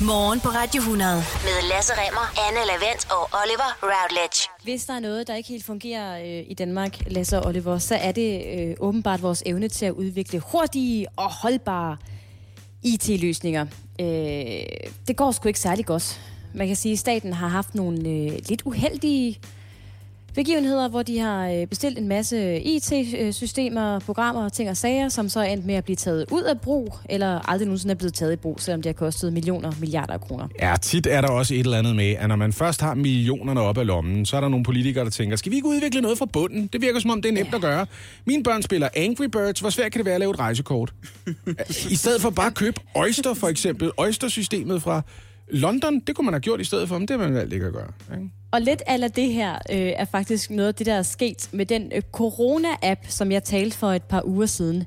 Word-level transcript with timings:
Morgen 0.00 0.40
på 0.40 0.48
Radio 0.48 0.80
100 0.80 1.16
med 1.16 1.68
Lasse 1.68 1.92
Remmer, 1.96 2.48
Anne 2.48 2.66
Lavendt 2.66 3.06
og 3.10 3.22
Oliver 3.42 3.70
Routledge. 3.82 4.48
Hvis 4.62 4.84
der 4.84 4.94
er 4.94 5.00
noget, 5.00 5.26
der 5.26 5.34
ikke 5.34 5.48
helt 5.48 5.64
fungerer 5.64 6.20
øh, 6.20 6.44
i 6.48 6.54
Danmark, 6.54 6.98
Lasse 7.06 7.38
og 7.38 7.46
Oliver, 7.46 7.78
så 7.78 7.94
er 7.94 8.12
det 8.12 8.58
øh, 8.58 8.76
åbenbart 8.80 9.22
vores 9.22 9.42
evne 9.46 9.68
til 9.68 9.86
at 9.86 9.92
udvikle 9.92 10.42
hurtige 10.52 11.06
og 11.16 11.32
holdbare 11.32 11.96
IT-løsninger. 12.82 13.66
Øh, 14.00 14.06
det 15.08 15.16
går 15.16 15.30
sgu 15.32 15.48
ikke 15.48 15.60
særlig 15.60 15.86
godt. 15.86 16.20
Man 16.54 16.66
kan 16.66 16.76
sige, 16.76 16.92
at 16.92 16.98
staten 16.98 17.32
har 17.32 17.48
haft 17.48 17.74
nogle 17.74 18.08
øh, 18.08 18.32
lidt 18.48 18.62
uheldige 18.64 19.40
begivenheder, 20.36 20.88
hvor 20.88 21.02
de 21.02 21.18
har 21.18 21.48
øh, 21.48 21.66
bestilt 21.66 21.98
en 21.98 22.08
masse 22.08 22.60
IT-systemer, 22.60 23.98
programmer, 23.98 24.48
ting 24.48 24.70
og 24.70 24.76
sager, 24.76 25.08
som 25.08 25.28
så 25.28 25.40
er 25.40 25.44
endt 25.44 25.66
med 25.66 25.74
at 25.74 25.84
blive 25.84 25.96
taget 25.96 26.26
ud 26.30 26.42
af 26.42 26.60
brug, 26.60 26.98
eller 27.10 27.50
aldrig 27.50 27.66
nogensinde 27.66 27.92
er 27.92 27.96
blevet 27.96 28.14
taget 28.14 28.32
i 28.32 28.36
brug, 28.36 28.60
selvom 28.60 28.82
det 28.82 28.88
har 28.88 28.94
kostet 28.94 29.32
millioner, 29.32 29.72
milliarder 29.80 30.12
af 30.12 30.20
kroner. 30.20 30.48
Ja, 30.60 30.74
tit 30.82 31.06
er 31.06 31.20
der 31.20 31.28
også 31.28 31.54
et 31.54 31.60
eller 31.60 31.78
andet 31.78 31.96
med, 31.96 32.14
at 32.18 32.28
når 32.28 32.36
man 32.36 32.52
først 32.52 32.80
har 32.80 32.94
millionerne 32.94 33.60
op 33.60 33.78
af 33.78 33.86
lommen, 33.86 34.26
så 34.26 34.36
er 34.36 34.40
der 34.40 34.48
nogle 34.48 34.64
politikere, 34.64 35.04
der 35.04 35.10
tænker, 35.10 35.36
skal 35.36 35.52
vi 35.52 35.56
ikke 35.56 35.68
udvikle 35.68 36.00
noget 36.00 36.18
fra 36.18 36.26
bunden? 36.26 36.66
Det 36.72 36.80
virker 36.80 37.00
som 37.00 37.10
om, 37.10 37.22
det 37.22 37.28
er 37.28 37.32
nemt 37.32 37.50
ja. 37.50 37.56
at 37.56 37.62
gøre. 37.62 37.86
Mine 38.24 38.42
børn 38.42 38.62
spiller 38.62 38.88
Angry 38.96 39.24
Birds. 39.24 39.60
Hvor 39.60 39.70
svært 39.70 39.92
kan 39.92 39.98
det 39.98 40.06
være 40.06 40.14
at 40.14 40.20
lave 40.20 40.30
et 40.30 40.38
rejsekort? 40.38 40.94
I 41.90 41.96
stedet 41.96 42.22
for 42.22 42.30
bare 42.30 42.46
at 42.46 42.54
købe 42.54 42.80
Oyster, 42.94 43.34
for 43.34 43.48
eksempel. 43.48 43.90
Oyster-systemet 43.96 44.82
fra 44.82 45.02
London, 45.48 46.00
det 46.00 46.16
kunne 46.16 46.24
man 46.24 46.34
have 46.34 46.40
gjort 46.40 46.60
i 46.60 46.64
stedet 46.64 46.88
for, 46.88 46.98
men 46.98 47.08
det 47.08 47.18
har 47.20 47.26
man 47.26 47.34
valgt 47.34 47.52
ikke 47.52 47.66
at 47.66 47.72
gøre. 47.72 47.92
Ikke? 48.14 48.30
Og 48.50 48.60
lidt 48.60 48.82
af 48.86 49.12
det 49.12 49.32
her 49.32 49.54
øh, 49.54 49.92
er 49.96 50.04
faktisk 50.04 50.50
noget 50.50 50.68
af 50.68 50.74
det, 50.74 50.86
der 50.86 50.94
er 50.94 51.02
sket 51.02 51.48
med 51.52 51.66
den 51.66 51.92
øh, 51.94 52.02
corona-app, 52.12 53.00
som 53.08 53.32
jeg 53.32 53.44
talte 53.44 53.78
for 53.78 53.92
et 53.92 54.02
par 54.02 54.22
uger 54.24 54.46
siden. 54.46 54.86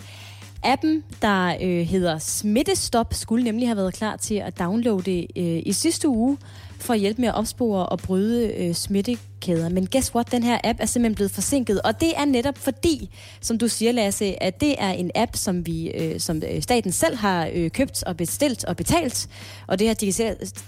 Appen, 0.64 1.04
der 1.22 1.58
øh, 1.62 1.88
hedder 1.88 2.18
Smittestop, 2.18 3.14
skulle 3.14 3.44
nemlig 3.44 3.68
have 3.68 3.78
været 3.78 3.94
klar 3.94 4.16
til 4.16 4.36
at 4.36 4.60
downloade 4.60 5.28
øh, 5.36 5.62
i 5.66 5.72
sidste 5.72 6.08
uge 6.08 6.38
for 6.84 6.94
at 6.94 7.00
hjælpe 7.00 7.22
med 7.22 7.30
at 7.30 7.36
opspore 7.36 7.86
og 7.86 8.00
bryde 8.00 8.54
øh, 8.54 8.74
smittekæder. 8.74 9.70
Men 9.70 9.88
guess 9.88 10.16
what? 10.16 10.32
Den 10.32 10.44
her 10.44 10.60
app 10.64 10.80
er 10.82 10.86
simpelthen 10.86 11.16
blevet 11.16 11.32
forsinket, 11.32 11.82
og 11.82 12.02
det 12.02 12.14
er 12.18 12.26
netop 12.26 12.58
fordi, 12.58 13.10
som 13.42 13.58
du 13.58 13.68
siger, 13.68 13.92
Lasse, 13.92 14.44
at 14.44 14.62
det 14.62 14.76
er 14.78 14.90
en 14.92 15.12
app, 15.16 15.36
som 15.36 15.66
vi, 15.66 15.88
øh, 15.88 16.20
som 16.20 16.42
øh, 16.52 16.62
staten 16.62 16.92
selv 16.92 17.16
har 17.16 17.50
øh, 17.54 17.72
købt 17.72 18.04
og 18.04 18.18
bestilt 18.18 18.66
og 18.66 18.78
betalt, 18.78 19.30
og 19.68 19.80
det 19.80 19.88
har 19.88 19.94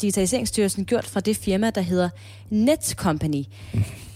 Digitaliseringsstyrelsen 0.02 0.86
gjort 0.86 1.05
fra 1.05 1.19
det 1.19 1.38
firma, 1.38 1.69
der 1.69 1.81
hedder 1.81 2.09
Netcompany. 2.49 3.43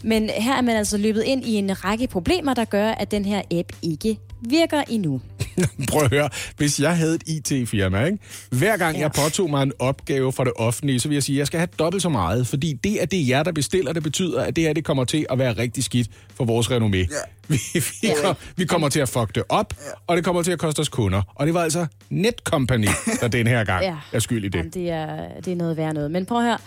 Men 0.04 0.30
her 0.30 0.54
er 0.54 0.62
man 0.62 0.76
altså 0.76 0.98
løbet 0.98 1.24
ind 1.24 1.46
i 1.46 1.54
en 1.56 1.86
række 1.86 2.08
problemer, 2.08 2.54
der 2.54 2.66
gør, 2.66 2.90
at 2.90 3.12
den 3.12 3.26
her 3.26 3.42
app 3.52 3.72
ikke 3.82 4.18
virker 4.50 4.84
endnu. 4.90 5.22
Prøv 5.92 6.04
at 6.04 6.10
høre. 6.10 6.30
Hvis 6.58 6.80
jeg 6.80 6.98
havde 6.98 7.16
et 7.16 7.52
IT-firma, 7.52 8.06
ikke? 8.06 8.18
hver 8.50 8.78
gang 8.78 8.96
ja. 8.96 9.02
jeg 9.02 9.12
påtog 9.12 9.50
mig 9.50 9.64
en 9.64 9.72
opgave 9.80 10.32
fra 10.32 10.44
det 10.44 10.54
offentlige, 10.56 11.00
så 11.00 11.08
vil 11.08 11.16
jeg 11.16 11.24
sige, 11.24 11.36
at 11.36 11.40
jeg 11.40 11.48
skal 11.48 11.60
have 11.60 11.70
dobbelt 11.80 12.02
så 12.02 12.10
meget, 12.10 12.48
fordi 12.48 12.74
det 12.74 13.02
er 13.02 13.06
det, 13.06 13.30
jer, 13.30 13.44
der 13.44 13.52
bestiller. 13.52 13.94
Det 13.94 14.04
betyder, 14.04 14.42
at 14.42 14.56
det 14.56 14.64
her 14.64 14.74
det 14.74 14.86
kommer 14.86 15.04
til 15.06 15.26
at 15.30 15.40
være 15.40 15.54
rigtig 15.54 15.84
skidt 15.84 16.10
for 16.36 16.46
vores 16.46 16.68
renommé. 16.68 16.98
Ja. 16.98 17.06
Vi, 17.48 17.60
vi, 17.74 18.08
ja. 18.24 18.34
vi 18.56 18.66
kommer 18.66 18.90
til 18.90 19.00
at 19.00 19.10
fuck 19.10 19.36
det 19.36 19.44
op, 19.50 19.74
ja. 19.78 19.92
og 20.08 20.18
det 20.18 20.26
kommer 20.26 20.44
til 20.44 20.52
at 20.52 20.60
koste 20.60 20.80
os 20.80 20.90
kunder. 20.90 21.22
Og 21.36 21.46
det 21.46 21.54
var 21.54 21.64
altså 21.64 21.86
Netcompany, 22.10 22.88
der 23.22 23.28
den 23.38 23.48
her 23.48 23.64
gang 23.64 23.84
ja. 23.84 23.96
er 24.12 24.20
skyld 24.20 24.46
i 24.46 24.48
det. 24.48 24.58
Jamen, 24.58 24.72
det, 24.72 24.90
er, 24.90 25.18
det 25.46 25.52
er 25.52 25.56
noget 25.56 25.78
værd 25.78 25.94
noget. 25.94 26.12
Men 26.12 26.26
prøv 26.26 26.38
at 26.38 26.44
høre. 26.44 26.58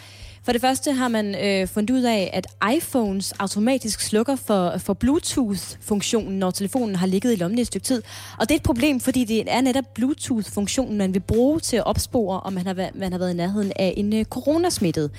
For 0.49 0.53
det 0.53 0.61
første 0.61 0.93
har 0.93 1.09
man 1.09 1.35
øh, 1.45 1.67
fundet 1.67 1.91
ud 1.95 2.03
af, 2.03 2.31
at 2.33 2.47
iPhones 2.77 3.33
automatisk 3.33 4.01
slukker 4.01 4.37
for, 4.37 4.79
for 4.79 4.95
Bluetooth-funktionen, 4.95 6.39
når 6.39 6.51
telefonen 6.51 6.97
har 6.97 7.07
ligget 7.07 7.33
i 7.33 7.37
lommen 7.37 7.59
i 7.59 7.61
et 7.61 7.67
stykke 7.67 7.85
tid. 7.85 8.03
Og 8.39 8.49
det 8.49 8.55
er 8.55 8.57
et 8.57 8.63
problem, 8.63 9.01
fordi 9.01 9.25
det 9.25 9.45
er 9.47 9.61
netop 9.61 9.85
Bluetooth-funktionen, 9.95 10.99
man 10.99 11.15
vil 11.15 11.21
bruge 11.21 11.61
til 11.61 11.77
at 11.77 11.87
opspore, 11.87 12.41
om 12.41 12.53
man 12.53 12.67
har, 12.67 12.91
man 12.95 13.13
har 13.13 13.19
været 13.19 13.31
i 13.31 13.37
nærheden 13.37 13.73
af 13.77 13.95
en 13.97 14.13
øh, 14.13 14.25
coronasmittet. 14.25 15.11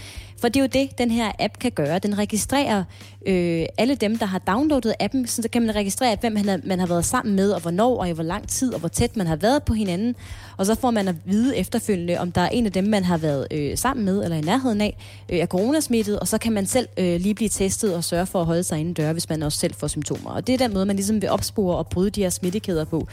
For 0.42 0.48
det 0.48 0.56
er 0.56 0.62
jo 0.62 0.70
det, 0.74 0.98
den 0.98 1.12
her 1.12 1.32
app 1.40 1.60
kan 1.60 1.72
gøre. 1.72 2.00
Den 2.00 2.18
registrerer 2.18 2.84
øh, 3.28 3.66
alle 3.78 3.96
dem, 3.96 4.18
der 4.18 4.26
har 4.26 4.40
downloadet 4.40 4.94
appen, 5.00 5.28
så 5.28 5.50
kan 5.52 5.62
man 5.62 5.76
registrere, 5.76 6.18
hvem 6.22 6.34
man 6.34 6.46
har, 6.46 6.60
man 6.64 6.80
har 6.80 6.88
været 6.88 7.06
sammen 7.06 7.36
med, 7.36 7.52
og 7.52 7.62
hvornår, 7.62 7.98
og 7.98 8.10
i 8.10 8.12
hvor 8.12 8.24
lang 8.24 8.48
tid, 8.48 8.74
og 8.74 8.80
hvor 8.80 8.90
tæt 8.90 9.18
man 9.18 9.28
har 9.28 9.36
været 9.36 9.64
på 9.64 9.74
hinanden. 9.74 10.16
Og 10.58 10.66
så 10.66 10.76
får 10.76 10.92
man 10.92 11.08
at 11.08 11.16
vide 11.26 11.58
efterfølgende, 11.58 12.18
om 12.18 12.32
der 12.32 12.42
er 12.42 12.50
en 12.50 12.66
af 12.66 12.72
dem, 12.72 12.84
man 12.84 13.04
har 13.04 13.18
været 13.18 13.48
øh, 13.52 13.78
sammen 13.78 14.06
med, 14.06 14.24
eller 14.24 14.38
i 14.38 14.42
nærheden 14.42 14.82
af, 14.82 14.98
øh, 15.30 15.40
er 15.40 15.46
coronasmittet, 15.46 16.20
og 16.20 16.28
så 16.28 16.38
kan 16.38 16.54
man 16.54 16.66
selv 16.66 16.88
øh, 16.98 17.22
lige 17.22 17.36
blive 17.36 17.50
testet 17.50 17.96
og 17.96 18.04
sørge 18.04 18.26
for 18.26 18.40
at 18.40 18.46
holde 18.46 18.64
sig 18.64 18.80
inden 18.80 18.94
døre, 18.94 19.14
hvis 19.14 19.30
man 19.30 19.44
også 19.44 19.60
selv 19.60 19.74
får 19.74 19.88
symptomer. 19.88 20.30
Og 20.30 20.48
det 20.48 20.54
er 20.54 20.58
den 20.58 20.74
måde, 20.74 20.86
man 20.86 20.96
ligesom 20.96 21.22
vil 21.22 21.30
opspore 21.30 21.78
og 21.78 21.88
bryde 21.88 22.10
de 22.10 22.22
her 22.22 22.30
smittekæder 22.30 22.86
på. 22.86 23.08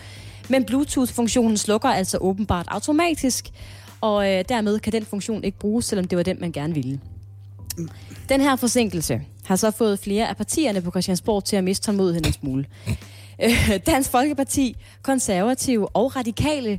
Men 0.49 0.65
Bluetooth-funktionen 0.65 1.57
slukker 1.57 1.89
altså 1.89 2.19
åbenbart 2.19 2.67
automatisk, 2.69 3.51
og 4.01 4.33
øh, 4.33 4.45
dermed 4.49 4.79
kan 4.79 4.93
den 4.93 5.05
funktion 5.05 5.45
ikke 5.45 5.59
bruges, 5.59 5.85
selvom 5.85 6.07
det 6.07 6.17
var 6.17 6.23
den, 6.23 6.37
man 6.41 6.53
gerne 6.53 6.75
ville. 6.75 7.01
Den 8.29 8.41
her 8.41 8.57
forsinkelse 8.57 9.21
har 9.45 9.57
så 9.57 9.71
fået 9.71 9.99
flere 9.99 10.29
af 10.29 10.37
partierne 10.37 10.81
på 10.81 10.91
Christiansborg 10.91 11.45
til 11.45 11.57
at 11.57 11.65
miste 11.65 11.87
tålmodigheden 11.87 12.27
en 12.27 12.33
smule. 12.33 12.67
Øh, 13.43 13.81
Dansk 13.87 14.11
Folkeparti, 14.11 14.77
konservative 15.03 15.89
og 15.89 16.17
radikale 16.17 16.73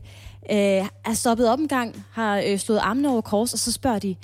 øh, 0.52 0.88
er 1.06 1.14
stoppet 1.14 1.50
op 1.50 1.60
en 1.60 1.68
gang, 1.68 2.06
har 2.12 2.44
øh, 2.48 2.60
slået 2.60 2.80
armene 2.80 3.10
over 3.10 3.22
kors, 3.22 3.54
og 3.54 3.60
så 3.60 3.72
spørger 3.72 4.00
de, 4.00 4.16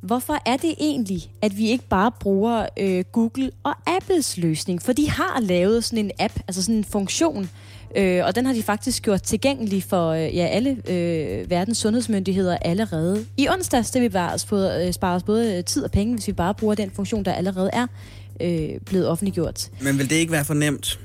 hvorfor 0.00 0.38
er 0.46 0.56
det 0.56 0.74
egentlig, 0.80 1.30
at 1.42 1.56
vi 1.56 1.68
ikke 1.68 1.88
bare 1.88 2.12
bruger 2.20 2.66
øh, 2.76 3.04
Google 3.12 3.50
og 3.62 3.74
Apples 3.86 4.36
løsning? 4.36 4.82
For 4.82 4.92
de 4.92 5.10
har 5.10 5.40
lavet 5.40 5.84
sådan 5.84 6.04
en 6.04 6.10
app, 6.18 6.34
altså 6.48 6.62
sådan 6.62 6.74
en 6.74 6.84
funktion, 6.84 7.50
Øh, 7.96 8.24
og 8.24 8.34
den 8.34 8.46
har 8.46 8.52
de 8.52 8.62
faktisk 8.62 9.02
gjort 9.02 9.22
tilgængelig 9.22 9.82
for 9.82 10.08
øh, 10.08 10.36
ja, 10.36 10.46
alle 10.46 10.76
øh, 10.88 11.50
verdens 11.50 11.78
sundhedsmyndigheder 11.78 12.56
allerede. 12.56 13.26
I 13.36 13.48
onsdags, 13.48 13.90
det 13.90 14.02
vil 14.02 14.10
bare 14.10 14.86
øh, 14.86 14.92
spare 14.92 15.16
os 15.16 15.22
både 15.22 15.62
tid 15.62 15.84
og 15.84 15.90
penge, 15.90 16.14
hvis 16.14 16.26
vi 16.26 16.32
bare 16.32 16.54
bruger 16.54 16.74
den 16.74 16.90
funktion, 16.90 17.24
der 17.24 17.32
allerede 17.32 17.70
er 17.72 17.86
øh, 18.40 18.80
blevet 18.86 19.08
offentliggjort. 19.08 19.70
Men 19.82 19.98
vil 19.98 20.10
det 20.10 20.16
ikke 20.16 20.32
være 20.32 20.44
for 20.44 20.54
nemt? 20.54 21.00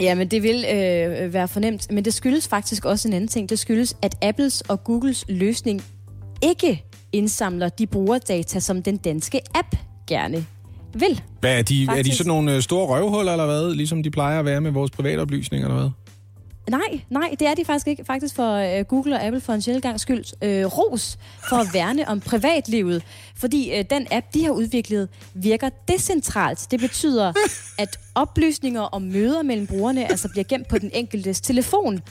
Ja, 0.00 0.14
men 0.14 0.28
det 0.28 0.42
vil 0.42 0.64
øh, 0.64 1.32
være 1.32 1.48
fornemt. 1.48 1.92
Men 1.92 2.04
det 2.04 2.14
skyldes 2.14 2.48
faktisk 2.48 2.84
også 2.84 3.08
en 3.08 3.14
anden 3.14 3.28
ting. 3.28 3.48
Det 3.48 3.58
skyldes, 3.58 3.96
at 4.02 4.14
Apples 4.22 4.60
og 4.60 4.84
Googles 4.84 5.24
løsning 5.28 5.84
ikke 6.42 6.84
indsamler 7.12 7.68
de 7.68 7.86
brugerdata, 7.86 8.60
som 8.60 8.82
den 8.82 8.96
danske 8.96 9.40
app 9.54 9.76
gerne 10.06 10.46
vil. 11.00 11.22
Hvad 11.40 11.58
er 11.58 11.62
de? 11.62 11.86
Faktisk. 11.86 11.98
Er 11.98 12.10
de 12.10 12.16
sådan 12.16 12.28
nogle 12.28 12.54
øh, 12.54 12.62
store 12.62 12.86
røvhuller, 12.86 13.32
eller 13.32 13.46
hvad? 13.46 13.74
Ligesom 13.74 14.02
de 14.02 14.10
plejer 14.10 14.38
at 14.38 14.44
være 14.44 14.60
med 14.60 14.70
vores 14.70 14.90
private 14.90 15.20
oplysninger, 15.20 15.68
eller 15.68 15.80
hvad? 15.80 15.90
Nej, 16.70 17.00
nej, 17.10 17.34
det 17.40 17.48
er 17.48 17.54
de 17.54 17.64
faktisk 17.64 17.86
ikke. 17.86 18.04
Faktisk 18.04 18.34
for 18.34 18.78
uh, 18.78 18.80
Google 18.80 19.14
og 19.14 19.22
Apple 19.22 19.40
for 19.40 19.52
en 19.52 19.62
sjældent 19.62 19.82
gang 19.82 20.00
skyld 20.00 20.24
uh, 20.42 20.78
ros 20.78 21.18
for 21.48 21.56
at 21.56 21.66
værne 21.72 22.08
om 22.08 22.20
privatlivet. 22.20 23.02
Fordi 23.36 23.78
uh, 23.78 23.84
den 23.90 24.06
app, 24.10 24.26
de 24.34 24.44
har 24.44 24.50
udviklet, 24.50 25.08
virker 25.34 25.70
decentralt. 25.88 26.66
Det 26.70 26.80
betyder, 26.80 27.32
at 27.78 27.98
oplysninger 28.14 28.80
om 28.80 29.02
møder 29.02 29.42
mellem 29.42 29.66
brugerne 29.66 30.10
altså 30.10 30.28
bliver 30.28 30.44
gemt 30.44 30.68
på 30.68 30.78
den 30.78 30.90
enkeltes 30.94 31.40
telefon. 31.40 32.02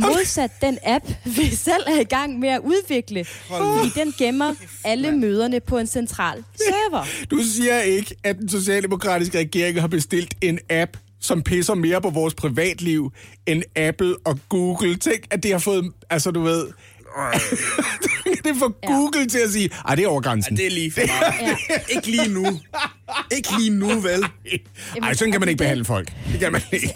Modsat 0.00 0.50
den 0.60 0.78
app, 0.84 1.04
vi 1.38 1.46
selv 1.46 1.82
er 1.86 2.00
i 2.00 2.04
gang 2.04 2.38
med 2.38 2.48
at 2.48 2.60
udvikle. 2.60 3.24
Fordi 3.24 3.88
den 3.94 4.14
gemmer 4.18 4.54
alle 4.84 5.12
møderne 5.12 5.60
på 5.60 5.78
en 5.78 5.86
central 5.86 6.44
server. 6.56 7.26
Du 7.30 7.38
siger 7.54 7.80
ikke, 7.80 8.16
at 8.24 8.38
den 8.38 8.48
socialdemokratiske 8.48 9.38
regering 9.38 9.80
har 9.80 9.88
bestilt 9.88 10.34
en 10.40 10.58
app, 10.70 10.96
som 11.20 11.42
pisser 11.42 11.74
mere 11.74 12.00
på 12.00 12.10
vores 12.10 12.34
privatliv 12.34 13.12
end 13.46 13.62
Apple 13.76 14.16
og 14.24 14.38
Google. 14.48 14.96
Tænk, 14.96 15.20
at 15.30 15.42
det 15.42 15.50
har 15.50 15.58
fået, 15.58 15.92
altså 16.10 16.30
du 16.30 16.40
ved... 16.40 16.66
det 18.44 18.56
får 18.58 18.78
ja. 18.82 18.88
Google 18.88 19.26
til 19.26 19.38
at 19.38 19.50
sige, 19.50 19.70
ej, 19.88 19.94
det 19.94 20.04
er 20.04 20.08
over 20.08 20.20
grænsen. 20.20 20.56
Ja, 20.56 20.62
det 20.62 20.66
er 20.66 20.70
lige 20.74 20.92
for 20.92 21.00
meget. 21.06 21.58
ja. 21.70 21.76
Ikke 21.94 22.06
lige 22.10 22.28
nu. 22.28 22.46
Ikke 23.36 23.48
lige 23.58 23.70
nu, 23.70 23.88
vel? 24.00 24.24
Ej, 25.02 25.14
sådan 25.14 25.32
kan 25.32 25.40
man 25.40 25.48
ikke 25.48 25.58
behandle 25.58 25.84
folk. 25.84 26.12
Det 26.32 26.40
kan 26.40 26.52
man 26.52 26.62
ikke. 26.72 26.94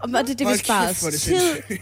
Og 0.00 0.08
det, 0.26 0.38
det 0.38 0.46
vil 0.46 0.58
spare 0.58 0.90
os 0.90 0.98
tid, 0.98 1.36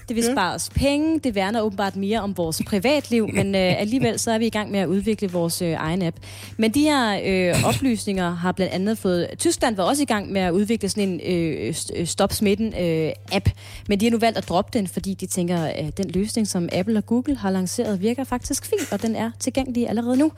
det 0.09 0.17
vil 0.17 0.25
spare 0.25 0.55
os 0.55 0.71
penge, 0.75 1.19
det 1.19 1.35
værner 1.35 1.61
åbenbart 1.61 1.97
mere 1.97 2.21
om 2.21 2.37
vores 2.37 2.63
privatliv, 2.67 3.29
men 3.29 3.55
øh, 3.55 3.81
alligevel 3.81 4.19
så 4.19 4.31
er 4.31 4.39
vi 4.39 4.47
i 4.47 4.51
gang 4.51 4.71
med 4.71 4.81
at 4.81 4.87
udvikle 4.87 5.31
vores 5.31 5.63
øh, 5.63 5.73
egen 5.73 6.03
app. 6.03 6.17
Men 6.57 6.71
de 6.71 6.83
her 6.83 7.21
øh, 7.25 7.65
oplysninger 7.65 8.35
har 8.35 8.53
blandt 8.53 8.73
andet 8.73 8.99
fået... 8.99 9.29
Tyskland 9.39 9.77
var 9.77 9.85
også 9.85 10.03
i 10.03 10.07
gang 10.07 10.33
med 10.33 10.41
at 10.41 10.51
udvikle 10.51 10.89
sådan 10.89 11.09
en 11.09 11.21
øh, 11.27 11.75
øh 11.97 12.07
Stop 12.07 12.33
Smitten 12.33 12.75
øh, 12.81 13.13
app, 13.33 13.49
men 13.89 14.01
de 14.01 14.07
har 14.07 14.11
nu 14.11 14.19
valgt 14.19 14.39
at 14.39 14.49
droppe 14.49 14.79
den, 14.79 14.89
fordi 14.89 15.15
de 15.15 15.27
tænker, 15.27 15.59
at 15.59 15.99
den 15.99 16.11
løsning, 16.11 16.49
som 16.49 16.69
Apple 16.73 16.99
og 16.99 17.07
Google 17.07 17.37
har 17.37 17.51
lanceret, 17.51 18.01
virker 18.01 18.25
faktisk 18.25 18.67
fint, 18.67 18.93
og 18.93 19.03
den 19.03 19.17
er 19.17 19.31
tilgængelig 19.41 19.89
allerede 19.89 20.17
nu. 20.17 20.33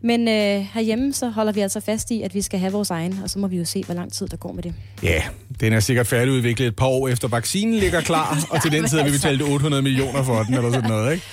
Men 0.00 0.28
øh, 0.28 0.66
herhjemme 0.74 1.12
så 1.12 1.28
holder 1.28 1.52
vi 1.52 1.60
altså 1.60 1.80
fast 1.80 2.10
i, 2.10 2.22
at 2.22 2.34
vi 2.34 2.42
skal 2.42 2.60
have 2.60 2.72
vores 2.72 2.90
egen, 2.90 3.20
og 3.24 3.30
så 3.30 3.38
må 3.38 3.46
vi 3.46 3.56
jo 3.56 3.64
se, 3.64 3.82
hvor 3.84 3.94
lang 3.94 4.12
tid 4.12 4.26
der 4.26 4.36
går 4.36 4.52
med 4.52 4.62
det. 4.62 4.74
Ja, 5.02 5.22
den 5.60 5.72
er 5.72 5.80
sikkert 5.80 6.06
færdigudviklet 6.06 6.66
et 6.68 6.76
par 6.76 6.86
år 6.86 7.08
efter 7.08 7.28
vaccinen 7.28 7.74
ligger 7.74 8.00
klar, 8.00 8.38
og 8.50 8.62
til 8.62 8.72
den 8.72 8.88
tid 8.88 8.98
har 8.98 9.04
vi 9.04 9.10
betalt 9.10 9.42
800 9.42 9.82
millioner 9.82 10.22
for 10.22 10.42
den, 10.42 10.54
eller 10.54 10.72
sådan 10.72 10.90
noget, 10.90 11.12
ikke? 11.12 11.24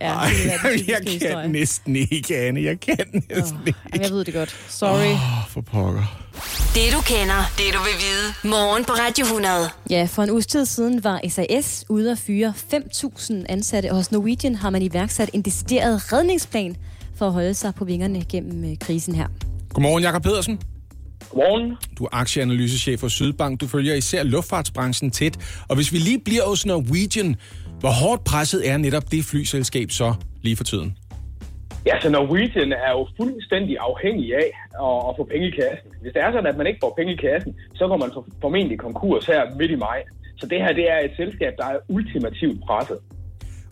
Ja, 0.00 0.12
Ej, 0.14 0.30
det 0.44 0.52
er 0.52 0.84
jeg 0.94 1.02
kan 1.02 1.12
historie. 1.12 1.48
næsten 1.48 1.96
ikke, 1.96 2.36
Anne. 2.36 2.62
Jeg 2.62 2.80
kan 2.80 2.98
næsten 3.30 3.58
oh, 3.60 3.66
ikke. 3.66 3.78
Jeg 4.00 4.10
ved 4.10 4.24
det 4.24 4.34
godt. 4.34 4.56
Sorry. 4.68 5.12
Oh, 5.12 5.48
for 5.48 5.60
pokker. 5.60 6.26
Det 6.74 6.92
du 6.92 7.00
kender, 7.00 7.52
det 7.58 7.74
du 7.74 7.78
vil 7.78 7.96
vide. 8.06 8.52
Morgen 8.52 8.84
på 8.84 8.92
Radio 8.92 9.24
100. 9.24 9.54
Ja, 9.90 10.08
for 10.10 10.22
en 10.22 10.30
uges 10.30 10.46
tid 10.46 10.66
siden 10.66 11.04
var 11.04 11.20
SAS 11.28 11.84
ude 11.88 12.12
at 12.12 12.18
fyre 12.18 12.54
5.000 12.74 13.34
ansatte, 13.48 13.90
og 13.90 13.96
hos 13.96 14.12
Norwegian 14.12 14.54
har 14.54 14.70
man 14.70 14.82
iværksat 14.82 15.30
en 15.32 15.42
decideret 15.42 16.12
redningsplan 16.12 16.76
for 17.18 17.26
at 17.26 17.32
holde 17.32 17.54
sig 17.54 17.74
på 17.74 17.84
vingerne 17.84 18.24
gennem 18.32 18.64
øh, 18.70 18.78
krisen 18.80 19.14
her. 19.14 19.26
Godmorgen, 19.74 20.02
Jakob 20.02 20.22
Pedersen. 20.22 20.60
Godmorgen. 21.30 21.76
Du 21.98 22.04
er 22.04 22.08
aktieanalysechef 22.12 23.00
for 23.00 23.08
Sydbank. 23.08 23.60
Du 23.60 23.66
følger 23.66 23.94
især 23.94 24.22
luftfartsbranchen 24.22 25.10
tæt. 25.10 25.64
Og 25.68 25.76
hvis 25.76 25.92
vi 25.92 25.98
lige 25.98 26.18
bliver 26.18 26.42
hos 26.48 26.66
Norwegian, 26.66 27.36
hvor 27.80 27.88
hårdt 28.02 28.24
presset 28.24 28.68
er 28.70 28.76
netop 28.76 29.12
det 29.12 29.24
flyselskab 29.24 29.90
så 29.90 30.14
lige 30.42 30.56
for 30.56 30.64
tiden? 30.64 30.96
Ja, 31.86 32.00
så 32.02 32.08
Norwegian 32.10 32.72
er 32.72 32.90
jo 32.98 33.08
fuldstændig 33.16 33.76
afhængig 33.88 34.34
af 34.34 34.48
at, 34.86 34.94
at 35.08 35.12
få 35.18 35.24
penge 35.32 35.46
i 35.48 35.50
kassen. 35.50 35.88
Hvis 36.02 36.12
det 36.14 36.22
er 36.22 36.30
sådan, 36.32 36.46
at 36.46 36.56
man 36.56 36.66
ikke 36.66 36.78
får 36.82 36.94
penge 36.98 37.12
i 37.12 37.16
kassen, 37.16 37.54
så 37.74 37.88
går 37.88 37.96
man 37.96 38.10
for- 38.14 38.26
formentlig 38.40 38.78
konkurs 38.78 39.26
her 39.26 39.40
midt 39.58 39.70
i 39.70 39.74
maj. 39.74 39.98
Så 40.40 40.46
det 40.46 40.58
her 40.64 40.72
det 40.72 40.86
er 40.94 40.98
et 40.98 41.10
selskab, 41.16 41.52
der 41.58 41.66
er 41.72 41.78
ultimativt 41.88 42.58
presset. 42.66 42.98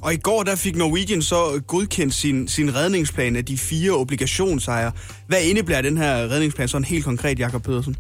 Og 0.04 0.10
i 0.18 0.20
går 0.28 0.40
der 0.48 0.56
fik 0.64 0.76
Norwegian 0.76 1.22
så 1.22 1.40
godkendt 1.74 2.14
sin, 2.22 2.48
sin 2.56 2.68
redningsplan 2.78 3.36
af 3.36 3.44
de 3.44 3.56
fire 3.70 3.92
obligationsejere. 4.02 4.92
Hvad 5.30 5.42
indebærer 5.50 5.82
den 5.82 5.96
her 6.02 6.14
redningsplan 6.32 6.68
sådan 6.68 6.84
helt 6.94 7.04
konkret, 7.04 7.38
Jakob 7.38 7.62
Pedersen? 7.62 7.94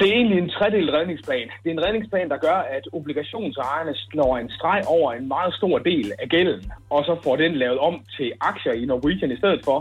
Det 0.00 0.06
er 0.08 0.16
egentlig 0.20 0.38
en 0.38 0.50
tredelt 0.58 0.90
redningsplan. 0.98 1.48
Det 1.62 1.68
er 1.70 1.74
en 1.78 1.84
redningsplan, 1.86 2.28
der 2.28 2.38
gør, 2.46 2.58
at 2.76 2.84
obligationsejerne 2.98 3.94
slår 4.10 4.32
en 4.38 4.50
streg 4.56 4.82
over 4.86 5.08
en 5.12 5.28
meget 5.28 5.54
stor 5.54 5.78
del 5.78 6.12
af 6.22 6.28
gælden, 6.28 6.62
og 6.90 7.00
så 7.08 7.16
får 7.24 7.36
den 7.36 7.52
lavet 7.62 7.78
om 7.78 7.94
til 8.16 8.32
aktier 8.40 8.72
i 8.72 8.84
Norwegian 8.84 9.32
i 9.32 9.36
stedet 9.42 9.60
for. 9.64 9.78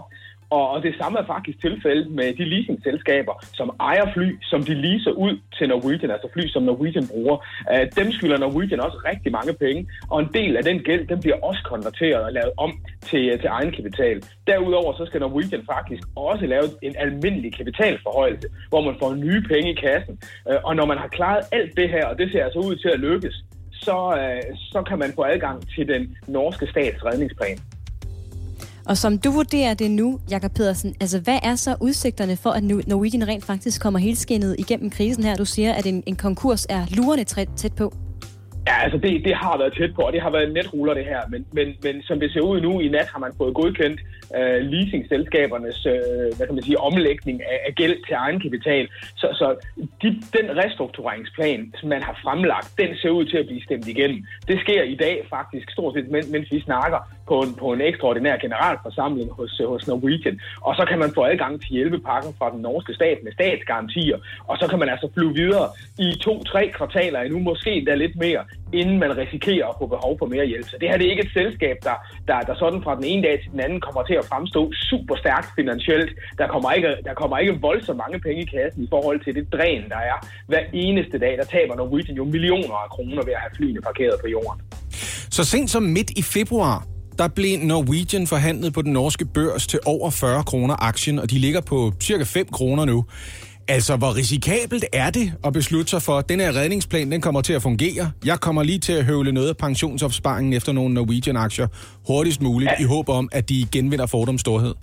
Og 0.49 0.69
og 0.69 0.83
det 0.83 0.95
samme 0.99 1.19
er 1.19 1.25
faktisk 1.25 1.61
tilfældet 1.61 2.11
med 2.11 2.33
de 2.33 2.45
leasingselskaber, 2.45 3.33
som 3.53 3.75
ejer 3.79 4.13
fly, 4.13 4.27
som 4.41 4.63
de 4.63 4.73
leaser 4.73 5.11
ud 5.11 5.39
til 5.57 5.67
Norwegian, 5.69 6.11
altså 6.11 6.29
fly, 6.33 6.47
som 6.47 6.63
Norwegian 6.63 7.07
bruger. 7.07 7.37
Øh, 7.71 7.87
Dem 7.95 8.11
skylder 8.11 8.37
Norwegian 8.37 8.79
også 8.79 8.97
rigtig 9.05 9.31
mange 9.31 9.53
penge, 9.53 9.87
og 10.11 10.19
en 10.19 10.29
del 10.33 10.57
af 10.57 10.63
den 10.63 10.79
gæld, 10.79 11.07
den 11.07 11.19
bliver 11.19 11.37
også 11.43 11.61
konverteret 11.65 12.23
og 12.23 12.33
lavet 12.33 12.51
om 12.57 12.71
til, 13.01 13.29
øh, 13.29 13.39
til 13.39 13.49
egenkapital. 13.57 14.23
Derudover 14.47 14.93
så 14.97 15.05
skal 15.05 15.19
Norwegian 15.21 15.63
faktisk 15.73 16.03
også 16.15 16.45
lave 16.45 16.67
en 16.81 16.95
almindelig 16.97 17.53
kapitalforhøjelse, 17.53 18.47
hvor 18.69 18.81
man 18.81 18.95
får 18.99 19.15
nye 19.15 19.41
penge 19.41 19.71
i 19.71 19.75
kassen. 19.75 20.19
Øh, 20.49 20.57
Og 20.63 20.75
når 20.75 20.85
man 20.85 20.97
har 20.97 21.07
klaret 21.07 21.43
alt 21.51 21.77
det 21.77 21.89
her, 21.89 22.05
og 22.05 22.17
det 22.19 22.31
ser 22.31 22.43
altså 22.43 22.59
ud 22.59 22.75
til 22.75 22.89
at 22.89 22.99
lykkes, 22.99 23.35
så, 23.71 23.97
øh, 24.21 24.55
så 24.71 24.81
kan 24.81 24.99
man 24.99 25.11
få 25.15 25.23
adgang 25.23 25.67
til 25.75 25.87
den 25.87 26.17
norske 26.27 26.67
stats 26.67 27.05
redningsplan. 27.05 27.59
Og 28.89 28.97
som 28.97 29.17
du 29.17 29.31
vurderer 29.31 29.73
det 29.73 29.91
nu, 29.91 30.19
Jakob 30.31 30.51
Pedersen, 30.55 30.95
altså 31.01 31.19
hvad 31.19 31.39
er 31.43 31.55
så 31.55 31.75
udsigterne 31.81 32.37
for, 32.37 32.49
at 32.49 32.63
Nu- 32.63 32.81
Norwegian 32.87 33.27
rent 33.27 33.45
faktisk 33.45 33.81
kommer 33.81 33.99
helskinnet 33.99 34.55
igennem 34.59 34.89
krisen 34.89 35.23
her? 35.23 35.35
Du 35.35 35.45
siger, 35.45 35.73
at 35.73 35.85
en, 35.85 36.03
en 36.05 36.15
konkurs 36.15 36.65
er 36.69 36.81
lurende 36.97 37.23
tæt, 37.23 37.73
på. 37.77 37.93
Ja, 38.67 38.75
altså 38.83 38.97
det, 39.03 39.11
det 39.25 39.35
har 39.35 39.57
været 39.57 39.73
tæt 39.77 39.95
på, 39.95 40.01
og 40.01 40.13
det 40.13 40.21
har 40.21 40.31
været 40.31 40.53
netruller 40.53 40.93
det 40.93 41.05
her. 41.05 41.21
Men, 41.29 41.45
men, 41.51 41.67
men 41.83 42.01
som 42.01 42.19
det 42.19 42.31
ser 42.33 42.41
ud 42.41 42.61
nu 42.61 42.79
i 42.79 42.89
nat, 42.89 43.07
har 43.13 43.19
man 43.19 43.31
fået 43.37 43.53
godkendt 43.55 43.99
øh, 44.35 44.59
leasingselskabernes 44.71 45.85
øh, 45.85 46.37
hvad 46.37 46.45
kan 46.47 46.55
man 46.55 46.63
sige, 46.63 46.79
omlægning 46.79 47.41
af, 47.43 47.59
af 47.67 47.75
gæld 47.75 48.05
til 48.05 48.13
egenkapital. 48.13 48.87
Så, 49.15 49.27
så 49.33 49.55
de, 50.01 50.07
den 50.37 50.47
restruktureringsplan, 50.57 51.73
som 51.79 51.89
man 51.89 52.03
har 52.03 52.19
fremlagt, 52.23 52.73
den 52.77 52.95
ser 53.01 53.09
ud 53.09 53.25
til 53.25 53.37
at 53.37 53.47
blive 53.47 53.63
stemt 53.63 53.87
igennem. 53.87 54.25
Det 54.47 54.59
sker 54.59 54.83
i 54.83 54.95
dag 54.95 55.25
faktisk 55.29 55.71
stort 55.71 55.93
set, 55.93 56.09
men, 56.11 56.31
mens 56.31 56.51
vi 56.51 56.59
snakker 56.61 56.99
på 57.27 57.39
en, 57.39 57.55
på 57.55 57.73
en 57.73 57.81
ekstraordinær 57.81 58.37
generalforsamling 58.37 59.31
hos, 59.31 59.61
hos 59.65 59.87
Norwegian. 59.87 60.39
Og 60.61 60.75
så 60.75 60.85
kan 60.89 60.99
man 60.99 61.11
få 61.15 61.23
adgang 61.23 61.61
til 61.61 61.69
hjælpepakken 61.69 62.33
fra 62.39 62.51
den 62.51 62.61
norske 62.61 62.93
stat 62.93 63.17
med 63.23 63.31
statsgarantier. 63.31 64.17
Og 64.47 64.57
så 64.57 64.67
kan 64.67 64.79
man 64.79 64.89
altså 64.89 65.09
flyve 65.13 65.33
videre 65.33 65.67
i 65.99 66.07
to-tre 66.21 66.71
kvartaler 66.77 67.19
endnu, 67.21 67.39
måske 67.39 67.71
endda 67.71 67.95
lidt 67.95 68.15
mere, 68.15 68.43
inden 68.73 68.99
man 68.99 69.17
risikerer 69.17 69.67
at 69.67 69.75
få 69.81 69.85
behov 69.87 70.13
for 70.19 70.25
mere 70.25 70.45
hjælp. 70.45 70.67
Så 70.69 70.75
det 70.81 70.89
her 70.89 70.97
det 70.97 71.05
er 71.07 71.11
ikke 71.11 71.25
et 71.29 71.33
selskab, 71.33 71.77
der, 71.83 71.97
der, 72.27 72.39
der 72.49 72.55
sådan 72.55 72.81
fra 72.83 72.95
den 72.95 73.03
ene 73.03 73.23
dag 73.27 73.35
til 73.43 73.51
den 73.51 73.59
anden 73.59 73.81
kommer 73.81 74.03
til 74.03 74.13
at 74.21 74.25
fremstå 74.31 74.61
super 74.89 75.15
stærkt 75.15 75.49
finansielt. 75.59 76.11
Der 76.37 76.47
kommer, 76.47 76.71
ikke, 76.71 76.89
der 77.07 77.13
kommer 77.13 77.37
ikke 77.37 77.53
voldsomt 77.61 77.97
mange 77.97 78.19
penge 78.19 78.41
i 78.41 78.49
kassen 78.55 78.83
i 78.83 78.87
forhold 78.89 79.19
til 79.25 79.35
det 79.35 79.45
dræn, 79.53 79.83
der 79.93 80.01
er. 80.11 80.17
Hver 80.47 80.63
eneste 80.73 81.17
dag, 81.19 81.33
der 81.37 81.45
taber 81.55 81.75
Norwegian 81.75 82.17
jo 82.17 82.23
millioner 82.23 82.77
af 82.85 82.89
kroner 82.89 83.21
ved 83.27 83.33
at 83.37 83.41
have 83.43 83.53
flyene 83.57 83.81
parkeret 83.81 84.15
på 84.23 84.27
jorden. 84.27 84.61
Så 85.31 85.43
sent 85.43 85.69
som 85.69 85.83
midt 85.83 86.09
i 86.09 86.21
februar, 86.21 86.85
der 87.17 87.27
blev 87.27 87.59
Norwegian 87.59 88.27
forhandlet 88.27 88.73
på 88.73 88.81
den 88.81 88.93
norske 88.93 89.25
børs 89.25 89.67
til 89.67 89.79
over 89.85 90.09
40 90.09 90.43
kroner 90.43 90.75
aktien, 90.83 91.19
og 91.19 91.31
de 91.31 91.39
ligger 91.39 91.61
på 91.61 91.91
cirka 92.01 92.23
5 92.23 92.47
kroner 92.51 92.85
nu. 92.85 93.05
Altså, 93.69 93.97
hvor 93.97 94.15
risikabelt 94.15 94.85
er 94.93 95.09
det 95.09 95.27
at 95.47 95.53
beslutte 95.53 95.89
sig 95.93 96.01
for, 96.01 96.15
at 96.21 96.29
den 96.29 96.39
her 96.39 96.51
redningsplan, 96.59 97.11
den 97.11 97.21
kommer 97.21 97.41
til 97.41 97.53
at 97.53 97.61
fungere? 97.61 98.05
Jeg 98.25 98.37
kommer 98.39 98.63
lige 98.63 98.79
til 98.79 98.93
at 98.93 99.05
høvle 99.05 99.31
noget 99.31 99.49
af 99.49 99.57
pensionsopsparingen 99.57 100.53
efter 100.53 100.71
nogle 100.71 100.93
Norwegian-aktier 100.93 101.67
hurtigst 102.07 102.41
muligt, 102.41 102.71
i 102.79 102.83
håb 102.83 103.09
om, 103.09 103.29
at 103.31 103.49
de 103.49 103.65
genvinder 103.71 104.05
Fordums 104.05 104.41
storhed. 104.41 104.73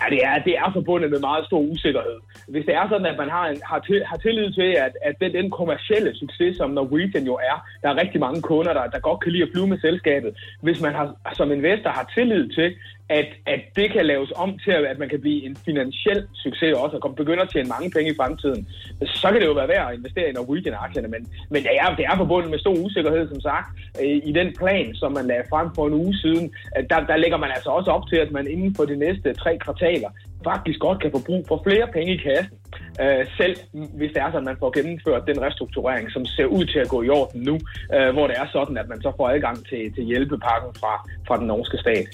Ja, 0.00 0.06
det 0.14 0.20
er, 0.28 0.34
det 0.48 0.54
er 0.62 0.68
forbundet 0.78 1.08
med 1.10 1.20
meget 1.28 1.44
stor 1.46 1.60
usikkerhed. 1.72 2.16
Hvis 2.52 2.64
det 2.68 2.74
er 2.80 2.86
sådan, 2.88 3.06
at 3.12 3.18
man 3.22 3.30
har, 3.36 3.44
en, 3.52 3.60
har, 3.70 3.80
til, 3.88 3.98
har 4.10 4.18
tillid 4.26 4.48
til, 4.60 4.70
at, 4.86 4.92
at 5.08 5.14
den, 5.20 5.30
den 5.38 5.50
kommercielle 5.58 6.12
succes, 6.22 6.56
som 6.56 6.70
Norwegian 6.70 7.24
jo 7.30 7.34
er, 7.50 7.56
der 7.82 7.88
er 7.90 8.00
rigtig 8.02 8.20
mange 8.26 8.40
kunder, 8.50 8.72
der, 8.78 8.84
der 8.94 9.06
godt 9.08 9.20
kan 9.22 9.32
lide 9.32 9.42
at 9.46 9.52
flyve 9.52 9.66
med 9.72 9.80
selskabet. 9.86 10.30
Hvis 10.66 10.80
man 10.80 10.92
har, 10.98 11.06
som 11.38 11.52
investor 11.52 11.90
har 11.98 12.06
tillid 12.16 12.44
til, 12.58 12.68
at, 13.18 13.28
at 13.46 13.60
det 13.76 13.92
kan 13.92 14.06
laves 14.06 14.32
om 14.36 14.58
til, 14.64 14.70
at 14.70 14.98
man 14.98 15.08
kan 15.08 15.20
blive 15.20 15.44
en 15.46 15.56
finansiel 15.56 16.20
succes 16.34 16.72
også, 16.82 16.98
og 17.02 17.16
begynde 17.16 17.42
at 17.42 17.50
tjene 17.52 17.68
mange 17.68 17.90
penge 17.90 18.12
i 18.12 18.16
fremtiden, 18.20 18.68
så 19.04 19.28
kan 19.32 19.40
det 19.40 19.46
jo 19.46 19.52
være 19.52 19.68
værd 19.68 19.88
at 19.88 19.96
investere 19.98 20.28
i 20.28 20.32
Norwegian-aktierne. 20.32 21.08
Men, 21.08 21.22
men 21.50 21.62
det, 21.62 21.74
er, 21.80 21.94
det 21.96 22.04
er 22.04 22.16
forbundet 22.16 22.50
med 22.50 22.58
stor 22.58 22.76
usikkerhed, 22.84 23.28
som 23.28 23.40
sagt. 23.40 23.68
Øh, 24.02 24.16
I 24.30 24.32
den 24.32 24.48
plan, 24.58 24.94
som 24.94 25.12
man 25.12 25.26
lagde 25.26 25.44
frem 25.50 25.68
for 25.74 25.86
en 25.86 25.94
uge 25.94 26.14
siden, 26.14 26.54
øh, 26.76 26.84
der, 26.90 27.06
der 27.10 27.16
lægger 27.16 27.38
man 27.38 27.50
altså 27.56 27.70
også 27.70 27.90
op 27.90 28.08
til, 28.08 28.16
at 28.16 28.30
man 28.32 28.46
inden 28.46 28.74
for 28.74 28.84
de 28.84 28.96
næste 28.96 29.34
tre 29.34 29.58
kvartaler 29.58 30.10
faktisk 30.44 30.78
godt 30.80 31.02
kan 31.02 31.10
få 31.10 31.20
brug 31.26 31.44
for 31.48 31.62
flere 31.66 31.86
penge 31.92 32.14
i 32.14 32.16
kassen. 32.16 32.56
Øh, 33.02 33.26
selv 33.36 33.56
hvis 33.98 34.12
det 34.14 34.20
er 34.22 34.30
sådan, 34.30 34.48
at 34.48 34.50
man 34.52 34.56
får 34.62 34.70
gennemført 34.78 35.26
den 35.26 35.42
restrukturering, 35.42 36.10
som 36.10 36.26
ser 36.26 36.44
ud 36.44 36.64
til 36.64 36.78
at 36.78 36.88
gå 36.88 37.02
i 37.02 37.08
orden 37.08 37.40
nu, 37.42 37.58
øh, 37.94 38.10
hvor 38.14 38.26
det 38.26 38.36
er 38.38 38.46
sådan, 38.52 38.76
at 38.76 38.88
man 38.88 39.00
så 39.02 39.12
får 39.16 39.28
adgang 39.28 39.56
til, 39.68 39.94
til 39.94 40.04
hjælpepakken 40.04 40.70
fra, 40.80 40.92
fra 41.26 41.36
den 41.36 41.46
norske 41.46 41.78
stat. 41.78 42.06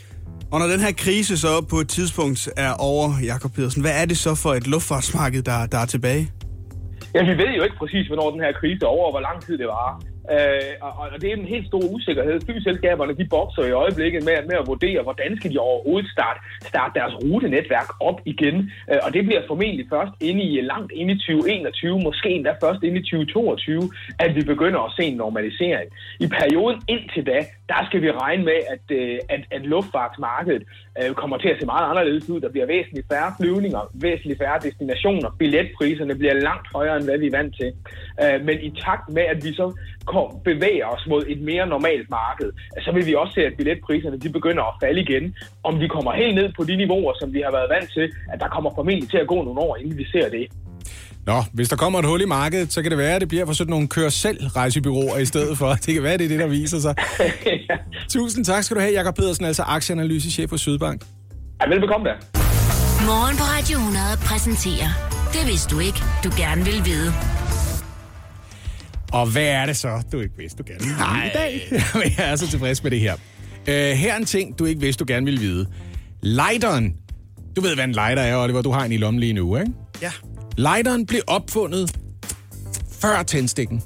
Og 0.52 0.58
når 0.60 0.66
den 0.66 0.80
her 0.80 0.92
krise 0.92 1.36
så 1.36 1.66
på 1.70 1.76
et 1.76 1.88
tidspunkt 1.88 2.48
er 2.56 2.72
over, 2.78 3.06
Jakob 3.24 3.50
Pedersen, 3.54 3.82
hvad 3.82 4.02
er 4.02 4.06
det 4.06 4.18
så 4.18 4.34
for 4.34 4.50
et 4.54 4.66
luftfartsmarked, 4.66 5.42
der, 5.42 5.66
der 5.66 5.78
er 5.78 5.86
tilbage? 5.86 6.30
Ja, 7.14 7.22
vi 7.30 7.34
ved 7.42 7.50
jo 7.56 7.62
ikke 7.62 7.76
præcis, 7.76 8.06
hvornår 8.06 8.30
den 8.30 8.40
her 8.40 8.52
krise 8.52 8.82
er 8.82 8.86
over, 8.86 9.06
og 9.06 9.12
hvor 9.12 9.20
lang 9.20 9.42
tid 9.42 9.58
det 9.58 9.66
var. 9.66 10.02
Øh, 10.34 10.74
og, 10.86 10.92
og 11.12 11.20
det 11.20 11.28
er 11.30 11.36
en 11.36 11.52
helt 11.54 11.66
stor 11.66 11.82
usikkerhed. 11.94 12.40
Flyselskaberne 12.46 13.16
de 13.20 13.26
bokser 13.34 13.64
i 13.64 13.78
øjeblikket 13.82 14.24
med, 14.24 14.36
med 14.50 14.56
at 14.60 14.66
vurdere, 14.66 15.02
hvordan 15.02 15.36
skal 15.36 15.52
de 15.52 15.58
overhovedet 15.58 16.10
starte, 16.10 16.40
starte 16.72 16.92
deres 16.98 17.14
rutenetværk 17.24 17.90
op 18.00 18.18
igen. 18.24 18.56
Øh, 18.90 18.98
og 19.04 19.14
det 19.14 19.22
bliver 19.26 19.42
formentlig 19.46 19.86
først 19.94 20.12
inde 20.20 20.42
i 20.42 20.60
langt 20.72 20.92
ind 21.00 21.10
i 21.10 21.18
2021, 21.18 22.00
måske 22.08 22.28
endda 22.28 22.52
først 22.64 22.82
inde 22.82 22.98
i 23.00 23.02
2022, 23.02 23.90
at 24.24 24.30
vi 24.36 24.42
begynder 24.52 24.80
at 24.80 24.92
se 24.96 25.04
en 25.04 25.16
normalisering. 25.16 25.88
I 26.24 26.26
perioden 26.38 26.78
indtil 26.88 27.26
da, 27.26 27.38
der 27.68 27.80
skal 27.86 28.02
vi 28.02 28.10
regne 28.10 28.44
med, 28.44 28.58
at, 28.74 28.96
øh, 28.98 29.18
at, 29.28 29.40
at 29.50 29.62
luftfartsmarkedet 29.66 30.62
øh, 31.00 31.14
kommer 31.14 31.36
til 31.38 31.48
at 31.48 31.56
se 31.60 31.66
meget 31.66 31.90
anderledes 31.90 32.28
ud. 32.28 32.40
Der 32.40 32.48
bliver 32.48 32.66
væsentligt 32.66 33.06
færre 33.12 33.32
flyvninger, 33.40 33.90
væsentligt 33.94 34.38
færre 34.38 34.58
destinationer. 34.62 35.28
Billetpriserne 35.38 36.14
bliver 36.14 36.34
langt 36.34 36.68
højere, 36.74 36.96
end 36.96 37.04
hvad 37.04 37.18
vi 37.18 37.26
er 37.26 37.36
vant 37.38 37.56
til. 37.60 37.72
Øh, 38.22 38.44
men 38.46 38.56
i 38.60 38.70
takt 38.84 39.08
med, 39.08 39.22
at 39.22 39.44
vi 39.44 39.54
så 39.54 39.66
bevæger 40.44 40.86
os 40.86 41.06
mod 41.06 41.24
et 41.28 41.40
mere 41.40 41.66
normalt 41.66 42.10
marked, 42.10 42.52
så 42.84 42.92
vil 42.92 43.06
vi 43.06 43.14
også 43.14 43.34
se, 43.34 43.46
at 43.46 43.56
billetpriserne 43.56 44.18
de 44.18 44.32
begynder 44.32 44.62
at 44.62 44.74
falde 44.82 45.00
igen. 45.00 45.34
Om 45.64 45.80
vi 45.80 45.88
kommer 45.88 46.12
helt 46.12 46.34
ned 46.34 46.52
på 46.56 46.64
de 46.64 46.76
niveauer, 46.76 47.12
som 47.20 47.34
vi 47.34 47.40
har 47.40 47.50
været 47.50 47.70
vant 47.70 47.90
til, 47.92 48.12
at 48.32 48.40
der 48.40 48.48
kommer 48.48 48.70
formentlig 48.74 49.10
til 49.10 49.18
at 49.18 49.26
gå 49.26 49.42
nogle 49.42 49.60
år, 49.60 49.76
inden 49.76 49.98
vi 49.98 50.04
ser 50.04 50.28
det. 50.28 50.46
Nå, 51.26 51.44
hvis 51.52 51.68
der 51.68 51.76
kommer 51.76 51.98
et 51.98 52.04
hul 52.04 52.20
i 52.20 52.24
markedet, 52.24 52.72
så 52.72 52.82
kan 52.82 52.90
det 52.90 52.98
være, 52.98 53.14
at 53.14 53.20
det 53.20 53.28
bliver 53.28 53.46
for 53.46 53.52
sådan 53.52 53.70
nogle 53.70 53.88
kør-selv-rejsebyråer 53.88 55.18
i 55.18 55.24
stedet 55.24 55.58
for. 55.58 55.74
Det 55.74 55.94
kan 55.94 56.02
være, 56.02 56.18
det 56.18 56.24
er 56.24 56.28
det, 56.28 56.38
der 56.38 56.46
viser 56.46 56.80
sig. 56.80 56.94
ja. 57.46 57.76
Tusind 58.08 58.44
tak 58.44 58.64
skal 58.64 58.76
du 58.76 58.80
have, 58.80 58.92
Jakob 58.92 59.14
Pedersen, 59.14 59.44
altså 59.44 59.62
aktieanalysechef 59.62 60.50
på 60.50 60.56
Sydbank. 60.56 61.02
ja, 61.62 61.68
velbekomme 61.68 62.08
der. 62.08 62.14
Morgen 63.06 63.36
på 63.36 63.42
Radio 63.42 63.78
100 63.78 64.04
præsenterer 64.16 64.88
Det 65.32 65.46
vidste 65.46 65.74
du 65.74 65.80
ikke, 65.80 65.98
du 66.24 66.30
gerne 66.36 66.64
vil 66.64 66.84
vide. 66.84 67.12
Og 69.12 69.26
hvad 69.32 69.46
er 69.46 69.66
det 69.66 69.76
så, 69.76 70.02
du 70.12 70.20
ikke 70.20 70.34
vidste, 70.38 70.62
du 70.62 70.64
gerne 70.66 70.80
ville 70.80 70.96
vide 70.96 71.26
i 71.26 71.30
dag? 71.34 72.14
Jeg 72.18 72.32
er 72.32 72.36
så 72.36 72.50
tilfreds 72.50 72.82
med 72.82 72.90
det 72.90 73.00
her. 73.00 73.14
Uh, 73.14 73.72
her 73.74 74.12
er 74.12 74.16
en 74.16 74.24
ting, 74.24 74.58
du 74.58 74.64
ikke 74.64 74.80
vidste, 74.80 75.04
du 75.04 75.12
gerne 75.12 75.24
ville 75.24 75.40
vide. 75.40 75.66
Lighteren. 76.22 76.96
Du 77.56 77.60
ved, 77.60 77.74
hvad 77.74 77.84
en 77.84 77.92
lighter 77.92 78.22
er, 78.22 78.52
var, 78.52 78.62
du 78.62 78.70
har 78.70 78.84
en 78.84 78.92
i 78.92 78.96
lommen 78.96 79.20
lige 79.20 79.32
nu, 79.32 79.56
ikke? 79.56 79.72
Ja. 80.02 80.10
Lighteren 80.56 81.06
blev 81.06 81.20
opfundet 81.26 81.98
før 82.92 83.22
tændstikken. 83.22 83.82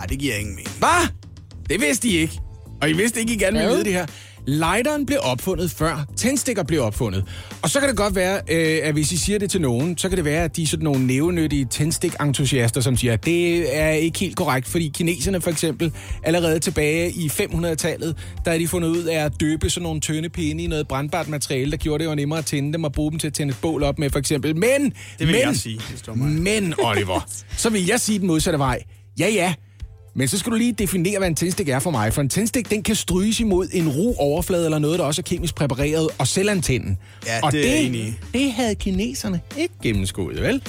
Ej, 0.00 0.06
det 0.06 0.18
giver 0.18 0.34
ingen 0.34 0.54
mening. 0.54 0.78
Hvad? 0.78 1.08
Det 1.68 1.80
vidste 1.80 2.08
I 2.08 2.16
ikke. 2.16 2.40
Og 2.82 2.90
I 2.90 2.92
vidste 2.92 3.20
ikke, 3.20 3.34
I 3.34 3.36
gerne 3.36 3.58
ville 3.58 3.72
vide 3.72 3.84
det 3.84 3.92
her. 3.92 4.06
Lighteren 4.46 5.06
blev 5.06 5.18
opfundet 5.22 5.70
før 5.70 6.06
tændstikker 6.16 6.62
blev 6.62 6.82
opfundet. 6.82 7.24
Og 7.62 7.70
så 7.70 7.80
kan 7.80 7.88
det 7.88 7.96
godt 7.96 8.14
være, 8.14 8.40
øh, 8.50 8.78
at 8.82 8.92
hvis 8.92 9.12
I 9.12 9.16
siger 9.16 9.38
det 9.38 9.50
til 9.50 9.60
nogen, 9.60 9.98
så 9.98 10.08
kan 10.08 10.16
det 10.16 10.24
være, 10.24 10.44
at 10.44 10.56
de 10.56 10.62
er 10.62 10.66
sådan 10.66 10.84
nogle 10.84 11.06
nævenyttige 11.06 11.64
tændstik-entusiaster, 11.64 12.80
som 12.80 12.96
siger, 12.96 13.12
at 13.12 13.24
det 13.24 13.76
er 13.76 13.90
ikke 13.90 14.18
helt 14.18 14.36
korrekt, 14.36 14.68
fordi 14.68 14.90
kineserne 14.94 15.40
for 15.40 15.50
eksempel 15.50 15.92
allerede 16.22 16.58
tilbage 16.58 17.10
i 17.10 17.26
500-tallet, 17.28 18.16
der 18.44 18.50
er 18.52 18.58
de 18.58 18.68
fundet 18.68 18.88
ud 18.88 19.02
af 19.04 19.24
at 19.24 19.32
døbe 19.40 19.70
sådan 19.70 19.82
nogle 19.82 20.00
tynde 20.00 20.28
pinde 20.28 20.64
i 20.64 20.66
noget 20.66 20.88
brandbart 20.88 21.28
materiale, 21.28 21.70
der 21.70 21.76
gjorde 21.76 22.04
det 22.04 22.10
jo 22.10 22.14
nemmere 22.14 22.38
at 22.38 22.46
tænde 22.46 22.72
dem 22.72 22.84
og 22.84 22.92
bruge 22.92 23.10
dem 23.10 23.18
til 23.18 23.26
at 23.26 23.34
tænde 23.34 23.50
et 23.50 23.58
bål 23.62 23.82
op 23.82 23.98
med 23.98 24.10
for 24.10 24.18
eksempel. 24.18 24.56
Men, 24.56 24.84
Det 24.84 24.92
vil 25.18 25.26
men, 25.26 25.34
jeg 25.40 25.56
sige, 25.56 25.78
det 25.90 26.02
var 26.08 26.14
mig. 26.14 26.28
men 26.28 26.74
Oliver, 26.78 27.26
så 27.56 27.70
vil 27.70 27.86
jeg 27.86 28.00
sige 28.00 28.18
den 28.18 28.26
modsatte 28.26 28.58
vej. 28.58 28.82
Ja, 29.18 29.28
ja, 29.28 29.54
men 30.16 30.28
så 30.28 30.38
skal 30.38 30.52
du 30.52 30.56
lige 30.56 30.72
definere, 30.72 31.18
hvad 31.18 31.28
en 31.28 31.34
tændstik 31.34 31.68
er 31.68 31.78
for 31.78 31.90
mig. 31.90 32.12
For 32.12 32.22
en 32.22 32.28
tændstik, 32.28 32.70
den 32.70 32.82
kan 32.82 32.94
stryges 32.94 33.40
imod 33.40 33.68
en 33.72 33.88
ru 33.88 34.14
overflade 34.18 34.64
eller 34.64 34.78
noget, 34.78 34.98
der 34.98 35.04
også 35.04 35.20
er 35.20 35.22
kemisk 35.22 35.54
præpareret 35.54 36.08
og 36.18 36.26
selvantænden. 36.26 36.98
Ja, 37.26 37.40
og 37.42 37.52
det 37.52 37.66
er 37.66 37.70
det, 37.70 37.86
enig 37.86 38.00
i. 38.00 38.14
det 38.32 38.52
havde 38.52 38.74
kineserne 38.74 39.40
ikke 39.56 39.74
gennemskuet, 39.82 40.42
vel? 40.42 40.62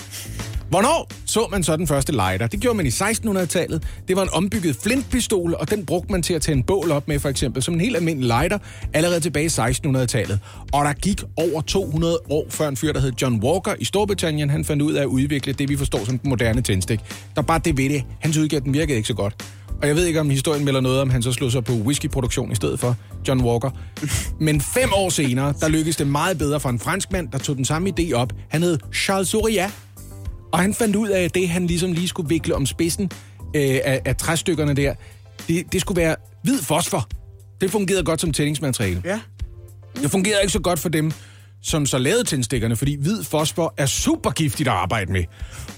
Hvornår 0.70 1.10
så 1.26 1.48
man 1.52 1.64
så 1.64 1.78
den 1.78 1.88
første 1.88 2.12
lighter? 2.12 2.48
Det 2.48 2.60
gjorde 2.60 2.78
man 2.78 2.86
i 2.86 2.90
1600-tallet. 2.90 3.84
Det 4.08 4.16
var 4.16 4.24
en 4.24 4.30
ombygget 4.34 4.76
flintpistol, 4.84 5.56
og 5.60 5.70
den 5.70 5.86
brugte 5.86 6.12
man 6.12 6.22
til 6.22 6.34
at 6.34 6.42
tænde 6.42 6.64
bål 6.64 6.92
op 6.92 7.08
med, 7.08 7.20
for 7.20 7.30
eksempel, 7.30 7.64
som 7.64 7.74
en 7.74 7.82
helt 7.82 7.96
almindelig 7.96 8.28
lighter, 8.28 8.58
allerede 8.94 9.20
tilbage 9.20 9.46
i 9.46 9.48
1600-tallet. 9.48 10.40
Og 10.74 10.86
der 10.86 10.94
gik 10.94 11.22
over 11.36 11.62
200 11.62 12.20
år 12.30 12.46
før 12.50 12.68
en 12.68 12.78
fyr, 12.78 12.94
der 12.94 13.00
hed 13.00 13.12
John 13.22 13.44
Walker 13.44 13.74
i 13.80 13.86
Storbritannien, 13.86 14.50
han 14.50 14.66
fandt 14.66 14.82
ud 14.82 14.94
af 14.94 15.02
at 15.02 15.06
udvikle 15.06 15.54
det, 15.54 15.70
vi 15.70 15.78
forstår 15.78 16.06
som 16.06 16.20
den 16.20 16.30
moderne 16.30 16.62
tændstik. 16.62 17.00
Der 17.36 17.42
bare 17.42 17.60
det 17.66 17.78
ved 17.78 17.90
det. 17.90 18.04
Hans 18.20 18.38
udgave, 18.38 18.62
den 18.62 18.74
virkede 18.74 18.98
ikke 18.98 19.08
så 19.08 19.14
godt. 19.14 19.46
Og 19.82 19.88
jeg 19.88 19.96
ved 19.96 20.06
ikke, 20.06 20.20
om 20.20 20.30
historien 20.30 20.66
melder 20.66 20.82
noget 20.82 21.02
om, 21.02 21.10
han 21.10 21.24
så 21.24 21.32
slog 21.32 21.52
sig 21.52 21.64
på 21.64 21.74
whiskyproduktion 21.74 22.52
i 22.52 22.56
stedet 22.56 22.80
for 22.80 22.96
John 23.28 23.42
Walker. 23.42 23.70
Men 24.40 24.62
fem 24.62 24.90
år 24.94 25.10
senere, 25.10 25.54
der 25.60 25.68
lykkedes 25.68 25.96
det 25.96 26.08
meget 26.08 26.38
bedre 26.38 26.60
for 26.60 26.70
en 26.70 26.80
franskmand, 26.80 27.28
der 27.32 27.38
tog 27.38 27.56
den 27.56 27.66
samme 27.66 27.94
idé 28.00 28.14
op. 28.14 28.34
Han 28.50 28.64
hed 28.64 28.78
Charles 28.94 29.30
Soria, 29.30 29.72
og 30.52 30.60
han 30.60 30.74
fandt 30.74 30.96
ud 30.96 31.10
af, 31.10 31.24
at 31.24 31.36
det, 31.36 31.50
han 31.50 31.68
ligesom 31.68 31.92
lige 31.92 32.08
skulle 32.08 32.30
vikle 32.30 32.56
om 32.56 32.66
spidsen 32.66 33.12
øh, 33.56 33.80
af, 33.84 34.02
af 34.06 34.16
træstykkerne 34.16 34.74
der, 34.74 34.94
det, 35.48 35.74
det 35.74 35.82
skulle 35.82 36.02
være 36.02 36.16
hvid 36.44 36.62
fosfor. 36.62 37.08
Det 37.62 37.72
fungerede 37.72 38.04
godt 38.04 38.22
som 38.22 38.32
tændingsmateriale. 38.32 39.02
Ja. 39.06 39.20
Det 40.02 40.12
fungerede 40.12 40.42
ikke 40.42 40.54
så 40.54 40.60
godt 40.60 40.80
for 40.80 40.90
dem, 40.90 41.12
som 41.62 41.86
så 41.86 41.98
lavede 41.98 42.24
tændstikkerne, 42.24 42.76
fordi 42.76 42.96
hvid 42.96 43.24
fosfor 43.24 43.74
er 43.78 43.86
super 43.86 44.32
giftigt 44.32 44.70
at 44.70 44.76
arbejde 44.76 45.12
med. 45.12 45.24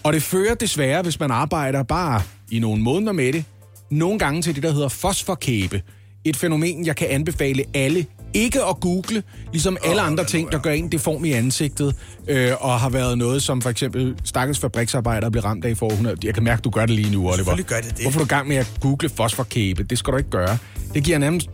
Og 0.04 0.14
det 0.14 0.24
fører 0.24 0.56
desværre, 0.56 1.02
hvis 1.02 1.20
man 1.20 1.32
arbejder 1.32 1.84
bare 1.84 2.22
i 2.52 2.60
nogle 2.60 2.82
måneder 2.82 3.12
med 3.12 3.34
det, 3.34 3.46
nogle 3.92 4.20
gange 4.20 4.42
til 4.42 4.56
det, 4.56 4.64
der 4.64 4.72
hedder 4.72 4.88
fosforkæbe. 4.88 5.82
Et 6.26 6.36
fænomen, 6.36 6.86
jeg 6.86 6.96
kan 6.96 7.08
anbefale 7.08 7.64
alle 7.74 8.06
ikke 8.34 8.64
at 8.64 8.80
google, 8.80 9.24
ligesom 9.52 9.78
alle 9.84 10.02
andre 10.02 10.24
ting, 10.24 10.52
der 10.52 10.60
gør 10.60 10.72
en 10.72 10.92
deform 10.92 11.26
i 11.26 11.32
ansigtet, 11.32 11.96
øh, 12.28 12.52
og 12.60 12.80
har 12.80 12.90
været 12.90 13.18
noget, 13.18 13.44
som 13.44 13.62
for 13.62 13.70
eksempel 13.70 14.16
stakkels 14.24 14.60
fabriksarbejdere 14.60 15.32
blev 15.32 15.44
ramt 15.44 15.66
af 15.66 15.70
i 15.70 15.76
for 15.76 15.86
århundreder. 15.86 16.18
Jeg 16.24 16.34
kan 16.34 16.44
mærke, 16.44 16.62
du 16.62 16.70
gør 16.70 16.86
det 16.86 16.96
lige 16.96 17.12
nu, 17.12 17.20
Oliver. 17.20 17.36
Selvfølgelig 17.36 17.66
gør 17.66 17.82
det 17.82 17.90
det. 17.90 18.02
Hvorfor 18.02 18.20
er 18.20 18.24
du 18.24 18.26
i 18.26 18.36
gang 18.36 18.48
med 18.48 18.56
at 18.56 18.72
google 18.82 19.10
fosforkæbe? 19.10 19.84
Det 19.84 19.98
skal 19.98 20.14
du 20.14 20.18
ikke 20.18 20.30
gøre. 20.30 20.58
Det 20.94 21.04
giver 21.04 21.18
nærmest... 21.18 21.50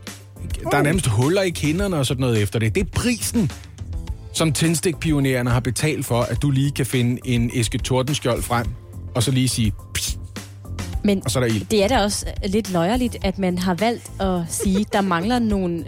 Der 0.71 0.77
er 0.77 0.83
nærmest 0.83 1.07
huller 1.07 1.41
i 1.41 1.49
kinderne 1.49 1.95
og 1.97 2.05
sådan 2.05 2.21
noget 2.21 2.41
efter 2.41 2.59
det. 2.59 2.75
Det 2.75 2.81
er 2.81 2.87
prisen, 2.95 3.51
som 4.33 4.53
tændstikpionererne 4.53 5.49
har 5.49 5.59
betalt 5.59 6.05
for, 6.05 6.21
at 6.21 6.41
du 6.41 6.51
lige 6.51 6.71
kan 6.71 6.85
finde 6.85 7.19
en 7.25 7.51
æske 7.53 7.77
tordenskjold 7.77 8.41
frem, 8.41 8.65
og 9.15 9.23
så 9.23 9.31
lige 9.31 9.49
sige, 9.49 9.73
pss, 9.93 10.17
Men 11.03 11.21
og 11.25 11.31
så 11.31 11.39
er 11.39 11.43
der 11.47 11.55
ild. 11.55 11.65
det 11.71 11.83
er 11.83 11.87
da 11.87 11.99
også 12.03 12.25
lidt 12.45 12.71
løjerligt, 12.71 13.17
at 13.21 13.39
man 13.39 13.57
har 13.57 13.73
valgt 13.73 14.11
at 14.21 14.41
sige, 14.49 14.85
der 14.93 15.01
mangler 15.01 15.39
nogle 15.39 15.85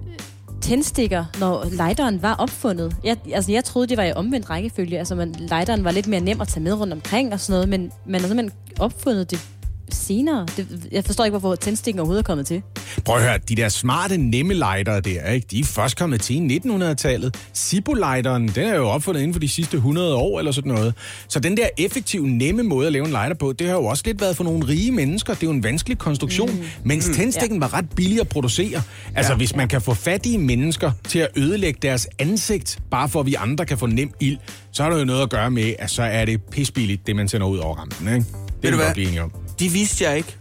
tændstikker, 0.61 1.25
når 1.39 1.65
lighteren 1.71 2.21
var 2.21 2.35
opfundet. 2.35 2.95
Jeg, 3.03 3.17
altså, 3.33 3.51
jeg 3.51 3.63
troede, 3.63 3.87
det 3.87 3.97
var 3.97 4.03
i 4.03 4.13
omvendt 4.13 4.49
rækkefølge. 4.49 4.99
Altså, 4.99 5.15
man, 5.15 5.35
lighteren 5.39 5.83
var 5.83 5.91
lidt 5.91 6.07
mere 6.07 6.21
nem 6.21 6.41
at 6.41 6.47
tage 6.47 6.63
med 6.63 6.73
rundt 6.73 6.93
omkring 6.93 7.33
og 7.33 7.39
sådan 7.39 7.53
noget, 7.53 7.69
men 7.69 7.91
man 8.05 8.21
har 8.21 8.27
simpelthen 8.27 8.59
opfundet 8.79 9.31
det 9.31 9.56
senere. 9.91 10.47
Det, 10.57 10.87
jeg 10.91 11.03
forstår 11.05 11.25
ikke, 11.25 11.37
hvorfor 11.37 11.55
tændstikken 11.55 11.99
overhovedet 11.99 12.23
er 12.23 12.25
kommet 12.25 12.47
til. 12.47 12.61
Prøv 13.05 13.15
at 13.15 13.21
høre, 13.21 13.37
de 13.37 13.55
der 13.55 13.69
smarte, 13.69 14.17
nemme 14.17 14.53
lightere 14.53 15.01
der, 15.01 15.31
ikke? 15.31 15.47
de 15.51 15.59
er 15.59 15.63
først 15.63 15.97
kommet 15.97 16.21
til 16.21 16.51
i 16.51 16.57
1900-tallet. 16.57 17.37
Zippo-lighteren, 17.55 18.47
den 18.47 18.63
er 18.63 18.75
jo 18.75 18.87
opfundet 18.87 19.21
inden 19.21 19.33
for 19.33 19.39
de 19.39 19.49
sidste 19.49 19.77
100 19.77 20.15
år 20.15 20.39
eller 20.39 20.51
sådan 20.51 20.71
noget. 20.71 20.93
Så 21.27 21.39
den 21.39 21.57
der 21.57 21.67
effektive, 21.77 22.27
nemme 22.27 22.63
måde 22.63 22.87
at 22.87 22.93
lave 22.93 23.05
en 23.05 23.11
lighter 23.11 23.35
på, 23.35 23.53
det 23.53 23.67
har 23.67 23.73
jo 23.73 23.85
også 23.85 24.03
lidt 24.05 24.21
været 24.21 24.35
for 24.35 24.43
nogle 24.43 24.67
rige 24.67 24.91
mennesker. 24.91 25.33
Det 25.33 25.43
er 25.43 25.47
jo 25.47 25.53
en 25.53 25.63
vanskelig 25.63 25.97
konstruktion, 25.97 26.51
mm. 26.51 26.65
mens 26.83 27.09
tændstikken 27.15 27.61
var 27.61 27.73
ret 27.73 27.89
billig 27.95 28.19
at 28.19 28.29
producere. 28.29 28.81
Altså, 29.15 29.31
ja. 29.31 29.37
hvis 29.37 29.55
man 29.55 29.67
kan 29.67 29.81
få 29.81 29.93
fattige 29.93 30.37
mennesker 30.37 30.91
til 31.07 31.19
at 31.19 31.27
ødelægge 31.35 31.79
deres 31.81 32.07
ansigt, 32.19 32.79
bare 32.91 33.09
for 33.09 33.19
at 33.19 33.25
vi 33.25 33.33
andre 33.33 33.65
kan 33.65 33.77
få 33.77 33.85
nem 33.85 34.11
ild, 34.19 34.37
så 34.71 34.83
har 34.83 34.89
det 34.89 34.99
jo 34.99 35.05
noget 35.05 35.21
at 35.21 35.29
gøre 35.29 35.51
med, 35.51 35.73
at 35.79 35.89
så 35.89 36.03
er 36.03 36.25
det 36.25 36.41
pisbilligt, 36.43 37.07
det 37.07 37.15
man 37.15 37.27
sender 37.27 37.47
ud 37.47 37.57
over 37.57 37.75
rampen. 37.75 38.07
Ikke? 38.07 38.25
Det 38.61 38.67
er 38.67 38.71
du 38.71 38.77
godt 38.77 38.93
blive 38.93 39.07
enige 39.07 39.23
om. 39.23 39.46
De 39.59 39.69
vidste 39.69 40.03
jeg 40.03 40.17
ikke. 40.17 40.37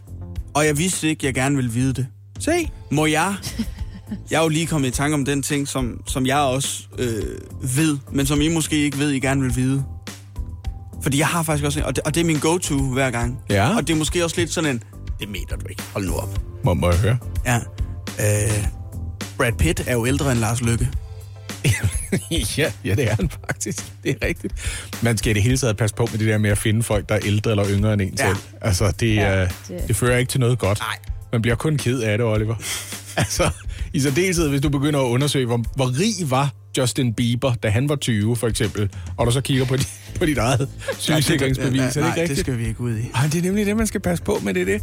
Og 0.54 0.66
jeg 0.66 0.78
vidste 0.78 1.08
ikke, 1.08 1.26
jeg 1.26 1.34
gerne 1.34 1.56
ville 1.56 1.72
vide 1.72 1.92
det. 1.92 2.06
Se, 2.38 2.70
Må 2.90 3.06
jeg? 3.06 3.34
Jeg 4.30 4.38
er 4.38 4.42
jo 4.42 4.48
lige 4.48 4.66
kommet 4.66 4.88
i 4.88 4.90
tanke 4.90 5.14
om 5.14 5.24
den 5.24 5.42
ting, 5.42 5.68
som, 5.68 6.00
som 6.06 6.26
jeg 6.26 6.38
også 6.38 6.82
øh, 6.98 7.22
ved, 7.76 7.98
men 8.12 8.26
som 8.26 8.40
I 8.40 8.48
måske 8.48 8.76
ikke 8.76 8.98
ved, 8.98 9.10
I 9.10 9.20
gerne 9.20 9.42
vil 9.42 9.56
vide. 9.56 9.84
Fordi 11.02 11.18
jeg 11.18 11.26
har 11.26 11.42
faktisk 11.42 11.64
også 11.64 11.78
en, 11.78 11.84
og 11.84 11.96
det, 11.96 12.04
og 12.04 12.14
det 12.14 12.20
er 12.20 12.24
min 12.24 12.38
go-to 12.38 12.78
hver 12.78 13.10
gang. 13.10 13.38
Ja. 13.50 13.76
Og 13.76 13.86
det 13.88 13.94
er 13.94 13.98
måske 13.98 14.24
også 14.24 14.36
lidt 14.36 14.52
sådan 14.52 14.70
en, 14.70 14.82
det 15.20 15.28
mener 15.28 15.56
du 15.60 15.66
ikke, 15.70 15.82
hold 15.92 16.06
nu 16.06 16.14
op. 16.14 16.40
må, 16.64 16.74
må 16.74 16.90
jeg 16.90 16.98
høre. 17.00 17.18
Ja. 17.46 17.56
Øh, 18.20 18.66
Brad 19.36 19.52
Pitt 19.52 19.82
er 19.86 19.92
jo 19.92 20.06
ældre 20.06 20.32
end 20.32 20.40
Lars 20.40 20.62
Lykke. 20.62 20.88
Ja, 22.58 22.72
ja, 22.84 22.94
det 22.94 23.10
er 23.10 23.14
han 23.16 23.30
faktisk. 23.30 23.84
Det 24.04 24.16
er 24.22 24.26
rigtigt. 24.26 24.54
Man 25.02 25.18
skal 25.18 25.30
i 25.30 25.34
det 25.34 25.42
hele 25.42 25.56
taget 25.58 25.76
passe 25.76 25.96
på 25.96 26.08
med 26.12 26.18
det 26.18 26.28
der 26.28 26.38
med 26.38 26.50
at 26.50 26.58
finde 26.58 26.82
folk, 26.82 27.08
der 27.08 27.14
er 27.14 27.20
ældre 27.24 27.50
eller 27.50 27.64
yngre 27.70 27.92
end 27.92 28.02
en 28.02 28.14
Ja. 28.18 28.26
selv. 28.26 28.36
Altså, 28.60 28.90
det, 29.00 29.14
Ja, 29.16 29.32
ja, 29.34 29.40
det- 29.40 29.50
det... 29.68 29.88
det 29.88 29.96
fører 29.96 30.18
ikke 30.18 30.30
til 30.30 30.40
noget 30.40 30.58
godt. 30.58 30.78
Nej. 30.78 30.96
Man 31.32 31.42
bliver 31.42 31.54
kun 31.56 31.76
ked 31.76 32.00
af 32.00 32.18
det, 32.18 32.26
Oliver. 32.26 32.54
altså, 33.16 33.50
i 33.92 34.00
særdeleshed, 34.00 34.48
hvis 34.48 34.60
du 34.60 34.68
begynder 34.68 35.00
at 35.00 35.04
undersøge, 35.04 35.46
hvor, 35.46 35.64
hvor 35.76 35.98
rig 36.00 36.30
var 36.30 36.50
Justin 36.78 37.14
Bieber, 37.14 37.54
da 37.54 37.68
han 37.68 37.88
var 37.88 37.96
20, 37.96 38.36
for 38.36 38.46
eksempel, 38.48 38.90
og 39.16 39.26
du 39.26 39.30
så 39.32 39.40
kigger 39.40 39.64
på, 39.64 39.76
di, 39.76 39.84
på 40.18 40.26
dit 40.26 40.38
eget 40.38 40.68
sygesikringsbevis. 40.98 41.80
er 41.80 41.86
det 41.86 41.96
Nej, 41.96 42.08
ikke 42.08 42.20
rigtigt? 42.20 42.28
det 42.28 42.38
skal 42.38 42.58
vi 42.58 42.66
ikke 42.66 42.80
ud 42.80 42.96
i. 42.96 43.02
Ej, 43.14 43.22
det 43.32 43.38
er 43.38 43.42
nemlig 43.42 43.66
det, 43.66 43.76
man 43.76 43.86
skal 43.86 44.00
passe 44.00 44.24
på 44.24 44.38
med 44.42 44.54
det, 44.54 44.66
det. 44.66 44.82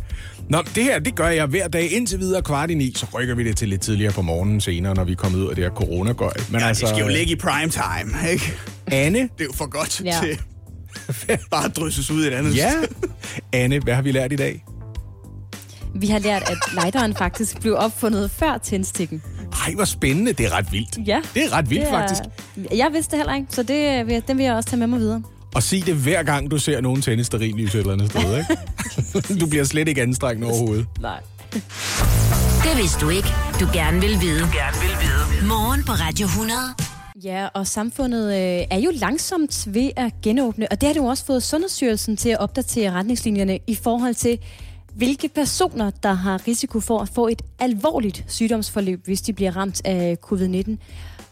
Nå, 0.49 0.63
det 0.75 0.83
her, 0.83 0.99
det 0.99 1.15
gør 1.15 1.27
jeg 1.27 1.45
hver 1.45 1.67
dag 1.67 1.91
indtil 1.91 2.19
videre 2.19 2.41
kvart 2.41 2.71
i 2.71 2.73
ni, 2.73 2.93
så 2.95 3.05
rykker 3.13 3.35
vi 3.35 3.43
det 3.43 3.57
til 3.57 3.69
lidt 3.69 3.81
tidligere 3.81 4.11
på 4.13 4.21
morgenen 4.21 4.61
senere, 4.61 4.95
når 4.95 5.03
vi 5.03 5.11
er 5.11 5.15
kommet 5.15 5.39
ud 5.39 5.49
af 5.49 5.55
det 5.55 5.63
her 5.63 5.71
coronagøj. 5.71 6.33
Men 6.51 6.61
Ja, 6.61 6.67
altså, 6.67 6.81
det 6.85 6.95
skal 6.95 7.01
jo 7.01 7.07
ligge 7.17 7.31
i 7.31 7.35
prime 7.35 7.69
time, 7.71 8.31
ikke? 8.31 8.53
Anne, 8.87 9.19
Det 9.19 9.29
er 9.39 9.43
jo 9.45 9.53
for 9.53 9.69
godt 9.69 10.01
Ja. 10.05 10.17
til 10.23 10.37
bare 11.51 11.65
at 11.65 11.75
drysses 11.77 12.11
ud 12.11 12.25
et 12.25 12.33
andet 12.33 12.55
Ja. 12.55 12.71
sted. 12.71 13.07
Anne, 13.53 13.79
hvad 13.79 13.93
har 13.95 14.01
vi 14.01 14.11
lært 14.11 14.31
i 14.31 14.35
dag? 14.35 14.65
Vi 15.95 16.07
har 16.07 16.19
lært, 16.19 16.41
at 16.49 16.57
lighteren 16.73 17.15
faktisk 17.15 17.61
blev 17.61 17.75
opfundet 17.77 18.31
før 18.31 18.57
tændstikken. 18.63 19.23
Ej, 19.67 19.73
hvor 19.75 19.85
spændende. 19.85 20.33
Det 20.33 20.45
er 20.45 20.57
ret 20.57 20.71
vildt. 20.71 21.07
Ja. 21.07 21.19
Det 21.33 21.43
er 21.45 21.53
ret 21.53 21.69
vildt, 21.69 21.81
Det 21.85 21.93
er- 21.93 21.99
faktisk. 21.99 22.21
Jeg 22.75 22.87
vidste 22.93 23.11
det 23.11 23.19
heller 23.19 23.35
ikke, 23.35 23.47
så 23.49 23.63
det, 23.63 24.07
vil- 24.07 24.23
den 24.27 24.37
vil 24.37 24.43
jeg 24.45 24.53
også 24.53 24.69
tage 24.69 24.79
med 24.79 24.87
mig 24.87 24.99
videre. 24.99 25.23
Og 25.55 25.63
sig 25.63 25.85
det 25.85 25.95
hver 25.95 26.23
gang, 26.23 26.51
du 26.51 26.57
ser 26.57 26.81
nogen 26.81 27.01
tænde 27.01 27.23
stearinlys 27.23 27.75
et 27.75 27.79
eller 27.79 27.93
andet 27.93 28.11
sted, 28.11 28.37
ikke? 28.37 29.39
du 29.41 29.47
bliver 29.47 29.63
slet 29.63 29.87
ikke 29.87 30.01
anstrengt 30.01 30.43
overhovedet. 30.45 30.85
Nej. 31.01 31.19
Det 32.63 32.77
vidste 32.81 32.99
du 32.99 33.09
ikke, 33.09 33.27
du 33.59 33.67
gerne 33.73 34.01
vil 34.01 34.21
vide. 34.21 34.39
Du 34.39 34.45
gerne 34.45 34.77
vil 34.81 34.89
vide. 35.01 35.47
Morgen 35.47 35.83
på 35.83 35.91
Radio 35.91 36.25
100. 36.25 36.57
Ja, 37.23 37.47
og 37.53 37.67
samfundet 37.67 38.25
øh, 38.33 38.65
er 38.71 38.79
jo 38.79 38.91
langsomt 38.93 39.63
ved 39.73 39.89
at 39.95 40.11
genåbne, 40.23 40.67
og 40.71 40.81
det 40.81 40.87
har 40.87 40.93
du 40.93 41.09
også 41.09 41.25
fået 41.25 41.43
Sundhedsstyrelsen 41.43 42.17
til 42.17 42.29
at 42.29 42.39
opdatere 42.39 42.91
retningslinjerne 42.91 43.59
i 43.67 43.75
forhold 43.75 44.15
til, 44.15 44.37
hvilke 44.95 45.29
personer, 45.35 45.91
der 46.03 46.13
har 46.13 46.47
risiko 46.47 46.79
for 46.79 46.99
at 46.99 47.09
få 47.15 47.27
et 47.27 47.41
alvorligt 47.59 48.25
sygdomsforløb, 48.27 49.05
hvis 49.05 49.21
de 49.21 49.33
bliver 49.33 49.57
ramt 49.57 49.81
af 49.85 50.17
covid-19. 50.25 50.77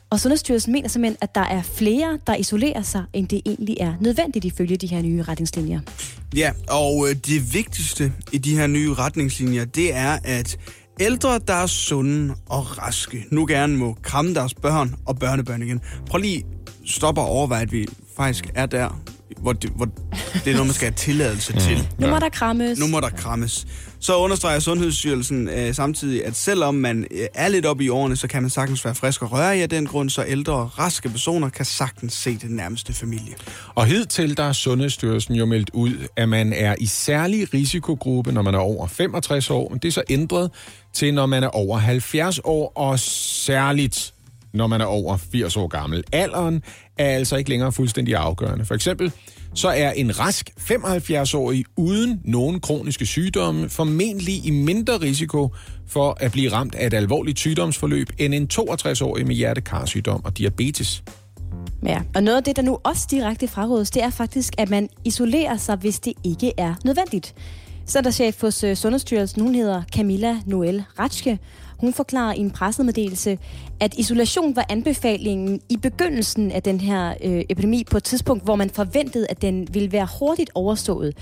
Og 0.10 0.20
Sundhedsstyrelsen 0.20 0.74
mener 0.74 0.89
simpelthen, 0.89 1.18
at 1.22 1.36
der 1.36 1.41
er 1.41 1.62
flere, 1.62 2.20
der 2.27 2.36
isolerer 2.36 2.82
sig, 2.82 3.03
end 3.13 3.27
det 3.27 3.41
egentlig 3.46 3.77
er 3.80 3.94
nødvendigt 4.00 4.46
ifølge 4.46 4.77
de 4.77 4.88
her 4.88 5.01
nye 5.01 5.24
retningslinjer. 5.24 5.80
Ja, 6.36 6.51
og 6.70 7.08
øh, 7.10 7.15
det 7.15 7.53
vigtigste 7.53 8.13
i 8.32 8.38
de 8.38 8.56
her 8.58 8.68
nye 8.68 8.94
retningslinjer, 8.94 9.65
det 9.65 9.96
er, 9.96 10.18
at 10.24 10.58
ældre, 11.00 11.39
der 11.48 11.53
er 11.53 11.68
sunde 11.68 12.36
og 12.50 12.77
raske, 12.77 13.25
nu 13.32 13.46
gerne 13.46 13.77
må 13.77 13.98
kramme 14.01 14.34
deres 14.34 14.53
børn 14.53 14.96
og 15.06 15.20
børnebørn 15.20 15.62
igen. 15.62 15.82
Prøv 16.10 16.20
lige 16.22 16.44
stoppe 16.86 17.22
og 17.22 17.27
overveje, 17.27 17.62
at 17.62 17.72
vi 17.72 17.88
faktisk 18.18 18.50
er 18.56 18.65
der 18.65 19.01
hvor 19.38 19.54
det, 19.54 19.70
hvor 19.76 19.86
det 20.34 20.48
er 20.48 20.52
noget, 20.52 20.68
man 20.68 20.74
skal 20.74 20.86
have 20.86 20.96
tilladelse 20.96 21.54
til. 21.68 21.88
Nu 21.98 22.08
må 22.08 22.20
der 22.20 22.30
krammes. 22.30 22.80
Nu 22.80 22.88
må 22.88 23.00
der 23.00 23.10
krammes. 23.10 23.68
Så 24.00 24.18
understreger 24.18 24.60
Sundhedsstyrelsen 24.60 25.50
øh, 25.50 25.76
samtidig, 25.76 26.26
at 26.26 26.36
selvom 26.36 26.76
man 26.76 27.08
øh, 27.12 27.28
er 27.34 27.48
lidt 27.48 27.66
oppe 27.66 27.84
i 27.84 27.90
årene, 27.90 28.16
så 28.16 28.28
kan 28.28 28.44
man 28.44 28.50
sagtens 28.50 28.86
være 28.86 28.96
frisk 28.96 29.22
og 29.22 29.32
røre 29.32 29.58
i 29.58 29.62
af 29.62 29.70
den 29.70 29.86
grund, 29.86 30.10
så 30.10 30.26
ældre 30.28 30.54
og 30.54 30.80
raske 30.80 31.10
personer 31.10 31.50
kan 31.50 31.66
sagtens 31.66 32.14
se 32.14 32.38
den 32.38 32.56
nærmeste 32.56 32.94
familie. 32.94 33.34
Og 33.76 33.86
hidtil 33.86 34.38
der 34.38 34.44
har 34.44 34.54
Sundhedsstyrelsen 34.54 35.36
jo 35.36 35.46
meldt 35.46 35.70
ud, 35.74 36.08
at 36.18 36.30
man 36.30 36.54
er 36.54 36.76
i 36.80 36.86
særlig 36.86 37.54
risikogruppe, 37.54 38.32
når 38.32 38.42
man 38.42 38.54
er 38.56 38.60
over 38.60 38.88
65 38.88 39.50
år. 39.50 39.70
Men 39.70 39.80
det 39.80 39.88
er 39.88 39.92
så 39.92 40.04
ændret 40.10 40.52
til, 40.94 41.14
når 41.14 41.26
man 41.26 41.44
er 41.44 41.48
over 41.48 41.78
70 41.78 42.40
år, 42.44 42.72
og 42.76 43.00
særligt 43.00 44.14
når 44.54 44.68
man 44.68 44.82
er 44.82 44.86
over 44.86 45.18
80 45.18 45.58
år 45.58 45.68
gammel. 45.68 46.04
Alderen 46.12 46.64
er 47.01 47.15
altså 47.15 47.36
ikke 47.36 47.50
længere 47.50 47.72
fuldstændig 47.72 48.15
afgørende. 48.15 48.65
For 48.65 48.75
eksempel 48.75 49.12
så 49.53 49.67
er 49.67 49.91
en 49.91 50.20
rask 50.20 50.50
75-årig 50.60 51.65
uden 51.77 52.22
nogen 52.25 52.60
kroniske 52.60 53.05
sygdomme 53.05 53.70
formentlig 53.70 54.46
i 54.46 54.51
mindre 54.51 54.98
risiko 54.98 55.50
for 55.88 56.17
at 56.20 56.31
blive 56.31 56.51
ramt 56.51 56.75
af 56.75 56.88
et 56.88 56.93
alvorligt 56.93 57.39
sygdomsforløb 57.39 58.10
end 58.17 58.34
en 58.34 58.50
62-årig 58.53 59.27
med 59.27 59.36
hjertekarsygdom 59.36 60.25
og 60.25 60.38
diabetes. 60.38 61.03
Ja, 61.86 62.01
og 62.15 62.24
noget 62.24 62.38
af 62.38 62.43
det, 62.43 62.55
der 62.55 62.62
nu 62.62 62.77
også 62.84 63.08
direkte 63.12 63.48
frarådes, 63.48 63.91
det 63.91 64.03
er 64.03 64.10
faktisk, 64.10 64.53
at 64.58 64.70
man 64.70 64.89
isolerer 65.05 65.58
sig, 65.58 65.75
hvis 65.75 66.00
det 66.00 66.13
ikke 66.24 66.53
er 66.58 66.75
nødvendigt. 66.86 67.36
Centerchef 67.88 68.41
hos 68.41 68.63
øh, 68.63 68.75
Sundhedsstyrelsen, 68.75 69.41
hun 69.41 69.55
hedder 69.55 69.84
Camilla 69.96 70.38
Noel 70.46 70.84
Ratschke. 71.00 71.39
Hun 71.82 71.94
forklarer 71.94 72.34
i 72.34 72.40
en 72.40 72.52
pressemeddelelse, 72.52 73.38
at 73.80 73.94
isolation 73.98 74.56
var 74.56 74.66
anbefalingen 74.70 75.62
i 75.70 75.78
begyndelsen 75.78 76.52
af 76.52 76.64
den 76.64 76.82
her 76.82 77.14
øh, 77.24 77.44
epidemi 77.50 77.84
på 77.92 77.98
et 77.98 78.04
tidspunkt, 78.04 78.44
hvor 78.44 78.56
man 78.56 78.70
forventede, 78.70 79.28
at 79.30 79.42
den 79.42 79.68
ville 79.74 79.92
være 79.92 80.08
hurtigt 80.20 80.50
overstået. 80.56 81.18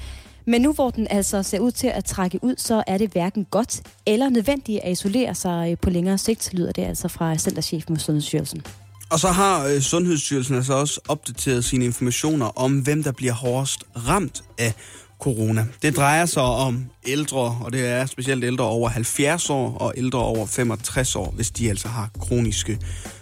Men 0.45 0.61
nu 0.61 0.73
hvor 0.73 0.89
den 0.89 1.07
altså 1.09 1.43
ser 1.43 1.59
ud 1.59 1.71
til 1.71 1.87
at 1.87 2.05
trække 2.05 2.39
ud, 2.41 2.55
så 2.57 2.83
er 2.87 2.97
det 2.97 3.11
hverken 3.11 3.45
godt 3.51 3.81
eller 4.05 4.29
nødvendigt 4.29 4.79
at 4.83 4.91
isolere 4.91 5.35
sig 5.35 5.71
øh, 5.71 5.77
på 5.81 5.89
længere 5.89 6.17
sigt, 6.17 6.53
lyder 6.53 6.71
det 6.71 6.83
altså 6.83 7.07
fra 7.07 7.37
Centerchefen 7.37 7.95
hos 7.95 8.03
Sundhedsstyrelsen. 8.03 8.61
Og 9.09 9.19
så 9.19 9.27
har 9.27 9.67
øh, 9.67 9.81
Sundhedsstyrelsen 9.81 10.55
altså 10.55 10.73
også 10.73 10.99
opdateret 11.07 11.65
sine 11.65 11.85
informationer 11.85 12.45
om, 12.45 12.79
hvem 12.79 13.03
der 13.03 13.11
bliver 13.11 13.33
hårdest 13.33 13.83
ramt 14.07 14.43
af 14.57 14.73
corona. 15.19 15.65
Det 15.81 15.95
drejer 15.95 16.25
sig 16.25 16.43
om 16.43 16.85
ældre, 17.07 17.57
og 17.61 17.73
det 17.73 17.87
er 17.87 18.05
specielt 18.05 18.43
ældre 18.43 18.65
over 18.65 18.89
70 18.89 19.49
år 19.49 19.77
og 19.77 19.93
ældre 19.97 20.19
over 20.19 20.45
65 20.45 21.15
år, 21.15 21.33
hvis 21.35 21.51
de 21.51 21.69
altså 21.69 21.87
har 21.87 22.09
kroniske 22.19 22.79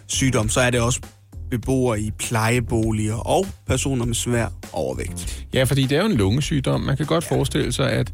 sygdomme. 0.08 0.52
Så 0.52 0.60
er 0.60 0.70
det 0.70 0.80
også 0.80 1.02
beboere 1.50 2.02
i 2.02 2.12
plejeboliger 2.12 3.16
og 3.16 3.46
personer 3.68 4.06
med 4.06 4.16
svær 4.16 4.48
overvægt. 4.74 5.46
Ja, 5.54 5.64
fordi 5.64 5.82
det 5.86 5.98
er 5.98 6.02
jo 6.02 6.06
en 6.10 6.18
lungesygdom. 6.18 6.82
Man 6.82 6.98
kan 6.98 7.06
godt 7.06 7.24
forestille 7.24 7.72
sig, 7.72 7.92
at 7.92 8.14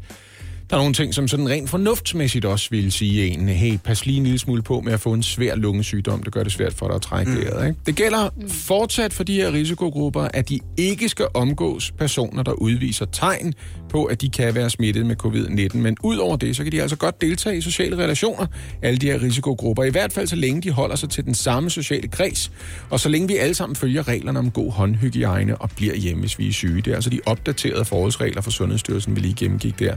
der 0.74 0.78
er 0.78 0.82
nogle 0.82 0.94
ting, 0.94 1.14
som 1.14 1.28
sådan 1.28 1.48
rent 1.48 1.70
fornuftsmæssigt 1.70 2.44
også 2.44 2.68
vil 2.70 2.92
sige 2.92 3.26
en, 3.26 3.48
hey, 3.48 3.78
pas 3.84 4.06
lige 4.06 4.16
en 4.16 4.24
lille 4.24 4.38
smule 4.38 4.62
på 4.62 4.80
med 4.80 4.92
at 4.92 5.00
få 5.00 5.12
en 5.12 5.22
svær 5.22 5.54
lungesygdom. 5.54 6.22
Det 6.22 6.32
gør 6.32 6.42
det 6.42 6.52
svært 6.52 6.74
for 6.74 6.86
dig 6.86 6.94
at 6.94 7.02
trække 7.02 7.32
mm. 7.32 7.38
vejret. 7.38 7.66
Ikke? 7.66 7.80
Det 7.86 7.96
gælder 7.96 8.28
fortsat 8.48 9.12
for 9.12 9.24
de 9.24 9.34
her 9.34 9.52
risikogrupper, 9.52 10.28
at 10.34 10.48
de 10.48 10.60
ikke 10.76 11.08
skal 11.08 11.26
omgås 11.34 11.92
personer, 11.98 12.42
der 12.42 12.52
udviser 12.52 13.04
tegn 13.04 13.54
på, 13.90 14.04
at 14.04 14.20
de 14.20 14.28
kan 14.28 14.54
være 14.54 14.70
smittet 14.70 15.06
med 15.06 15.16
covid-19. 15.24 15.76
Men 15.76 15.96
udover 16.02 16.36
det, 16.36 16.56
så 16.56 16.62
kan 16.62 16.72
de 16.72 16.82
altså 16.82 16.96
godt 16.96 17.20
deltage 17.20 17.56
i 17.56 17.60
sociale 17.60 17.96
relationer, 17.96 18.46
alle 18.82 18.98
de 18.98 19.06
her 19.06 19.22
risikogrupper. 19.22 19.84
I 19.84 19.90
hvert 19.90 20.12
fald 20.12 20.26
så 20.26 20.36
længe 20.36 20.62
de 20.62 20.70
holder 20.70 20.96
sig 20.96 21.10
til 21.10 21.24
den 21.24 21.34
samme 21.34 21.70
sociale 21.70 22.08
kreds, 22.08 22.52
og 22.90 23.00
så 23.00 23.08
længe 23.08 23.28
vi 23.28 23.36
alle 23.36 23.54
sammen 23.54 23.76
følger 23.76 24.08
reglerne 24.08 24.38
om 24.38 24.50
god 24.50 24.72
håndhygiejne 24.72 25.56
og 25.56 25.70
bliver 25.76 25.94
hjemme, 25.94 26.20
hvis 26.20 26.38
vi 26.38 26.48
er 26.48 26.52
syge. 26.52 26.82
Det 26.82 26.90
er 26.90 26.94
altså 26.94 27.10
de 27.10 27.20
opdaterede 27.26 27.84
forholdsregler 27.84 28.42
for 28.42 28.50
Sundhedsstyrelsen, 28.50 29.16
vi 29.16 29.20
lige 29.20 29.34
gennemgik 29.34 29.78
der. 29.78 29.94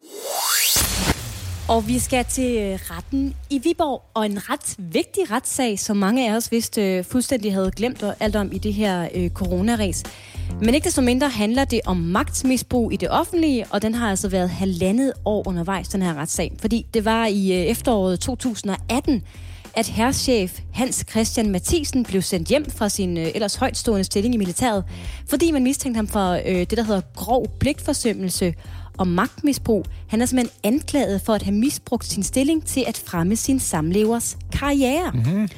Og 1.69 1.87
vi 1.87 1.99
skal 1.99 2.25
til 2.25 2.57
øh, 2.57 2.79
retten 2.81 3.35
i 3.49 3.59
Viborg, 3.63 4.03
og 4.13 4.25
en 4.25 4.49
ret 4.49 4.75
vigtig 4.77 5.31
retssag, 5.31 5.79
som 5.79 5.97
mange 5.97 6.29
af 6.31 6.35
os 6.35 6.51
vist 6.51 6.77
øh, 6.77 7.03
fuldstændig 7.03 7.53
havde 7.53 7.71
glemt 7.71 8.03
alt 8.19 8.35
om 8.35 8.51
i 8.51 8.57
det 8.57 8.73
her 8.73 9.07
øh, 9.15 9.29
coronaræs. 9.29 10.03
Men 10.61 10.73
ikke 10.73 10.85
desto 10.85 11.01
mindre 11.01 11.29
handler 11.29 11.65
det 11.65 11.81
om 11.85 11.97
magtmisbrug 11.97 12.93
i 12.93 12.95
det 12.95 13.09
offentlige, 13.09 13.65
og 13.69 13.81
den 13.81 13.95
har 13.95 14.09
altså 14.09 14.29
været 14.29 14.49
halvandet 14.49 15.13
år 15.25 15.47
undervejs, 15.47 15.87
den 15.87 16.01
her 16.01 16.13
retssag. 16.13 16.53
Fordi 16.59 16.85
det 16.93 17.05
var 17.05 17.25
i 17.25 17.51
øh, 17.51 17.65
efteråret 17.65 18.19
2018, 18.19 19.23
at 19.75 19.87
herrchef 19.87 20.59
Hans 20.73 21.05
Christian 21.09 21.49
Mathisen 21.49 22.03
blev 22.03 22.21
sendt 22.21 22.47
hjem 22.47 22.69
fra 22.69 22.89
sin 22.89 23.17
øh, 23.17 23.27
ellers 23.35 23.55
højtstående 23.55 24.03
stilling 24.03 24.33
i 24.33 24.37
militæret, 24.37 24.83
fordi 25.29 25.51
man 25.51 25.63
mistænkte 25.63 25.97
ham 25.97 26.07
for 26.07 26.31
øh, 26.31 26.59
det, 26.59 26.77
der 26.77 26.83
hedder 26.83 27.01
grov 27.15 27.47
pligtforsømmelse 27.59 28.53
og 28.97 29.07
magtmisbrug. 29.07 29.85
Han 30.07 30.21
er 30.21 30.25
simpelthen 30.25 30.59
anklaget 30.63 31.21
for 31.21 31.33
at 31.33 31.41
have 31.41 31.55
misbrugt 31.55 32.05
sin 32.05 32.23
stilling 32.23 32.65
til 32.65 32.83
at 32.87 33.03
fremme 33.05 33.35
sin 33.35 33.59
samlevers 33.59 34.37
karriere. 34.51 35.11
Mm-hmm. 35.13 35.49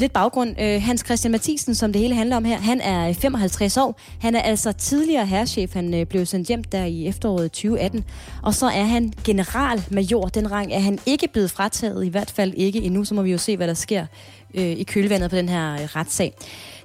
Lidt 0.00 0.12
baggrund. 0.12 0.60
Øh, 0.60 0.82
Hans 0.82 1.02
Christian 1.04 1.32
Mathisen, 1.32 1.74
som 1.74 1.92
det 1.92 2.02
hele 2.02 2.14
handler 2.14 2.36
om 2.36 2.44
her, 2.44 2.58
han 2.58 2.80
er 2.80 3.12
55 3.12 3.76
år. 3.76 4.00
Han 4.20 4.34
er 4.34 4.40
altså 4.40 4.72
tidligere 4.72 5.26
herrchef. 5.26 5.74
Han 5.74 5.94
øh, 5.94 6.06
blev 6.06 6.26
sendt 6.26 6.48
hjem 6.48 6.64
der 6.64 6.84
i 6.84 7.06
efteråret 7.06 7.52
2018. 7.52 8.04
Og 8.42 8.54
så 8.54 8.66
er 8.66 8.84
han 8.84 9.12
generalmajor. 9.24 10.28
Den 10.28 10.52
rang 10.52 10.72
er 10.72 10.78
han 10.78 10.98
ikke 11.06 11.28
blevet 11.32 11.50
frataget, 11.50 12.04
i 12.04 12.08
hvert 12.08 12.30
fald 12.30 12.54
ikke 12.56 12.82
endnu. 12.82 13.04
Så 13.04 13.14
må 13.14 13.22
vi 13.22 13.32
jo 13.32 13.38
se, 13.38 13.56
hvad 13.56 13.68
der 13.68 13.74
sker 13.74 14.06
øh, 14.54 14.62
i 14.64 14.82
kølvandet 14.82 15.30
på 15.30 15.36
den 15.36 15.48
her 15.48 15.96
retssag. 15.96 16.34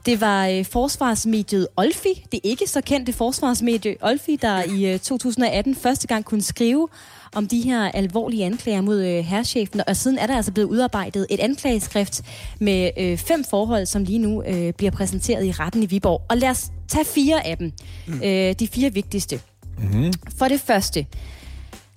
Det 0.05 0.21
var 0.21 0.47
øh, 0.47 0.65
forsvarsmediet 0.65 1.67
Olfi, 1.77 2.25
det 2.31 2.39
ikke 2.43 2.67
så 2.67 2.81
kendte 2.81 3.13
forsvarsmedie 3.13 3.95
Olfi, 4.01 4.35
der 4.35 4.63
i 4.63 4.93
øh, 4.93 4.99
2018 4.99 5.75
første 5.75 6.07
gang 6.07 6.25
kunne 6.25 6.41
skrive 6.41 6.87
om 7.35 7.47
de 7.47 7.61
her 7.61 7.91
alvorlige 7.91 8.45
anklager 8.45 8.81
mod 8.81 9.03
øh, 9.05 9.25
herrchefen, 9.25 9.81
og 9.87 9.95
siden 9.95 10.17
er 10.17 10.27
der 10.27 10.35
altså 10.35 10.51
blevet 10.51 10.69
udarbejdet 10.69 11.27
et 11.29 11.39
anklageskrift 11.39 12.21
med 12.59 12.91
øh, 12.97 13.17
fem 13.17 13.43
forhold, 13.43 13.85
som 13.85 14.03
lige 14.03 14.19
nu 14.19 14.43
øh, 14.43 14.73
bliver 14.73 14.91
præsenteret 14.91 15.45
i 15.45 15.51
retten 15.51 15.83
i 15.83 15.85
Viborg. 15.85 16.21
Og 16.29 16.37
lad 16.37 16.49
os 16.49 16.71
tage 16.87 17.05
fire 17.05 17.47
af 17.47 17.57
dem, 17.57 17.71
mm. 18.07 18.21
øh, 18.23 18.53
de 18.59 18.67
fire 18.67 18.93
vigtigste. 18.93 19.39
Mm-hmm. 19.77 20.13
For 20.37 20.47
det 20.47 20.61
første, 20.61 21.05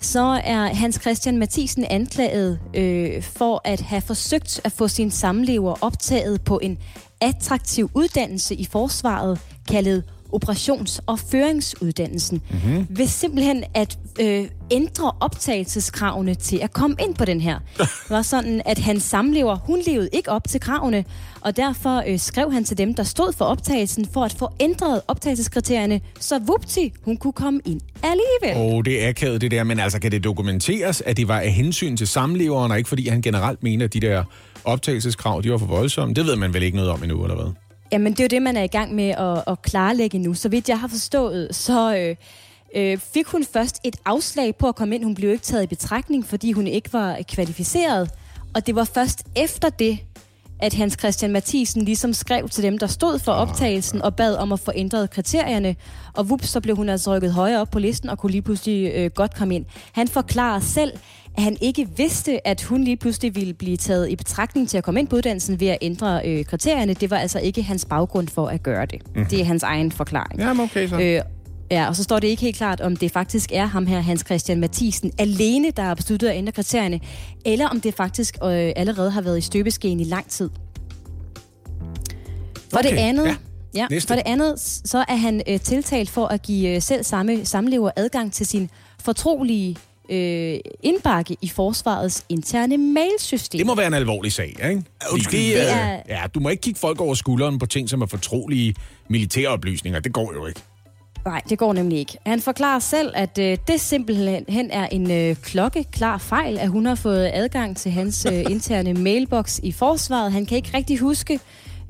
så 0.03 0.41
er 0.45 0.75
Hans 0.75 0.99
Christian 1.01 1.39
Mathisen 1.39 1.85
anklaget 1.85 2.61
øh, 2.75 3.23
for 3.23 3.61
at 3.65 3.81
have 3.81 4.03
forsøgt 4.03 4.61
at 4.65 4.73
få 4.73 4.89
sin 4.89 5.11
samlever 5.11 5.75
optaget 5.81 6.41
på 6.43 6.61
en 6.63 6.79
attraktiv 7.21 7.91
uddannelse 7.95 8.55
i 8.55 8.65
forsvaret, 8.65 9.41
kaldet 9.69 10.03
operations- 10.33 10.99
og 11.07 11.19
føringsuddannelsen, 11.19 12.43
mm-hmm. 12.51 12.87
ved 12.91 13.07
simpelthen 13.07 13.65
at 13.75 13.99
øh, 14.21 14.45
ændre 14.71 15.13
optagelseskravene 15.21 16.35
til 16.35 16.57
at 16.57 16.73
komme 16.73 16.97
ind 17.01 17.15
på 17.15 17.25
den 17.25 17.41
her. 17.41 17.59
Det 17.79 17.89
var 18.11 18.23
sådan, 18.23 18.63
at 18.65 18.79
hans 18.79 19.03
samlever, 19.03 19.57
hun 19.57 19.79
levede 19.87 20.09
ikke 20.13 20.31
op 20.31 20.49
til 20.49 20.61
kravene, 20.61 21.05
og 21.41 21.57
derfor 21.57 22.03
øh, 22.09 22.19
skrev 22.19 22.53
han 22.53 22.65
til 22.65 22.79
dem, 22.79 22.95
der 22.95 23.03
stod 23.03 23.33
for 23.33 23.45
optagelsen, 23.45 24.07
for 24.13 24.25
at 24.25 24.33
få 24.33 24.49
ændret 24.61 25.01
optagelseskriterierne, 25.09 26.01
så 26.21 26.39
vupti, 26.39 26.93
hun 27.03 27.17
kunne 27.17 27.33
komme 27.33 27.61
ind 27.65 27.81
alligevel. 28.03 28.67
Åh, 28.67 28.75
oh, 28.75 28.85
det 28.85 29.05
er 29.05 29.09
akavet 29.09 29.41
det 29.41 29.51
der, 29.51 29.65
men 29.65 29.79
altså 29.81 30.01
kan 30.01 30.13
det 30.13 30.25
dokumenteres, 30.25 31.01
at 31.01 31.17
det 31.17 31.29
var 31.29 31.41
af 31.41 31.53
hensyn 31.53 31.97
til 31.97 32.07
samleveren, 32.07 32.73
og 32.73 32.79
ikke 32.79 32.89
fordi 32.89 33.09
han 33.09 33.23
generelt 33.23 33.63
mener, 33.63 33.85
at 33.85 33.93
de 33.93 34.01
der 34.01 34.25
optagelseskrav, 34.69 35.41
de 35.43 35.51
var 35.51 35.59
for 35.59 35.67
voldsomme? 35.67 36.15
Det 36.15 36.27
ved 36.27 36.37
man 36.37 36.55
vel 36.55 36.63
ikke 36.63 36.77
noget 36.77 36.91
om 36.91 37.03
endnu, 37.03 37.23
eller 37.23 37.37
hvad? 37.37 37.53
Jamen, 37.93 38.13
det 38.13 38.21
er 38.21 38.25
jo 38.25 38.29
det, 38.29 38.43
man 38.43 38.57
er 38.57 38.63
i 38.63 38.67
gang 38.67 38.95
med 38.95 39.09
at, 39.09 39.43
at 39.47 39.63
klarlægge 39.63 40.19
nu. 40.19 40.35
Så 40.35 40.49
vidt 40.49 40.69
jeg 40.69 40.81
har 40.81 40.89
forstået, 40.89 41.49
så 41.55 41.97
øh, 41.97 42.17
øh, 42.77 42.99
fik 42.99 43.27
hun 43.27 43.45
først 43.53 43.81
et 43.85 43.97
afslag 44.05 44.57
på 44.57 44.69
at 44.69 44.77
komme 44.77 44.95
ind. 44.95 45.05
Hun 45.05 45.15
blev 45.15 45.31
ikke 45.31 45.45
taget 45.45 45.63
i 45.63 45.67
betragtning, 45.67 46.27
fordi 46.27 46.53
hun 46.53 46.67
ikke 46.67 46.93
var 46.93 47.19
kvalificeret. 47.29 48.11
Og 48.55 48.67
det 48.67 48.75
var 48.75 48.85
først 48.85 49.23
efter 49.37 49.69
det, 49.69 49.99
at 50.61 50.75
Hans 50.75 50.97
Christian 50.99 51.33
Mathisen 51.33 51.83
ligesom 51.83 52.13
skrev 52.13 52.49
til 52.49 52.63
dem, 52.63 52.79
der 52.79 52.87
stod 52.87 53.19
for 53.19 53.33
optagelsen 53.33 54.03
og 54.03 54.17
bad 54.17 54.37
om 54.37 54.53
at 54.53 54.61
få 54.61 54.73
ændret 54.75 55.11
kriterierne. 55.11 55.77
Og 56.15 56.31
vups, 56.31 56.49
så 56.49 56.61
blev 56.61 56.77
hun 56.77 56.89
altså 56.89 57.17
rykket 57.17 57.33
højere 57.33 57.61
op 57.61 57.71
på 57.71 57.79
listen 57.79 58.09
og 58.09 58.19
kunne 58.19 58.33
lige 58.33 58.43
pludselig 58.43 58.93
øh, 58.95 59.11
godt 59.11 59.35
komme 59.35 59.55
ind. 59.55 59.65
Han 59.93 60.09
forklarer 60.09 60.61
selv, 60.61 60.93
at 61.39 61.45
han 61.45 61.57
ikke 61.61 61.89
vidste, 61.97 62.49
at 62.49 62.63
hun 62.63 62.85
lige 62.85 62.97
pludselig 62.97 63.35
ville 63.35 63.55
blive 63.55 63.77
taget 63.77 64.11
i 64.11 64.17
betragtning 64.17 64.69
til 64.69 64.79
at 64.79 64.85
komme 64.85 65.01
ind 65.01 65.09
på 65.09 65.17
uddannelsen 65.17 65.61
ved 65.61 65.69
at 65.69 65.79
ændre 65.83 66.21
øh, 66.25 66.45
kriterierne. 66.45 66.95
Det 66.95 67.11
var 67.11 67.17
altså 67.19 67.39
ikke 67.39 67.63
hans 67.63 67.85
baggrund 67.85 68.29
for 68.29 68.47
at 68.47 68.63
gøre 68.63 68.87
det. 68.87 69.03
Mm. 69.17 69.27
Det 69.27 69.41
er 69.41 69.45
hans 69.45 69.63
egen 69.63 69.93
forklaring. 69.93 70.41
Jamen 70.41 70.65
okay 70.65 70.89
så. 70.89 71.01
Øh, 71.01 71.21
Ja, 71.71 71.89
og 71.89 71.97
så 71.97 72.03
står 72.03 72.19
det 72.19 72.29
ikke 72.29 72.43
helt 72.43 72.57
klart, 72.57 72.81
om 72.81 72.97
det 72.97 73.13
faktisk 73.13 73.53
er 73.53 73.67
ham 73.67 73.87
her, 73.87 74.01
Hans 74.01 74.23
Christian 74.27 74.61
Mathisen, 74.61 75.13
alene, 75.19 75.71
der 75.71 75.83
har 75.83 75.95
besluttet 75.95 76.29
at 76.29 76.37
ændre 76.37 76.53
kriterierne, 76.53 77.01
eller 77.45 77.69
om 77.69 77.81
det 77.81 77.95
faktisk 77.95 78.39
øh, 78.45 78.73
allerede 78.77 79.11
har 79.11 79.21
været 79.21 79.39
i 79.39 79.41
støbeskeen 79.41 80.01
i 80.01 80.05
lang 80.05 80.29
tid. 80.29 80.51
For 82.71 82.79
okay, 82.79 82.91
det 82.91 82.97
andet... 82.97 83.27
Ja. 83.27 83.37
Ja, 83.75 83.87
for 84.09 84.15
det 84.15 84.23
andet, 84.27 84.61
så 84.85 85.05
er 85.09 85.17
han 85.17 85.43
øh, 85.49 85.61
tiltalt 85.61 86.11
for 86.11 86.27
at 86.27 86.43
give 86.43 86.75
øh, 86.75 86.83
selv 86.83 87.05
samme 87.05 87.45
samlever 87.45 87.91
adgang 87.97 88.33
til 88.33 88.47
sin 88.47 88.71
fortrolige 89.01 89.77
øh, 90.09 90.59
indbakke 90.83 91.37
i 91.43 91.49
forsvarets 91.49 92.25
interne 92.29 92.79
mailsystem. 92.79 93.59
Det 93.59 93.67
må 93.67 93.75
være 93.75 93.87
en 93.87 93.95
alvorlig 93.95 94.33
sag, 94.33 94.49
ikke? 94.49 94.83
Undskyld. 95.13 95.41
Det 95.41 95.71
er... 95.71 96.01
Ja, 96.09 96.23
du 96.35 96.41
må 96.41 96.49
ikke 96.49 96.61
kigge 96.61 96.81
folk 96.81 97.01
over 97.01 97.15
skulderen 97.15 97.59
på 97.59 97.67
ting, 97.67 97.89
som 97.89 98.03
er 98.03 98.07
fortrolige 98.07 98.75
militære 99.09 99.49
oplysninger. 99.49 100.01
Det 100.01 100.13
går 100.13 100.33
jo 100.35 100.47
ikke. 100.47 100.61
Nej, 101.25 101.43
det 101.49 101.59
går 101.59 101.73
nemlig 101.73 101.99
ikke. 101.99 102.19
Han 102.27 102.41
forklarer 102.41 102.79
selv, 102.79 103.13
at 103.15 103.39
øh, 103.39 103.59
det 103.69 103.81
simpelthen 103.81 104.71
er 104.71 104.87
en 104.87 105.11
øh, 105.11 105.37
klokkeklar 105.37 106.19
fejl, 106.19 106.59
at 106.59 106.69
hun 106.69 106.87
har 106.87 106.95
fået 106.95 107.31
adgang 107.33 107.77
til 107.77 107.93
hans 107.93 108.27
øh, 108.33 108.45
interne 108.55 108.95
mailbox 108.95 109.59
i 109.63 109.73
forsvaret. 109.73 110.33
Han 110.33 110.47
kan 110.47 110.57
ikke 110.57 110.71
rigtig 110.75 110.99
huske, 110.99 111.41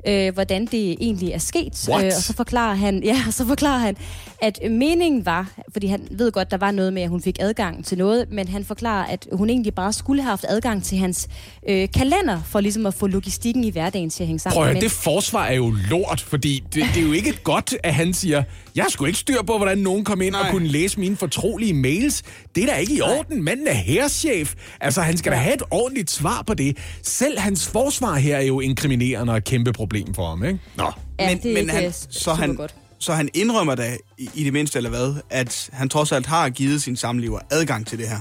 øh, 0.07 0.33
hvordan 0.33 0.65
det 0.65 0.91
egentlig 0.91 1.31
er 1.31 1.37
sket. 1.37 1.85
What? 1.89 2.03
Øh, 2.03 2.07
og 2.07 2.23
så 2.23 2.33
forklarer 2.33 2.75
han, 2.75 3.03
ja, 3.03 3.23
så 3.31 3.47
forklarer 3.47 3.79
han, 3.79 3.97
at 4.41 4.59
meningen 4.71 5.25
var, 5.25 5.51
fordi 5.73 5.87
han 5.87 6.07
ved 6.11 6.31
godt, 6.31 6.51
der 6.51 6.57
var 6.57 6.71
noget 6.71 6.93
med, 6.93 7.01
at 7.01 7.09
hun 7.09 7.21
fik 7.21 7.37
adgang 7.39 7.85
til 7.85 7.97
noget, 7.97 8.25
men 8.31 8.47
han 8.47 8.65
forklarer, 8.65 9.05
at 9.05 9.27
hun 9.31 9.49
egentlig 9.49 9.73
bare 9.75 9.93
skulle 9.93 10.21
have 10.21 10.29
haft 10.29 10.45
adgang 10.49 10.83
til 10.83 10.97
hans 10.97 11.27
øh, 11.69 11.87
kalender, 11.93 12.41
for 12.45 12.59
ligesom 12.59 12.85
at 12.85 12.93
få 12.93 13.07
logistikken 13.07 13.63
i 13.63 13.69
hverdagen 13.69 14.09
til 14.09 14.23
at 14.23 14.27
hænge 14.27 14.39
sammen. 14.39 14.55
Prøv 14.55 14.67
at, 14.67 14.73
Men- 14.73 14.83
det 14.83 14.91
forsvar 14.91 15.45
er 15.45 15.53
jo 15.53 15.73
lort, 15.89 16.21
fordi 16.21 16.63
det, 16.73 16.83
det 16.93 17.03
er 17.03 17.07
jo 17.07 17.11
ikke 17.11 17.33
godt, 17.43 17.75
at 17.83 17.93
han 17.93 18.13
siger, 18.13 18.43
jeg 18.75 18.85
sgu 18.89 19.05
ikke 19.05 19.19
styr 19.19 19.41
på, 19.47 19.57
hvordan 19.57 19.77
nogen 19.77 20.03
kom 20.05 20.21
ind 20.21 20.31
Nej. 20.31 20.39
og 20.39 20.45
Nej. 20.45 20.51
kunne 20.51 20.67
læse 20.67 20.99
mine 20.99 21.17
fortrolige 21.17 21.73
mails. 21.73 22.23
Det 22.55 22.63
er 22.63 22.67
da 22.67 22.73
ikke 22.75 22.93
i 22.93 23.01
orden. 23.01 23.43
Manden 23.43 23.67
er 23.67 23.73
herrchef. 23.73 24.53
Altså, 24.81 25.01
han 25.01 25.17
skal 25.17 25.31
da 25.31 25.37
have 25.37 25.53
et 25.55 25.63
ordentligt 25.71 26.11
svar 26.11 26.43
på 26.47 26.53
det. 26.53 26.77
Selv 27.03 27.39
hans 27.39 27.67
forsvar 27.67 28.15
her 28.15 28.37
er 28.37 28.41
jo 28.41 28.59
inkriminerende 28.59 29.33
og 29.33 29.37
et 29.37 29.43
kæmpe 29.43 29.73
problem 29.73 30.13
for 30.13 30.29
ham, 30.29 30.43
ikke? 30.45 30.59
Nå. 30.77 30.91
Ja, 31.19 31.29
men, 31.29 31.37
det 31.37 31.49
er 31.49 31.53
men 31.53 31.57
ikke, 31.63 31.71
han, 31.73 31.91
så, 31.93 32.07
super 32.11 32.35
han, 32.35 32.55
godt. 32.55 32.75
Så 32.99 33.13
han 33.13 33.29
indrømmer 33.33 33.75
da 33.75 33.97
i, 34.17 34.29
i 34.35 34.43
det 34.43 34.53
mindste, 34.53 34.77
eller 34.77 34.89
hvad, 34.89 35.15
at 35.29 35.69
han 35.73 35.89
trods 35.89 36.11
alt 36.11 36.25
har 36.25 36.49
givet 36.49 36.81
sin 36.81 36.95
samlever 36.95 37.39
adgang 37.51 37.87
til 37.87 37.99
det 37.99 38.07
her. 38.07 38.19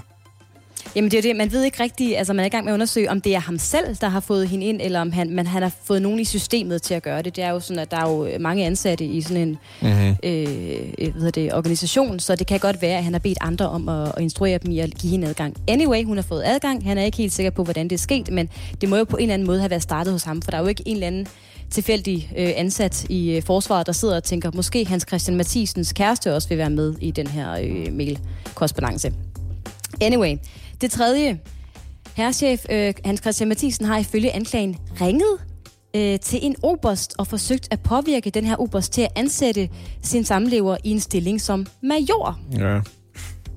Jamen 0.97 1.11
det 1.11 1.19
er 1.19 1.23
det, 1.23 1.37
man 1.37 1.53
ved 1.53 1.65
ikke 1.65 1.83
rigtigt, 1.83 2.17
altså 2.17 2.33
man 2.33 2.43
er 2.43 2.47
i 2.47 2.49
gang 2.49 2.65
med 2.65 2.73
at 2.73 2.75
undersøge, 2.75 3.11
om 3.11 3.21
det 3.21 3.35
er 3.35 3.39
ham 3.39 3.59
selv, 3.59 3.97
der 4.01 4.09
har 4.09 4.21
fået 4.21 4.49
hende 4.49 4.67
ind, 4.67 4.81
eller 4.83 5.01
om 5.01 5.13
han, 5.13 5.31
man, 5.31 5.47
han 5.47 5.63
har 5.63 5.73
fået 5.85 6.03
nogen 6.03 6.21
i 6.21 6.25
systemet 6.25 6.83
til 6.83 6.95
at 6.95 7.03
gøre 7.03 7.23
det. 7.23 7.37
Det 7.37 7.45
er 7.45 7.51
jo 7.51 7.61
sådan, 7.61 7.79
at 7.79 7.91
der 7.91 7.97
er 7.97 8.11
jo 8.11 8.39
mange 8.41 8.67
ansatte 8.67 9.05
i 9.05 9.21
sådan 9.21 9.49
en 9.49 9.59
mm-hmm. 9.83 10.17
øh, 10.23 10.93
øh, 10.99 11.17
hvad 11.17 11.33
det, 11.33 11.55
organisation, 11.55 12.21
så 12.21 12.37
det 12.37 12.47
kan 12.47 12.61
godt 12.61 12.83
være, 12.83 12.97
at 12.99 13.05
han 13.05 13.13
har 13.13 13.21
bedt 13.21 13.39
andre 13.41 13.69
om 13.69 13.89
at, 13.89 14.13
at 14.17 14.23
instruere 14.23 14.59
dem 14.59 14.71
i 14.71 14.79
at 14.79 14.95
give 14.95 15.11
hende 15.11 15.29
adgang. 15.29 15.57
Anyway, 15.69 16.05
hun 16.05 16.17
har 16.17 16.25
fået 16.25 16.43
adgang, 16.47 16.85
han 16.85 16.99
er 16.99 17.03
ikke 17.03 17.19
helt 17.19 17.33
sikker 17.33 17.51
på, 17.51 17.65
hvordan 17.65 17.85
det 17.85 17.93
er 17.93 17.99
sket, 17.99 18.31
men 18.31 18.49
det 18.81 18.89
må 18.89 18.97
jo 18.97 19.05
på 19.05 19.17
en 19.17 19.23
eller 19.23 19.35
anden 19.35 19.47
måde 19.47 19.59
have 19.59 19.71
været 19.71 19.83
startet 19.83 20.13
hos 20.13 20.23
ham, 20.23 20.43
for 20.43 20.51
der 20.51 20.59
er 20.59 20.63
jo 20.63 20.69
ikke 20.69 20.83
en 20.87 20.97
eller 20.97 21.07
anden 21.07 21.27
tilfældig 21.71 22.33
øh, 22.37 22.51
ansat 22.57 23.07
i 23.11 23.31
øh, 23.37 23.43
forsvaret, 23.43 23.87
der 23.87 23.93
sidder 23.93 24.17
og 24.17 24.25
tænker, 24.25 24.51
måske 24.55 24.87
Hans 24.87 25.05
Christian 25.09 25.37
Mathisens 25.37 25.93
kæreste 25.93 26.35
også 26.35 26.49
vil 26.49 26.59
være 26.59 26.71
med 26.71 26.95
i 27.01 27.11
den 27.11 27.27
her 27.27 27.53
øh, 27.53 27.93
mail-korrespondance. 27.93 29.13
Anyway, 30.01 30.37
det 30.81 30.91
tredje. 30.91 31.39
Herrchef 32.15 32.65
øh, 32.71 32.95
Hans 33.05 33.21
Christian 33.21 33.49
Mathisen 33.49 33.87
har 33.87 33.99
ifølge 33.99 34.33
anklagen 34.33 34.77
ringet 35.01 35.39
øh, 35.97 36.21
til 36.21 36.39
en 36.43 36.57
oberst 36.63 37.15
og 37.19 37.27
forsøgt 37.27 37.69
at 37.71 37.81
påvirke 37.81 38.31
den 38.31 38.45
her 38.45 38.57
oberst 38.61 38.93
til 38.93 39.03
at 39.03 39.09
ansætte 39.17 39.69
sin 40.03 40.25
samlever 40.25 40.77
i 40.85 40.91
en 40.91 41.01
stilling 41.01 41.41
som 41.41 41.67
major. 41.83 42.39
Ja. 42.53 42.81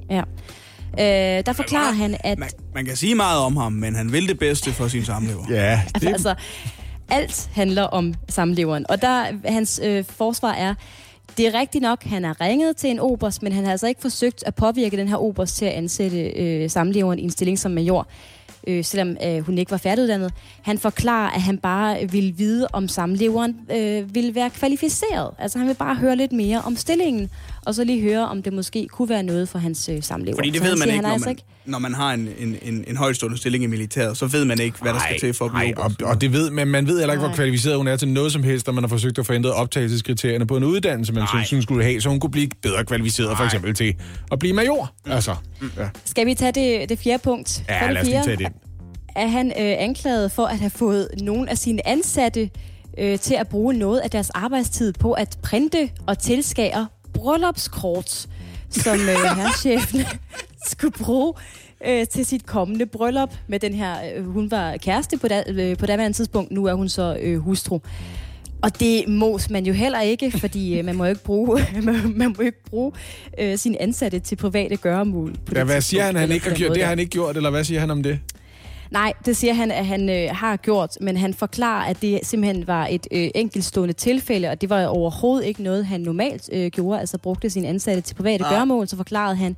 Ja. 0.09 0.23
Øh, 0.99 1.45
der 1.45 1.53
forklarer 1.53 1.91
han, 1.91 2.17
at 2.19 2.39
Man, 2.39 2.49
man 2.73 2.85
kan 2.85 2.95
sige 2.95 3.15
meget 3.15 3.39
om 3.39 3.57
ham, 3.57 3.71
men 3.71 3.95
han 3.95 4.11
vil 4.11 4.27
det 4.27 4.39
bedste 4.39 4.71
for 4.71 4.87
sin 4.87 5.05
samlever. 5.05 5.45
Ja, 5.49 5.81
det... 6.01 6.07
altså, 6.07 6.35
alt 7.09 7.49
handler 7.53 7.83
om 7.83 8.13
samleveren. 8.29 8.85
Og 8.89 9.01
der 9.01 9.23
hans 9.45 9.81
øh, 9.83 10.03
forsvar 10.03 10.51
er, 10.51 10.73
det 11.37 11.47
er 11.47 11.59
rigtigt 11.59 11.81
nok, 11.81 12.03
han 12.03 12.23
har 12.23 12.41
ringet 12.41 12.77
til 12.77 12.89
en 12.89 12.99
oberst, 12.99 13.43
men 13.43 13.51
han 13.51 13.63
har 13.63 13.71
altså 13.71 13.87
ikke 13.87 14.01
forsøgt 14.01 14.43
at 14.47 14.55
påvirke 14.55 14.97
den 14.97 15.07
her 15.07 15.17
oberst 15.17 15.55
til 15.55 15.65
at 15.65 15.71
ansætte 15.71 16.29
øh, 16.29 16.69
samleveren 16.69 17.19
i 17.19 17.23
en 17.23 17.29
stilling 17.29 17.59
som 17.59 17.71
major, 17.71 18.07
øh, 18.67 18.83
selvom 18.83 19.17
øh, 19.25 19.39
hun 19.39 19.57
ikke 19.57 19.71
var 19.71 19.77
færdiguddannet. 19.77 20.33
Han 20.61 20.77
forklarer, 20.77 21.29
at 21.29 21.41
han 21.41 21.57
bare 21.57 22.11
vil 22.11 22.33
vide, 22.37 22.67
om 22.73 22.87
samleveren 22.87 23.55
øh, 23.71 24.15
vil 24.15 24.35
være 24.35 24.49
kvalificeret. 24.49 25.29
Altså 25.39 25.57
han 25.59 25.67
vil 25.67 25.73
bare 25.73 25.95
høre 25.95 26.15
lidt 26.15 26.31
mere 26.31 26.61
om 26.61 26.75
stillingen, 26.75 27.29
og 27.65 27.75
så 27.75 27.83
lige 27.83 28.01
høre, 28.01 28.27
om 28.27 28.43
det 28.43 28.53
måske 28.53 28.87
kunne 28.87 29.09
være 29.09 29.23
noget 29.23 29.49
for 29.49 29.59
hans 29.59 29.89
øh, 29.89 30.03
samlever. 30.03 30.37
Fordi 30.37 30.49
det 30.49 30.57
Så 30.57 30.63
ved 30.63 30.71
man 30.71 30.77
siger, 30.77 30.93
ikke, 30.93 31.01
når 31.01 31.09
altså 31.09 31.29
man, 31.29 31.37
når 31.65 31.79
man 31.79 31.93
har 31.93 32.13
en, 32.13 32.29
en, 32.39 32.55
en, 32.61 32.83
en 32.87 32.97
højstående 32.97 33.37
stilling 33.37 33.63
i 33.63 33.67
militæret. 33.67 34.17
Så 34.17 34.25
ved 34.25 34.45
man 34.45 34.59
ikke, 34.59 34.77
hvad 34.81 34.93
der 34.93 34.99
skal 34.99 35.19
til 35.19 35.33
for 35.33 35.45
at 35.45 35.51
blive 35.51 35.71
Nej, 35.71 35.83
og, 35.83 35.91
og 36.03 36.21
det 36.21 36.33
ved 36.33 36.49
man, 36.51 36.67
man 36.67 36.87
ved 36.87 36.97
heller 36.99 37.13
ikke, 37.13 37.25
hvor 37.25 37.35
kvalificeret 37.35 37.77
hun 37.77 37.87
er 37.87 37.95
til 37.97 38.07
noget 38.07 38.31
som 38.31 38.43
helst, 38.43 38.67
og 38.67 38.73
man 38.75 38.83
har 38.83 38.89
forsøgt 38.89 39.19
at 39.19 39.25
få 39.25 39.33
ændret 39.33 39.53
optagelseskriterierne 39.53 40.47
på 40.47 40.57
en 40.57 40.63
uddannelse, 40.63 41.13
man 41.13 41.27
synes, 41.27 41.49
hun 41.51 41.61
skulle 41.61 41.83
have, 41.83 42.01
så 42.01 42.09
hun 42.09 42.19
kunne 42.19 42.31
blive 42.31 42.49
bedre 42.61 42.85
kvalificeret, 42.85 43.37
for 43.37 43.43
eksempel 43.43 43.73
til 43.73 43.95
at 44.31 44.39
blive 44.39 44.53
major. 44.53 44.93
Altså, 45.05 45.35
ja, 45.77 45.89
Skal 46.05 46.25
vi 46.25 46.33
tage 46.33 46.51
det, 46.51 46.89
det 46.89 46.99
fjerde 46.99 47.23
punkt? 47.23 47.63
Ja 47.69 47.85
det 47.85 47.93
lad 47.93 48.01
os 48.01 48.07
lige 48.07 48.23
tage 48.23 48.37
det. 48.37 48.47
er 49.15 49.27
han 49.27 49.47
øh, 49.47 49.53
anklaget 49.57 50.31
for 50.31 50.45
at 50.45 50.59
have 50.59 50.69
fået 50.69 51.07
nogle 51.21 51.49
af 51.49 51.57
sine 51.57 51.87
ansatte 51.87 52.49
øh, 52.97 53.19
til 53.19 53.33
at 53.33 53.47
bruge 53.47 53.73
noget 53.73 53.99
af 53.99 54.09
deres 54.09 54.29
arbejdstid 54.29 54.93
på 54.93 55.11
at 55.11 55.37
printe 55.43 55.89
og 56.07 56.19
tilskære 56.19 56.87
bryllupskort, 57.13 58.27
som 58.69 58.99
øh, 58.99 59.07
herrchefen 59.37 60.01
skulle 60.67 60.93
bruge 61.03 61.33
øh, 61.87 62.07
til 62.07 62.25
sit 62.25 62.45
kommende 62.45 62.85
bryllup 62.85 63.33
med 63.47 63.59
den 63.59 63.73
her, 63.73 63.95
øh, 64.15 64.25
hun 64.25 64.51
var 64.51 64.77
kæreste 64.77 65.17
på, 65.17 65.27
da, 65.27 65.43
øh, 65.47 65.77
på 65.77 65.85
daværende 65.85 66.17
tidspunkt, 66.17 66.51
nu 66.51 66.65
er 66.65 66.73
hun 66.73 66.89
så 66.89 67.17
øh, 67.21 67.37
hustru. 67.39 67.79
Og 68.61 68.79
det 68.79 69.07
mås 69.07 69.49
man 69.49 69.65
jo 69.65 69.73
heller 69.73 70.01
ikke, 70.01 70.31
fordi 70.39 70.79
øh, 70.79 70.85
man 70.85 70.95
må 70.95 71.03
jo 71.03 71.09
ikke 71.09 71.23
bruge, 71.23 71.67
man, 71.83 72.13
man 72.15 72.35
må 72.37 72.43
ikke 72.43 72.63
bruge 72.69 72.91
øh, 73.39 73.57
sine 73.57 73.81
ansatte 73.81 74.19
til 74.19 74.35
private 74.35 74.77
gøremål. 74.77 75.35
på 75.45 75.53
Ja, 75.55 75.63
hvad 75.63 75.81
siger 75.81 76.03
han, 76.03 76.15
han 76.15 76.31
ikke 76.31 76.49
har 76.49 76.55
gjort? 76.55 76.75
Det 76.75 76.83
har 76.83 76.89
han 76.89 76.99
ikke 76.99 77.09
gjort, 77.09 77.37
eller 77.37 77.49
hvad 77.49 77.63
siger 77.63 77.79
han 77.79 77.91
om 77.91 78.03
det? 78.03 78.19
Nej, 78.91 79.13
det 79.25 79.37
siger 79.37 79.53
han, 79.53 79.71
at 79.71 79.85
han 79.85 80.09
øh, 80.09 80.29
har 80.35 80.57
gjort, 80.57 80.89
men 81.01 81.17
han 81.17 81.33
forklarer, 81.33 81.85
at 81.89 82.01
det 82.01 82.19
simpelthen 82.23 82.67
var 82.67 82.87
et 82.87 83.07
øh, 83.11 83.29
enkeltstående 83.35 83.93
tilfælde, 83.93 84.49
og 84.49 84.61
det 84.61 84.69
var 84.69 84.85
overhovedet 84.85 85.45
ikke 85.47 85.63
noget, 85.63 85.85
han 85.85 86.01
normalt 86.01 86.49
øh, 86.53 86.71
gjorde, 86.71 86.99
altså 86.99 87.17
brugte 87.17 87.49
sine 87.49 87.67
ansatte 87.67 88.01
til 88.01 88.15
private 88.15 88.45
Ah. 88.45 88.51
gørmål. 88.55 88.87
Så 88.87 88.97
forklarede 88.97 89.35
han, 89.35 89.55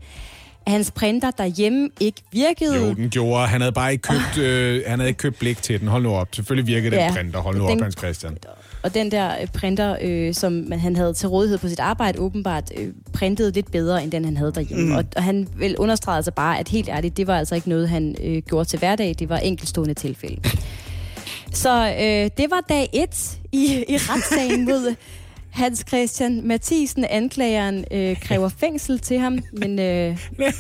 at 0.65 0.71
hans 0.71 0.91
printer 0.91 1.31
derhjemme 1.31 1.89
ikke 1.99 2.21
virkede. 2.31 2.75
Jo, 2.87 2.93
den 2.93 3.09
gjorde. 3.09 3.47
Han 3.47 3.61
havde 3.61 3.71
bare 3.71 3.91
ikke 3.91 4.01
købt, 4.01 4.37
øh, 4.45 4.83
han 4.87 4.99
havde 4.99 5.09
ikke 5.09 5.17
købt 5.17 5.39
blik 5.39 5.61
til 5.61 5.79
den. 5.79 5.87
Hold 5.87 6.03
nu 6.03 6.13
op. 6.13 6.27
Selvfølgelig 6.31 6.67
virkede 6.67 6.91
den 6.91 6.99
Ja. 6.99 7.11
printer. 7.13 7.39
Hold 7.39 7.57
nu 7.57 7.67
Den- 7.67 7.77
op, 7.77 7.81
Hans 7.81 7.95
Christian. 7.97 8.37
Og 8.83 8.93
den 8.93 9.11
der 9.11 9.41
øh, 9.41 9.47
printer, 9.47 9.97
øh, 10.01 10.33
som 10.33 10.51
man, 10.51 10.79
han 10.79 10.95
havde 10.95 11.13
til 11.13 11.29
rådighed 11.29 11.57
på 11.57 11.69
sit 11.69 11.79
arbejde, 11.79 12.19
åbenbart 12.19 12.71
øh, 12.77 12.87
printede 13.13 13.51
lidt 13.51 13.71
bedre, 13.71 14.03
end 14.03 14.11
den 14.11 14.25
han 14.25 14.37
havde 14.37 14.51
derhjemme. 14.51 14.85
Mm. 14.85 14.95
Og, 14.95 15.05
og 15.15 15.23
han 15.23 15.47
vil 15.57 15.77
understrege 15.77 16.15
altså 16.15 16.31
bare, 16.31 16.59
at 16.59 16.69
helt 16.69 16.89
ærligt, 16.89 17.17
det 17.17 17.27
var 17.27 17.37
altså 17.37 17.55
ikke 17.55 17.69
noget, 17.69 17.89
han 17.89 18.15
øh, 18.23 18.41
gjorde 18.41 18.69
til 18.69 18.79
hverdag. 18.79 19.15
Det 19.19 19.29
var 19.29 19.37
enkeltstående 19.37 19.93
tilfælde. 19.93 20.41
Så 21.53 21.95
øh, 21.99 22.29
det 22.37 22.51
var 22.51 22.61
dag 22.69 22.89
et 22.93 23.39
i, 23.51 23.85
i 23.89 23.97
retssagen 23.97 24.65
mod 24.65 24.95
Hans 25.49 25.85
Christian 25.87 26.47
Mathisen. 26.47 27.05
Anklageren 27.09 27.85
øh, 27.91 28.21
kræver 28.21 28.49
fængsel 28.49 28.99
til 28.99 29.19
ham, 29.19 29.39
men 29.53 29.79
øh, 29.79 30.17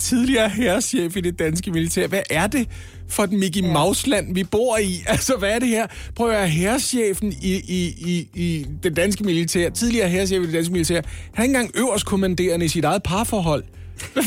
Tidligere 0.00 0.48
herrechef 0.48 1.16
i 1.16 1.20
det 1.20 1.38
danske 1.38 1.70
militær. 1.70 2.06
Hvad 2.06 2.22
er 2.30 2.46
det 2.46 2.68
for 3.10 3.22
et 3.22 3.32
Mickey 3.32 3.62
ja. 3.62 3.72
Mausland, 3.72 4.34
vi 4.34 4.44
bor 4.44 4.78
i? 4.78 5.02
Altså, 5.06 5.36
hvad 5.36 5.50
er 5.50 5.58
det 5.58 5.68
her? 5.68 5.86
Prøv 6.14 6.30
at 6.30 6.36
høre, 6.36 6.48
herrechefen 6.48 7.32
i, 7.42 7.54
i, 7.54 7.94
i, 7.98 8.28
i 8.34 8.66
det 8.82 8.96
danske 8.96 9.24
militær, 9.24 9.70
tidligere 9.70 10.08
herrechef 10.08 10.42
i 10.42 10.46
det 10.46 10.54
danske 10.54 10.72
militær, 10.72 10.94
han 10.94 11.04
er 11.36 11.42
ikke 11.42 11.56
engang 11.56 11.76
øverst 11.76 12.06
kommanderende 12.06 12.64
i 12.64 12.68
sit 12.68 12.84
eget 12.84 13.02
parforhold. 13.02 13.64
Hvad 14.12 14.22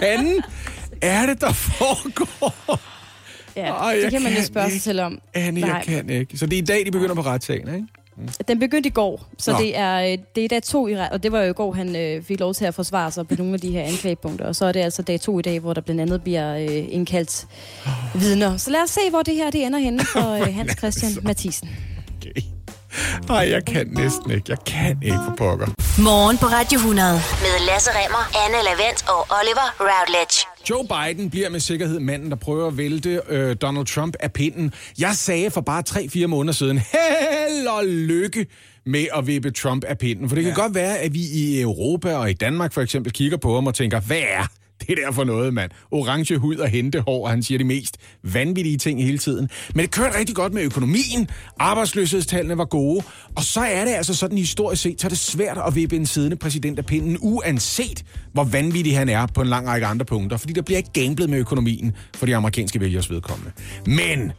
fanden 0.00 0.42
er 1.02 1.26
det, 1.26 1.40
der 1.40 1.52
foregår? 1.52 2.80
ja, 3.56 3.72
Ej, 3.72 3.94
det 3.94 4.10
kan 4.10 4.22
man 4.22 4.34
jo 4.34 4.44
spørge 4.44 4.70
sig 4.70 4.80
selv 4.80 5.00
om. 5.00 5.18
Anne, 5.34 5.60
jeg 5.60 5.82
kan 5.84 6.10
ikke. 6.10 6.38
Så 6.38 6.46
det 6.46 6.58
er 6.58 6.62
i 6.62 6.64
dag, 6.66 6.86
de 6.86 6.90
begynder 6.90 7.14
på 7.14 7.22
retssagen, 7.22 7.74
ikke? 7.74 7.86
Den 8.48 8.58
begyndte 8.58 8.86
i 8.86 8.92
går, 8.92 9.26
så 9.38 9.52
Nå. 9.52 9.58
det 9.58 9.76
er, 9.76 10.12
øh, 10.12 10.18
det 10.36 10.44
er 10.44 10.48
dag 10.48 10.62
to 10.62 10.88
i 10.88 10.94
og 11.12 11.22
det 11.22 11.32
var 11.32 11.40
jo 11.40 11.50
i 11.50 11.52
går, 11.52 11.72
han 11.72 11.96
øh, 11.96 12.22
fik 12.22 12.40
lov 12.40 12.54
til 12.54 12.64
at 12.64 12.74
forsvare 12.74 13.10
sig 13.10 13.28
på 13.28 13.34
nogle 13.38 13.54
af 13.54 13.60
de 13.60 13.70
her 13.70 13.82
anklagepunkter, 13.82 14.46
og 14.46 14.56
så 14.56 14.64
er 14.66 14.72
det 14.72 14.80
altså 14.80 15.02
dag 15.02 15.20
to 15.20 15.38
i 15.38 15.42
dag, 15.42 15.60
hvor 15.60 15.72
der 15.72 15.80
blandt 15.80 16.00
andet 16.00 16.22
bliver 16.22 16.56
øh, 16.56 16.94
indkaldt 16.94 17.46
vidner. 18.14 18.56
Så 18.56 18.70
lad 18.70 18.82
os 18.82 18.90
se, 18.90 19.00
hvor 19.10 19.22
det 19.22 19.34
her 19.34 19.50
det 19.50 19.66
ender 19.66 19.78
henne 19.78 20.04
for 20.04 20.32
øh, 20.46 20.54
Hans 20.54 20.72
Christian 20.78 21.12
Mathisen. 21.22 21.68
Okay. 22.16 22.42
Ej, 23.30 23.50
jeg 23.50 23.64
kan 23.64 23.86
næsten 23.86 24.30
ikke. 24.30 24.44
Jeg 24.48 24.58
kan 24.66 24.98
ikke 25.02 25.18
for 25.28 25.34
pokker. 25.36 25.66
Morgen 26.02 26.38
på 26.38 26.46
Radio 26.46 26.76
100. 26.78 27.12
Med 27.14 27.66
Lasse 27.66 27.90
Remmer, 27.90 28.22
Anne 28.44 28.56
Lavendt 28.68 29.04
og 29.08 29.20
Oliver 29.38 29.68
Routledge. 29.80 30.36
Joe 30.70 30.84
Biden 30.92 31.30
bliver 31.30 31.48
med 31.50 31.60
sikkerhed 31.60 32.00
manden, 32.00 32.30
der 32.30 32.36
prøver 32.36 32.66
at 32.66 32.76
vælte 32.76 33.20
øh, 33.28 33.56
Donald 33.62 33.86
Trump 33.86 34.16
af 34.20 34.32
pinden. 34.32 34.72
Jeg 34.98 35.10
sagde 35.14 35.50
for 35.50 35.60
bare 35.60 35.82
3-4 35.88 36.26
måneder 36.26 36.52
siden, 36.52 36.78
held 36.78 37.66
og 37.66 37.84
lykke 37.86 38.46
med 38.86 39.06
at 39.14 39.26
vippe 39.26 39.50
Trump 39.50 39.84
af 39.84 39.98
pinden. 39.98 40.28
For 40.28 40.36
det 40.36 40.44
kan 40.44 40.54
godt 40.54 40.74
være, 40.74 40.98
at 40.98 41.14
vi 41.14 41.20
i 41.34 41.60
Europa 41.60 42.14
og 42.16 42.30
i 42.30 42.32
Danmark 42.32 42.72
for 42.72 42.80
eksempel 42.80 43.12
kigger 43.12 43.36
på 43.36 43.54
ham 43.54 43.66
og 43.66 43.74
tænker, 43.74 44.00
hvad 44.00 44.22
er 44.30 44.46
det 44.88 44.96
der 44.96 45.12
for 45.12 45.24
noget, 45.24 45.54
mand? 45.54 45.70
Orange 45.90 46.36
hud 46.36 46.56
og 46.56 46.68
hentehår, 46.68 47.24
og 47.24 47.30
han 47.30 47.42
siger 47.42 47.58
de 47.58 47.64
mest 47.64 47.96
vanvittige 48.22 48.76
ting 48.76 49.02
hele 49.02 49.18
tiden. 49.18 49.48
Men 49.74 49.82
det 49.82 49.90
kørte 49.90 50.18
rigtig 50.18 50.34
godt 50.34 50.52
med 50.52 50.62
økonomien. 50.62 51.28
Arbejdsløshedstallene 51.58 52.58
var 52.58 52.64
gode. 52.64 53.04
Og 53.36 53.44
så 53.44 53.60
er 53.60 53.84
det 53.84 53.92
altså 53.92 54.14
sådan 54.14 54.38
historisk 54.38 54.82
set, 54.82 55.00
så 55.00 55.06
er 55.06 55.08
det 55.08 55.18
svært 55.18 55.58
at 55.66 55.74
vippe 55.74 55.96
en 55.96 56.06
siddende 56.06 56.36
præsident 56.36 56.78
af 56.78 56.86
pinden, 56.86 57.18
uanset 57.20 58.04
hvor 58.32 58.44
vanvittig 58.44 58.98
han 58.98 59.08
er 59.08 59.26
på 59.26 59.40
en 59.40 59.48
lang 59.48 59.68
række 59.68 59.86
andre 59.86 60.04
punkter. 60.04 60.36
Fordi 60.36 60.52
der 60.52 60.62
bliver 60.62 60.78
ikke 60.78 60.92
gamblet 60.92 61.30
med 61.30 61.38
økonomien 61.38 61.92
for 62.14 62.26
de 62.26 62.36
amerikanske 62.36 62.80
vælgers 62.80 63.10
vedkommende. 63.10 63.52
Men 63.86 64.32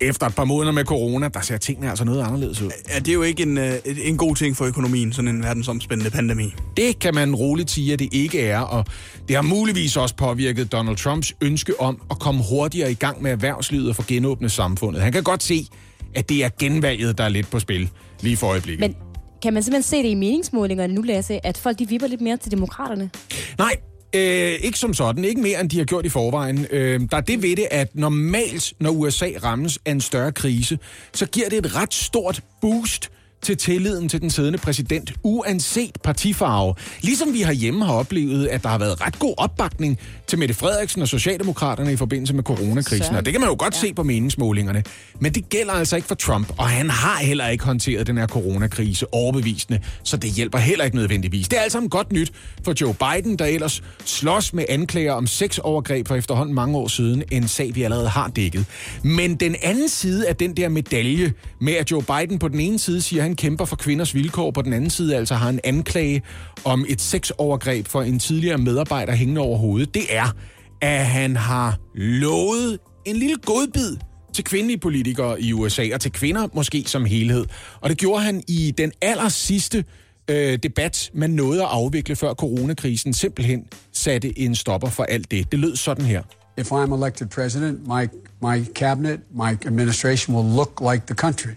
efter 0.00 0.26
et 0.26 0.34
par 0.34 0.44
måneder 0.44 0.72
med 0.72 0.84
corona, 0.84 1.28
der 1.28 1.40
ser 1.40 1.56
tingene 1.56 1.90
altså 1.90 2.04
noget 2.04 2.22
anderledes 2.22 2.62
ud. 2.62 2.70
Ja, 2.88 2.98
det 2.98 3.08
er 3.08 3.12
jo 3.12 3.22
ikke 3.22 3.42
en, 3.42 3.58
øh, 3.58 3.74
en 4.04 4.16
god 4.16 4.36
ting 4.36 4.56
for 4.56 4.64
økonomien, 4.64 5.12
sådan 5.12 5.28
en 5.28 5.42
verdensomspændende 5.42 6.10
pandemi. 6.10 6.54
Det 6.76 6.98
kan 6.98 7.14
man 7.14 7.34
roligt 7.34 7.70
sige, 7.70 7.92
at 7.92 7.98
det 7.98 8.08
ikke 8.12 8.42
er, 8.42 8.60
og 8.60 8.84
det 9.28 9.36
har 9.36 9.42
muligvis 9.42 9.96
også 9.96 10.16
påvirket 10.16 10.72
Donald 10.72 10.96
Trumps 10.96 11.34
ønske 11.40 11.80
om 11.80 12.00
at 12.10 12.18
komme 12.18 12.42
hurtigere 12.50 12.90
i 12.90 12.94
gang 12.94 13.22
med 13.22 13.30
erhvervslivet 13.30 13.88
og 13.88 13.96
få 13.96 14.04
genåbnet 14.08 14.52
samfundet. 14.52 15.02
Han 15.02 15.12
kan 15.12 15.22
godt 15.22 15.42
se, 15.42 15.66
at 16.14 16.28
det 16.28 16.44
er 16.44 16.48
genvalget, 16.58 17.18
der 17.18 17.24
er 17.24 17.28
lidt 17.28 17.50
på 17.50 17.58
spil 17.58 17.90
lige 18.20 18.36
for 18.36 18.46
øjeblikket. 18.46 18.80
Men 18.80 18.96
kan 19.42 19.54
man 19.54 19.62
simpelthen 19.62 19.82
se 19.82 19.96
det 19.96 20.08
i 20.08 20.14
meningsmålingerne 20.14 20.94
nu, 20.94 21.02
Lasse, 21.02 21.46
at 21.46 21.58
folk 21.58 21.78
de 21.78 21.88
vipper 21.88 22.06
lidt 22.06 22.20
mere 22.20 22.36
til 22.36 22.50
demokraterne? 22.50 23.10
Nej, 23.58 23.76
Øh, 24.16 24.52
ikke 24.60 24.78
som 24.78 24.94
sådan. 24.94 25.24
Ikke 25.24 25.40
mere, 25.40 25.60
end 25.60 25.70
de 25.70 25.78
har 25.78 25.84
gjort 25.84 26.06
i 26.06 26.08
forvejen. 26.08 26.66
Øh, 26.70 27.00
der 27.10 27.16
er 27.16 27.20
det 27.20 27.42
ved 27.42 27.56
det, 27.56 27.66
at 27.70 27.88
normalt, 27.94 28.72
når 28.80 28.90
USA 28.90 29.26
rammes 29.44 29.78
af 29.84 29.90
en 29.90 30.00
større 30.00 30.32
krise, 30.32 30.78
så 31.12 31.26
giver 31.26 31.48
det 31.48 31.58
et 31.58 31.76
ret 31.76 31.94
stort 31.94 32.40
boost 32.60 33.10
til 33.42 33.56
tilliden 33.56 34.08
til 34.08 34.20
den 34.20 34.30
siddende 34.30 34.58
præsident, 34.58 35.12
uanset 35.22 35.98
partifarve. 36.02 36.74
Ligesom 37.02 37.32
vi 37.32 37.42
herhjemme 37.42 37.84
har 37.84 37.92
oplevet, 37.92 38.46
at 38.46 38.62
der 38.62 38.68
har 38.68 38.78
været 38.78 39.00
ret 39.00 39.18
god 39.18 39.34
opbakning 39.36 39.98
til 40.26 40.38
Mette 40.38 40.54
Frederiksen 40.54 41.02
og 41.02 41.08
Socialdemokraterne 41.08 41.92
i 41.92 41.96
forbindelse 41.96 42.34
med 42.34 42.44
coronakrisen. 42.44 43.16
Og 43.16 43.24
det 43.24 43.32
kan 43.34 43.40
man 43.40 43.50
jo 43.50 43.56
godt 43.58 43.74
ja. 43.74 43.80
se 43.80 43.94
på 43.94 44.02
meningsmålingerne. 44.02 44.82
Men 45.20 45.34
det 45.34 45.48
gælder 45.48 45.72
altså 45.72 45.96
ikke 45.96 46.08
for 46.08 46.14
Trump, 46.14 46.52
og 46.58 46.68
han 46.68 46.90
har 46.90 47.18
heller 47.18 47.48
ikke 47.48 47.64
håndteret 47.64 48.06
den 48.06 48.18
her 48.18 48.26
coronakrise 48.26 49.14
overbevisende, 49.14 49.80
så 50.02 50.16
det 50.16 50.30
hjælper 50.30 50.58
heller 50.58 50.84
ikke 50.84 50.96
nødvendigvis. 50.96 51.48
Det 51.48 51.58
er 51.58 51.62
altså 51.62 51.88
godt 51.90 52.12
nyt 52.12 52.32
for 52.64 52.74
Joe 52.80 52.94
Biden, 52.94 53.36
der 53.36 53.44
ellers 53.44 53.82
slås 54.04 54.52
med 54.52 54.64
anklager 54.68 55.12
om 55.12 55.26
seks 55.26 55.58
overgreb 55.58 56.08
for 56.08 56.14
efterhånden 56.14 56.54
mange 56.54 56.78
år 56.78 56.88
siden, 56.88 57.22
en 57.32 57.48
sag 57.48 57.74
vi 57.74 57.82
allerede 57.82 58.08
har 58.08 58.28
dækket. 58.28 58.66
Men 59.02 59.36
den 59.36 59.56
anden 59.62 59.88
side 59.88 60.28
af 60.28 60.36
den 60.36 60.56
der 60.56 60.68
medalje 60.68 61.32
med, 61.60 61.72
at 61.72 61.90
Joe 61.90 62.02
Biden 62.02 62.38
på 62.38 62.48
den 62.48 62.60
ene 62.60 62.78
side 62.78 63.02
siger, 63.02 63.25
han 63.26 63.36
kæmper 63.36 63.64
for 63.64 63.76
kvinders 63.76 64.14
vilkår, 64.14 64.50
på 64.50 64.62
den 64.62 64.72
anden 64.72 64.90
side 64.90 65.16
altså 65.16 65.34
har 65.34 65.48
en 65.48 65.60
anklage 65.64 66.22
om 66.64 66.84
et 66.88 67.00
sexovergreb 67.00 67.86
for 67.86 68.02
en 68.02 68.18
tidligere 68.18 68.58
medarbejder 68.58 69.12
hængende 69.12 69.40
over 69.40 69.58
hovedet, 69.58 69.94
det 69.94 70.02
er, 70.10 70.36
at 70.80 71.06
han 71.06 71.36
har 71.36 71.78
lovet 71.94 72.78
en 73.04 73.16
lille 73.16 73.36
godbid 73.36 73.96
til 74.34 74.44
kvindelige 74.44 74.78
politikere 74.78 75.40
i 75.40 75.52
USA, 75.52 75.88
og 75.94 76.00
til 76.00 76.12
kvinder 76.12 76.48
måske 76.54 76.84
som 76.86 77.04
helhed. 77.04 77.44
Og 77.80 77.90
det 77.90 77.98
gjorde 77.98 78.22
han 78.22 78.42
i 78.48 78.74
den 78.78 78.92
aller 79.02 79.28
sidste 79.28 79.84
øh, 80.30 80.58
debat, 80.62 81.10
man 81.14 81.30
nåede 81.30 81.62
at 81.62 81.68
afvikle 81.70 82.16
før 82.16 82.34
coronakrisen, 82.34 83.12
simpelthen 83.12 83.66
satte 83.92 84.38
en 84.38 84.54
stopper 84.54 84.88
for 84.88 85.02
alt 85.02 85.30
det. 85.30 85.52
Det 85.52 85.58
lød 85.58 85.76
sådan 85.76 86.04
her. 86.04 86.22
If 86.58 86.72
I'm 86.72 86.94
elected 86.94 87.26
president, 87.26 87.86
my, 87.86 88.08
my 88.42 88.64
cabinet, 88.74 89.20
my 89.34 89.66
administration 89.66 90.36
will 90.36 90.56
look 90.56 90.80
like 90.92 91.06
the 91.06 91.14
country. 91.14 91.50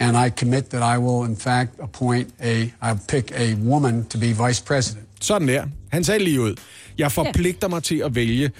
And 0.00 0.16
I 0.26 0.30
commit 0.40 0.64
that 0.64 0.96
I 0.96 0.98
will, 0.98 1.30
in 1.30 1.36
fact, 1.36 1.70
appoint 1.82 2.28
a, 2.40 2.64
I'll 2.82 2.98
pick 3.08 3.32
a 3.34 3.54
woman 3.64 4.04
to 4.04 4.18
be 4.18 4.26
vice 4.46 4.64
president. 4.66 5.06
Sådan 5.20 5.48
der. 5.48 5.64
Han 5.88 6.04
sagde 6.04 6.24
lige 6.24 6.40
ud. 6.40 6.54
Jeg 6.98 7.12
forpligter 7.12 7.68
mig 7.68 7.82
til 7.82 8.02
at 8.04 8.14
vælge 8.14 8.50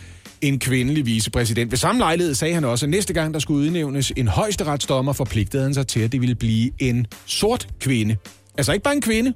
en 0.41 0.59
kvindelig 0.59 1.07
vicepræsident. 1.07 1.71
Ved 1.71 1.79
samme 1.79 1.99
lejlighed 1.99 2.35
sagde 2.35 2.55
han 2.55 2.65
også, 2.65 2.87
at 2.87 2.91
næste 2.91 3.13
gang 3.13 3.35
der 3.35 3.41
skulle 3.41 3.61
udnævnes 3.61 4.13
en 4.17 4.29
højesteretsdommer, 4.29 5.13
forpligtede 5.13 5.63
han 5.63 5.75
sig 5.75 5.87
til, 5.87 6.01
at 6.01 6.13
det 6.13 6.21
ville 6.21 6.35
blive 6.35 6.71
en 6.79 7.07
sort 7.27 7.69
kvinde. 7.81 8.17
Altså 8.59 8.73
ikke 8.73 8.83
bare 8.83 8.95
en 8.95 9.03
kvinde, 9.03 9.33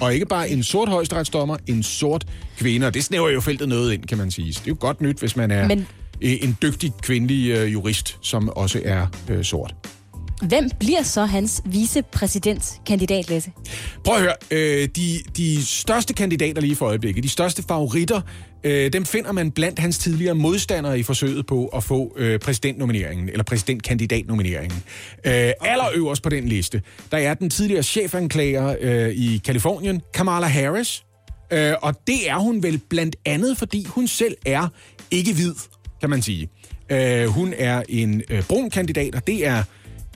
og 0.00 0.14
ikke 0.14 0.26
bare 0.26 0.50
en 0.50 0.62
sort 0.62 0.88
højesteretsdommer, 0.88 1.56
en 1.66 1.82
sort 1.82 2.26
kvinde. 2.58 2.86
Og 2.86 2.94
det 2.94 3.04
snæver 3.04 3.28
jo 3.28 3.40
feltet 3.40 3.68
noget 3.68 3.92
ind, 3.92 4.04
kan 4.04 4.18
man 4.18 4.30
sige. 4.30 4.54
Så 4.54 4.60
det 4.60 4.66
er 4.66 4.70
jo 4.70 4.76
godt 4.80 5.00
nyt, 5.00 5.18
hvis 5.18 5.36
man 5.36 5.50
er 5.50 5.68
Men... 5.68 5.86
en 6.20 6.56
dygtig 6.62 6.92
kvindelig 7.02 7.50
øh, 7.50 7.72
jurist, 7.72 8.18
som 8.20 8.48
også 8.48 8.80
er 8.84 9.06
øh, 9.28 9.44
sort. 9.44 9.74
Hvem 10.42 10.70
bliver 10.80 11.02
så 11.02 11.24
hans 11.24 11.62
vicepræsidentkandidat, 11.64 13.30
Lasse? 13.30 13.50
Prøv 14.04 14.14
at 14.14 14.20
høre. 14.22 14.34
Øh, 14.50 14.88
de, 14.96 15.18
de 15.36 15.66
største 15.66 16.14
kandidater 16.14 16.60
lige 16.60 16.76
for 16.76 16.86
øjeblikket, 16.86 17.24
de 17.24 17.28
største 17.28 17.62
favoritter, 17.68 18.20
øh, 18.64 18.92
dem 18.92 19.04
finder 19.04 19.32
man 19.32 19.50
blandt 19.50 19.78
hans 19.78 19.98
tidligere 19.98 20.34
modstandere 20.34 20.98
i 20.98 21.02
forsøget 21.02 21.46
på 21.46 21.66
at 21.66 21.84
få 21.84 22.14
øh, 22.16 22.38
præsidentnomineringen, 22.40 23.28
eller 23.28 23.44
præsidentkandidatnomineringen. 23.44 24.82
Øh, 25.24 25.52
allerøverst 25.60 26.22
på 26.22 26.28
den 26.28 26.48
liste, 26.48 26.82
der 27.12 27.18
er 27.18 27.34
den 27.34 27.50
tidligere 27.50 27.82
chefanklager 27.82 28.76
øh, 28.80 29.08
i 29.08 29.40
Kalifornien, 29.44 30.02
Kamala 30.14 30.46
Harris. 30.46 31.04
Øh, 31.52 31.72
og 31.82 31.94
det 32.06 32.30
er 32.30 32.38
hun 32.38 32.62
vel 32.62 32.78
blandt 32.78 33.16
andet, 33.24 33.58
fordi 33.58 33.84
hun 33.88 34.06
selv 34.06 34.36
er 34.46 34.68
ikke 35.10 35.32
hvid, 35.32 35.54
kan 36.00 36.10
man 36.10 36.22
sige. 36.22 36.48
Øh, 36.90 37.26
hun 37.26 37.54
er 37.58 37.82
en 37.88 38.22
øh, 38.30 38.42
brun 38.42 38.70
kandidat, 38.70 39.14
og 39.14 39.26
det 39.26 39.46
er 39.46 39.62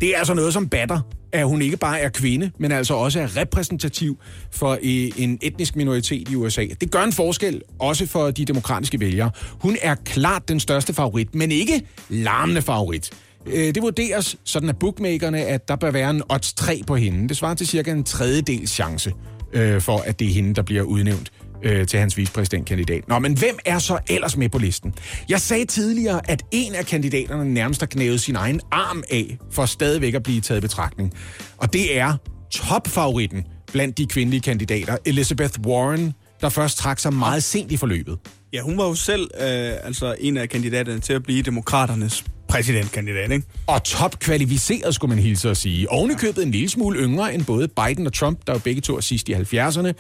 det 0.01 0.15
er 0.15 0.19
altså 0.19 0.35
noget 0.35 0.53
som 0.53 0.69
batter, 0.69 1.01
at 1.33 1.47
hun 1.47 1.63
ikke 1.63 1.77
bare 1.77 2.01
er 2.01 2.09
kvinde, 2.09 2.51
men 2.59 2.73
altså 2.73 2.95
også 2.95 3.21
er 3.21 3.37
repræsentativ 3.37 4.19
for 4.51 4.79
en 5.17 5.39
etnisk 5.43 5.77
minoritet 5.77 6.29
i 6.29 6.35
USA. 6.35 6.67
Det 6.81 6.91
gør 6.91 7.03
en 7.03 7.13
forskel, 7.13 7.63
også 7.79 8.07
for 8.07 8.31
de 8.31 8.45
demokratiske 8.45 9.01
vælgere. 9.01 9.31
Hun 9.61 9.77
er 9.83 9.95
klart 9.95 10.49
den 10.49 10.61
største 10.61 10.95
favorit, 10.95 11.35
men 11.35 11.53
ikke 11.53 11.83
larmende 12.09 12.63
favorit. 12.63 13.11
Øh, 13.47 13.75
det 13.75 13.83
vurderes 13.83 14.37
sådan 14.45 14.69
af 14.69 14.77
bookmakerne, 14.77 15.45
at 15.45 15.69
der 15.69 15.77
bør 15.77 15.91
være 15.91 16.11
en 16.11 16.23
odds 16.29 16.53
3 16.53 16.83
på 16.87 16.97
hende. 16.97 17.29
Det 17.29 17.37
svarer 17.37 17.55
til 17.55 17.67
cirka 17.67 17.91
en 17.91 18.05
tredjedels 18.05 18.71
chance 18.71 19.13
øh, 19.53 19.81
for, 19.81 19.99
at 19.99 20.19
det 20.19 20.29
er 20.29 20.33
hende, 20.33 20.55
der 20.55 20.63
bliver 20.63 20.83
udnævnt 20.83 21.33
øh, 21.63 21.87
til 21.87 21.99
hans 21.99 22.17
vicepræsidentkandidat. 22.17 23.09
Nå, 23.09 23.19
men 23.19 23.39
hvem 23.39 23.59
er 23.65 23.79
så 23.79 23.99
ellers 24.09 24.37
med 24.37 24.49
på 24.49 24.59
listen? 24.59 24.95
Jeg 25.29 25.41
sagde 25.41 25.65
tidligere, 25.65 26.31
at 26.31 26.43
en 26.53 26.75
af 26.75 26.87
kandidaterne 26.87 27.55
nærmest 27.55 27.81
har 27.81 27.87
knævet 27.87 28.21
sin 28.21 28.37
egen 28.37 28.61
arm 28.73 29.03
af, 29.11 29.39
for 29.51 29.67
stadigvæk 29.67 30.15
at 30.15 30.23
blive 30.23 30.41
taget 30.41 30.59
i 30.59 30.61
betragtning. 30.61 31.13
Og 31.57 31.73
det 31.73 31.99
er 31.99 32.17
topfavoritten 32.51 33.45
blandt 33.73 33.99
de 33.99 34.07
kvindelige 34.07 34.41
kandidater, 34.41 34.97
Elizabeth 35.05 35.61
Warren, 35.67 36.15
der 36.41 36.49
først 36.49 36.79
trak 36.79 36.99
sig 36.99 37.13
meget 37.13 37.43
sent 37.43 37.73
i 37.73 37.77
forløbet. 37.77 38.19
Ja, 38.53 38.61
hun 38.61 38.79
var 38.79 38.85
jo 38.85 38.95
selv 38.95 39.31
øh, 39.35 39.73
altså 39.85 40.17
en 40.21 40.37
af 40.37 40.49
kandidaterne 40.49 41.01
til 41.01 41.13
at 41.13 41.23
blive 41.23 41.43
demokraternes 41.43 42.25
præsidentkandidat, 42.49 43.33
ikke? 43.33 43.47
Og 43.67 43.85
topkvalificeret, 43.85 44.95
skulle 44.95 45.15
man 45.15 45.25
hilse 45.25 45.51
at 45.51 45.57
sige. 45.57 45.91
Oven 45.91 46.11
i 46.11 46.15
købet 46.15 46.43
en 46.43 46.51
lille 46.51 46.69
smule 46.69 46.99
yngre 46.99 47.35
end 47.35 47.45
både 47.45 47.69
Biden 47.69 48.07
og 48.07 48.13
Trump, 48.13 48.47
der 48.47 48.53
jo 48.53 48.59
begge 48.59 48.81
to 48.81 48.97
er 48.97 49.01
sidst 49.01 49.29
i 49.29 49.35
70'erne. 49.35 49.93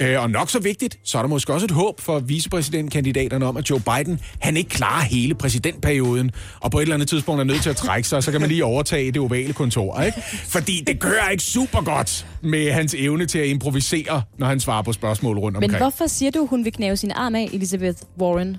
Øh, 0.00 0.22
og 0.22 0.30
nok 0.30 0.50
så 0.50 0.58
vigtigt, 0.58 0.98
så 1.04 1.18
er 1.18 1.22
der 1.22 1.28
måske 1.28 1.52
også 1.52 1.64
et 1.64 1.70
håb 1.70 2.00
for 2.00 2.18
vicepræsidentkandidaterne 2.18 3.46
om, 3.46 3.56
at 3.56 3.70
Joe 3.70 3.80
Biden, 3.80 4.20
han 4.40 4.56
ikke 4.56 4.70
klarer 4.70 5.04
hele 5.04 5.34
præsidentperioden, 5.34 6.30
og 6.60 6.70
på 6.70 6.78
et 6.78 6.82
eller 6.82 6.94
andet 6.94 7.08
tidspunkt 7.08 7.40
er 7.40 7.44
nødt 7.44 7.62
til 7.62 7.70
at 7.70 7.76
trække 7.76 8.08
sig, 8.08 8.22
så 8.22 8.32
kan 8.32 8.40
man 8.40 8.48
lige 8.50 8.64
overtage 8.64 9.12
det 9.12 9.22
ovale 9.22 9.52
kontor, 9.52 10.00
ikke? 10.00 10.22
Fordi 10.44 10.84
det 10.86 11.00
kører 11.00 11.28
ikke 11.28 11.42
super 11.42 11.80
godt 11.80 12.26
med 12.42 12.72
hans 12.72 12.94
evne 12.98 13.26
til 13.26 13.38
at 13.38 13.46
improvisere, 13.46 14.22
når 14.38 14.46
han 14.46 14.60
svarer 14.60 14.82
på 14.82 14.92
spørgsmål 14.92 15.38
rundt 15.38 15.56
omkring. 15.56 15.72
Men 15.72 15.80
hvorfor 15.80 16.06
siger 16.06 16.30
du, 16.30 16.46
hun 16.46 16.64
vil 16.64 16.72
knæve 16.72 16.96
sin 16.96 17.10
arm 17.10 17.34
af, 17.34 17.48
Elizabeth 17.52 17.98
Warren? 18.20 18.56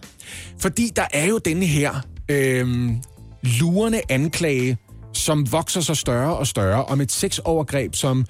Fordi 0.59 0.91
der 0.95 1.05
er 1.13 1.25
jo 1.25 1.37
denne 1.37 1.65
her 1.65 2.01
øh, 2.29 2.89
lurende 3.59 4.01
anklage, 4.09 4.77
som 5.13 5.51
vokser 5.51 5.81
sig 5.81 5.97
større 5.97 6.37
og 6.37 6.47
større, 6.47 6.85
om 6.85 7.01
et 7.01 7.11
sexovergreb, 7.11 7.95
som 7.95 8.25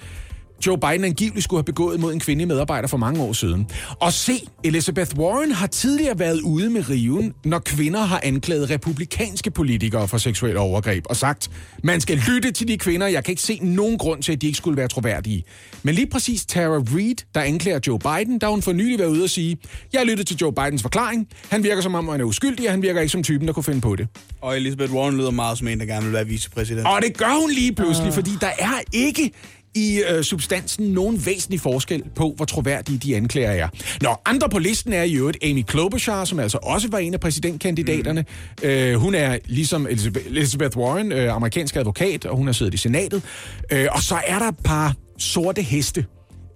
Joe 0.66 0.78
Biden 0.78 1.04
angiveligt 1.04 1.44
skulle 1.44 1.58
have 1.58 1.64
begået 1.64 2.00
mod 2.00 2.14
en 2.14 2.20
kvindelig 2.20 2.48
medarbejder 2.48 2.88
for 2.88 2.98
mange 2.98 3.22
år 3.22 3.34
siden. 3.34 3.68
Og 4.02 4.14
se, 4.14 4.34
Elizabeth 4.64 5.18
Warren 5.18 5.52
har 5.52 5.68
tidligere 5.68 6.20
været 6.20 6.42
ude 6.42 6.70
med 6.70 6.90
riven, 6.90 7.34
når 7.46 7.60
kvinder 7.60 8.00
har 8.00 8.22
anklaget 8.24 8.70
republikanske 8.70 9.52
politikere 9.52 10.08
for 10.08 10.18
seksuelle 10.18 10.60
overgreb 10.60 11.06
og 11.10 11.16
sagt, 11.16 11.50
man 11.84 12.02
skal 12.02 12.22
lytte 12.28 12.52
til 12.52 12.68
de 12.68 12.78
kvinder, 12.78 13.08
jeg 13.08 13.24
kan 13.24 13.32
ikke 13.32 13.42
se 13.42 13.60
nogen 13.62 13.98
grund 13.98 14.24
til, 14.24 14.32
at 14.32 14.42
de 14.42 14.48
ikke 14.48 14.58
skulle 14.58 14.78
være 14.78 14.88
troværdige. 14.88 15.44
Men 15.84 15.96
lige 15.96 16.08
præcis 16.08 16.46
Tara 16.46 16.84
Reid, 16.96 17.16
der 17.36 17.42
anklager 17.42 17.80
Joe 17.88 18.00
Biden, 18.00 18.40
der 18.40 18.48
hun 18.48 18.62
for 18.62 18.74
nylig 18.74 19.00
været 19.00 19.10
ude 19.10 19.24
og 19.24 19.30
sige, 19.30 19.58
jeg 19.94 20.06
lyttet 20.06 20.28
til 20.28 20.38
Joe 20.38 20.54
Bidens 20.54 20.82
forklaring, 20.82 21.28
han 21.50 21.64
virker 21.64 21.82
som 21.82 21.96
om, 21.96 22.08
han 22.08 22.22
er 22.22 22.26
uskyldig, 22.26 22.66
og 22.66 22.72
han 22.74 22.82
virker 22.82 23.02
ikke 23.02 23.12
som 23.12 23.24
typen, 23.24 23.48
der 23.48 23.54
kunne 23.54 23.64
finde 23.64 23.82
på 23.82 23.96
det. 23.96 24.08
Og 24.42 24.58
Elizabeth 24.58 24.94
Warren 24.94 25.18
lyder 25.18 25.32
meget 25.32 25.58
som 25.58 25.68
en, 25.68 25.80
der 25.80 25.86
gerne 25.86 26.04
vil 26.04 26.14
være 26.14 26.28
vicepræsident. 26.28 26.88
Og 26.88 27.02
det 27.02 27.18
gør 27.18 27.42
hun 27.42 27.52
lige 27.52 27.76
pludselig, 27.76 28.10
uh. 28.10 28.14
fordi 28.14 28.32
der 28.42 28.52
er 28.60 28.82
ikke 28.94 29.32
i 29.76 30.02
øh, 30.10 30.24
substansen 30.24 30.86
nogen 30.86 31.26
væsentlig 31.26 31.60
forskel 31.60 32.04
på, 32.16 32.34
hvor 32.36 32.46
troværdige 32.46 32.98
de 32.98 33.16
anklager 33.16 33.50
er. 33.50 33.68
Nå, 34.02 34.10
andre 34.26 34.50
på 34.50 34.60
listen 34.60 34.94
er 34.94 35.04
i 35.04 35.14
øvrigt 35.14 35.38
Amy 35.44 35.62
Klobuchar, 35.62 36.26
som 36.26 36.40
altså 36.40 36.60
også 36.64 36.88
var 36.92 36.98
en 36.98 37.14
af 37.14 37.20
præsidentkandidaterne. 37.20 38.26
Mm. 38.64 38.70
Øh, 38.70 38.96
hun 38.96 39.16
er 39.16 39.38
ligesom 39.46 39.88
Elizabeth 40.26 40.78
Warren, 40.78 41.12
øh, 41.12 41.36
amerikansk 41.36 41.76
advokat, 41.76 42.26
og 42.26 42.38
hun 42.38 42.46
har 42.46 42.54
siddet 42.54 42.74
i 42.74 42.78
senatet. 42.78 43.24
Øh, 43.72 43.88
og 43.92 44.02
så 44.02 44.16
er 44.28 44.40
der 44.40 44.48
et 44.48 44.60
par 44.64 44.96
sorte 45.18 45.62
heste 45.62 46.06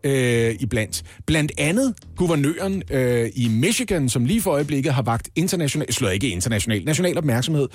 øh, 0.04 0.56
iblandt. 0.60 1.04
Blandt 1.28 1.52
andet 1.58 1.94
guvernøren 2.16 2.84
øh, 2.92 3.30
i 3.36 3.48
Michigan, 3.48 4.10
som 4.10 4.26
lige 4.26 4.42
for 4.42 4.52
øjeblikket 4.52 4.94
har 4.94 5.02
vagt 5.02 5.30
international, 5.36 5.94
slået 5.94 6.14
ikke 6.14 6.30
international, 6.30 6.84
national 6.86 7.18
opmærksomhed 7.18 7.68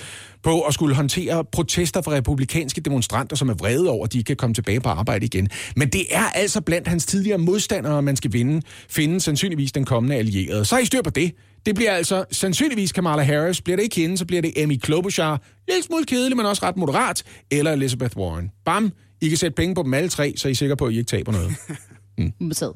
på 0.42 0.60
at 0.60 0.74
skulle 0.74 0.94
håndtere 0.94 1.44
protester 1.44 2.02
fra 2.02 2.12
republikanske 2.12 2.80
demonstranter, 2.80 3.36
som 3.36 3.48
er 3.48 3.54
vrede 3.54 3.90
over, 3.90 4.04
at 4.04 4.12
de 4.12 4.24
kan 4.24 4.36
komme 4.36 4.54
tilbage 4.54 4.80
på 4.80 4.88
arbejde 4.88 5.26
igen. 5.26 5.48
Men 5.76 5.88
det 5.88 6.06
er 6.10 6.24
altså 6.34 6.60
blandt 6.60 6.88
hans 6.88 7.06
tidligere 7.06 7.38
modstandere, 7.38 8.02
man 8.02 8.16
skal 8.16 8.32
vinde, 8.32 8.62
finde 8.88 9.20
sandsynligvis 9.20 9.72
den 9.72 9.84
kommende 9.84 10.16
allierede. 10.16 10.64
Så 10.64 10.76
er 10.76 10.80
I 10.80 10.84
styr 10.84 11.02
på 11.02 11.10
det. 11.10 11.32
Det 11.66 11.74
bliver 11.74 11.92
altså 11.92 12.24
sandsynligvis 12.30 12.92
Kamala 12.92 13.22
Harris. 13.22 13.60
Bliver 13.60 13.76
det 13.76 13.82
ikke 13.82 13.96
hende, 13.96 14.18
så 14.18 14.24
bliver 14.24 14.42
det 14.42 14.58
Amy 14.58 14.78
Klobuchar. 14.78 15.42
Lidt 15.68 15.84
smule 15.84 16.04
kedelig, 16.04 16.36
men 16.36 16.46
også 16.46 16.62
ret 16.66 16.76
moderat. 16.76 17.22
Eller 17.50 17.72
Elizabeth 17.72 18.16
Warren. 18.16 18.50
Bam! 18.64 18.92
I 19.20 19.28
kan 19.28 19.38
sætte 19.38 19.54
penge 19.54 19.74
på 19.74 19.82
dem 19.82 19.94
alle 19.94 20.08
tre, 20.08 20.34
så 20.36 20.48
I 20.48 20.50
er 20.50 20.54
sikre 20.54 20.76
på, 20.76 20.86
at 20.86 20.92
I 20.92 20.98
ikke 20.98 21.08
taber 21.08 21.32
noget. 21.32 21.52
Modtaget. 22.40 22.72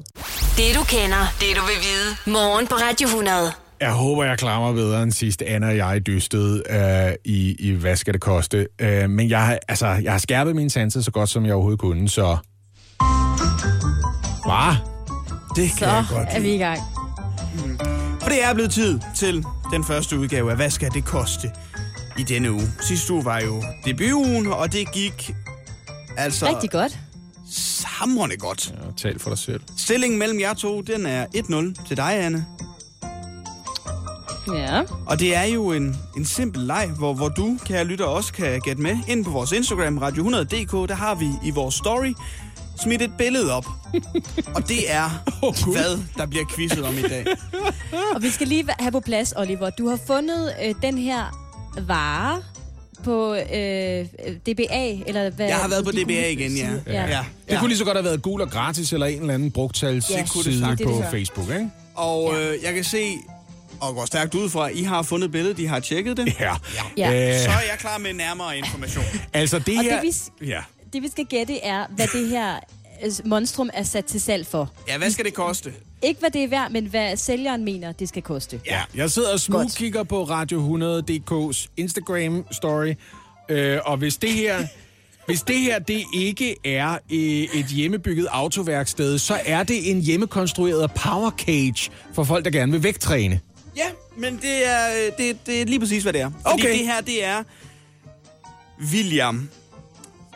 Det 0.57 0.75
du 0.75 0.83
kender, 0.83 1.33
det 1.39 1.47
du 1.55 1.61
vil 1.61 1.79
vide. 1.81 2.33
Morgen 2.33 2.67
på 2.67 2.75
Radio 2.75 3.07
100. 3.07 3.51
Jeg 3.81 3.91
håber, 3.91 4.23
jeg 4.23 4.37
klarer 4.37 4.59
mig 4.59 4.73
bedre 4.73 5.03
end 5.03 5.11
sidst. 5.11 5.41
Anna 5.41 5.67
og 5.67 5.77
jeg 5.77 6.05
dystede 6.07 6.63
øh, 6.69 7.13
i, 7.25 7.55
i 7.59 7.71
Hvad 7.71 7.95
skal 7.95 8.13
det 8.13 8.21
koste? 8.21 8.67
Øh, 8.81 9.09
men 9.09 9.29
jeg, 9.29 9.45
har- 9.45 9.59
altså, 9.67 9.87
jeg 9.87 10.11
har 10.11 10.19
skærpet 10.19 10.55
mine 10.55 10.69
sanser 10.69 11.01
så 11.01 11.11
godt, 11.11 11.29
som 11.29 11.45
jeg 11.45 11.53
overhovedet 11.53 11.79
kunne, 11.79 12.09
så... 12.09 12.37
Hvad? 14.45 14.75
Det 15.55 15.69
kan 15.69 15.77
Så 15.77 15.85
jeg 15.85 16.05
godt 16.09 16.27
er 16.31 16.39
vi 16.39 16.53
i 16.53 16.57
gang. 16.57 16.79
For 18.21 18.29
det 18.29 18.43
er 18.43 18.53
blevet 18.53 18.71
tid 18.71 18.99
til 19.15 19.43
den 19.73 19.83
første 19.83 20.19
udgave 20.19 20.49
af 20.51 20.55
Hvad 20.55 20.69
skal 20.69 20.91
det 20.93 21.05
koste 21.05 21.51
i 22.17 22.23
denne 22.23 22.51
uge? 22.51 22.67
Sidste 22.81 23.13
uge 23.13 23.25
var 23.25 23.39
jo 23.39 23.63
debutugen, 23.85 24.47
og 24.47 24.73
det 24.73 24.91
gik 24.93 25.31
altså 26.17 26.47
Rigtig 26.55 26.71
godt. 26.71 26.99
Hamrende 27.85 28.37
godt. 28.37 28.73
Ja, 28.85 28.91
tal 28.97 29.19
for 29.19 29.29
dig 29.29 29.39
selv. 29.39 29.61
Stillingen 29.77 30.19
mellem 30.19 30.39
jer 30.39 30.53
to, 30.53 30.81
den 30.81 31.05
er 31.05 31.25
1-0 31.25 31.87
til 31.87 31.97
dig, 31.97 32.13
Anne. 32.23 32.45
Ja. 34.47 34.81
Og 35.05 35.19
det 35.19 35.35
er 35.35 35.43
jo 35.43 35.71
en, 35.71 35.97
en 36.17 36.25
simpel 36.25 36.61
leg, 36.61 36.89
hvor, 36.97 37.13
hvor 37.13 37.29
du, 37.29 37.57
kære 37.65 37.83
lytter, 37.83 38.05
også 38.05 38.33
kan 38.33 38.61
gætte 38.61 38.81
med. 38.81 38.97
Ind 39.07 39.25
på 39.25 39.31
vores 39.31 39.51
Instagram, 39.51 39.97
radio100.dk, 39.97 40.89
der 40.89 40.95
har 40.95 41.15
vi 41.15 41.29
i 41.43 41.51
vores 41.51 41.75
story 41.75 42.13
smidt 42.81 43.01
et 43.01 43.11
billede 43.17 43.53
op. 43.53 43.65
Og 44.55 44.67
det 44.67 44.91
er, 44.91 45.09
Gud. 45.41 45.73
hvad 45.73 46.03
der 46.17 46.25
bliver 46.25 46.45
quizzet 46.55 46.83
om 46.83 46.97
i 46.97 47.01
dag. 47.01 47.25
Og 48.15 48.23
vi 48.23 48.29
skal 48.29 48.47
lige 48.47 48.65
have 48.79 48.91
på 48.91 48.99
plads, 48.99 49.33
Oliver. 49.37 49.69
Du 49.69 49.89
har 49.89 49.99
fundet 50.07 50.53
øh, 50.63 50.75
den 50.81 50.97
her 50.97 51.23
vare 51.87 52.41
på 53.03 53.33
øh, 53.35 54.05
DBA, 54.45 54.97
eller 55.07 55.29
hvad? 55.29 55.47
Jeg 55.47 55.55
har 55.57 55.67
været 55.69 55.85
på 55.85 55.91
DBA 55.91 56.27
igen, 56.29 56.51
ja. 56.57 56.69
Ja. 56.87 57.07
ja. 57.09 57.19
Det 57.49 57.59
kunne 57.59 57.67
lige 57.69 57.77
så 57.77 57.85
godt 57.85 57.97
have 57.97 58.05
været 58.05 58.21
gul 58.21 58.41
og 58.41 58.49
gratis, 58.51 58.93
eller 58.93 59.05
en 59.05 59.21
eller 59.21 59.33
anden 59.33 59.51
brugtals 59.51 60.09
Ja, 60.09 60.15
ja, 60.17 60.21
det 60.21 60.31
kunne 60.31 60.43
det 60.43 60.53
side 60.53 60.77
på. 60.85 61.03
Facebook, 61.11 61.49
ikke? 61.49 61.69
Og 61.95 62.33
øh, 62.39 62.63
jeg 62.63 62.73
kan 62.73 62.83
se, 62.83 63.13
og 63.81 63.95
går 63.95 64.05
stærkt 64.05 64.35
ud 64.35 64.49
fra, 64.49 64.69
at 64.69 64.75
I 64.75 64.83
har 64.83 65.01
fundet 65.01 65.31
billedet, 65.31 65.59
I 65.59 65.65
har 65.65 65.79
tjekket 65.79 66.17
det. 66.17 66.33
Ja. 66.39 66.53
Ja. 66.97 67.29
Øh, 67.29 67.39
Så 67.39 67.49
er 67.49 67.53
jeg 67.71 67.77
klar 67.79 67.97
med 67.97 68.13
nærmere 68.13 68.57
information. 68.57 69.05
altså, 69.33 69.59
det 69.59 69.77
Og 69.77 69.83
her... 69.83 70.01
det, 70.01 70.15
vi, 70.39 70.45
Ja. 70.47 70.59
det 70.93 71.01
vi 71.01 71.07
skal 71.11 71.25
gætte 71.25 71.59
er, 71.63 71.85
hvad 71.95 72.07
det 72.13 72.29
her 72.29 72.55
monstrum 73.25 73.69
er 73.73 73.83
sat 73.83 74.05
til 74.05 74.21
salg 74.21 74.47
for. 74.47 74.71
Ja, 74.87 74.97
hvad 74.97 75.11
skal 75.11 75.25
det 75.25 75.33
koste? 75.33 75.73
Ikke 76.01 76.19
hvad 76.19 76.29
det 76.31 76.43
er 76.43 76.47
værd, 76.47 76.71
men 76.71 76.85
hvad 76.85 77.17
sælgeren 77.17 77.63
mener, 77.65 77.91
det 77.91 78.09
skal 78.09 78.21
koste. 78.21 78.59
Ja, 78.65 78.81
jeg 78.95 79.11
sidder 79.11 79.33
og 79.33 79.39
smugkigger 79.39 80.03
på 80.03 80.23
Radio 80.23 80.77
100.dk's 80.77 81.67
Instagram-story, 81.81 82.93
øh, 83.49 83.79
og 83.85 83.97
hvis 83.97 84.17
det 84.17 84.31
her... 84.31 84.63
Hvis 85.25 85.41
det 85.41 85.59
her 85.59 85.79
det 85.79 86.03
ikke 86.13 86.55
er 86.65 86.91
øh, 87.11 87.19
et 87.59 87.65
hjemmebygget 87.65 88.27
autoværksted, 88.31 89.17
så 89.17 89.39
er 89.45 89.63
det 89.63 89.91
en 89.91 90.01
hjemmekonstrueret 90.01 90.91
power 90.91 91.31
cage 91.31 91.91
for 92.13 92.23
folk, 92.23 92.45
der 92.45 92.51
gerne 92.51 92.71
vil 92.71 92.83
vægttræne. 92.83 93.39
Ja, 93.77 93.85
men 94.17 94.35
det 94.35 94.67
er, 94.67 94.87
øh, 94.89 95.11
det, 95.17 95.45
det 95.45 95.61
er 95.61 95.65
lige 95.65 95.79
præcis, 95.79 96.03
hvad 96.03 96.13
det 96.13 96.21
er. 96.21 96.31
Fordi 96.31 96.61
Okay. 96.61 96.77
det 96.77 96.85
her, 96.85 97.01
det 97.01 97.25
er 97.25 97.43
William. 98.93 99.49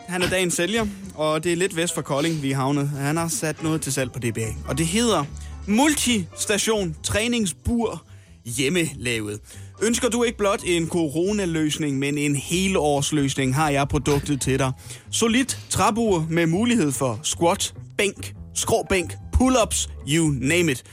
Han 0.08 0.22
er 0.22 0.30
dagens 0.30 0.54
sælger, 0.54 0.86
og 1.16 1.44
det 1.44 1.52
er 1.52 1.56
lidt 1.56 1.76
vest 1.76 1.94
for 1.94 2.02
Kolding, 2.02 2.42
vi 2.42 2.52
er 2.52 2.56
havnet. 2.56 2.90
Han 2.90 3.18
har 3.18 3.28
sat 3.28 3.64
noget 3.64 3.82
til 3.82 3.94
salg 3.94 4.12
på 4.12 4.20
DBA, 4.20 4.48
og 4.68 4.78
det 4.78 4.88
hedder 4.88 5.24
Multistation 5.68 6.96
Træningsbur 7.04 8.04
Hjemmelavet. 8.46 9.40
Ønsker 9.84 10.10
du 10.10 10.24
ikke 10.24 10.38
blot 10.38 10.62
en 10.66 10.90
coronaløsning, 10.90 12.00
men 12.00 12.18
en 12.18 12.36
helårsløsning, 12.36 13.56
har 13.56 13.70
jeg 13.70 13.88
produktet 13.88 14.42
til 14.42 14.60
dig. 14.60 14.72
Solid 15.12 15.46
træbur 15.70 16.28
med 16.30 16.48
mulighed 16.48 16.92
for 16.92 17.20
squat, 17.24 17.74
bænk, 17.98 18.34
skråbænk, 18.54 19.14
pull-ups, 19.36 19.90
you 20.08 20.34
name 20.42 20.72
it. 20.72 20.84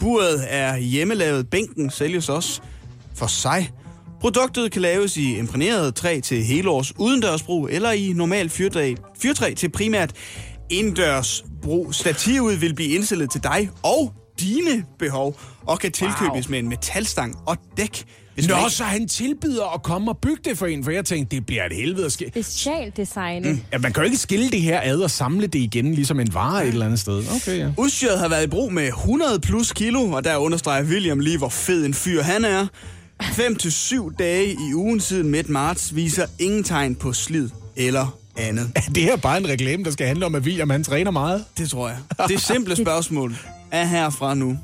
Buret 0.00 0.44
er 0.48 0.76
hjemmelavet, 0.76 1.50
bænken 1.50 1.90
sælges 1.90 2.28
også 2.28 2.60
for 3.14 3.26
sig. 3.26 3.70
Produktet 4.20 4.72
kan 4.72 4.82
laves 4.82 5.16
i 5.16 5.36
imprægneret 5.38 5.94
træ 5.94 6.20
til 6.20 6.44
helårs 6.44 6.92
udendørsbrug 6.98 7.68
eller 7.72 7.90
i 7.90 8.12
normal 8.12 8.48
fyrtræ, 8.48 8.94
fyrtræ 9.22 9.54
til 9.54 9.68
primært 9.68 10.10
indendørsbrug. 10.70 11.94
Stativet 11.94 12.60
vil 12.60 12.74
blive 12.74 12.88
indstillet 12.94 13.30
til 13.30 13.42
dig 13.42 13.70
og 13.82 14.12
dine 14.40 14.84
behov 14.98 15.40
og 15.66 15.78
kan 15.78 15.92
tilkøbes 15.92 16.46
wow. 16.46 16.50
med 16.50 16.58
en 16.58 16.68
metalstang 16.68 17.36
og 17.46 17.56
dæk. 17.76 18.04
Hvis 18.34 18.48
Nå, 18.48 18.56
ikke- 18.56 18.70
så 18.70 18.84
han 18.84 19.08
tilbyder 19.08 19.74
at 19.74 19.82
komme 19.82 20.10
og 20.10 20.18
bygge 20.18 20.40
det 20.50 20.58
for 20.58 20.66
en, 20.66 20.84
for 20.84 20.90
jeg 20.90 21.04
tænkte, 21.04 21.36
det 21.36 21.46
bliver 21.46 21.66
et 21.66 21.72
helvede 21.72 22.06
at 22.06 22.12
ske. 22.12 22.28
Specialdesignet. 22.30 23.52
Mm. 23.52 23.60
Ja, 23.72 23.78
man 23.78 23.92
kan 23.92 24.02
jo 24.02 24.04
ikke 24.04 24.16
skille 24.16 24.50
det 24.50 24.60
her 24.62 24.80
ad 24.82 25.00
og 25.00 25.10
samle 25.10 25.46
det 25.46 25.58
igen, 25.58 25.94
ligesom 25.94 26.20
en 26.20 26.34
vare 26.34 26.62
et 26.66 26.72
eller 26.72 26.84
andet 26.86 27.00
sted. 27.00 27.22
Okay, 27.36 27.58
ja. 27.58 27.68
Udstyret 27.78 28.18
har 28.18 28.28
været 28.28 28.44
i 28.44 28.46
brug 28.46 28.72
med 28.72 28.86
100 28.88 29.40
plus 29.40 29.72
kilo, 29.72 30.10
og 30.10 30.24
der 30.24 30.36
understreger 30.36 30.84
William 30.84 31.18
lige, 31.20 31.38
hvor 31.38 31.48
fed 31.48 31.86
en 31.86 31.94
fyr 31.94 32.22
han 32.22 32.44
er. 32.44 32.66
5 33.22 33.56
til 33.56 33.72
7 33.72 34.12
dage 34.18 34.52
i 34.52 34.74
ugen 34.74 35.00
siden 35.00 35.28
midt 35.30 35.48
marts 35.48 35.94
viser 35.94 36.26
ingen 36.38 36.64
tegn 36.64 36.94
på 36.94 37.12
slid 37.12 37.50
eller 37.76 38.18
andet. 38.36 38.70
Er 38.74 38.80
det 38.80 39.02
her 39.02 39.16
bare 39.16 39.36
en 39.38 39.48
reklame, 39.48 39.84
der 39.84 39.90
skal 39.90 40.06
handle 40.06 40.26
om, 40.26 40.34
at 40.34 40.42
William 40.42 40.70
han 40.70 40.84
træner 40.84 41.10
meget? 41.10 41.44
Det 41.58 41.70
tror 41.70 41.88
jeg. 41.88 41.98
Det 42.28 42.40
simple 42.40 42.76
spørgsmål 42.76 43.36
er 43.70 43.84
herfra 43.84 44.34
nu. 44.34 44.58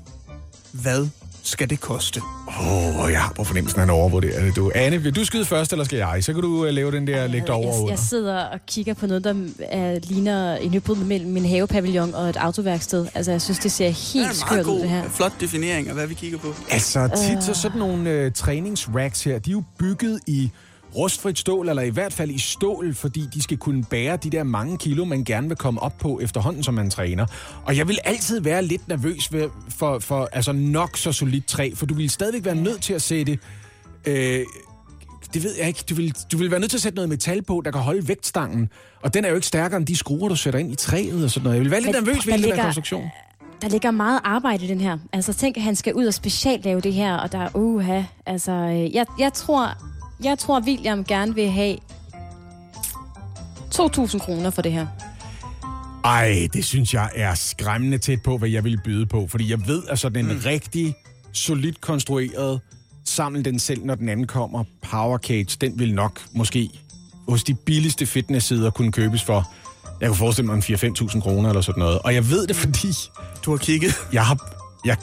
Hvad 0.72 1.08
skal 1.42 1.70
det 1.70 1.80
koste? 1.80 2.20
Åh, 2.48 3.04
oh, 3.04 3.12
jeg 3.12 3.20
har 3.22 3.32
på 3.32 3.44
fornemmelsen, 3.44 3.80
at 3.80 3.86
han 3.86 3.94
overvurderer 3.94 4.44
det. 4.44 4.56
Du. 4.56 4.70
Anne, 4.74 5.02
vil 5.02 5.16
du 5.16 5.24
skyde 5.24 5.44
først, 5.44 5.72
eller 5.72 5.84
skal 5.84 5.96
jeg? 5.96 6.24
Så 6.24 6.32
kan 6.32 6.42
du 6.42 6.48
uh, 6.48 6.68
lave 6.68 6.92
den 6.92 7.06
der 7.06 7.26
lægge 7.26 7.46
dig 7.46 7.54
over 7.54 7.80
Jeg, 7.80 7.90
jeg 7.90 7.98
sidder 7.98 8.44
og 8.44 8.58
kigger 8.66 8.94
på 8.94 9.06
noget, 9.06 9.24
der 9.24 9.34
er, 9.58 9.98
ligner 10.02 10.56
en 10.56 10.70
hybrid 10.70 10.96
mellem 10.96 11.30
min 11.30 11.44
havepavillon 11.44 12.14
og 12.14 12.28
et 12.28 12.36
autoværksted. 12.36 13.06
Altså, 13.14 13.30
jeg 13.30 13.42
synes, 13.42 13.58
det 13.58 13.72
ser 13.72 13.88
helt 13.88 14.36
skørt 14.36 14.66
ud, 14.66 14.80
det 14.80 14.88
her. 14.88 15.08
flot 15.08 15.32
definering 15.40 15.88
af, 15.88 15.94
hvad 15.94 16.06
vi 16.06 16.14
kigger 16.14 16.38
på. 16.38 16.54
Altså, 16.70 17.08
tit 17.28 17.44
så 17.44 17.54
sådan 17.54 17.78
nogle 17.78 18.10
øh, 18.10 18.32
træningsracks 18.32 19.24
her, 19.24 19.38
de 19.38 19.50
er 19.50 19.52
jo 19.52 19.62
bygget 19.78 20.20
i 20.26 20.50
rustfrit 20.96 21.38
stål, 21.38 21.68
eller 21.68 21.82
i 21.82 21.88
hvert 21.90 22.12
fald 22.12 22.30
i 22.30 22.38
stål, 22.38 22.94
fordi 22.94 23.26
de 23.34 23.42
skal 23.42 23.56
kunne 23.56 23.84
bære 23.84 24.16
de 24.16 24.30
der 24.30 24.42
mange 24.42 24.78
kilo, 24.78 25.04
man 25.04 25.24
gerne 25.24 25.48
vil 25.48 25.56
komme 25.56 25.82
op 25.82 25.98
på 25.98 26.20
efterhånden, 26.22 26.62
som 26.62 26.74
man 26.74 26.90
træner. 26.90 27.26
Og 27.64 27.76
jeg 27.76 27.88
vil 27.88 27.98
altid 28.04 28.40
være 28.40 28.62
lidt 28.62 28.88
nervøs 28.88 29.32
ved, 29.32 29.48
for, 29.68 29.98
for 29.98 30.28
altså 30.32 30.52
nok 30.52 30.96
så 30.96 31.12
solidt 31.12 31.46
træ, 31.46 31.70
for 31.74 31.86
du 31.86 31.94
vil 31.94 32.10
stadigvæk 32.10 32.44
være 32.44 32.54
nødt 32.54 32.82
til 32.82 32.92
at 32.94 33.02
sætte... 33.02 33.38
Øh, 34.06 34.40
det 35.34 35.42
ved 35.44 35.54
jeg 35.58 35.68
ikke. 35.68 35.84
Du 35.90 35.94
vil, 35.94 36.14
du 36.32 36.36
vil 36.38 36.50
være 36.50 36.60
nødt 36.60 36.70
til 36.70 36.78
at 36.78 36.82
sætte 36.82 36.96
noget 36.96 37.08
metal 37.08 37.42
på, 37.42 37.62
der 37.64 37.70
kan 37.70 37.80
holde 37.80 38.08
vægtstangen. 38.08 38.68
Og 39.02 39.14
den 39.14 39.24
er 39.24 39.28
jo 39.28 39.34
ikke 39.34 39.46
stærkere 39.46 39.76
end 39.78 39.86
de 39.86 39.96
skruer, 39.96 40.28
du 40.28 40.36
sætter 40.36 40.60
ind 40.60 40.72
i 40.72 40.74
træet 40.74 41.24
og 41.24 41.30
sådan 41.30 41.44
noget. 41.44 41.56
Jeg 41.56 41.62
vil 41.64 41.70
være 41.70 41.80
lidt 41.80 41.94
Men 41.96 42.04
nervøs 42.04 42.26
ved 42.26 42.32
der 42.32 42.36
den 42.38 42.42
der 42.42 42.48
ligger- 42.48 42.62
konstruktion. 42.64 43.04
Der 43.62 43.68
ligger 43.68 43.90
meget 43.90 44.20
arbejde 44.24 44.64
i 44.64 44.68
den 44.68 44.80
her. 44.80 44.98
Altså, 45.12 45.32
tænk, 45.32 45.56
at 45.56 45.62
han 45.62 45.76
skal 45.76 45.94
ud 45.94 46.06
og 46.06 46.14
specielt 46.14 46.64
lave 46.64 46.80
det 46.80 46.92
her, 46.92 47.16
og 47.16 47.32
der 47.32 47.38
er 47.38 47.48
uha. 47.54 48.02
Altså, 48.26 48.52
øh, 48.52 48.94
jeg, 48.94 49.06
jeg 49.18 49.32
tror, 49.32 49.68
jeg 50.24 50.38
tror, 50.38 50.60
William 50.60 51.04
gerne 51.04 51.34
vil 51.34 51.50
have 51.50 51.76
2.000 53.74 54.18
kroner 54.18 54.50
for 54.50 54.62
det 54.62 54.72
her. 54.72 54.86
Ej, 56.04 56.48
det 56.52 56.64
synes 56.64 56.94
jeg 56.94 57.10
er 57.14 57.34
skræmmende 57.34 57.98
tæt 57.98 58.22
på, 58.22 58.38
hvad 58.38 58.48
jeg 58.48 58.64
vil 58.64 58.80
byde 58.84 59.06
på. 59.06 59.26
Fordi 59.26 59.50
jeg 59.50 59.66
ved, 59.66 59.82
at 59.88 59.98
sådan 59.98 60.26
en 60.26 60.32
mm. 60.32 60.40
rigtig 60.44 60.94
solidt 61.32 61.80
konstrueret, 61.80 62.60
samle 63.04 63.42
den 63.42 63.58
selv, 63.58 63.84
når 63.84 63.94
den 63.94 64.08
anden 64.08 64.26
kommer, 64.26 64.64
Power 64.90 65.18
Cage, 65.18 65.56
den 65.60 65.78
vil 65.78 65.94
nok 65.94 66.20
måske 66.32 66.70
hos 67.28 67.44
de 67.44 67.54
billigste 67.54 68.06
fitnesssider 68.06 68.70
kunne 68.70 68.92
købes 68.92 69.22
for, 69.22 69.52
jeg 70.00 70.08
kunne 70.08 70.16
forestille 70.18 70.46
mig 70.46 70.54
en 70.54 70.76
4-5.000 70.76 71.20
kroner 71.20 71.48
eller 71.48 71.60
sådan 71.60 71.80
noget. 71.80 71.98
Og 71.98 72.14
jeg 72.14 72.30
ved 72.30 72.46
det, 72.46 72.56
fordi 72.56 72.88
Du 73.44 73.50
har 73.50 73.58
kigget. 73.58 73.94
jeg 74.12 74.26
har... 74.26 74.61
Jeg, 74.84 74.96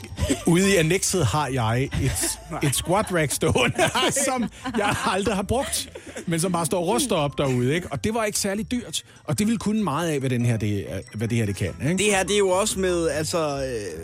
ude 0.46 0.70
i 0.74 0.76
annexet 0.76 1.26
har 1.26 1.48
jeg 1.48 1.84
et, 1.84 2.40
et 2.64 2.76
squat 2.76 3.06
rack 3.12 3.32
stående, 3.32 3.76
som 4.28 4.50
jeg 4.78 4.96
aldrig 5.06 5.36
har 5.36 5.44
brugt, 5.44 5.90
men 6.26 6.40
som 6.40 6.52
bare 6.52 6.66
står 6.66 6.84
ruster 6.84 7.16
op 7.16 7.38
derude, 7.38 7.76
ikke? 7.76 7.88
Og 7.92 8.04
det 8.04 8.14
var 8.14 8.24
ikke 8.24 8.40
særlig 8.40 8.72
dyrt, 8.72 9.04
og 9.24 9.40
det 9.40 9.48
ville 9.48 9.58
kunne 9.58 9.84
meget 9.84 10.10
af, 10.10 10.20
hvad, 10.20 10.30
den 10.30 10.46
her, 10.46 10.58
det, 10.58 10.86
hvad 11.14 11.28
det 11.28 11.38
her 11.38 11.46
det 11.46 11.56
kan, 11.56 11.74
ikke? 11.82 11.98
Det 11.98 12.06
her, 12.06 12.24
det 12.24 12.34
er 12.34 12.38
jo 12.38 12.50
også 12.50 12.80
med, 12.80 13.10
altså... 13.10 13.64
Øh, 13.66 14.04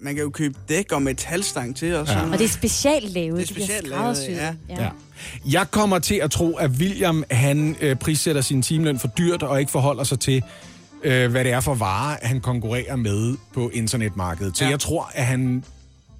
man 0.00 0.14
kan 0.14 0.24
jo 0.24 0.30
købe 0.30 0.54
dæk 0.68 0.92
og 0.92 1.02
metalstang 1.02 1.76
til 1.76 1.94
og 1.94 2.06
sådan 2.06 2.32
Og 2.32 2.38
det 2.38 2.44
er 2.44 2.48
specielt 2.48 3.12
lavet. 3.12 3.36
Det 3.36 3.42
er 3.42 3.54
specielt 3.54 3.88
lavet, 3.88 4.16
skræddersyet. 4.16 4.56
ja. 4.68 4.82
Ja. 4.82 4.88
Jeg 5.46 5.70
kommer 5.70 5.98
til 5.98 6.14
at 6.14 6.30
tro, 6.30 6.56
at 6.56 6.70
William 6.70 7.24
han 7.30 7.76
øh, 7.80 7.96
prissætter 7.96 8.42
sin 8.42 8.62
timeløn 8.62 8.98
for 8.98 9.08
dyrt 9.08 9.42
og 9.42 9.60
ikke 9.60 9.72
forholder 9.72 10.04
sig 10.04 10.20
til, 10.20 10.42
øh, 11.04 11.30
hvad 11.30 11.44
det 11.44 11.52
er 11.52 11.60
for 11.60 11.74
varer, 11.74 12.16
han 12.22 12.40
konkurrerer 12.40 12.96
med 12.96 13.36
på 13.54 13.68
internetmarkedet. 13.68 14.56
Så 14.56 14.64
Ja. 14.64 14.68
ja. 14.68 14.70
jeg 14.70 14.80
tror, 14.80 15.10
at 15.14 15.26
han, 15.26 15.64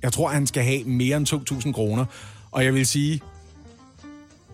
jeg 0.03 0.12
tror, 0.12 0.29
at 0.29 0.35
han 0.35 0.47
skal 0.47 0.62
have 0.62 0.85
mere 0.85 1.16
end 1.16 1.27
2.000 1.66 1.73
kroner. 1.73 2.05
Og 2.53 2.64
jeg 2.64 2.75
vil 2.75 2.87
sige, 2.87 3.20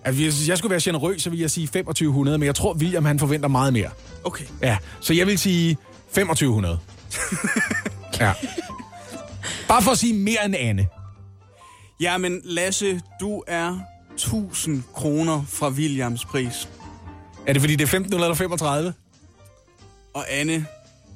at 0.05 0.15
hvis 0.15 0.49
jeg 0.49 0.59
skulle 0.59 0.71
være 0.71 0.81
generøs, 0.83 1.23
så 1.23 1.31
vil 1.31 1.39
jeg 1.39 1.51
sige 1.51 1.67
2500, 1.67 2.39
men 2.39 2.47
jeg 2.47 2.55
tror, 2.55 2.75
William 2.75 3.05
han 3.05 3.19
forventer 3.19 3.49
meget 3.49 3.73
mere. 3.73 3.91
Okay. 4.25 4.45
Ja, 4.63 4.79
så 5.01 5.15
jeg 5.15 5.27
vil 5.27 5.39
sige 5.39 5.77
2500. 6.07 6.79
ja. 8.21 8.33
Bare 9.69 9.83
for 9.83 9.91
at 9.91 9.99
sige 9.99 10.15
mere 10.15 10.45
end 10.45 10.55
Anne. 10.59 10.87
Jamen, 12.01 12.41
Lasse, 12.45 13.01
du 13.21 13.43
er 13.47 13.79
1000 14.15 14.83
kroner 14.95 15.43
fra 15.49 15.69
Williams 15.69 16.25
pris. 16.25 16.69
Er 17.47 17.53
det 17.53 17.63
fordi, 17.63 17.77
det 17.77 17.85
er 17.85 17.89
15 17.89 18.15
eller 18.15 18.35
35? 18.35 18.93
Og 20.15 20.25
Anne, 20.31 20.67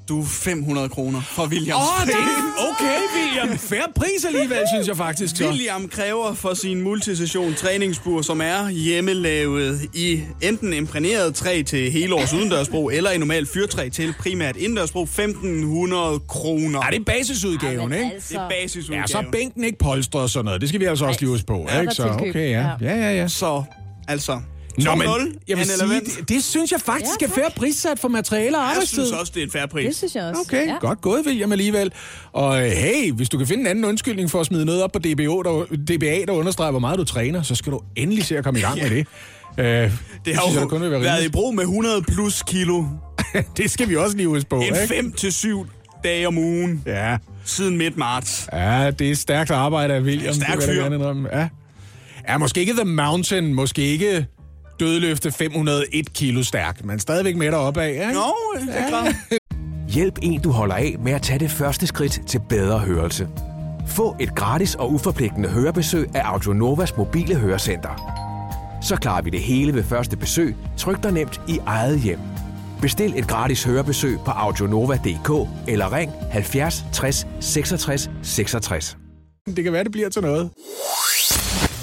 du 0.09 0.21
er 0.21 0.25
500 0.25 0.89
kroner 0.89 1.21
fra 1.21 1.45
Williams 1.45 1.83
Åh, 1.83 2.03
oh, 2.03 2.09
er 2.09 2.71
okay, 2.71 2.99
William. 3.17 3.59
Færre 3.59 3.93
pris 3.95 4.25
alligevel, 4.27 4.59
synes 4.75 4.89
jeg 4.89 4.97
faktisk. 4.97 5.37
Så. 5.37 5.45
William 5.47 5.89
kræver 5.89 6.35
for 6.35 6.55
sin 6.55 6.81
multisession 6.81 7.55
træningsbur, 7.55 8.23
som 8.23 8.41
er 8.41 8.69
hjemmelavet 8.69 9.81
i 9.95 10.21
enten 10.43 10.73
imprægneret 10.73 11.35
træ 11.35 11.63
til 11.67 11.93
helårs 11.93 12.33
udendørsbrug, 12.33 12.93
eller 12.93 13.11
i 13.11 13.19
normalt 13.19 13.49
fyrtræ 13.49 13.89
til 13.89 14.15
primært 14.21 14.57
indendørsbrug, 14.57 15.03
1500 15.03 16.21
kroner. 16.29 16.81
Ja, 16.85 16.91
det 16.91 17.01
er 17.01 17.05
basisudgaven, 17.05 17.89
men 17.89 17.99
ikke? 17.99 18.15
altså. 18.15 18.35
Det 18.35 18.41
er 18.41 18.49
basisudgaven. 18.49 19.03
Ja, 19.03 19.07
så 19.07 19.19
er 19.19 19.31
bænken 19.33 19.65
ikke 19.65 19.79
polstret 19.79 20.23
og 20.23 20.31
sådan 20.31 20.45
noget. 20.45 20.61
Det 20.61 20.69
skal 20.69 20.81
vi 20.81 20.85
altså 20.85 21.05
også 21.05 21.21
lige 21.21 21.31
huske 21.31 21.47
på. 21.47 21.67
Ja, 21.69 21.81
ikke? 21.81 21.95
Så, 21.95 22.09
okay, 22.09 22.51
ja. 22.51 22.61
Ja. 22.61 22.71
Ja, 22.81 22.97
ja, 22.97 23.13
ja. 23.13 23.29
Så, 23.29 23.63
altså... 24.09 24.41
Nå, 24.79 24.95
men 24.95 25.07
2-0, 25.09 25.39
jeg 25.49 25.57
vil 25.59 25.67
sige, 25.67 26.01
det, 26.01 26.29
det 26.29 26.45
synes 26.45 26.73
jeg 26.73 26.81
faktisk 26.81 27.21
Ja, 27.21 27.27
er 27.27 27.31
fair 27.31 27.49
prissat 27.57 27.99
for 27.99 28.09
materialer 28.09 28.59
og 28.59 28.63
Jeg 28.65 28.71
arbejdstid. 28.71 28.99
synes 29.07 29.21
også, 29.21 29.33
det 29.35 29.41
er 29.41 29.45
en 29.47 29.51
færre 29.53 29.69
pris. 29.69 29.87
Det 29.87 29.97
synes 29.97 30.15
jeg 30.15 30.25
også. 30.25 30.41
Okay, 30.41 30.67
ja. 30.69 30.77
godt 30.81 31.01
gået, 31.01 31.27
William, 31.27 31.53
alligevel. 31.53 31.93
Og 32.33 32.65
øh, 32.65 32.71
hey, 32.71 33.13
hvis 33.13 33.29
du 33.29 33.39
kan 33.39 33.47
finde 33.47 33.61
en 33.61 33.67
anden 33.67 33.85
undskyldning 33.85 34.31
for 34.31 34.41
at 34.41 34.47
smide 34.47 34.65
noget 34.65 34.83
op 34.83 34.93
på 34.93 34.99
DBO, 34.99 35.43
der, 35.43 35.65
DBA, 35.97 36.25
der 36.27 36.33
understreger, 36.33 36.71
hvor 36.71 36.81
meget 36.81 36.99
du 36.99 37.05
træner, 37.05 37.43
så 37.43 37.55
skal 37.55 37.73
du 37.73 37.81
endelig 37.97 38.25
se 38.25 38.39
at 38.39 38.45
komme 38.45 38.61
i 38.61 38.63
gang 38.63 38.79
med 38.83 38.91
det. 38.91 39.07
Øh, 39.59 39.65
det 39.65 39.93
Det 40.25 40.35
har 40.37 40.53
jo 40.55 40.61
jeg 40.61 40.69
kun 40.69 40.83
vil 40.83 40.91
være 40.91 41.01
været 41.01 41.11
i 41.13 41.17
rimeligt. 41.17 41.33
brug 41.33 41.55
med 41.55 41.63
100 41.65 42.03
plus 42.03 42.43
kilo. 42.47 42.85
det 43.57 43.71
skal 43.71 43.89
vi 43.89 43.97
også 43.97 44.17
lige 44.17 44.27
huske 44.29 44.49
på, 44.51 44.57
En 44.57 44.63
ikke? 44.63 44.77
5 44.89 45.13
til 45.13 45.33
7 45.33 45.67
dage 46.05 46.27
om 46.29 46.39
ugen 46.39 46.83
Ja. 46.87 47.17
siden 47.45 47.77
midt 47.79 47.97
marts. 47.97 48.49
ja, 48.53 48.91
det 48.91 49.11
er 49.11 49.15
stærkt 49.15 49.51
arbejde 49.51 49.95
af 49.95 50.01
William. 50.01 50.35
Stærk 50.35 50.49
jeg 50.61 50.63
fyr. 50.63 51.29
Ja. 51.33 51.49
ja, 52.29 52.39
måske 52.39 52.61
ikke 52.61 52.73
The 52.73 52.85
Mountain, 52.85 53.55
måske 53.55 53.83
ikke 53.83 54.27
dødløfte 54.81 55.33
501 55.33 56.13
kilo 56.13 56.43
stærk, 56.43 56.85
men 56.85 56.99
stadigvæk 56.99 57.37
med 57.37 57.53
deroppe 57.53 57.83
af. 57.83 57.91
Ikke? 57.91 58.13
Nå, 58.13 58.35
det 58.61 58.79
er 58.79 58.89
klart. 58.89 59.15
Hjælp 59.89 60.19
en, 60.23 60.41
du 60.41 60.51
holder 60.51 60.75
af 60.75 60.97
med 60.99 61.13
at 61.13 61.23
tage 61.23 61.39
det 61.39 61.51
første 61.51 61.87
skridt 61.87 62.21
til 62.27 62.41
bedre 62.49 62.79
hørelse. 62.79 63.29
Få 63.89 64.17
et 64.21 64.35
gratis 64.35 64.75
og 64.75 64.93
uforpligtende 64.93 65.49
hørebesøg 65.49 66.09
af 66.15 66.23
Audionovas 66.25 66.97
mobile 66.97 67.35
hørecenter. 67.35 68.21
Så 68.83 68.97
klarer 68.97 69.23
vi 69.23 69.31
det 69.31 69.41
hele 69.41 69.75
ved 69.75 69.83
første 69.85 70.17
besøg, 70.17 70.57
tryk 70.77 71.03
dig 71.03 71.13
nemt 71.13 71.41
i 71.49 71.59
eget 71.67 72.01
hjem. 72.01 72.19
Bestil 72.81 73.19
et 73.19 73.29
gratis 73.29 73.65
hørebesøg 73.65 74.19
på 74.25 74.31
audionova.dk 74.31 75.49
eller 75.69 75.93
ring 75.93 76.13
70 76.31 76.85
60 76.93 77.27
66 77.41 78.11
66. 78.23 78.97
Det 79.47 79.65
kan 79.65 79.73
være, 79.73 79.85
det 79.85 79.93
bliver 79.93 80.09
til 80.09 80.23
noget. 80.23 80.51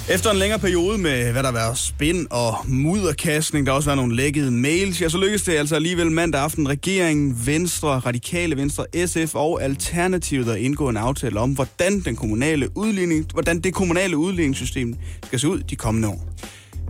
Efter 0.09 0.31
en 0.31 0.37
længere 0.37 0.59
periode 0.59 0.97
med, 0.97 1.31
hvad 1.31 1.43
der 1.43 1.51
var 1.51 1.59
været 1.59 1.77
spin 1.77 2.27
og 2.29 2.55
mudderkastning, 2.67 3.65
der 3.65 3.71
også 3.71 3.89
var 3.89 3.95
nogle 3.95 4.15
lækkede 4.15 4.51
mails, 4.51 5.01
ja, 5.01 5.09
så 5.09 5.17
lykkedes 5.17 5.43
det 5.43 5.53
altså 5.53 5.75
alligevel 5.75 6.11
mandag 6.11 6.41
aften 6.41 6.69
regeringen, 6.69 7.45
Venstre, 7.45 7.89
Radikale 7.89 8.57
Venstre, 8.57 8.85
SF 9.05 9.35
og 9.35 9.63
Alternativet 9.63 10.49
at 10.49 10.57
indgå 10.57 10.89
en 10.89 10.97
aftale 10.97 11.39
om, 11.39 11.51
hvordan, 11.51 11.99
den 11.99 12.15
kommunale 12.15 12.77
udligning, 12.77 13.25
hvordan 13.33 13.59
det 13.59 13.73
kommunale 13.73 14.17
udligningssystem 14.17 14.95
skal 15.23 15.39
se 15.39 15.47
ud 15.47 15.59
de 15.59 15.75
kommende 15.75 16.07
år. 16.07 16.27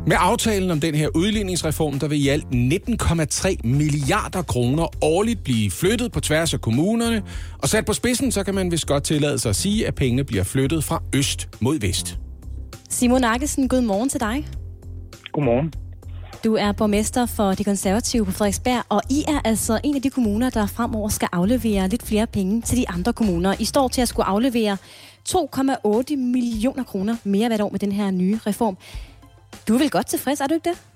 Med 0.07 0.15
aftalen 0.19 0.71
om 0.71 0.79
den 0.79 0.95
her 0.95 1.07
udligningsreform, 1.15 1.99
der 1.99 2.07
vil 2.07 2.25
i 2.25 2.27
alt 2.27 2.45
19,3 2.45 3.55
milliarder 3.63 4.41
kroner 4.41 5.03
årligt 5.03 5.43
blive 5.43 5.71
flyttet 5.71 6.11
på 6.11 6.19
tværs 6.19 6.53
af 6.53 6.61
kommunerne. 6.61 7.23
Og 7.57 7.69
sat 7.69 7.85
på 7.85 7.93
spidsen, 7.93 8.31
så 8.31 8.43
kan 8.43 8.55
man 8.55 8.71
vist 8.71 8.87
godt 8.87 9.03
tillade 9.03 9.39
sig 9.39 9.49
at 9.49 9.55
sige, 9.55 9.87
at 9.87 9.95
pengene 9.95 10.23
bliver 10.23 10.43
flyttet 10.43 10.83
fra 10.83 11.03
øst 11.13 11.49
mod 11.59 11.79
vest. 11.79 12.17
Simon 12.91 13.23
Akkesen, 13.23 13.67
god 13.67 13.81
morgen 13.81 14.09
til 14.09 14.19
dig. 14.19 14.47
Godmorgen. 15.31 15.73
Du 16.43 16.55
er 16.55 16.71
borgmester 16.71 17.25
for 17.25 17.53
de 17.53 17.63
konservative 17.63 18.25
på 18.25 18.31
Frederiksberg, 18.31 18.83
og 18.89 19.01
I 19.09 19.23
er 19.27 19.39
altså 19.45 19.79
en 19.83 19.95
af 19.95 20.01
de 20.01 20.09
kommuner, 20.09 20.49
der 20.49 20.65
fremover 20.65 21.09
skal 21.09 21.29
aflevere 21.31 21.87
lidt 21.87 22.03
flere 22.03 22.27
penge 22.27 22.61
til 22.61 22.77
de 22.77 22.89
andre 22.89 23.13
kommuner. 23.13 23.55
I 23.59 23.65
står 23.65 23.87
til 23.87 24.01
at 24.01 24.07
skulle 24.07 24.25
aflevere 24.25 24.77
2,8 25.29 26.15
millioner 26.15 26.83
kroner 26.83 27.15
mere 27.23 27.47
hvert 27.47 27.61
år 27.61 27.69
med 27.69 27.79
den 27.79 27.91
her 27.91 28.11
nye 28.11 28.39
reform. 28.47 28.77
Du 29.67 29.73
er 29.73 29.77
vel 29.77 29.89
godt 29.89 30.07
tilfreds, 30.07 30.41
er 30.41 30.47
du 30.47 30.53
ikke 30.53 30.69
det? 30.69 30.90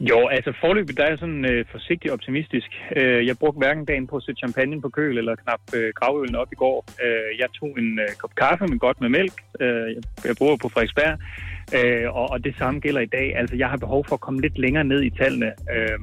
Jo, 0.00 0.28
altså 0.28 0.52
forløbet 0.60 0.96
der 0.96 1.04
er 1.04 1.08
jeg 1.08 1.18
sådan 1.18 1.44
øh, 1.44 1.64
forsigtig 1.70 2.12
optimistisk. 2.12 2.70
Øh, 2.96 3.26
jeg 3.26 3.38
brugte 3.38 3.58
hverken 3.58 3.84
dagen 3.84 4.06
på 4.06 4.16
at 4.16 4.22
sætte 4.22 4.38
champagne 4.38 4.80
på 4.80 4.88
køl 4.88 5.18
eller 5.18 5.34
knap 5.34 5.60
øh, 5.76 5.92
gravølen 5.94 6.34
op 6.34 6.52
i 6.52 6.54
går. 6.54 6.84
Øh, 7.04 7.38
jeg 7.38 7.48
tog 7.60 7.78
en 7.78 7.98
øh, 7.98 8.08
kop 8.18 8.34
kaffe, 8.34 8.66
men 8.66 8.78
godt 8.78 9.00
med 9.00 9.08
mælk. 9.08 9.32
Øh, 9.60 9.68
jeg, 9.68 10.02
jeg 10.24 10.36
bor 10.38 10.56
på 10.56 10.68
Frederiksberg. 10.68 11.18
Øh, 11.78 12.16
og, 12.16 12.30
og 12.30 12.44
det 12.44 12.54
samme 12.58 12.80
gælder 12.80 13.00
i 13.00 13.06
dag. 13.06 13.36
Altså, 13.36 13.56
jeg 13.56 13.68
har 13.68 13.76
behov 13.76 14.04
for 14.08 14.14
at 14.14 14.20
komme 14.20 14.40
lidt 14.40 14.58
længere 14.58 14.84
ned 14.84 15.02
i 15.02 15.10
tallene. 15.10 15.52
Øh, 15.74 15.98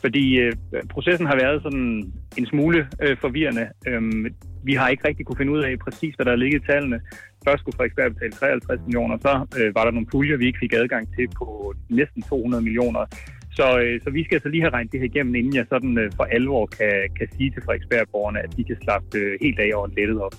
fordi 0.00 0.38
øh, 0.38 0.52
processen 0.90 1.26
har 1.26 1.36
været 1.36 1.62
sådan 1.62 2.12
en 2.38 2.46
smule 2.46 2.88
øh, 3.02 3.16
forvirrende. 3.20 3.66
Øhm, 3.88 4.26
vi 4.64 4.74
har 4.74 4.88
ikke 4.88 5.08
rigtig 5.08 5.26
kunne 5.26 5.40
finde 5.40 5.52
ud 5.52 5.62
af 5.62 5.78
præcis, 5.86 6.14
hvad 6.14 6.26
der 6.26 6.36
ligger 6.36 6.58
i 6.58 6.66
tallene. 6.70 7.00
Først 7.46 7.60
skulle 7.60 7.76
Frederiksberg 7.76 8.14
betale 8.14 8.32
53 8.32 8.80
millioner, 8.86 9.16
så 9.26 9.32
øh, 9.58 9.74
var 9.74 9.84
der 9.84 9.90
nogle 9.90 10.10
puljer, 10.12 10.36
vi 10.36 10.46
ikke 10.46 10.62
fik 10.64 10.72
adgang 10.72 11.04
til 11.16 11.26
på 11.38 11.74
næsten 11.88 12.22
200 12.22 12.62
millioner. 12.62 13.02
Så, 13.58 13.66
øh, 13.82 14.00
så 14.04 14.10
vi 14.10 14.24
skal 14.24 14.34
altså 14.36 14.48
lige 14.48 14.62
have 14.62 14.74
regnet 14.76 14.92
det 14.92 15.00
her 15.00 15.10
igennem, 15.12 15.34
inden 15.34 15.54
jeg 15.56 15.66
sådan 15.68 15.98
øh, 15.98 16.12
for 16.16 16.24
alvor 16.24 16.66
kan, 16.66 16.94
kan 17.18 17.28
sige 17.36 17.50
til 17.50 17.62
Frederiksberg-borgerne, 17.64 18.38
at 18.44 18.50
de 18.56 18.64
kan 18.64 18.76
slappe 18.84 19.18
øh, 19.18 19.38
helt 19.42 19.58
af 19.58 19.70
og 19.76 19.88
lettet 19.98 20.20
op. 20.26 20.34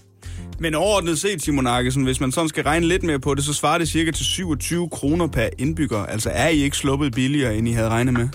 Men 0.59 0.75
overordnet 0.75 1.17
set, 1.17 1.41
Simon 1.41 1.67
Arkesen, 1.67 2.03
hvis 2.03 2.21
man 2.21 2.31
sådan 2.31 2.49
skal 2.49 2.63
regne 2.63 2.85
lidt 2.87 3.03
mere 3.03 3.19
på 3.19 3.35
det, 3.35 3.43
så 3.43 3.53
svarer 3.53 3.77
det 3.77 3.87
cirka 3.87 4.11
til 4.11 4.25
27 4.25 4.89
kroner 4.89 5.27
per 5.27 5.47
indbygger. 5.57 5.97
Altså 5.97 6.29
er 6.33 6.47
I 6.47 6.57
ikke 6.57 6.77
sluppet 6.77 7.13
billigere, 7.13 7.55
end 7.57 7.67
I 7.67 7.71
havde 7.71 7.89
regnet 7.89 8.13
med? 8.13 8.27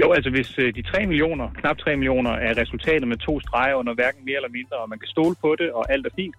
Jo, 0.00 0.12
altså 0.12 0.30
hvis 0.30 0.58
øh, 0.58 0.74
de 0.74 0.82
3 0.82 1.06
millioner, 1.06 1.48
knap 1.60 1.78
3 1.78 1.96
millioner, 1.96 2.30
er 2.30 2.58
resultatet 2.62 3.08
med 3.08 3.16
to 3.16 3.40
streger 3.40 3.74
under 3.74 3.94
hverken 3.94 4.24
mere 4.24 4.36
eller 4.36 4.48
mindre, 4.48 4.76
og 4.76 4.88
man 4.88 4.98
kan 4.98 5.08
stole 5.08 5.36
på 5.40 5.56
det, 5.58 5.72
og 5.72 5.92
alt 5.92 6.06
er 6.06 6.10
fint, 6.16 6.36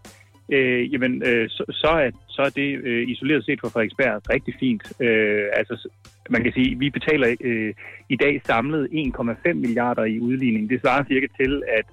øh, 0.52 0.94
jamen, 0.94 1.24
øh, 1.26 1.50
så, 1.50 1.64
så, 1.70 1.88
er, 1.88 2.12
så 2.28 2.42
er 2.42 2.50
det 2.50 2.70
øh, 2.84 3.10
isoleret 3.10 3.46
set 3.46 3.60
for 3.62 3.70
Frederiksberg 3.70 4.22
rigtig 4.30 4.54
fint. 4.60 4.84
Øh, 5.00 5.46
altså, 5.54 5.90
man 6.30 6.44
kan 6.44 6.54
sige, 6.54 6.80
vi 6.80 6.90
betaler 6.90 7.36
øh, 7.42 7.74
i 8.10 8.16
dag 8.16 8.42
samlet 8.46 8.90
1,5 8.92 9.54
milliarder 9.54 10.04
i 10.04 10.20
udligning. 10.20 10.70
Det 10.70 10.82
svarer 10.82 11.04
cirka 11.06 11.28
til, 11.42 11.64
at 11.78 11.86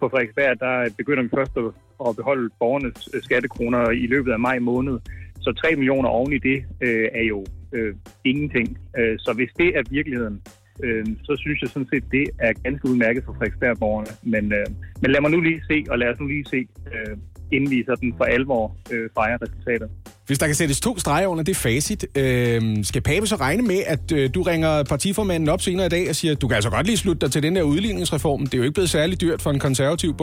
på 0.00 0.08
Frederiksberg, 0.08 0.60
der 0.60 0.94
begynder 0.96 1.22
vi 1.22 1.28
først 1.34 1.56
at, 1.56 1.64
at 2.08 2.16
beholde 2.16 2.50
borgernes 2.58 3.08
øh, 3.14 3.22
skattekroner 3.22 3.90
i 3.90 4.06
løbet 4.06 4.32
af 4.32 4.38
maj 4.38 4.58
måned. 4.58 4.98
Så 5.40 5.52
3 5.52 5.76
millioner 5.76 6.08
oven 6.08 6.32
i 6.32 6.38
det 6.38 6.64
øh, 6.80 7.08
er 7.12 7.24
jo 7.24 7.44
øh, 7.72 7.94
ingenting. 8.24 8.78
Øh, 8.98 9.18
så 9.18 9.32
hvis 9.32 9.50
det 9.58 9.76
er 9.78 9.82
virkeligheden, 9.90 10.42
øh, 10.82 11.06
så 11.22 11.36
synes 11.38 11.62
jeg 11.62 11.68
sådan 11.70 11.88
set, 11.92 12.04
det 12.10 12.26
er 12.38 12.52
ganske 12.64 12.88
udmærket 12.88 13.24
for 13.24 13.32
Frederiksberg-borgerne. 13.32 14.10
Men, 14.22 14.52
øh, 14.52 14.66
men 15.02 15.10
lad 15.10 15.20
mig 15.20 15.30
nu 15.30 15.40
lige 15.40 15.60
se, 15.70 15.84
og 15.90 15.98
lad 15.98 16.08
os 16.08 16.20
nu 16.20 16.26
lige 16.26 16.44
se, 16.44 16.60
øh, 16.92 17.16
inden 17.52 17.70
vi 17.70 17.84
sådan 17.86 18.14
for 18.16 18.24
alvor 18.24 18.76
øh, 18.92 19.08
fejrer 19.14 19.38
resultater. 19.42 19.88
Hvis 20.26 20.38
der 20.38 20.46
kan 20.46 20.54
sættes 20.54 20.80
to 20.80 20.98
streger 20.98 21.26
under 21.26 21.44
det 21.44 21.56
facit, 21.56 22.06
øh, 22.18 22.62
skal 22.82 23.02
Pape 23.02 23.26
så 23.26 23.36
regne 23.36 23.62
med, 23.62 23.80
at 23.86 24.12
øh, 24.12 24.30
du 24.34 24.42
ringer 24.42 24.84
partiformanden 24.84 25.48
op 25.48 25.60
senere 25.60 25.86
i 25.86 25.88
dag 25.88 26.08
og 26.08 26.14
siger, 26.14 26.34
du 26.34 26.48
kan 26.48 26.54
altså 26.54 26.70
godt 26.70 26.86
lige 26.86 26.96
slutte 26.96 27.20
dig 27.20 27.32
til 27.32 27.42
den 27.42 27.56
der 27.56 27.62
udligningsreform. 27.62 28.40
Det 28.40 28.54
er 28.54 28.58
jo 28.58 28.64
ikke 28.64 28.74
blevet 28.74 28.90
særlig 28.90 29.20
dyrt 29.20 29.42
for 29.42 29.50
en 29.50 29.58
konservativ 29.58 30.14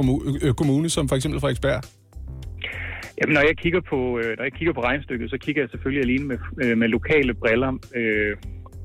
kommune, 0.57 0.89
som 0.89 1.09
for 1.09 1.15
eksempel 1.15 1.39
Frederiksberg. 1.39 1.83
Jamen, 3.21 3.33
når 3.33 3.41
jeg 3.41 3.57
kigger 3.57 3.81
på, 3.89 4.19
øh, 4.19 4.37
når 4.37 4.43
jeg 4.43 4.53
kigger 4.53 4.73
på 4.73 4.83
regnstykket, 4.83 5.29
så 5.29 5.37
kigger 5.37 5.61
jeg 5.61 5.69
selvfølgelig 5.69 6.03
alene 6.03 6.25
med, 6.31 6.37
øh, 6.63 6.77
med 6.77 6.87
lokale 6.87 7.33
briller 7.33 7.71
øh, 7.95 8.37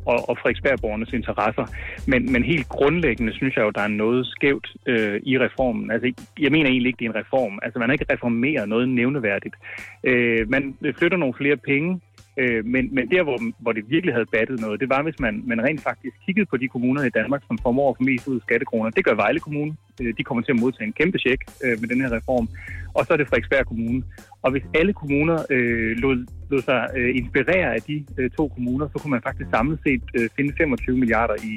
og, 0.06 0.28
og 0.28 0.38
Frederiksbergborgernes 0.38 1.12
interesser. 1.12 1.66
Men, 2.06 2.32
men 2.32 2.42
helt 2.44 2.68
grundlæggende 2.68 3.32
synes 3.32 3.56
jeg 3.56 3.62
jo, 3.62 3.70
der 3.70 3.80
er 3.80 3.88
noget 4.04 4.26
skævt 4.26 4.68
øh, 4.86 5.20
i 5.22 5.38
reformen. 5.38 5.90
Altså, 5.90 6.12
jeg 6.38 6.52
mener 6.52 6.70
egentlig 6.70 6.88
ikke, 6.90 6.98
det 6.98 7.06
er 7.06 7.10
en 7.10 7.22
reform. 7.24 7.58
Altså, 7.62 7.78
man 7.78 7.88
har 7.88 7.92
ikke 7.92 8.12
reformeret 8.12 8.68
noget 8.68 8.88
nævneværdigt. 8.88 9.54
Øh, 10.04 10.50
man 10.50 10.74
flytter 10.98 11.18
nogle 11.18 11.34
flere 11.34 11.56
penge, 11.56 12.00
øh, 12.36 12.64
men, 12.64 12.94
men 12.94 13.10
der, 13.10 13.22
hvor, 13.22 13.38
hvor 13.58 13.72
det 13.72 13.90
virkelig 13.90 14.14
havde 14.14 14.32
battet 14.32 14.60
noget, 14.60 14.80
det 14.80 14.88
var, 14.88 15.02
hvis 15.02 15.20
man, 15.20 15.42
man 15.46 15.64
rent 15.64 15.82
faktisk 15.82 16.16
kiggede 16.26 16.46
på 16.46 16.56
de 16.56 16.68
kommuner 16.68 17.02
i 17.04 17.10
Danmark, 17.10 17.42
som 17.46 17.58
formår 17.58 17.90
at 17.90 17.96
få 17.98 18.02
mest 18.02 18.28
ud 18.28 18.36
af 18.36 18.42
skattekroner. 18.42 18.90
Det 18.90 19.04
gør 19.04 19.14
Vejle 19.14 19.40
Kommune. 19.40 19.76
Øh, 20.00 20.14
de 20.18 20.24
kommer 20.24 20.42
til 20.42 20.52
at 20.52 20.60
modtage 20.60 20.86
en 20.86 20.92
kæmpe 20.92 21.18
check 21.18 21.40
øh, 21.64 21.80
med 21.80 21.88
den 21.88 22.00
her 22.00 22.12
reform. 22.16 22.48
Og 22.94 23.06
så 23.06 23.12
er 23.12 23.16
det 23.16 23.28
Frederiksberg 23.28 23.66
Kommune. 23.66 24.02
Og 24.46 24.52
hvis 24.52 24.66
alle 24.78 24.92
kommuner 24.92 25.38
øh, 25.54 25.92
lod, 26.02 26.16
lod 26.50 26.62
sig 26.62 26.80
øh, 26.96 27.10
inspirere 27.20 27.68
af 27.76 27.82
de 27.88 27.96
øh, 28.18 28.30
to 28.30 28.48
kommuner, 28.48 28.86
så 28.88 28.96
kunne 28.98 29.14
man 29.16 29.22
faktisk 29.28 29.48
samlet 29.50 29.78
set 29.86 30.02
øh, 30.18 30.28
finde 30.36 30.52
25 30.58 30.96
milliarder 31.02 31.36
i, 31.50 31.52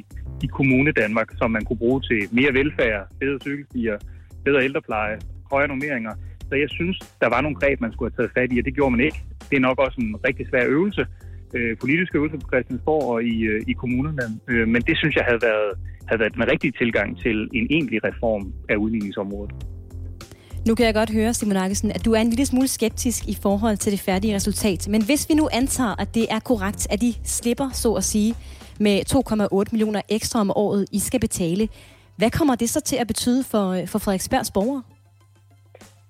i 0.45 0.47
kommune 0.57 0.91
Danmark, 0.91 1.29
som 1.37 1.51
man 1.51 1.65
kunne 1.65 1.81
bruge 1.83 2.01
til 2.01 2.21
mere 2.31 2.53
velfærd, 2.59 3.07
bedre 3.19 3.39
cykelstier, 3.47 3.97
bedre 4.45 4.63
ældrepleje, 4.63 5.17
højere 5.51 5.67
normeringer. 5.67 6.13
Så 6.49 6.55
jeg 6.55 6.69
synes, 6.69 6.97
der 7.21 7.29
var 7.29 7.41
nogle 7.41 7.57
greb, 7.61 7.81
man 7.81 7.91
skulle 7.91 8.11
have 8.11 8.17
taget 8.17 8.35
fat 8.37 8.53
i, 8.53 8.59
og 8.59 8.65
det 8.65 8.75
gjorde 8.75 8.91
man 8.91 9.05
ikke. 9.07 9.19
Det 9.49 9.55
er 9.57 9.67
nok 9.69 9.79
også 9.85 9.97
en 10.01 10.15
rigtig 10.27 10.45
svær 10.49 10.65
øvelse, 10.75 11.05
øh, 11.55 11.77
politisk 11.77 12.15
øvelse 12.15 12.37
på 12.37 12.47
Christiansborg 12.51 13.03
og 13.13 13.23
i, 13.23 13.35
øh, 13.51 13.61
i 13.67 13.73
kommunerne. 13.73 14.23
Øh, 14.51 14.67
men 14.73 14.81
det 14.81 14.97
synes 14.97 15.15
jeg 15.15 15.25
havde 15.29 15.41
været, 15.49 15.71
havde 16.07 16.19
været 16.19 16.33
den 16.37 16.51
rigtige 16.51 16.73
tilgang 16.81 17.19
til 17.23 17.37
en 17.53 17.67
egentlig 17.69 17.99
reform 18.03 18.53
af 18.69 18.75
udligningsområdet. 18.75 19.53
Nu 20.67 20.75
kan 20.75 20.85
jeg 20.85 20.93
godt 20.93 21.09
høre, 21.13 21.33
Simon 21.33 21.57
Arkesen, 21.57 21.91
at 21.91 22.05
du 22.05 22.13
er 22.13 22.21
en 22.21 22.29
lille 22.29 22.45
smule 22.45 22.67
skeptisk 22.67 23.27
i 23.27 23.37
forhold 23.41 23.77
til 23.77 23.91
det 23.91 23.99
færdige 23.99 24.35
resultat. 24.35 24.87
Men 24.87 25.03
hvis 25.03 25.29
vi 25.29 25.33
nu 25.33 25.49
antager, 25.51 25.95
at 26.01 26.15
det 26.15 26.27
er 26.29 26.39
korrekt, 26.39 26.87
at 26.89 27.01
de 27.01 27.13
slipper, 27.23 27.69
så 27.73 27.93
at 27.93 28.03
sige, 28.03 28.35
med 28.79 29.01
2,8 29.65 29.69
millioner 29.71 30.01
ekstra 30.09 30.39
om 30.39 30.51
året, 30.55 30.85
I 30.91 30.99
skal 30.99 31.19
betale, 31.19 31.69
hvad 32.15 32.31
kommer 32.31 32.55
det 32.55 32.69
så 32.69 32.81
til 32.81 32.95
at 32.95 33.07
betyde 33.07 33.43
for, 33.43 33.69
øh, 33.69 33.87
for 33.87 33.99
Frederiksbergs 33.99 34.51
borgere? 34.51 34.83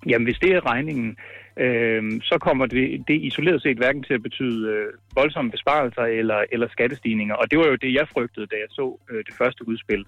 Jamen, 0.09 0.25
hvis 0.25 0.37
det 0.37 0.51
er 0.51 0.71
regningen, 0.71 1.17
øh, 1.65 2.21
så 2.21 2.37
kommer 2.41 2.65
det, 2.65 3.03
det 3.07 3.21
isoleret 3.29 3.61
set 3.61 3.77
hverken 3.77 4.03
til 4.03 4.13
at 4.13 4.23
betyde 4.23 4.69
øh, 4.73 4.87
voldsomme 5.15 5.51
besparelser 5.51 6.01
eller, 6.01 6.43
eller 6.51 6.67
skattestigninger. 6.67 7.35
Og 7.35 7.51
det 7.51 7.59
var 7.59 7.67
jo 7.67 7.75
det, 7.75 7.93
jeg 7.93 8.07
frygtede, 8.13 8.47
da 8.47 8.55
jeg 8.55 8.69
så 8.69 8.97
øh, 9.11 9.23
det 9.27 9.33
første 9.37 9.67
udspil. 9.67 10.05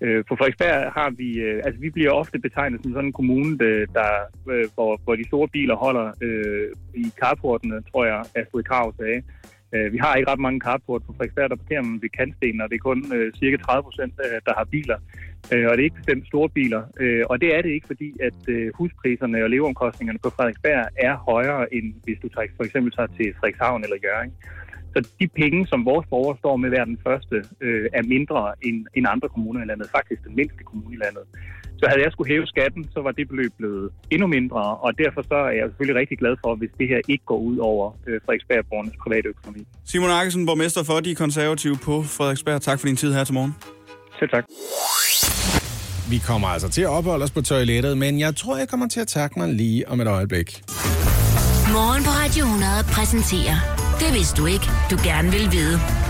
Øh, 0.00 0.24
på 0.28 0.36
Frederiksberg 0.36 0.92
har 0.92 1.10
vi, 1.10 1.28
øh, 1.38 1.62
altså 1.64 1.80
vi 1.80 1.90
bliver 1.90 2.12
ofte 2.12 2.38
betegnet 2.38 2.82
som 2.82 2.92
sådan 2.92 3.06
en 3.06 3.12
kommune, 3.12 3.58
der, 3.58 3.86
der 3.98 4.10
øh, 4.52 4.68
hvor, 4.74 5.00
hvor 5.04 5.14
de 5.16 5.26
store 5.26 5.48
biler 5.48 5.76
holder 5.76 6.12
øh, 6.22 6.68
i 6.94 7.04
carportene, 7.20 7.82
tror 7.90 8.04
jeg, 8.04 8.20
Astrid 8.34 8.62
Krav 8.62 8.94
sagde. 8.98 9.22
Øh, 9.74 9.92
vi 9.92 9.98
har 9.98 10.14
ikke 10.14 10.30
ret 10.30 10.46
mange 10.46 10.60
carport 10.60 11.02
på 11.06 11.12
Frederiksberg, 11.12 11.50
der 11.50 11.56
parkerer 11.56 11.82
man 11.82 12.02
ved 12.02 12.08
kantstenen, 12.18 12.60
og 12.60 12.68
det 12.70 12.76
er 12.76 12.88
kun 12.88 13.00
øh, 13.16 13.32
cirka 13.40 13.56
30 13.56 13.82
procent, 13.82 14.14
øh, 14.24 14.40
der 14.46 14.54
har 14.58 14.64
biler. 14.64 14.98
Øh, 15.52 15.66
og 15.68 15.72
det 15.76 15.80
er 15.82 15.88
ikke 15.90 16.02
bestemt 16.02 16.26
store 16.26 16.48
biler. 16.48 16.82
Øh, 17.00 17.24
og 17.30 17.40
det 17.40 17.48
er 17.56 17.62
det 17.62 17.70
ikke, 17.70 17.86
fordi 17.86 18.08
at 18.28 18.40
øh, 18.48 18.70
huspriserne 18.74 19.44
og 19.44 19.50
leveomkostningerne 19.50 20.18
på 20.22 20.30
Frederiksberg 20.36 20.88
er 20.96 21.14
højere, 21.16 21.74
end 21.74 21.86
hvis 22.04 22.18
du 22.22 22.28
tager, 22.28 22.46
for 22.56 22.64
eksempel 22.64 22.92
tager 22.92 23.10
til 23.18 23.28
Frederikshavn 23.38 23.84
eller 23.84 23.98
Jørgen. 24.04 24.32
Så 24.94 24.98
de 25.20 25.28
penge, 25.42 25.66
som 25.66 25.84
vores 25.84 26.06
borgere 26.10 26.36
står 26.38 26.56
med 26.56 26.68
hver 26.68 26.84
den 26.84 26.98
første, 27.06 27.36
øh, 27.60 27.86
er 27.92 28.02
mindre 28.02 28.52
end, 28.62 28.86
end 28.94 29.06
andre 29.14 29.28
kommuner 29.28 29.60
i 29.64 29.66
landet. 29.66 29.86
Faktisk 29.98 30.20
den 30.28 30.36
mindste 30.36 30.62
kommune 30.64 30.94
i 30.94 31.00
landet. 31.04 31.24
Så 31.80 31.84
havde 31.88 32.02
jeg 32.02 32.12
skulle 32.12 32.30
hæve 32.32 32.46
skatten, 32.46 32.82
så 32.94 33.00
var 33.06 33.12
det 33.12 33.28
beløb 33.28 33.52
blevet 33.58 33.90
endnu 34.10 34.26
mindre, 34.26 34.62
og 34.84 34.98
derfor 34.98 35.22
så 35.22 35.34
er 35.34 35.54
jeg 35.58 35.64
selvfølgelig 35.68 36.00
rigtig 36.00 36.18
glad 36.18 36.34
for, 36.44 36.54
hvis 36.54 36.70
det 36.78 36.88
her 36.88 37.00
ikke 37.08 37.24
går 37.24 37.38
ud 37.38 37.56
over 37.58 37.84
øh, 38.06 38.20
Frederiksberg-borgernes 38.24 38.96
private 39.04 39.28
økonomi. 39.28 39.62
Simon 39.84 40.10
Akkesen, 40.10 40.46
borgmester 40.46 40.82
for 40.84 41.00
De 41.00 41.14
Konservative 41.14 41.76
på 41.88 42.02
Frederiksberg. 42.02 42.60
Tak 42.60 42.80
for 42.80 42.86
din 42.86 42.96
tid 42.96 43.12
her 43.14 43.24
til 43.24 43.34
morgen. 43.34 43.54
Selv 44.18 44.30
tak. 44.30 44.44
Vi 46.12 46.18
kommer 46.18 46.48
altså 46.48 46.68
til 46.68 46.82
at 46.82 46.88
opholde 46.88 47.24
os 47.24 47.30
på 47.30 47.42
toilettet, 47.42 47.98
men 47.98 48.20
jeg 48.20 48.36
tror, 48.36 48.56
jeg 48.56 48.68
kommer 48.68 48.88
til 48.88 49.00
at 49.00 49.08
takke 49.08 49.38
mig 49.38 49.48
lige 49.48 49.88
om 49.88 50.00
et 50.00 50.06
øjeblik. 50.06 50.62
Morgen 51.72 52.04
på 52.04 52.10
Radio 52.10 52.44
100 52.44 52.70
præsenterer 52.84 53.56
Det 53.98 54.14
vidste 54.14 54.42
du 54.42 54.46
ikke, 54.46 54.70
du 54.90 54.96
gerne 55.04 55.30
vil 55.30 55.52
vide. 55.52 56.01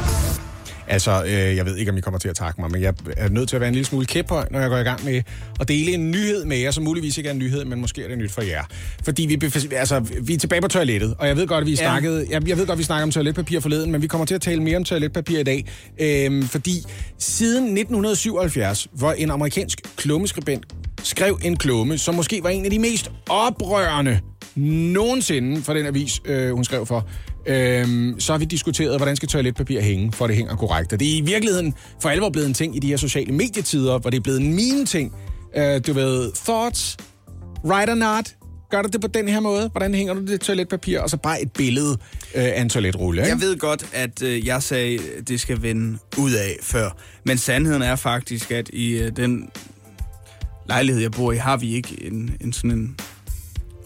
Altså, 0.88 1.24
øh, 1.24 1.56
jeg 1.56 1.66
ved 1.66 1.76
ikke, 1.76 1.90
om 1.90 1.98
I 1.98 2.00
kommer 2.00 2.18
til 2.18 2.28
at 2.28 2.36
takke 2.36 2.60
mig, 2.60 2.70
men 2.70 2.82
jeg 2.82 2.94
er 3.16 3.28
nødt 3.28 3.48
til 3.48 3.56
at 3.56 3.60
være 3.60 3.68
en 3.68 3.74
lille 3.74 3.86
smule 3.86 4.06
kæphøj, 4.06 4.46
når 4.50 4.60
jeg 4.60 4.70
går 4.70 4.78
i 4.78 4.82
gang 4.82 5.04
med 5.04 5.22
at 5.60 5.68
dele 5.68 5.92
en 5.92 6.10
nyhed 6.10 6.44
med 6.44 6.56
jer, 6.56 6.70
som 6.70 6.84
muligvis 6.84 7.18
ikke 7.18 7.28
er 7.28 7.32
en 7.32 7.38
nyhed, 7.38 7.64
men 7.64 7.80
måske 7.80 8.04
er 8.04 8.08
det 8.08 8.18
nyt 8.18 8.32
for 8.32 8.42
jer. 8.42 8.64
Fordi 9.04 9.26
vi, 9.26 9.52
altså, 9.72 10.00
vi 10.22 10.34
er 10.34 10.38
tilbage 10.38 10.62
på 10.62 10.68
toilettet, 10.68 11.14
og 11.18 11.28
jeg 11.28 11.36
ved 11.36 11.46
godt, 11.46 11.60
at 11.60 11.66
vi 11.66 11.70
ja. 11.70 11.76
snakkede, 11.76 12.26
jeg, 12.30 12.48
jeg 12.48 12.58
ved 12.58 12.66
godt, 12.66 12.76
at 12.76 12.78
vi 12.78 12.84
snakker 12.84 13.02
om 13.02 13.10
toiletpapir 13.10 13.60
forleden, 13.60 13.92
men 13.92 14.02
vi 14.02 14.06
kommer 14.06 14.26
til 14.26 14.34
at 14.34 14.40
tale 14.40 14.62
mere 14.62 14.76
om 14.76 14.84
toiletpapir 14.84 15.38
i 15.38 15.42
dag, 15.42 15.66
øh, 16.00 16.44
fordi 16.44 16.84
siden 17.18 17.64
1977, 17.64 18.88
hvor 18.92 19.12
en 19.12 19.30
amerikansk 19.30 19.80
klummeskribent 19.96 20.64
skrev 21.02 21.38
en 21.42 21.56
klumme, 21.56 21.98
som 21.98 22.14
måske 22.14 22.40
var 22.42 22.50
en 22.50 22.64
af 22.64 22.70
de 22.70 22.78
mest 22.78 23.10
oprørende 23.28 24.20
nogensinde 24.56 25.62
for 25.62 25.74
den 25.74 25.86
avis, 25.86 26.20
øh, 26.24 26.52
hun 26.54 26.64
skrev 26.64 26.86
for, 26.86 27.06
øhm, 27.46 28.20
så 28.20 28.32
har 28.32 28.38
vi 28.38 28.44
diskuteret, 28.44 28.96
hvordan 28.96 29.16
skal 29.16 29.28
toiletpapir 29.28 29.80
hænge, 29.80 30.12
for 30.12 30.26
det 30.26 30.36
hænger 30.36 30.56
korrekt. 30.56 30.92
Og 30.92 31.00
det 31.00 31.12
er 31.12 31.16
i 31.16 31.20
virkeligheden 31.20 31.74
for 32.02 32.08
alvor 32.08 32.30
blevet 32.30 32.48
en 32.48 32.54
ting 32.54 32.76
i 32.76 32.78
de 32.78 32.86
her 32.86 32.96
sociale 32.96 33.32
medietider, 33.32 33.98
hvor 33.98 34.10
det 34.10 34.16
er 34.16 34.22
blevet 34.22 34.40
en 34.40 34.54
meme-ting. 34.54 35.14
Øh, 35.56 35.80
du 35.86 35.92
ved, 35.92 36.32
thoughts, 36.44 36.96
right 37.64 37.90
or 37.90 37.94
not, 37.94 38.34
gør 38.70 38.82
du 38.82 38.88
det 38.92 39.00
på 39.00 39.06
den 39.06 39.28
her 39.28 39.40
måde? 39.40 39.68
Hvordan 39.68 39.94
hænger 39.94 40.14
du 40.14 40.20
det 40.20 40.40
toiletpapir? 40.40 41.00
Og 41.00 41.10
så 41.10 41.16
bare 41.16 41.42
et 41.42 41.52
billede 41.52 41.98
øh, 42.34 42.44
af 42.44 42.60
en 42.60 42.68
toiletrulle, 42.68 43.22
ikke? 43.22 43.30
Jeg 43.30 43.40
ved 43.40 43.58
godt, 43.58 43.86
at 43.92 44.22
øh, 44.22 44.46
jeg 44.46 44.62
sagde, 44.62 44.98
at 45.18 45.28
det 45.28 45.40
skal 45.40 45.62
vende 45.62 45.98
ud 46.18 46.32
af 46.32 46.56
før. 46.62 46.90
Men 47.24 47.38
sandheden 47.38 47.82
er 47.82 47.96
faktisk, 47.96 48.50
at 48.50 48.68
i 48.68 48.92
øh, 48.92 49.16
den 49.16 49.48
lejlighed, 50.68 51.02
jeg 51.02 51.10
bor 51.10 51.32
i, 51.32 51.36
har 51.36 51.56
vi 51.56 51.74
ikke 51.74 52.06
en, 52.06 52.36
en 52.40 52.52
sådan 52.52 52.70
en 52.70 52.96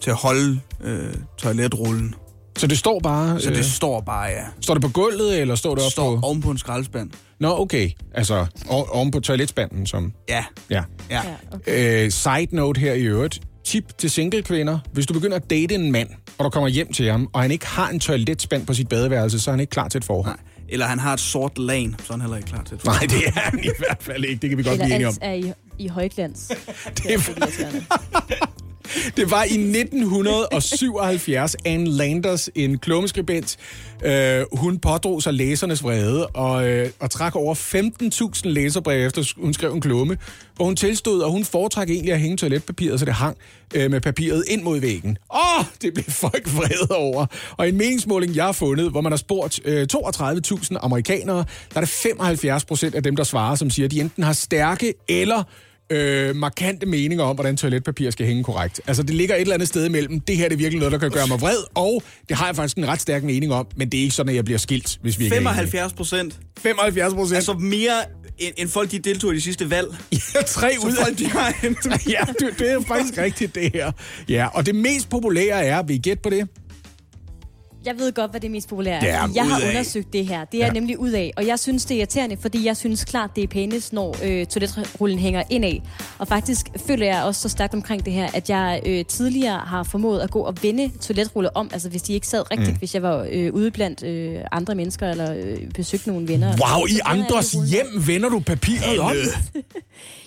til 0.01 0.09
at 0.09 0.15
holde 0.15 0.59
øh, 0.83 1.13
toiletrullen. 1.37 2.15
Så 2.57 2.67
det 2.67 2.77
står 2.77 2.99
bare... 2.99 3.39
Så 3.41 3.49
det 3.49 3.65
står 3.65 4.01
bare, 4.01 4.25
ja. 4.25 4.43
Står 4.61 4.73
det 4.73 4.81
på 4.83 4.89
gulvet, 4.89 5.39
eller 5.41 5.55
står 5.55 5.75
det 5.75 5.85
op 5.85 5.91
står 5.91 6.15
på... 6.19 6.27
oven 6.27 6.41
på 6.41 6.51
en 6.51 6.57
skraldespand. 6.57 7.11
Nå, 7.39 7.59
okay. 7.59 7.89
Altså, 8.13 8.45
o- 8.69 8.89
oven 8.97 9.11
på 9.11 9.19
toiletspanden, 9.19 9.85
som... 9.85 10.13
Ja, 10.29 10.45
Ja. 10.69 10.83
ja. 11.09 11.21
Okay. 11.51 12.05
Øh, 12.05 12.11
side 12.11 12.47
note 12.51 12.79
her 12.79 12.93
i 12.93 13.01
øvrigt. 13.03 13.39
Tip 13.65 13.97
til 13.97 14.09
single 14.09 14.41
kvinder. 14.41 14.79
Hvis 14.93 15.05
du 15.05 15.13
begynder 15.13 15.37
at 15.37 15.49
date 15.49 15.75
en 15.75 15.91
mand, 15.91 16.09
og 16.37 16.45
du 16.45 16.49
kommer 16.49 16.69
hjem 16.69 16.93
til 16.93 17.11
ham, 17.11 17.29
og 17.33 17.41
han 17.41 17.51
ikke 17.51 17.67
har 17.67 17.89
en 17.89 17.99
toiletspand 17.99 18.65
på 18.65 18.73
sit 18.73 18.87
badeværelse, 18.89 19.39
så 19.39 19.49
er 19.49 19.53
han 19.53 19.59
ikke 19.59 19.71
klar 19.71 19.87
til 19.87 19.97
et 19.97 20.05
forhold. 20.05 20.25
Nej. 20.35 20.43
Eller 20.69 20.85
han 20.85 20.99
har 20.99 21.13
et 21.13 21.19
sort 21.19 21.57
lag, 21.57 21.89
så 21.99 22.03
er 22.07 22.11
han 22.11 22.21
heller 22.21 22.37
ikke 22.37 22.49
klar 22.49 22.63
til 22.63 22.77
det. 22.77 22.85
Nej, 22.85 22.99
det 22.99 23.27
er 23.27 23.31
han 23.39 23.59
i 23.63 23.69
hvert 23.77 23.97
fald 24.01 24.25
ikke. 24.25 24.41
Det 24.41 24.49
kan 24.49 24.57
vi 24.57 24.63
godt 24.63 24.79
blive 24.79 24.83
Eller 24.83 24.95
enige 24.95 25.07
om. 25.07 25.13
alt 25.21 25.45
er 25.45 25.51
i, 25.79 25.83
i 25.83 25.87
højglans. 25.87 26.47
Det 26.97 27.13
er, 27.13 27.17
det 27.17 28.39
var 29.31 29.43
i 29.43 29.57
1977, 29.57 31.55
Anne 31.65 31.89
Landers, 31.89 32.49
en 32.55 32.77
klummeskribent. 32.77 33.57
Øh, 34.05 34.45
hun 34.51 34.79
pådrog 34.79 35.23
sig 35.23 35.33
læsernes 35.33 35.83
vrede 35.83 36.27
og, 36.27 36.69
øh, 36.69 36.89
og 36.99 37.11
trak 37.11 37.35
over 37.35 37.55
15.000 37.55 38.49
læserbreve 38.49 39.05
efter 39.05 39.33
hun 39.37 39.53
skrev 39.53 39.73
en 39.73 39.81
klumme, 39.81 40.17
hvor 40.55 40.65
hun 40.65 40.75
tilstod, 40.75 41.23
at 41.23 41.31
hun 41.31 41.45
foretrækker 41.45 41.93
egentlig 41.93 42.13
at 42.13 42.19
hænge 42.19 42.37
toiletpapiret, 42.37 42.99
så 42.99 43.05
det 43.05 43.13
hang 43.13 43.37
øh, 43.75 43.91
med 43.91 44.01
papiret 44.01 44.43
ind 44.47 44.63
mod 44.63 44.79
væggen. 44.79 45.17
Åh, 45.33 45.65
det 45.81 45.93
blev 45.93 46.05
folk 46.09 46.53
vrede 46.55 46.97
over. 46.97 47.25
Og 47.57 47.69
en 47.69 47.77
meningsmåling, 47.77 48.35
jeg 48.35 48.45
har 48.45 48.51
fundet, 48.51 48.91
hvor 48.91 49.01
man 49.01 49.11
har 49.11 49.17
spurgt 49.17 49.59
øh, 49.65 49.87
32.000 49.93 50.75
amerikanere, 50.81 51.45
der 51.73 51.75
er 51.75 51.79
det 51.79 51.89
75 51.89 52.65
procent 52.65 52.95
af 52.95 53.03
dem, 53.03 53.15
der 53.15 53.23
svarer, 53.23 53.55
som 53.55 53.69
siger, 53.69 53.85
at 53.85 53.91
de 53.91 54.01
enten 54.01 54.23
har 54.23 54.33
stærke 54.33 54.93
eller 55.07 55.43
øh, 55.89 56.35
markante 56.35 56.85
meninger 56.85 57.23
om, 57.25 57.35
hvordan 57.35 57.57
toiletpapir 57.57 58.09
skal 58.11 58.25
hænge 58.25 58.43
korrekt. 58.43 58.81
Altså, 58.87 59.03
det 59.03 59.15
ligger 59.15 59.35
et 59.35 59.41
eller 59.41 59.53
andet 59.53 59.67
sted 59.67 59.85
imellem. 59.85 60.19
Det 60.19 60.37
her 60.37 60.43
det 60.49 60.53
er 60.53 60.57
virkelig 60.57 60.79
noget, 60.79 60.91
der 60.91 60.97
kan 60.97 61.11
gøre 61.11 61.27
mig 61.27 61.41
vred, 61.41 61.57
og 61.75 62.03
det 62.29 62.37
har 62.37 62.45
jeg 62.45 62.55
faktisk 62.55 62.77
en 62.77 62.87
ret 62.87 63.01
stærk 63.01 63.23
mening 63.23 63.53
om, 63.53 63.67
men 63.75 63.89
det 63.89 63.97
er 63.97 64.01
ikke 64.01 64.15
sådan, 64.15 64.29
at 64.29 64.35
jeg 64.35 64.45
bliver 64.45 64.57
skilt, 64.57 64.97
hvis 65.01 65.19
vi 65.19 65.23
ikke 65.23 65.35
er 65.35 65.39
enige. 65.39 65.49
75 65.53 65.93
procent. 65.93 66.39
75 66.59 67.13
procent. 67.13 67.35
Altså 67.35 67.53
mere 67.53 67.93
end, 68.37 68.53
end 68.57 68.69
folk, 68.69 68.91
de 68.91 68.99
deltog 68.99 69.33
i 69.33 69.35
de 69.35 69.41
sidste 69.41 69.69
valg. 69.69 69.87
ja, 70.11 70.41
tre 70.47 70.73
Så 70.81 70.87
ud 70.87 70.91
af... 70.91 71.05
folk, 71.05 71.17
de 71.19 71.27
har 71.27 71.47
en... 71.67 71.75
ja, 72.09 72.19
det, 72.39 72.59
det 72.59 72.71
er 72.71 72.81
faktisk 72.87 73.17
rigtigt, 73.17 73.55
det 73.55 73.71
her. 73.73 73.91
Ja, 74.29 74.47
og 74.53 74.65
det 74.65 74.75
mest 74.75 75.09
populære 75.09 75.65
er, 75.65 75.83
vil 75.83 75.95
I 75.95 75.99
gætte 75.99 76.21
på 76.23 76.29
det? 76.29 76.47
Jeg 77.87 77.99
ved 77.99 78.11
godt, 78.13 78.31
hvad 78.31 78.41
det 78.41 78.51
mest 78.51 78.69
populære 78.69 79.03
er. 79.05 79.05
Ja, 79.05 79.25
jeg 79.35 79.47
har 79.49 79.61
af. 79.61 79.69
undersøgt 79.69 80.13
det 80.13 80.27
her. 80.27 80.45
Det 80.45 80.61
er 80.61 80.65
Ja. 80.65 80.71
nemlig 80.71 80.99
ud 80.99 81.11
af. 81.11 81.33
Og 81.37 81.47
jeg 81.47 81.59
synes, 81.59 81.85
det 81.85 81.95
er 81.95 81.99
irriterende, 81.99 82.37
fordi 82.41 82.65
jeg 82.65 82.77
synes 82.77 83.03
klart, 83.05 83.29
det 83.35 83.43
er 83.43 83.47
pænest, 83.47 83.93
når 83.93 84.15
øh, 84.23 84.45
toiletrullen 84.45 85.19
hænger 85.19 85.43
indad. 85.49 85.73
Og 86.17 86.27
faktisk 86.27 86.67
føler 86.87 87.05
jeg 87.05 87.23
også 87.23 87.41
så 87.41 87.49
stærkt 87.49 87.73
omkring 87.73 88.05
det 88.05 88.13
her, 88.13 88.29
at 88.33 88.49
jeg 88.49 88.81
øh, 88.85 89.05
tidligere 89.05 89.59
har 89.59 89.83
formået 89.83 90.19
at 90.19 90.31
gå 90.31 90.39
og 90.39 90.55
vende 90.61 90.91
toiletruller 91.01 91.49
om. 91.55 91.69
Altså 91.73 91.89
hvis 91.89 92.01
de 92.01 92.13
ikke 92.13 92.27
sad 92.27 92.51
rigtigt, 92.51 92.71
mm. 92.71 92.77
hvis 92.77 92.93
jeg 92.93 93.01
var 93.03 93.27
øh, 93.31 93.53
ude 93.53 93.71
blandt 93.71 94.03
øh, 94.03 94.35
andre 94.51 94.75
mennesker, 94.75 95.09
eller 95.11 95.33
øh, 95.35 95.57
besøgte 95.75 96.09
nogle 96.09 96.27
venner. 96.27 96.47
Wow, 96.47 96.85
i 96.85 96.99
andres 97.05 97.51
hjem 97.69 97.87
vender 98.07 98.29
du 98.29 98.39
papiret 98.39 98.99
om? 98.99 99.11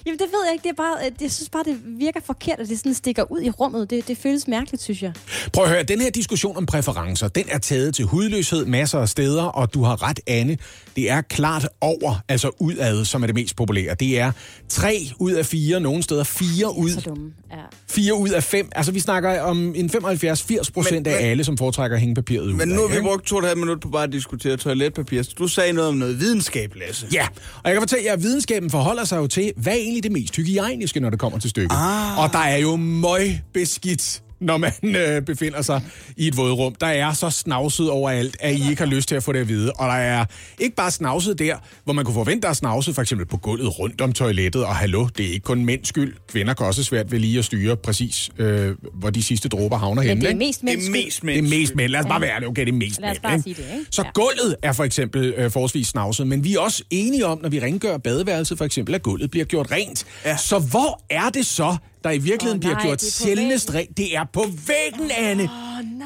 Jamen 0.07 0.19
det 0.19 0.27
ved 0.33 0.45
jeg 0.47 0.53
ikke. 0.53 0.63
Det 0.63 0.71
er 0.71 0.75
bare, 0.83 0.97
øh, 1.07 1.13
jeg 1.23 1.31
synes 1.31 1.49
bare, 1.49 1.63
det 1.65 1.79
virker 1.99 2.21
forkert, 2.27 2.61
at 2.61 2.69
det 2.69 2.79
sådan 2.79 2.95
stikker 2.95 3.33
ud 3.33 3.41
i 3.43 3.51
rummet. 3.51 3.91
Det, 3.91 4.09
det 4.09 4.19
føles 4.19 4.49
mærkeligt, 4.49 4.83
synes 4.83 5.03
jeg. 5.03 5.13
Prøv 5.53 5.65
at 5.65 5.71
høre, 5.71 5.83
den 5.83 6.01
her 6.01 6.11
diskussion 6.11 6.57
om 6.57 6.67
præferencer, 6.67 7.29
den 7.29 7.45
er 7.49 7.59
taget 7.59 7.95
til 7.95 8.05
hudløshed 8.05 8.65
masser 8.65 8.99
af 8.99 9.09
steder, 9.09 9.43
og 9.43 9.75
du 9.75 9.83
har 9.83 10.09
ret, 10.09 10.21
Anne. 10.27 10.59
Det 10.97 11.11
er 11.11 11.21
klart 11.21 11.69
over, 11.81 12.23
altså 12.29 12.51
udad, 12.61 13.05
som 13.05 13.23
er 13.23 13.27
det 13.27 13.35
mest 13.35 13.57
populære. 13.57 13.95
Det 13.95 14.19
er 14.19 14.33
tre 14.69 14.99
ud 15.19 15.33
af 15.33 15.47
fire, 15.47 15.81
nogle 15.81 16.03
steder 16.03 16.25
fire 16.25 16.77
ud, 16.77 16.91
Så 16.91 17.01
dumme. 17.01 17.33
Ja. 17.51 17.57
fire 17.89 18.15
ud 18.15 18.29
af 18.29 18.43
fem. 18.45 18.69
Altså 18.77 18.93
vi 18.93 19.01
snakker 19.01 19.41
om 19.41 19.75
en 19.77 19.91
75-80 19.91 20.71
procent 20.75 21.07
af 21.07 21.15
men- 21.21 21.31
alle, 21.31 21.45
som 21.45 21.59
foretrækker 21.59 21.95
at 21.97 22.01
hænge 22.01 22.15
papiret 22.15 22.43
ud. 22.47 22.53
Men 22.53 22.69
nu 22.69 22.81
har 22.89 22.95
vi 22.97 23.01
brugt 23.03 23.27
to 23.27 23.37
og 23.37 23.43
et 23.43 23.47
halvt 23.49 23.61
minut 23.61 23.81
på 23.81 23.89
bare 23.89 24.03
at 24.05 24.13
diskutere 24.13 24.57
toiletpapir. 24.57 25.23
Så 25.23 25.31
Du 25.39 25.49
sagde 25.49 25.73
noget 25.73 25.89
om 25.89 25.95
noget 25.95 26.21
videnskab, 26.21 26.75
Lasse. 26.77 27.07
Ja, 27.13 27.27
og 27.55 27.61
jeg 27.65 27.73
kan 27.73 27.83
fortælle 27.83 28.05
jer, 28.05 28.13
at 28.13 28.23
videnskaben 28.23 28.71
forholder 28.71 29.05
sig 29.05 29.17
jo 29.17 29.27
til, 29.27 29.53
hvad 29.57 29.77
egentlig 29.91 30.03
det 30.03 30.13
mest 30.13 30.37
hygiejniske, 30.37 31.01
når 31.01 31.11
det 31.11 31.19
kommer 31.19 31.39
til 31.39 31.51
stykket. 31.51 31.73
Ah. 31.73 32.19
Og 32.19 32.33
der 32.33 32.39
er 32.39 32.57
jo 32.57 32.77
møg 32.77 33.41
beskidt 33.53 34.23
når 34.41 34.57
man 34.57 34.73
øh, 34.83 35.23
befinder 35.23 35.63
sig 35.63 35.83
i 36.17 36.27
et 36.29 36.37
vådrum. 36.37 36.75
Der 36.75 36.87
er 36.87 37.13
så 37.13 37.31
snavset 37.31 37.91
overalt, 37.91 38.37
at 38.41 38.55
I 38.55 38.71
ikke 38.71 38.83
har 38.83 38.87
lyst 38.91 39.09
til 39.09 39.15
at 39.15 39.23
få 39.23 39.33
det 39.33 39.39
at 39.39 39.49
vide. 39.49 39.73
Og 39.73 39.89
der 39.89 39.95
er 39.95 40.25
ikke 40.59 40.77
bare 40.77 40.91
snavset 40.91 41.39
der, 41.39 41.57
hvor 41.85 41.93
man 41.93 42.05
kunne 42.05 42.15
forvente, 42.15 42.43
der 42.43 42.49
er 42.49 42.53
snavset 42.53 42.95
for 42.95 43.03
eksempel 43.03 43.27
på 43.27 43.37
gulvet 43.37 43.79
rundt 43.79 44.01
om 44.01 44.13
toilettet. 44.13 44.65
Og 44.65 44.77
hallo, 44.77 45.09
det 45.17 45.27
er 45.27 45.33
ikke 45.33 45.45
kun 45.45 45.65
mænds 45.65 45.89
skyld. 45.89 46.15
Kvinder 46.29 46.55
kan 46.55 46.67
også 46.67 46.85
svært 46.85 47.13
ved 47.13 47.19
lige 47.19 47.39
at 47.39 47.45
styre 47.45 47.77
præcis, 47.77 48.31
øh, 48.39 48.75
hvor 48.95 49.11
de 49.11 49.23
sidste 49.23 49.49
dråber 49.49 49.77
havner 49.79 50.03
Men 50.03 50.09
henne. 50.09 50.23
det 50.25 50.31
er 50.31 50.37
mest 50.37 50.61
Det 50.61 50.73
er 50.87 50.91
mest 50.91 51.23
Det 51.23 51.29
er 51.39 51.43
mænds 51.43 51.51
mest 51.51 51.75
mænd. 51.75 51.91
Lad 51.93 52.01
os 52.01 52.07
bare 52.07 52.21
være 52.21 52.41
det. 52.41 52.49
Okay, 52.49 52.67
det 52.67 52.73
er 52.73 52.77
mest 52.77 53.01
Lad 53.01 53.11
os 53.11 53.15
mænd, 53.15 53.23
bare 53.23 53.33
ikke? 53.33 53.43
sige 53.43 53.55
det, 53.55 53.65
ikke? 53.79 53.87
Så 53.91 54.03
Ja. 54.03 54.11
gulvet 54.15 54.57
er 54.63 54.73
for 54.73 54.85
eksempel 54.85 55.35
øh, 55.37 55.51
forholdsvis 55.51 55.87
snavset, 55.87 56.27
men 56.27 56.45
vi 56.45 56.55
er 56.55 56.61
også 56.61 56.83
enige 56.91 57.27
om, 57.27 57.39
når 57.43 57.49
vi 57.49 57.61
rengør 57.61 57.97
badeværelset 57.99 58.59
for 58.59 58.65
eksempel, 58.65 58.95
at 58.95 59.03
gulvet 59.03 59.31
bliver 59.31 59.45
gjort 59.47 59.71
rent. 59.73 60.05
Ja. 60.25 60.37
Så 60.37 60.59
hvor 60.59 61.01
er 61.11 61.29
det 61.31 61.47
så, 61.47 61.77
der 62.05 62.11
i 62.11 62.19
virkeligheden 62.19 62.61
bliver 62.61 62.75
nej, 62.75 62.83
gjort 62.83 63.01
det 63.01 63.07
er 63.07 63.11
på 63.11 63.25
sjældnest 63.25 63.75
rent. 63.75 63.97
Det 63.97 64.17
er 64.17 64.25
på 64.33 64.45
væggen, 64.67 65.11
Anne. 65.11 65.51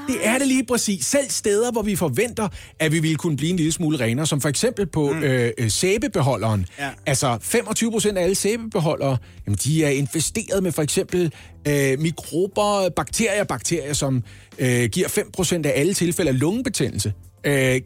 Det 0.08 0.16
er 0.22 0.38
det 0.38 0.48
lige 0.48 0.64
præcis. 0.64 1.06
Selv 1.06 1.30
steder, 1.30 1.72
hvor 1.72 1.82
vi 1.82 1.96
forventer, 1.96 2.48
at 2.78 2.92
vi 2.92 2.98
ville 2.98 3.16
kunne 3.16 3.36
blive 3.36 3.50
en 3.50 3.56
lille 3.56 3.72
smule 3.72 4.00
renere, 4.00 4.26
som 4.26 4.40
for 4.40 4.48
eksempel 4.48 4.86
på 4.86 5.12
mm. 5.12 5.22
øh, 5.22 5.50
øh, 5.58 5.70
sæbebeholderen. 5.70 6.66
Ja. 6.78 6.90
Altså 7.06 7.38
25 7.42 7.90
procent 7.90 8.18
af 8.18 8.22
alle 8.22 8.34
sæbebeholdere, 8.34 9.16
jamen, 9.46 9.58
de 9.64 9.84
er 9.84 9.90
infesteret 9.90 10.62
med 10.62 10.72
for 10.72 10.82
eksempel 10.82 11.32
øh, 11.68 11.98
mikrober, 12.00 12.88
bakterier, 12.96 13.44
bakterier, 13.44 13.92
som 13.92 14.22
øh, 14.58 14.84
giver 14.84 15.08
5 15.08 15.30
procent 15.32 15.66
af 15.66 15.80
alle 15.80 15.94
tilfælde 15.94 16.30
af 16.30 16.40
lungebetændelse. 16.40 17.12
Øh, 17.44 17.80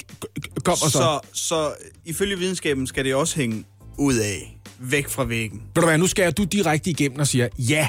kommer 0.64 0.76
så. 0.76 0.90
Så, 0.90 1.20
så 1.32 1.72
ifølge 2.04 2.38
videnskaben 2.38 2.86
skal 2.86 3.04
det 3.04 3.14
også 3.14 3.36
hænge 3.36 3.64
ud 3.98 4.14
af, 4.14 4.58
væk 4.78 5.08
fra 5.08 5.24
væggen. 5.24 5.62
Ved 5.74 5.82
du 5.82 5.86
hvad, 5.88 5.98
nu 5.98 6.06
skærer 6.06 6.30
du 6.30 6.44
direkte 6.44 6.90
igennem 6.90 7.18
og 7.18 7.26
siger, 7.26 7.48
ja, 7.58 7.88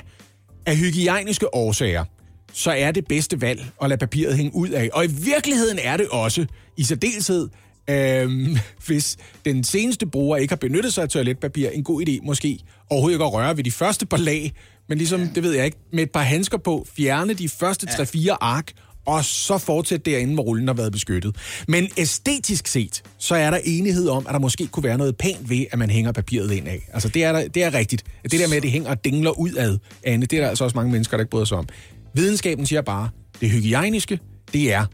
af 0.66 0.78
hygiejniske 0.78 1.56
årsager, 1.56 2.06
så 2.54 2.72
er 2.72 2.92
det 2.92 3.08
bedste 3.08 3.42
valg 3.42 3.66
at 3.82 3.90
lade 3.90 4.00
papiret 4.00 4.38
hænge 4.38 4.56
ud 4.56 4.70
af. 4.70 4.90
Og 4.94 5.06
i 5.06 5.08
virkeligheden 5.08 5.80
er 5.84 5.98
det 5.98 6.08
også, 6.08 6.46
i 6.78 6.84
særdeleshed, 6.84 7.50
øhm, 7.90 8.58
hvis 8.88 9.18
den 9.46 9.64
seneste 9.64 10.06
bruger 10.06 10.38
ikke 10.38 10.52
har 10.52 10.58
benyttet 10.58 10.94
sig 10.94 11.04
af 11.04 11.10
toiletpapir, 11.10 11.70
en 11.70 11.84
god 11.84 12.08
idé 12.08 12.26
måske 12.26 12.60
overhovedet 12.90 13.16
ikke 13.16 13.26
at 13.26 13.34
røre 13.34 13.58
ved 13.58 13.64
de 13.64 13.72
første 13.72 14.06
par 14.06 14.18
lag, 14.18 14.54
men 14.90 14.98
ligesom, 14.98 15.28
det 15.28 15.44
ved 15.44 15.54
jeg 15.54 15.66
ikke, 15.66 15.78
med 15.94 16.04
et 16.04 16.12
par 16.12 16.22
handsker 16.22 16.58
på, 16.58 16.88
fjerne 16.98 17.34
de 17.34 17.50
første 17.50 17.88
3-4 17.88 18.38
ark, 18.42 18.72
og 19.10 19.26
så 19.26 19.58
fortsætte 19.58 20.12
derinde, 20.12 20.34
hvor 20.34 20.44
rullen 20.44 20.68
har 20.68 20.76
været 20.76 20.92
beskyttet. 20.92 21.36
Men 21.68 21.88
æstetisk 21.98 22.68
set, 22.68 23.04
så 23.18 23.36
er 23.36 23.50
der 23.50 23.60
enighed 23.64 24.10
om, 24.10 24.28
at 24.28 24.34
der 24.34 24.40
måske 24.40 24.68
kunne 24.68 24.84
være 24.84 24.98
noget 24.98 25.18
pænt 25.18 25.50
ved, 25.50 25.66
at 25.72 25.80
man 25.80 25.90
hænger 25.90 26.12
papiret 26.12 26.52
ind 26.52 26.68
af. 26.68 26.90
Altså, 26.94 27.10
det 27.10 27.24
er, 27.24 27.32
der, 27.32 27.48
det 27.48 27.64
er 27.64 27.74
rigtigt. 27.74 28.04
Det 28.24 28.32
der 28.32 28.48
med, 28.48 28.58
at 28.58 28.64
det 28.64 28.72
hænger 28.72 28.90
og 28.90 29.06
dingler 29.06 29.40
ud 29.40 29.52
af, 29.52 29.70
Anne, 30.04 30.26
det 30.26 30.38
er 30.38 30.42
der 30.42 30.50
altså 30.50 30.64
også 30.64 30.78
mange 30.78 30.92
mennesker, 30.92 31.18
der 31.18 31.22
ikke 31.22 31.32
bryder 31.32 31.46
sig 31.46 31.58
om. 31.58 31.68
Videnskaben 32.14 32.66
siger 32.66 32.82
bare, 32.82 33.10
det 33.42 33.50
hygiejniske, 33.50 34.20
det 34.54 34.74
er 34.74 34.86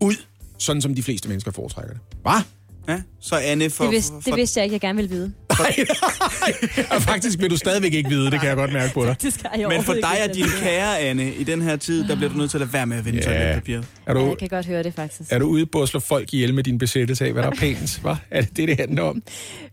ud, 0.00 0.14
sådan 0.58 0.82
som 0.82 0.94
de 0.94 1.02
fleste 1.02 1.28
mennesker 1.28 1.52
foretrækker 1.52 1.92
det. 1.92 2.02
Hvad? 2.22 2.40
Ja, 2.88 3.00
så 3.20 3.36
Anne 3.36 3.70
for... 3.70 3.84
Det, 3.84 3.92
vidste, 3.92 4.12
for, 4.12 4.20
det 4.20 4.36
vidste 4.36 4.60
jeg 4.60 4.64
ikke, 4.64 4.74
jeg 4.74 4.80
gerne 4.80 4.96
ville 4.96 5.10
vide. 5.10 5.32
Nej, 5.58 5.76
nej. 6.76 6.86
Og 6.90 7.02
faktisk 7.02 7.38
vil 7.40 7.50
du 7.50 7.56
stadigvæk 7.56 7.94
ikke 7.94 8.08
vide, 8.10 8.30
det 8.30 8.40
kan 8.40 8.48
jeg 8.48 8.56
godt 8.56 8.72
mærke 8.72 8.94
på 8.94 9.04
dig. 9.04 9.16
Men 9.68 9.82
for 9.82 9.92
dig 9.94 10.16
og 10.28 10.34
din 10.34 10.44
kære, 10.62 10.98
Anne, 11.00 11.32
i 11.34 11.44
den 11.44 11.62
her 11.62 11.76
tid, 11.76 12.08
der 12.08 12.16
bliver 12.16 12.30
du 12.30 12.36
nødt 12.38 12.50
til 12.50 12.56
at 12.56 12.60
lade 12.60 12.72
være 12.72 12.86
med 12.86 12.96
at 12.98 13.04
vende 13.04 13.18
Ja. 13.24 13.30
ja. 13.32 13.38
toiletpapir. 13.38 13.76
Er 13.78 13.82
Ja, 14.08 14.12
du, 14.12 14.26
jeg 14.28 14.38
kan 14.38 14.48
godt 14.48 14.66
høre 14.66 14.82
det 14.82 14.94
faktisk. 14.94 15.32
er 15.32 15.38
du 15.38 15.46
ude 15.46 15.66
på 15.66 15.82
at 15.82 15.88
slå 15.88 16.00
folk 16.00 16.34
ihjel 16.34 16.54
med 16.54 16.62
din 16.64 16.78
besættelse 16.78 17.24
af, 17.26 17.32
hvad 17.32 17.42
der 17.42 17.50
er 17.50 17.54
pænt? 17.54 17.98
Hva? 18.02 18.14
Er 18.30 18.40
det 18.40 18.56
det, 18.56 18.68
det 18.68 18.76
handler 18.80 19.02
om? 19.02 19.22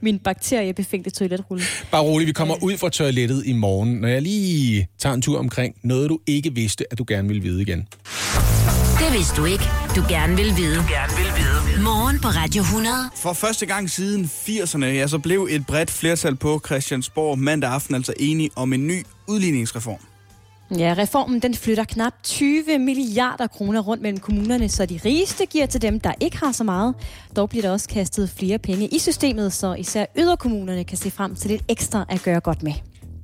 Min 0.02 0.20
bakteriebefængte 0.20 1.10
toiletrulle. 1.10 1.64
Bare 1.92 2.02
rolig, 2.02 2.28
vi 2.28 2.32
kommer 2.34 2.64
ud 2.64 2.78
fra 2.78 2.90
toilettet 2.90 3.44
i 3.46 3.54
morgen, 3.54 3.94
når 3.96 4.08
jeg 4.08 4.22
lige 4.22 4.88
tager 5.00 5.14
en 5.16 5.22
tur 5.22 5.40
omkring 5.40 5.76
noget, 5.84 6.10
du 6.10 6.20
ikke 6.28 6.54
vidste, 6.56 6.86
at 6.92 6.98
du 6.98 7.06
gerne 7.08 7.28
ville 7.28 7.44
vide 7.44 7.62
igen. 7.62 7.88
Det 9.00 9.14
vidste 9.14 9.36
du 9.36 9.46
ikke, 9.46 9.64
du 9.96 10.04
gerne 10.10 10.36
vil 10.36 10.46
vide. 10.58 10.76
Gerne 10.76 11.14
vil 11.18 11.32
vide. 11.44 11.55
Morgen 11.86 12.20
på 12.20 12.28
Radio 12.28 12.62
100. 12.62 12.96
For 13.16 13.34
første 13.34 13.66
gang 13.66 13.90
siden 13.90 14.26
80'erne, 14.26 14.86
ja, 14.86 15.08
så 15.08 15.20
blev 15.20 15.48
et 15.52 15.66
bredt 15.66 15.92
flertal 15.92 16.36
på 16.36 16.62
Christiansborg 16.66 17.40
mandag 17.40 17.70
aften 17.70 17.96
altså 17.96 18.14
enige 18.20 18.50
om 18.56 18.74
en 18.74 18.88
ny 18.88 19.06
udligningsreform. 19.28 20.00
Ja, 20.80 20.96
reformen 20.98 21.40
den 21.40 21.56
flytter 21.56 21.84
knap 21.84 22.14
20 22.24 22.80
milliarder 22.80 23.48
kroner 23.48 23.82
rundt 23.82 24.04
mellem 24.04 24.20
kommunerne, 24.20 24.70
så 24.70 24.86
de 24.86 25.00
rigeste 25.06 25.46
giver 25.46 25.66
til 25.66 25.82
dem, 25.82 26.00
der 26.00 26.14
ikke 26.20 26.38
har 26.38 26.52
så 26.52 26.64
meget. 26.64 26.96
Dog 27.36 27.50
bliver 27.50 27.62
der 27.62 27.72
også 27.72 27.90
kastet 27.90 28.30
flere 28.30 28.60
penge 28.60 28.88
i 28.88 29.00
systemet, 29.00 29.54
så 29.54 29.74
især 29.74 30.06
yderkommunerne 30.18 30.84
kan 30.84 30.98
se 30.98 31.12
frem 31.12 31.36
til 31.36 31.50
lidt 31.52 31.64
ekstra 31.68 32.06
at 32.10 32.24
gøre 32.24 32.40
godt 32.40 32.64
med. 32.64 32.74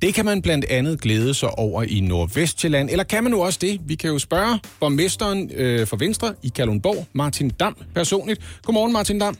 Det 0.01 0.13
kan 0.13 0.25
man 0.25 0.41
blandt 0.41 0.65
andet 0.65 1.01
glæde 1.01 1.33
sig 1.33 1.59
over 1.59 1.83
i 1.83 1.99
Nordvestjylland. 1.99 2.89
Eller 2.89 3.03
kan 3.03 3.23
man 3.23 3.31
nu 3.31 3.43
også 3.43 3.59
det? 3.61 3.81
Vi 3.85 3.95
kan 3.95 4.09
jo 4.09 4.19
spørge 4.19 4.59
borgmesteren 4.79 5.51
øh, 5.55 5.87
for 5.87 5.97
Venstre 5.97 6.33
i 6.43 6.51
Kalundborg, 6.55 7.05
Martin 7.13 7.49
Dam, 7.49 7.77
personligt. 7.95 8.41
Godmorgen, 8.63 8.93
Martin 8.93 9.19
Dam. 9.19 9.37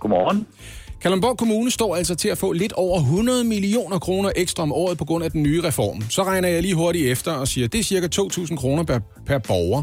Godmorgen. 0.00 0.46
Kalundborg 1.02 1.38
Kommune 1.38 1.70
står 1.70 1.96
altså 1.96 2.14
til 2.14 2.28
at 2.28 2.38
få 2.38 2.52
lidt 2.52 2.72
over 2.72 2.98
100 2.98 3.44
millioner 3.44 3.98
kroner 3.98 4.30
ekstra 4.36 4.62
om 4.62 4.72
året 4.72 4.98
på 4.98 5.04
grund 5.04 5.24
af 5.24 5.30
den 5.30 5.42
nye 5.42 5.62
reform. 5.62 6.02
Så 6.10 6.22
regner 6.22 6.48
jeg 6.48 6.62
lige 6.62 6.74
hurtigt 6.74 7.10
efter 7.10 7.32
og 7.32 7.48
siger, 7.48 7.64
at 7.64 7.72
det 7.72 7.78
er 7.78 7.84
cirka 7.84 8.08
2.000 8.20 8.56
kroner 8.56 8.82
per, 8.82 8.98
per 9.26 9.38
borger. 9.38 9.82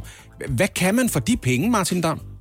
Hvad 0.49 0.68
kan 0.68 0.95
man 0.95 1.09
for 1.09 1.20
de 1.20 1.38
penge, 1.38 1.70
Martin 1.70 2.01
Dam? 2.01 2.32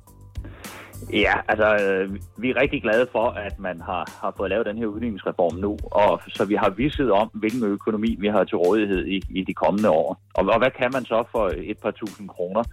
Ja, 1.13 1.33
altså, 1.47 1.75
øh, 1.75 2.19
vi 2.37 2.49
er 2.49 2.61
rigtig 2.61 2.81
glade 2.81 3.07
for, 3.11 3.27
at 3.29 3.59
man 3.59 3.81
har, 3.81 4.19
har 4.21 4.33
fået 4.37 4.49
lavet 4.49 4.65
den 4.65 4.77
her 4.77 4.85
udligningsreform 4.85 5.55
nu, 5.55 5.77
og 5.91 6.21
så 6.27 6.45
vi 6.45 6.55
har 6.55 6.69
vidset 6.69 7.11
om, 7.11 7.29
hvilken 7.33 7.63
økonomi 7.63 8.15
vi 8.19 8.27
har 8.27 8.43
til 8.43 8.57
rådighed 8.57 9.05
i, 9.05 9.21
i 9.29 9.43
de 9.43 9.53
kommende 9.53 9.89
år. 9.89 10.21
Og, 10.33 10.45
og 10.45 10.57
hvad 10.57 10.71
kan 10.71 10.89
man 10.93 11.05
så 11.05 11.23
for 11.31 11.51
et 11.57 11.77
par 11.77 11.91
tusind 11.91 12.29
kroner? 12.29 12.63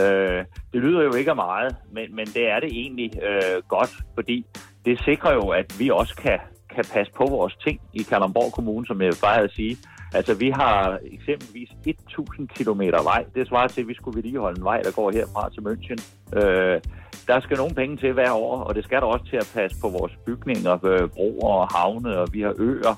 Øh, 0.00 0.44
det 0.72 0.80
lyder 0.82 1.02
jo 1.02 1.14
ikke 1.14 1.30
af 1.30 1.36
meget, 1.36 1.76
men, 1.92 2.16
men 2.16 2.26
det 2.26 2.50
er 2.50 2.60
det 2.60 2.68
egentlig 2.72 3.10
øh, 3.22 3.62
godt, 3.68 3.92
fordi 4.14 4.46
det 4.84 5.00
sikrer 5.04 5.32
jo, 5.32 5.48
at 5.48 5.74
vi 5.78 5.90
også 5.90 6.16
kan, 6.16 6.38
kan 6.74 6.84
passe 6.94 7.12
på 7.12 7.24
vores 7.24 7.56
ting 7.56 7.80
i 7.92 8.02
Kalundborg 8.02 8.52
Kommune, 8.52 8.86
som 8.86 9.02
jeg 9.02 9.12
plejer 9.20 9.42
at 9.42 9.52
sige. 9.52 9.76
Altså, 10.14 10.34
vi 10.34 10.50
har 10.50 10.98
eksempelvis 11.12 11.70
1000 11.86 12.48
km 12.48 12.80
vej. 12.80 13.24
Det 13.34 13.48
svarer 13.48 13.68
til, 13.68 13.80
at 13.80 13.88
vi 13.88 13.94
skulle 13.94 14.16
vedligeholde 14.16 14.58
en 14.58 14.64
vej, 14.64 14.82
der 14.82 14.92
går 14.92 15.10
herfra 15.10 15.50
til 15.50 15.60
München. 15.60 16.00
Øh, 16.38 16.80
der 17.26 17.40
skal 17.40 17.56
nogle 17.56 17.74
penge 17.74 17.96
til 17.96 18.12
hver 18.12 18.32
år, 18.32 18.56
og 18.56 18.74
det 18.74 18.84
skal 18.84 19.00
der 19.00 19.06
også 19.06 19.24
til 19.24 19.36
at 19.36 19.50
passe 19.54 19.80
på 19.80 19.88
vores 19.88 20.12
bygninger, 20.26 20.84
øh, 20.84 21.08
broer 21.08 21.54
og 21.54 21.68
havne, 21.68 22.18
og 22.18 22.28
vi 22.32 22.40
har 22.40 22.54
øer. 22.58 22.94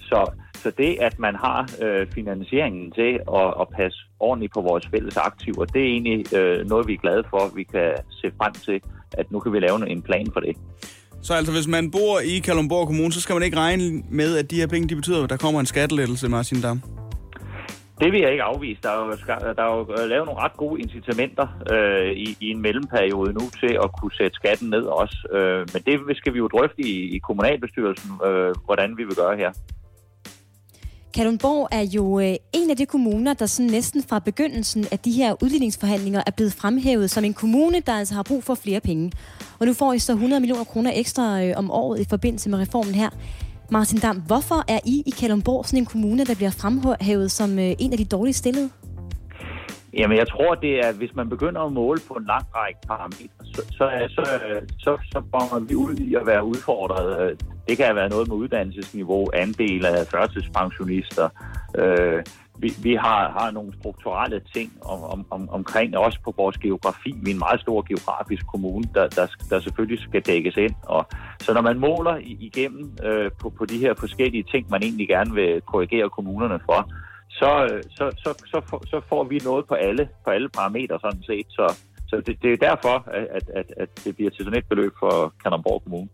Så, 0.00 0.30
så 0.54 0.70
det, 0.70 0.96
at 1.00 1.18
man 1.18 1.34
har 1.34 1.70
øh, 1.82 2.06
finansieringen 2.12 2.92
til 2.92 3.20
at, 3.34 3.54
at 3.60 3.68
passe 3.76 3.98
ordentligt 4.20 4.54
på 4.54 4.60
vores 4.60 4.86
fælles 4.86 5.16
aktiver, 5.16 5.64
det 5.64 5.82
er 5.82 5.86
egentlig 5.86 6.34
øh, 6.34 6.66
noget, 6.66 6.88
vi 6.88 6.94
er 6.94 6.98
glade 6.98 7.24
for, 7.30 7.54
vi 7.54 7.62
kan 7.62 7.92
se 8.10 8.32
frem 8.38 8.52
til, 8.52 8.80
at 9.12 9.30
nu 9.32 9.38
kan 9.38 9.52
vi 9.52 9.60
lave 9.60 9.88
en 9.90 10.02
plan 10.02 10.26
for 10.32 10.40
det. 10.40 10.56
Så 11.22 11.34
altså, 11.34 11.52
hvis 11.52 11.66
man 11.66 11.90
bor 11.90 12.18
i 12.24 12.38
Kalundborg 12.38 12.86
Kommune, 12.86 13.12
så 13.12 13.20
skal 13.20 13.34
man 13.34 13.42
ikke 13.42 13.56
regne 13.56 14.02
med, 14.10 14.36
at 14.36 14.50
de 14.50 14.56
her 14.56 14.66
penge, 14.66 14.88
de 14.88 14.96
betyder, 14.96 15.24
at 15.24 15.30
der 15.30 15.36
kommer 15.36 15.60
en 15.60 15.66
skattelettelse, 15.66 16.28
Martin 16.28 16.60
Dam. 16.60 16.82
Det 18.00 18.12
vil 18.12 18.20
jeg 18.20 18.30
ikke 18.30 18.42
afvise. 18.42 18.82
Der 18.82 18.90
er 18.90 18.98
jo, 19.04 19.12
der 19.56 19.62
er 19.62 19.76
jo 19.76 20.06
lavet 20.06 20.26
nogle 20.26 20.40
ret 20.40 20.56
gode 20.56 20.80
incitamenter 20.80 21.46
øh, 21.72 22.10
i, 22.10 22.36
i 22.40 22.50
en 22.50 22.62
mellemperiode 22.62 23.32
nu 23.32 23.44
til 23.60 23.78
at 23.84 23.88
kunne 24.00 24.14
sætte 24.14 24.34
skatten 24.34 24.70
ned 24.70 24.82
også. 24.82 25.16
Øh, 25.32 25.66
men 25.72 25.82
det 25.86 26.16
skal 26.16 26.32
vi 26.34 26.38
jo 26.38 26.48
drøfte 26.48 26.82
i, 26.82 27.16
i 27.16 27.18
kommunalbestyrelsen, 27.18 28.10
øh, 28.26 28.54
hvordan 28.64 28.96
vi 28.98 29.04
vil 29.04 29.16
gøre 29.16 29.36
her. 29.36 29.50
Kalundborg 31.16 31.68
er 31.70 31.82
jo 31.82 32.20
øh, 32.20 32.34
en 32.52 32.70
af 32.70 32.76
de 32.76 32.86
kommuner, 32.86 33.34
der 33.34 33.46
sådan 33.46 33.70
næsten 33.70 34.02
fra 34.02 34.18
begyndelsen 34.18 34.86
af 34.90 34.98
de 34.98 35.12
her 35.12 35.42
udligningsforhandlinger 35.42 36.22
er 36.26 36.30
blevet 36.30 36.52
fremhævet 36.52 37.10
som 37.10 37.24
en 37.24 37.34
kommune, 37.34 37.80
der 37.80 37.92
altså 37.92 38.14
har 38.14 38.22
brug 38.22 38.44
for 38.44 38.54
flere 38.54 38.80
penge. 38.80 39.12
Og 39.58 39.66
nu 39.66 39.72
får 39.72 39.92
I 39.92 39.98
så 39.98 40.12
100 40.12 40.40
millioner 40.40 40.64
kroner 40.64 40.92
ekstra 40.94 41.42
øh, 41.42 41.54
om 41.56 41.70
året 41.70 42.00
i 42.00 42.04
forbindelse 42.10 42.50
med 42.50 42.58
reformen 42.58 42.94
her. 42.94 43.10
Martin 43.70 43.98
Dam, 43.98 44.16
hvorfor 44.16 44.64
er 44.68 44.78
I 44.84 45.02
i 45.06 45.10
Kalundborg 45.10 45.66
sådan 45.66 45.78
en 45.78 45.86
kommune, 45.86 46.24
der 46.24 46.34
bliver 46.34 46.50
fremhævet 46.50 47.30
som 47.30 47.58
øh, 47.58 47.74
en 47.78 47.92
af 47.92 47.98
de 47.98 48.04
dårligst 48.04 48.38
stillede? 48.38 48.70
Jamen, 49.98 50.18
jeg 50.18 50.28
tror, 50.28 50.54
det 50.54 50.78
er, 50.86 50.92
hvis 50.92 51.14
man 51.14 51.28
begynder 51.28 51.60
at 51.60 51.72
måle 51.72 52.00
på 52.08 52.14
en 52.14 52.24
lang 52.26 52.46
række 52.54 52.80
parametre, 52.88 53.44
så, 53.44 53.62
så, 53.70 53.84
så, 54.08 54.24
så, 54.78 54.98
så 55.12 55.64
vi 55.68 55.74
ud 55.74 55.94
i 55.96 56.14
at 56.14 56.26
være 56.26 56.44
udfordret. 56.44 57.42
Det 57.68 57.76
kan 57.76 57.94
være 57.94 58.08
noget 58.08 58.28
med 58.28 58.36
uddannelsesniveau, 58.36 59.30
andel 59.34 59.86
af 59.86 60.06
førtidspensionister. 60.06 61.28
Øh, 61.78 62.22
vi, 62.58 62.72
vi 62.82 62.94
har, 62.94 63.30
har 63.38 63.50
nogle 63.50 63.72
strukturelle 63.80 64.40
ting 64.54 64.72
om, 64.82 65.02
om, 65.02 65.26
om, 65.30 65.48
omkring 65.48 65.96
også 65.96 66.18
på 66.24 66.34
vores 66.36 66.58
geografi. 66.58 67.14
Vi 67.22 67.30
er 67.30 67.34
en 67.34 67.38
meget 67.38 67.60
stor 67.60 67.84
geografisk 67.88 68.46
kommune, 68.46 68.84
der, 68.94 69.08
der, 69.08 69.26
der 69.50 69.60
selvfølgelig 69.60 70.02
skal 70.02 70.22
dækkes 70.22 70.56
ind. 70.56 70.74
Og, 70.82 71.06
så 71.40 71.52
når 71.52 71.60
man 71.60 71.78
måler 71.78 72.16
igennem 72.22 72.96
øh, 73.04 73.30
på, 73.40 73.50
på 73.50 73.64
de 73.64 73.78
her 73.78 73.94
forskellige 73.94 74.42
ting, 74.42 74.70
man 74.70 74.82
egentlig 74.82 75.08
gerne 75.08 75.34
vil 75.34 75.60
korrigere 75.60 76.10
kommunerne 76.10 76.60
for, 76.66 76.90
så, 77.28 77.68
øh, 77.72 77.82
så, 77.90 78.10
så, 78.24 78.44
så, 78.46 78.60
får, 78.70 78.82
så 78.86 79.00
får 79.08 79.24
vi 79.24 79.38
noget 79.44 79.66
på 79.68 79.74
alle, 79.74 80.08
på 80.24 80.30
alle 80.30 80.48
parametre 80.48 80.98
sådan 81.00 81.22
set. 81.22 81.46
Så, 81.50 81.74
så 82.08 82.22
det, 82.26 82.42
det 82.42 82.52
er 82.52 82.56
derfor, 82.56 83.08
at, 83.36 83.42
at, 83.54 83.72
at 83.76 83.88
det 84.04 84.16
bliver 84.16 84.30
til 84.30 84.44
sådan 84.44 84.58
et 84.58 84.68
beløb 84.68 84.92
for 84.98 85.34
Kalundborg 85.42 85.82
Kommune. 85.82 86.08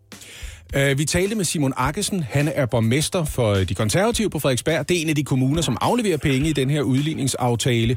Øh, 0.77 0.99
vi 0.99 1.05
talte 1.05 1.35
med 1.37 1.45
Simon 1.45 1.73
Akkesen. 1.77 2.23
Han 2.23 2.49
er 2.55 2.67
borgmester 2.67 3.25
for 3.25 3.51
øh, 3.51 3.69
de 3.69 3.75
konservative 3.75 4.31
på 4.31 4.39
Frederiksberg. 4.39 4.89
Det 4.89 4.97
er 4.97 5.03
en 5.03 5.09
af 5.09 5.15
de 5.15 5.25
kommuner, 5.25 5.63
som 5.63 5.77
afleverer 5.81 6.17
penge 6.17 6.49
i 6.49 6.53
den 6.53 6.71
her 6.71 6.83
udligningsaftale. 6.83 7.97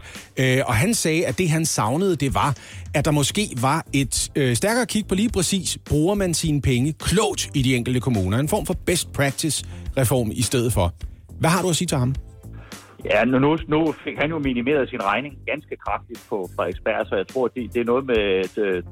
Og 0.66 0.76
han 0.76 0.94
sagde, 0.94 1.26
at 1.26 1.38
det 1.38 1.50
han 1.50 1.66
savnede, 1.66 2.16
det 2.16 2.34
var, 2.34 2.58
at 2.94 3.06
der 3.06 3.12
måske 3.12 3.50
var 3.62 3.86
et 3.94 4.16
stærkere 4.54 4.86
kig 4.86 5.08
på 5.08 5.16
lige 5.16 5.30
præcis, 5.30 5.78
bruger 5.90 6.16
man 6.16 6.34
sine 6.34 6.62
penge 6.62 6.94
klogt 6.94 7.50
i 7.54 7.62
de 7.62 7.76
enkelte 7.76 8.00
kommuner. 8.00 8.38
En 8.38 8.50
form 8.50 8.66
for 8.66 8.76
best 8.86 9.14
practice 9.14 9.66
reform 9.98 10.32
i 10.34 10.42
stedet 10.42 10.74
for. 10.74 10.94
Hvad 11.40 11.50
har 11.50 11.62
du 11.62 11.70
at 11.70 11.76
sige 11.76 11.88
til 11.88 11.98
ham? 11.98 12.16
Ja, 13.12 13.26
nu, 13.26 13.40
nu, 13.40 13.58
nu 13.68 13.92
fik 13.92 14.18
han 14.18 14.30
jo 14.30 14.40
minimeret 14.40 14.90
sin 14.90 15.04
regning 15.04 15.38
ganske 15.46 15.76
kraftigt 15.86 16.26
på 16.30 16.50
Frederiksberg, 16.56 17.08
så 17.08 17.16
jeg 17.16 17.28
tror, 17.28 17.48
det, 17.48 17.74
det 17.74 17.82
er 17.82 17.86
noget 17.86 18.06
med 18.06 18.46
et, 18.46 18.84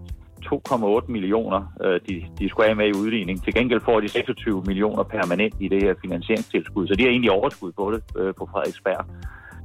2,8 0.45 0.85
øh, 0.85 1.09
millioner, 1.09 1.73
øh, 1.83 1.99
de, 2.09 2.25
de 2.39 2.49
skulle 2.49 2.67
have 2.67 2.75
med 2.75 2.87
i 2.87 2.97
udligning. 2.97 3.43
Til 3.43 3.53
gengæld 3.53 3.81
får 3.81 3.99
de 3.99 4.07
26 4.07 4.63
millioner 4.65 5.03
permanent 5.03 5.55
i 5.59 5.67
det 5.67 5.83
her 5.83 5.93
finansieringstilskud, 6.01 6.87
så 6.87 6.95
de 6.95 7.03
har 7.03 7.09
egentlig 7.09 7.31
overskud 7.31 7.71
på 7.71 7.91
det 7.91 8.03
øh, 8.17 8.33
på 8.37 8.49
Frederiksberg. 8.51 9.05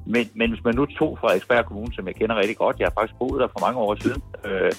Men, 0.06 0.30
men 0.34 0.50
hvis 0.50 0.64
man 0.64 0.74
nu 0.74 0.86
tog 0.86 1.18
Frederiksberg 1.20 1.64
Kommune, 1.64 1.94
som 1.94 2.06
jeg 2.06 2.14
kender 2.14 2.36
rigtig 2.36 2.56
godt, 2.56 2.78
jeg 2.78 2.86
har 2.86 3.00
faktisk 3.00 3.18
boet 3.18 3.40
der 3.40 3.48
for 3.48 3.66
mange 3.66 3.80
år 3.80 4.02
siden, 4.02 4.22
øh, 4.44 4.72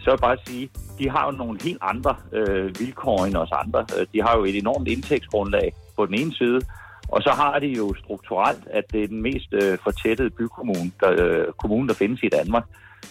så 0.00 0.04
vil 0.04 0.16
jeg 0.16 0.26
bare 0.28 0.38
sige, 0.46 0.70
de 0.98 1.10
har 1.10 1.24
jo 1.26 1.32
nogle 1.38 1.58
helt 1.62 1.78
andre 1.82 2.16
øh, 2.32 2.80
vilkår 2.80 3.24
end 3.24 3.36
os 3.36 3.52
andre. 3.52 3.86
De 4.12 4.22
har 4.22 4.36
jo 4.38 4.44
et 4.44 4.56
enormt 4.56 4.88
indtægtsgrundlag 4.88 5.72
på 5.96 6.06
den 6.06 6.14
ene 6.14 6.34
side, 6.34 6.60
og 7.08 7.22
så 7.22 7.30
har 7.30 7.58
de 7.58 7.66
jo 7.66 7.94
strukturelt, 7.94 8.64
at 8.70 8.84
det 8.92 9.02
er 9.02 9.06
den 9.06 9.22
mest 9.22 9.52
øh, 9.52 9.78
fortættede 9.78 10.30
bykommune, 10.30 10.90
der, 11.00 11.10
øh, 11.18 11.52
kommune, 11.52 11.88
der 11.88 11.94
findes 11.94 12.22
i 12.22 12.28
Danmark. 12.28 12.64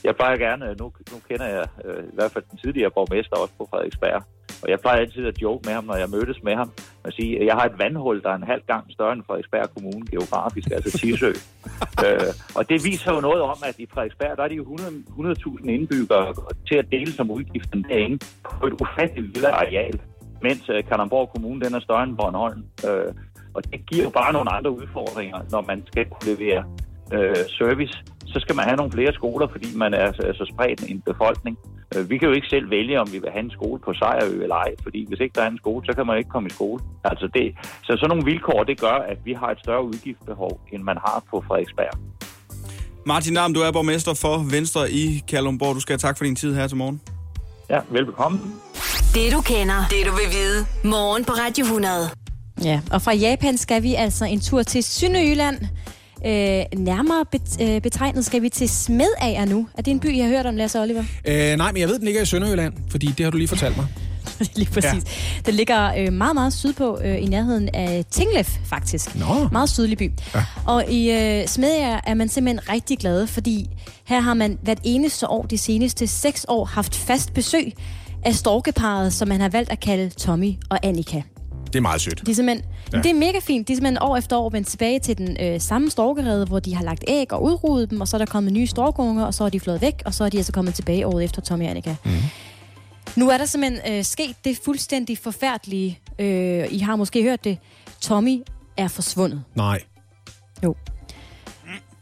Jeg 0.03 0.15
plejer 0.15 0.37
gerne, 0.37 0.75
nu, 0.79 0.91
nu 1.11 1.17
kender 1.29 1.45
jeg 1.45 1.65
øh, 1.85 2.03
i 2.03 2.15
hvert 2.17 2.31
fald 2.31 2.43
den 2.51 2.57
tidligere 2.57 2.91
borgmester 2.91 3.35
også 3.35 3.53
på 3.57 3.67
Frederiksberg, 3.71 4.23
og 4.63 4.69
jeg 4.69 4.79
plejer 4.79 4.99
altid 4.99 5.25
at 5.25 5.41
joke 5.41 5.61
med 5.65 5.73
ham, 5.73 5.83
når 5.83 5.95
jeg 5.95 6.09
mødes 6.09 6.43
med 6.43 6.55
ham, 6.55 6.71
og 7.03 7.11
sige, 7.13 7.39
at 7.39 7.45
jeg 7.45 7.55
har 7.55 7.65
et 7.65 7.79
vandhul, 7.79 8.21
der 8.23 8.29
er 8.29 8.35
en 8.35 8.51
halv 8.53 8.61
gang 8.67 8.91
større 8.91 9.13
end 9.13 9.23
Frederiksberg 9.27 9.69
Kommune 9.75 10.05
geografisk, 10.11 10.71
altså 10.71 10.97
Tisø. 10.97 11.31
øh, 12.05 12.31
og 12.55 12.69
det 12.69 12.85
viser 12.85 13.13
jo 13.15 13.19
noget 13.19 13.41
om, 13.41 13.57
at 13.69 13.75
i 13.79 13.87
Frederiksberg, 13.93 14.37
der 14.37 14.43
er 14.43 14.47
de 14.47 14.55
jo 14.55 14.63
100 14.63 15.35
100.000 15.35 15.69
indbyggere 15.69 16.33
til 16.67 16.75
at 16.75 16.87
dele 16.91 17.11
som 17.11 17.31
udgiften 17.31 17.85
derinde 17.89 18.17
på 18.59 18.67
et 18.67 18.73
ufatteligt 18.81 19.33
lille 19.33 19.49
areal, 19.49 20.01
mens 20.41 20.69
øh, 20.69 20.83
Kalundborg 20.83 21.29
Kommune, 21.33 21.61
den 21.65 21.73
er 21.75 21.79
større 21.79 22.03
end 22.03 22.17
Bornholm. 22.17 22.63
Øh, 22.87 23.13
og 23.57 23.61
det 23.71 23.79
giver 23.89 24.03
jo 24.03 24.09
bare 24.09 24.33
nogle 24.33 24.49
andre 24.57 24.71
udfordringer, 24.71 25.39
når 25.53 25.61
man 25.71 25.83
skal 25.87 26.05
kunne 26.05 26.27
levere 26.33 26.63
øh, 27.15 27.43
service. 27.59 27.95
Så 28.33 28.37
skal 28.39 28.55
man 28.55 28.65
have 28.65 28.77
nogle 28.77 28.91
flere 28.91 29.13
skoler, 29.13 29.47
fordi 29.51 29.69
man 29.83 29.93
er, 29.93 30.07
er 30.29 30.33
så 30.41 30.45
spredt 30.53 30.81
en 30.91 31.01
befolkning. 31.01 31.57
Øh, 31.95 32.09
vi 32.09 32.17
kan 32.17 32.27
jo 32.29 32.33
ikke 32.33 32.47
selv 32.47 32.69
vælge, 32.69 33.01
om 33.03 33.07
vi 33.13 33.19
vil 33.23 33.31
have 33.35 33.45
en 33.49 33.51
skole 33.51 33.79
på 33.85 33.93
Sejrø 33.93 34.33
eller 34.43 34.55
ej, 34.55 34.71
fordi 34.83 35.05
hvis 35.07 35.19
ikke 35.19 35.33
der 35.35 35.41
er 35.41 35.51
en 35.55 35.57
skole, 35.57 35.85
så 35.85 35.93
kan 35.95 36.05
man 36.07 36.17
ikke 36.17 36.29
komme 36.29 36.47
i 36.49 36.53
skole. 36.59 36.79
Altså 37.03 37.27
det, 37.33 37.45
så 37.83 37.91
sådan 37.95 38.09
nogle 38.09 38.25
vilkår, 38.25 38.63
det 38.63 38.79
gør, 38.79 38.97
at 39.11 39.19
vi 39.25 39.33
har 39.33 39.49
et 39.55 39.59
større 39.59 39.83
udgiftsbehov, 39.83 40.53
end 40.71 40.83
man 40.83 40.97
har 41.05 41.23
på 41.29 41.43
Frederiksberg. 41.47 41.93
Martin 43.05 43.35
Dam, 43.35 43.53
du 43.53 43.59
er 43.59 43.71
borgmester 43.71 44.13
for 44.13 44.35
Venstre 44.55 44.91
i 44.91 45.23
Kalundborg. 45.27 45.75
Du 45.75 45.79
skal 45.79 45.93
have 45.93 46.05
tak 46.07 46.17
for 46.17 46.23
din 46.23 46.35
tid 46.35 46.55
her 46.55 46.67
til 46.67 46.77
morgen. 46.77 47.01
Ja, 47.69 47.79
velbekomme. 47.89 48.39
Det 49.13 49.31
du 49.33 49.41
kender, 49.41 49.79
det 49.89 50.05
du 50.05 50.11
vil 50.11 50.29
vide. 50.37 50.65
Morgen 50.83 51.25
på 51.25 51.31
Radio 51.31 51.65
100. 51.65 52.26
Ja, 52.63 52.79
og 52.91 53.01
fra 53.01 53.13
Japan 53.13 53.57
skal 53.57 53.83
vi 53.83 53.95
altså 53.95 54.25
en 54.25 54.39
tur 54.39 54.63
til 54.63 54.83
Sønderjylland. 54.83 55.57
Øh, 56.25 56.79
nærmere 56.79 57.25
øh, 57.61 57.81
betegnet 57.81 58.25
skal 58.25 58.41
vi 58.41 58.49
til 58.49 58.69
Smedager 58.69 59.45
nu. 59.45 59.67
Er 59.77 59.81
det 59.81 59.91
en 59.91 59.99
by, 59.99 60.17
jeg 60.17 60.25
har 60.25 60.31
hørt 60.35 60.45
om, 60.45 60.55
Lasse 60.55 60.81
Oliver? 60.81 61.03
Øh, 61.25 61.57
nej, 61.57 61.71
men 61.71 61.81
jeg 61.81 61.89
ved, 61.89 61.95
den 61.99 62.05
ligger 62.05 62.21
i 62.21 62.25
Sønderjylland, 62.25 62.73
fordi 62.89 63.07
det 63.07 63.23
har 63.23 63.31
du 63.31 63.37
lige 63.37 63.47
fortalt 63.47 63.77
mig. 63.77 63.85
Lige 64.55 64.71
præcis. 64.71 64.93
Ja. 64.93 65.41
Den 65.45 65.53
ligger 65.53 65.93
øh, 65.97 66.13
meget, 66.13 66.35
meget 66.35 66.53
sydpå, 66.53 66.99
øh, 67.03 67.23
i 67.23 67.25
nærheden 67.25 67.69
af 67.73 68.05
Tinglef, 68.11 68.57
faktisk. 68.65 69.15
Nå. 69.15 69.47
Meget 69.51 69.69
sydlig 69.69 69.97
by. 69.97 70.11
Ja. 70.35 70.43
Og 70.65 70.85
i 70.89 71.11
øh, 71.11 71.47
Smedager 71.47 71.99
er 72.07 72.13
man 72.13 72.29
simpelthen 72.29 72.69
rigtig 72.69 72.97
glad, 72.99 73.27
fordi 73.27 73.69
her 74.05 74.19
har 74.19 74.33
man 74.33 74.57
hvert 74.61 74.79
eneste 74.83 75.29
år, 75.29 75.43
de 75.43 75.57
seneste 75.57 76.07
seks 76.07 76.45
år, 76.49 76.65
haft 76.65 76.95
fast 76.95 77.33
besøg 77.33 77.73
af 78.25 78.35
storkeparet, 78.35 79.13
som 79.13 79.27
man 79.27 79.41
har 79.41 79.49
valgt 79.49 79.71
at 79.71 79.79
kalde 79.79 80.09
Tommy 80.09 80.53
og 80.69 80.79
Annika. 80.83 81.21
Det 81.67 81.75
er 81.75 81.81
meget 81.81 82.01
sødt. 82.01 82.25
De 82.25 82.31
er 82.31 82.35
simpelthen, 82.35 82.65
ja. 82.93 82.97
Det 82.97 83.09
er 83.09 83.13
mega 83.13 83.39
fint. 83.41 83.67
De 83.67 83.73
er 83.73 83.77
simpelthen 83.77 83.97
år 84.01 84.17
efter 84.17 84.37
år 84.37 84.49
vendt 84.49 84.67
tilbage 84.67 84.99
til 84.99 85.17
den 85.17 85.37
øh, 85.39 85.61
samme 85.61 85.89
storkerede, 85.89 86.45
hvor 86.45 86.59
de 86.59 86.75
har 86.75 86.83
lagt 86.83 87.03
æg 87.07 87.33
og 87.33 87.43
udrudet 87.43 87.89
dem, 87.89 88.01
og 88.01 88.07
så 88.07 88.17
er 88.17 88.19
der 88.19 88.25
kommet 88.25 88.53
nye 88.53 88.67
storkunger, 88.67 89.25
og 89.25 89.33
så 89.33 89.43
er 89.43 89.49
de 89.49 89.59
flået 89.59 89.81
væk, 89.81 90.01
og 90.05 90.13
så 90.13 90.23
er 90.23 90.29
de 90.29 90.37
altså 90.37 90.51
kommet 90.51 90.73
tilbage 90.73 91.07
året 91.07 91.23
efter 91.23 91.41
Tommy 91.41 91.63
og 91.63 91.69
Annika. 91.69 91.95
Mm. 92.05 92.11
Nu 93.15 93.29
er 93.29 93.37
der 93.37 93.45
simpelthen 93.45 93.93
øh, 93.93 94.03
sket 94.03 94.35
det 94.45 94.59
fuldstændig 94.65 95.17
forfærdelige. 95.17 95.99
Øh, 96.19 96.65
I 96.69 96.79
har 96.79 96.95
måske 96.95 97.23
hørt 97.23 97.43
det. 97.43 97.57
Tommy 98.01 98.41
er 98.77 98.87
forsvundet. 98.87 99.43
Nej. 99.55 99.79
Jo. 100.63 100.75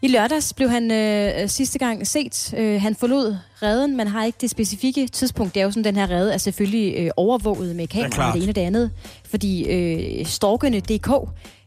I 0.01 0.07
lørdags 0.07 0.53
blev 0.53 0.69
han 0.69 0.91
øh, 0.91 1.49
sidste 1.49 1.79
gang 1.79 2.07
set. 2.07 2.53
Øh, 2.57 2.81
han 2.81 2.95
forlod 2.95 3.37
redden. 3.61 3.97
Man 3.97 4.07
har 4.07 4.23
ikke 4.25 4.37
det 4.41 4.49
specifikke 4.49 5.07
tidspunkt. 5.07 5.53
Det 5.53 5.59
er 5.59 5.65
jo 5.65 5.71
sådan, 5.71 5.83
den 5.83 5.95
her 5.95 6.09
redde 6.09 6.33
er 6.33 6.37
selvfølgelig 6.37 6.95
øh, 6.97 7.11
overvåget 7.17 7.75
med 7.75 7.87
kamera 7.87 8.09
klart. 8.09 8.27
og 8.27 8.33
det 8.33 8.43
ene 8.43 8.51
og 8.51 8.55
det 8.55 8.61
andet. 8.61 8.91
Fordi 9.29 9.63
øh, 9.69 10.25
storkene.dk 10.25 11.09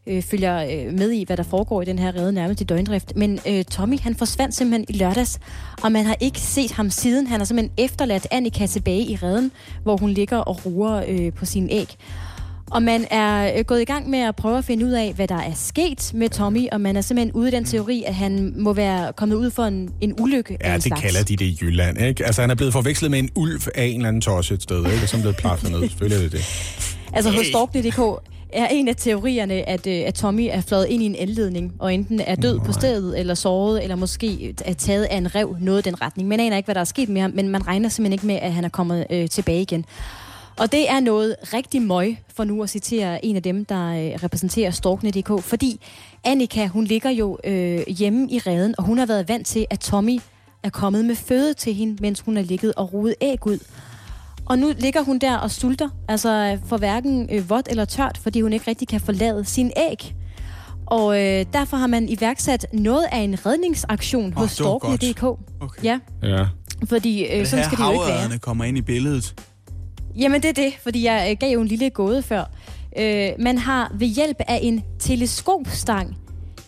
øh, 0.06 0.22
følger 0.22 0.56
øh, 0.62 0.98
med 0.98 1.10
i, 1.10 1.24
hvad 1.24 1.36
der 1.36 1.42
foregår 1.42 1.82
i 1.82 1.84
den 1.84 1.98
her 1.98 2.14
redde 2.16 2.32
nærmest 2.32 2.60
i 2.60 2.64
døgndrift. 2.64 3.16
Men 3.16 3.40
øh, 3.48 3.64
Tommy, 3.64 4.00
han 4.00 4.14
forsvandt 4.14 4.54
simpelthen 4.54 4.86
i 4.88 4.92
lørdags, 4.98 5.38
og 5.82 5.92
man 5.92 6.04
har 6.06 6.16
ikke 6.20 6.40
set 6.40 6.72
ham 6.72 6.90
siden. 6.90 7.26
Han 7.26 7.40
har 7.40 7.44
simpelthen 7.44 7.84
efterladt 7.84 8.26
Annika 8.30 8.66
tilbage 8.66 9.02
i 9.02 9.16
redden, 9.16 9.52
hvor 9.82 9.96
hun 9.96 10.10
ligger 10.10 10.36
og 10.38 10.66
ruer 10.66 11.04
øh, 11.08 11.32
på 11.32 11.44
sin 11.46 11.68
æg. 11.70 11.96
Og 12.70 12.82
man 12.82 13.06
er 13.10 13.58
øh, 13.58 13.64
gået 13.64 13.80
i 13.80 13.84
gang 13.84 14.10
med 14.10 14.18
at 14.18 14.36
prøve 14.36 14.58
at 14.58 14.64
finde 14.64 14.86
ud 14.86 14.90
af, 14.90 15.12
hvad 15.14 15.28
der 15.28 15.38
er 15.38 15.52
sket 15.54 16.10
med 16.14 16.28
Tommy, 16.28 16.68
og 16.72 16.80
man 16.80 16.96
er 16.96 17.00
simpelthen 17.00 17.32
ude 17.32 17.48
i 17.48 17.50
den 17.50 17.64
teori, 17.64 18.04
at 18.06 18.14
han 18.14 18.54
må 18.56 18.72
være 18.72 19.12
kommet 19.12 19.36
ud 19.36 19.50
for 19.50 19.62
en, 19.64 19.90
en 20.00 20.14
ulykke 20.20 20.56
af 20.60 20.68
Ja, 20.68 20.74
en 20.74 20.80
det 20.80 20.82
slags. 20.82 21.02
kalder 21.02 21.22
de 21.24 21.36
det 21.36 21.44
i 21.44 21.58
Jylland, 21.60 22.00
ikke? 22.00 22.26
Altså, 22.26 22.40
han 22.40 22.50
er 22.50 22.54
blevet 22.54 22.72
forvekslet 22.72 23.10
med 23.10 23.18
en 23.18 23.30
ulv 23.34 23.60
af 23.74 23.84
en 23.84 23.94
eller 23.96 24.08
anden 24.08 24.20
tosse 24.22 24.54
et 24.54 24.62
sted, 24.62 24.76
ikke? 24.78 24.88
Og 25.02 25.08
så 25.08 25.16
er 25.16 25.18
han 25.18 25.20
blevet 25.20 25.36
plaffet 25.36 25.70
ned. 25.70 25.88
Selvfølgelig 25.88 26.16
er 26.16 26.22
det 26.22 26.32
det. 26.32 26.44
Altså 27.12 27.30
hos 27.30 27.46
Stork.dk 27.46 28.22
er 28.52 28.66
en 28.66 28.88
af 28.88 28.96
teorierne, 28.96 29.68
at, 29.68 29.86
øh, 29.86 30.02
at 30.06 30.14
Tommy 30.14 30.48
er 30.50 30.60
fløjet 30.60 30.86
ind 30.88 31.02
i 31.02 31.06
en 31.06 31.14
elledning, 31.18 31.72
og 31.78 31.94
enten 31.94 32.20
er 32.20 32.34
død 32.34 32.58
på 32.60 32.72
stedet, 32.72 33.18
eller 33.18 33.34
såret, 33.34 33.82
eller 33.82 33.96
måske 33.96 34.54
er 34.64 34.72
taget 34.74 35.04
af 35.04 35.16
en 35.16 35.34
rev, 35.34 35.56
noget 35.60 35.86
i 35.86 35.90
den 35.90 36.02
retning. 36.02 36.28
Man 36.28 36.40
aner 36.40 36.56
ikke, 36.56 36.66
hvad 36.66 36.74
der 36.74 36.80
er 36.80 36.84
sket 36.84 37.08
med 37.08 37.20
ham, 37.20 37.30
men 37.34 37.48
man 37.48 37.66
regner 37.66 37.88
simpelthen 37.88 38.12
ikke 38.12 38.26
med, 38.26 38.34
at 38.42 38.52
han 38.52 38.64
er 38.64 38.68
kommet 38.68 39.06
øh, 39.10 39.28
tilbage 39.28 39.62
igen. 39.62 39.84
Og 40.58 40.72
det 40.72 40.90
er 40.90 41.00
noget 41.00 41.36
rigtig 41.54 41.82
møg, 41.82 42.18
for 42.36 42.44
nu 42.44 42.62
at 42.62 42.70
citere 42.70 43.24
en 43.24 43.36
af 43.36 43.42
dem, 43.42 43.64
der 43.64 43.88
øh, 43.88 44.22
repræsenterer 44.22 44.70
Storkne.dk, 44.70 45.42
fordi 45.44 45.80
Annika, 46.24 46.66
hun 46.66 46.84
ligger 46.84 47.10
jo 47.10 47.38
øh, 47.44 47.80
hjemme 47.88 48.30
i 48.30 48.38
redden, 48.38 48.74
og 48.78 48.84
hun 48.84 48.98
har 48.98 49.06
været 49.06 49.28
vant 49.28 49.46
til, 49.46 49.66
at 49.70 49.80
Tommy 49.80 50.18
er 50.62 50.70
kommet 50.70 51.04
med 51.04 51.14
føde 51.16 51.54
til 51.54 51.74
hende, 51.74 51.96
mens 52.00 52.20
hun 52.20 52.36
har 52.36 52.42
ligget 52.42 52.74
og 52.74 52.92
rodet 52.94 53.14
æg 53.20 53.46
ud. 53.46 53.58
Og 54.46 54.58
nu 54.58 54.72
ligger 54.78 55.02
hun 55.02 55.18
der 55.18 55.36
og 55.36 55.50
sulter, 55.50 55.88
altså 56.08 56.58
for 56.66 56.76
hverken 56.76 57.28
øh, 57.32 57.50
vådt 57.50 57.68
eller 57.70 57.84
tørt, 57.84 58.18
fordi 58.22 58.40
hun 58.40 58.52
ikke 58.52 58.64
rigtig 58.68 58.88
kan 58.88 59.00
forlade 59.00 59.44
sin 59.44 59.72
æg. 59.76 60.14
Og 60.86 61.20
øh, 61.24 61.46
derfor 61.52 61.76
har 61.76 61.86
man 61.86 62.08
iværksat 62.08 62.66
noget 62.72 63.06
af 63.12 63.18
en 63.18 63.46
redningsaktion 63.46 64.26
Åh, 64.26 64.32
hos. 64.38 64.50
Storkne.dk. 64.50 65.22
Okay. 65.22 65.84
Ja, 65.84 65.98
Ja. 66.22 66.46
fordi 66.88 67.24
øh, 67.24 67.46
sådan 67.46 67.64
skal 67.64 67.78
det 67.78 67.84
jo 67.84 67.92
ikke 67.92 68.30
være. 68.30 68.38
kommer 68.38 68.64
ind 68.64 68.78
i 68.78 68.82
billedet. 68.82 69.34
Jamen 70.18 70.42
det 70.42 70.48
er 70.48 70.52
det, 70.52 70.72
fordi 70.82 71.04
jeg 71.04 71.28
øh, 71.30 71.36
gav 71.40 71.52
jo 71.52 71.60
en 71.60 71.68
lille 71.68 71.90
gåde 71.90 72.22
før. 72.22 72.44
Øh, 72.98 73.28
man 73.38 73.58
har 73.58 73.92
ved 73.94 74.06
hjælp 74.06 74.36
af 74.48 74.58
en 74.62 74.84
teleskopstang, 74.98 76.16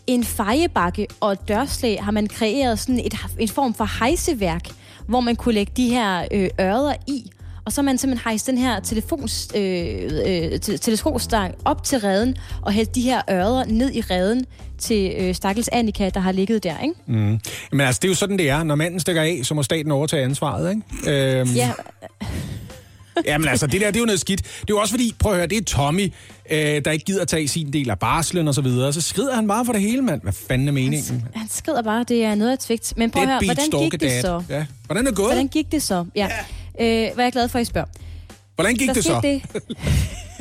en 0.06 0.24
fejebakke 0.24 1.06
og 1.20 1.32
et 1.32 1.48
dørslæg, 1.48 1.98
har 2.02 2.10
man 2.12 2.26
kreeret 2.26 2.78
sådan 2.78 2.98
et, 2.98 3.14
en 3.38 3.48
form 3.48 3.74
for 3.74 3.98
hejseværk, 3.98 4.62
hvor 5.06 5.20
man 5.20 5.36
kunne 5.36 5.54
lægge 5.54 5.72
de 5.76 5.88
her 5.88 6.24
øh, 6.32 6.50
ørder 6.60 6.94
i. 7.06 7.30
Og 7.64 7.72
så 7.72 7.80
har 7.80 7.84
man 7.84 7.98
simpelthen 7.98 8.24
hejst 8.30 8.46
den 8.46 8.58
her 8.58 8.80
telefons, 8.80 9.48
øh, 9.56 10.10
øh, 10.26 10.58
te- 10.60 10.76
teleskopstang 10.78 11.54
op 11.64 11.84
til 11.84 11.98
redden 12.00 12.36
og 12.62 12.72
hældt 12.72 12.94
de 12.94 13.00
her 13.02 13.22
ørder 13.30 13.64
ned 13.64 13.92
i 13.94 14.00
redden 14.00 14.44
til 14.78 15.12
øh, 15.18 15.34
stakkels 15.34 15.68
Annika, 15.72 16.08
der 16.14 16.20
har 16.20 16.32
ligget 16.32 16.64
der, 16.64 16.78
ikke? 16.82 16.94
Mm. 17.06 17.40
Men 17.72 17.80
altså, 17.80 17.98
det 18.02 18.08
er 18.08 18.10
jo 18.10 18.14
sådan, 18.14 18.38
det 18.38 18.48
er. 18.50 18.62
Når 18.62 18.74
manden 18.74 19.00
stikker 19.00 19.22
af, 19.22 19.40
så 19.42 19.54
må 19.54 19.62
staten 19.62 19.90
overtage 19.90 20.24
ansvaret, 20.24 20.70
ikke? 20.70 21.38
Øhm, 21.40 21.50
Ja, 21.50 21.70
Jamen 23.24 23.48
altså, 23.48 23.66
det 23.66 23.80
der, 23.80 23.86
det 23.86 23.96
er 23.96 24.00
jo 24.00 24.06
noget 24.06 24.20
skidt. 24.20 24.42
Det 24.42 24.50
er 24.60 24.64
jo 24.68 24.78
også 24.78 24.92
fordi, 24.92 25.14
prøv 25.18 25.32
at 25.32 25.38
høre, 25.38 25.46
det 25.46 25.58
er 25.58 25.64
Tommy, 25.64 26.12
øh, 26.50 26.58
der 26.84 26.90
ikke 26.90 27.04
gider 27.04 27.24
tage 27.24 27.48
sin 27.48 27.72
del 27.72 27.90
af 27.90 27.98
barslen 27.98 28.48
og 28.48 28.54
så 28.54 28.60
videre. 28.60 28.92
Så 28.92 29.00
skrider 29.00 29.34
han 29.34 29.48
bare 29.48 29.64
for 29.64 29.72
det 29.72 29.82
hele, 29.82 30.02
mand. 30.02 30.22
Hvad 30.22 30.32
fanden 30.32 30.68
er 30.68 30.72
meningen? 30.72 31.28
han 31.34 31.48
skrider 31.50 31.82
bare, 31.82 32.04
det 32.08 32.24
er 32.24 32.34
noget 32.34 32.50
af 32.50 32.54
et 32.54 32.62
svigt. 32.62 32.94
Men 32.96 33.10
prøv 33.10 33.22
at 33.22 33.28
høre, 33.28 33.40
hvordan 33.44 33.70
gik 33.90 34.00
det 34.00 34.12
stalker 34.12 34.20
så? 34.20 34.44
dad. 34.48 34.56
Ja. 34.58 34.66
Hvordan 34.86 35.06
er 35.06 35.10
det 35.10 35.16
gået? 35.16 35.28
Hvordan 35.28 35.48
gik 35.48 35.72
det 35.72 35.82
så? 35.82 36.04
Ja. 36.16 36.28
Øh, 36.80 37.16
var 37.16 37.22
jeg 37.22 37.32
glad 37.32 37.48
for, 37.48 37.58
at 37.58 37.62
I 37.62 37.64
spørger. 37.64 37.88
Hvordan 38.54 38.74
gik 38.74 38.88
der 38.88 38.94
det 38.94 39.04
så? 39.04 39.20
Det, 39.22 39.42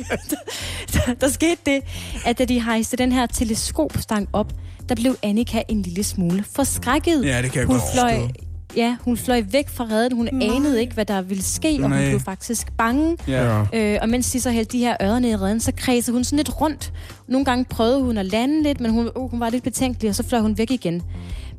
der, 0.94 1.14
der 1.14 1.28
skete 1.28 1.60
det, 1.66 1.82
at 2.24 2.38
da 2.38 2.44
de 2.44 2.62
hejste 2.62 2.96
den 2.96 3.12
her 3.12 3.26
teleskopstang 3.26 4.28
op, 4.32 4.52
der 4.88 4.94
blev 4.94 5.16
Annika 5.22 5.62
en 5.68 5.82
lille 5.82 6.04
smule 6.04 6.44
forskrækket. 6.54 7.24
Ja, 7.24 7.42
det 7.42 7.52
kan 7.52 7.60
jeg 7.60 7.66
hun 7.66 7.76
godt 7.76 7.92
fløj, 7.94 8.18
forstå. 8.20 8.49
Ja, 8.76 8.96
hun 9.00 9.16
fløj 9.16 9.42
væk 9.50 9.68
fra 9.68 9.84
redden. 9.90 10.16
Hun 10.16 10.28
Nej. 10.32 10.48
anede 10.56 10.80
ikke, 10.80 10.94
hvad 10.94 11.04
der 11.04 11.22
ville 11.22 11.42
ske, 11.44 11.78
og 11.82 11.88
hun 11.90 11.98
blev 12.08 12.20
faktisk 12.20 12.72
bange. 12.78 13.16
Ja. 13.28 13.62
Øh, 13.72 13.98
og 14.02 14.08
mens 14.08 14.30
de 14.30 14.40
så 14.40 14.50
hældte 14.50 14.72
de 14.72 14.78
her 14.78 14.96
ørder 15.02 15.18
ned 15.18 15.30
i 15.30 15.36
redden, 15.36 15.60
så 15.60 15.72
kredsede 15.76 16.14
hun 16.14 16.24
sådan 16.24 16.36
lidt 16.36 16.60
rundt. 16.60 16.92
Nogle 17.28 17.44
gange 17.44 17.64
prøvede 17.64 18.00
hun 18.02 18.18
at 18.18 18.26
lande 18.26 18.62
lidt, 18.62 18.80
men 18.80 18.90
hun, 18.90 19.10
uh, 19.16 19.30
hun 19.30 19.40
var 19.40 19.50
lidt 19.50 19.64
betænkelig, 19.64 20.08
og 20.08 20.14
så 20.14 20.22
fløj 20.28 20.40
hun 20.40 20.58
væk 20.58 20.70
igen. 20.70 21.02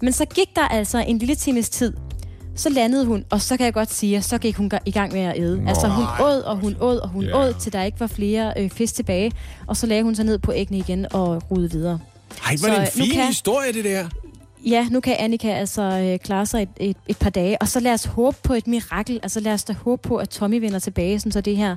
Men 0.01 0.13
så 0.13 0.25
gik 0.25 0.55
der 0.55 0.67
altså 0.67 1.03
en 1.07 1.17
lille 1.17 1.35
times 1.35 1.69
tid. 1.69 1.93
Så 2.55 2.69
landede 2.69 3.05
hun, 3.05 3.25
og 3.29 3.41
så 3.41 3.57
kan 3.57 3.65
jeg 3.65 3.73
godt 3.73 3.93
sige, 3.93 4.17
at 4.17 4.23
så 4.23 4.37
gik 4.37 4.55
hun 4.55 4.71
i 4.85 4.91
gang 4.91 5.13
med 5.13 5.21
at 5.21 5.33
æde. 5.37 5.63
Altså 5.67 5.87
hun 5.87 6.05
åd, 6.27 6.41
og 6.41 6.57
hun 6.57 6.75
åd, 6.79 6.97
og 6.97 7.09
hun 7.09 7.23
Ja. 7.23 7.37
åd, 7.37 7.53
til 7.59 7.73
der 7.73 7.83
ikke 7.83 7.99
var 7.99 8.07
flere 8.07 8.53
øh, 8.57 8.69
fisk 8.69 8.95
tilbage. 8.95 9.31
Og 9.67 9.77
så 9.77 9.87
lagde 9.87 10.03
hun 10.03 10.15
sig 10.15 10.25
ned 10.25 10.39
på 10.39 10.51
æggene 10.55 10.77
igen 10.79 11.05
og 11.13 11.51
rudede 11.51 11.71
videre. 11.71 11.99
Ej, 12.45 12.51
er 12.53 12.57
det 12.73 12.81
en 12.81 12.87
fin 13.03 13.11
kan- 13.15 13.27
historie, 13.27 13.73
det 13.73 13.83
der. 13.83 14.05
Ja, 14.65 14.87
nu 14.91 14.99
kan 14.99 15.15
Annika 15.19 15.47
altså 15.47 15.81
øh, 15.81 16.19
klare 16.19 16.45
sig 16.45 16.61
et, 16.61 16.69
et, 16.79 16.97
et 17.07 17.17
par 17.17 17.29
dage, 17.29 17.61
og 17.61 17.67
så 17.67 17.79
lad 17.79 17.93
os 17.93 18.05
håbe 18.05 18.37
på 18.43 18.53
et 18.53 18.67
mirakel. 18.67 19.19
Altså 19.23 19.39
lad 19.39 19.53
os 19.53 19.63
da 19.63 19.73
håbe 19.73 20.07
på, 20.07 20.17
at 20.17 20.29
Tommy 20.29 20.59
vender 20.59 20.79
tilbage, 20.79 21.19
sådan 21.19 21.31
så 21.31 21.41
det 21.41 21.57
her 21.57 21.75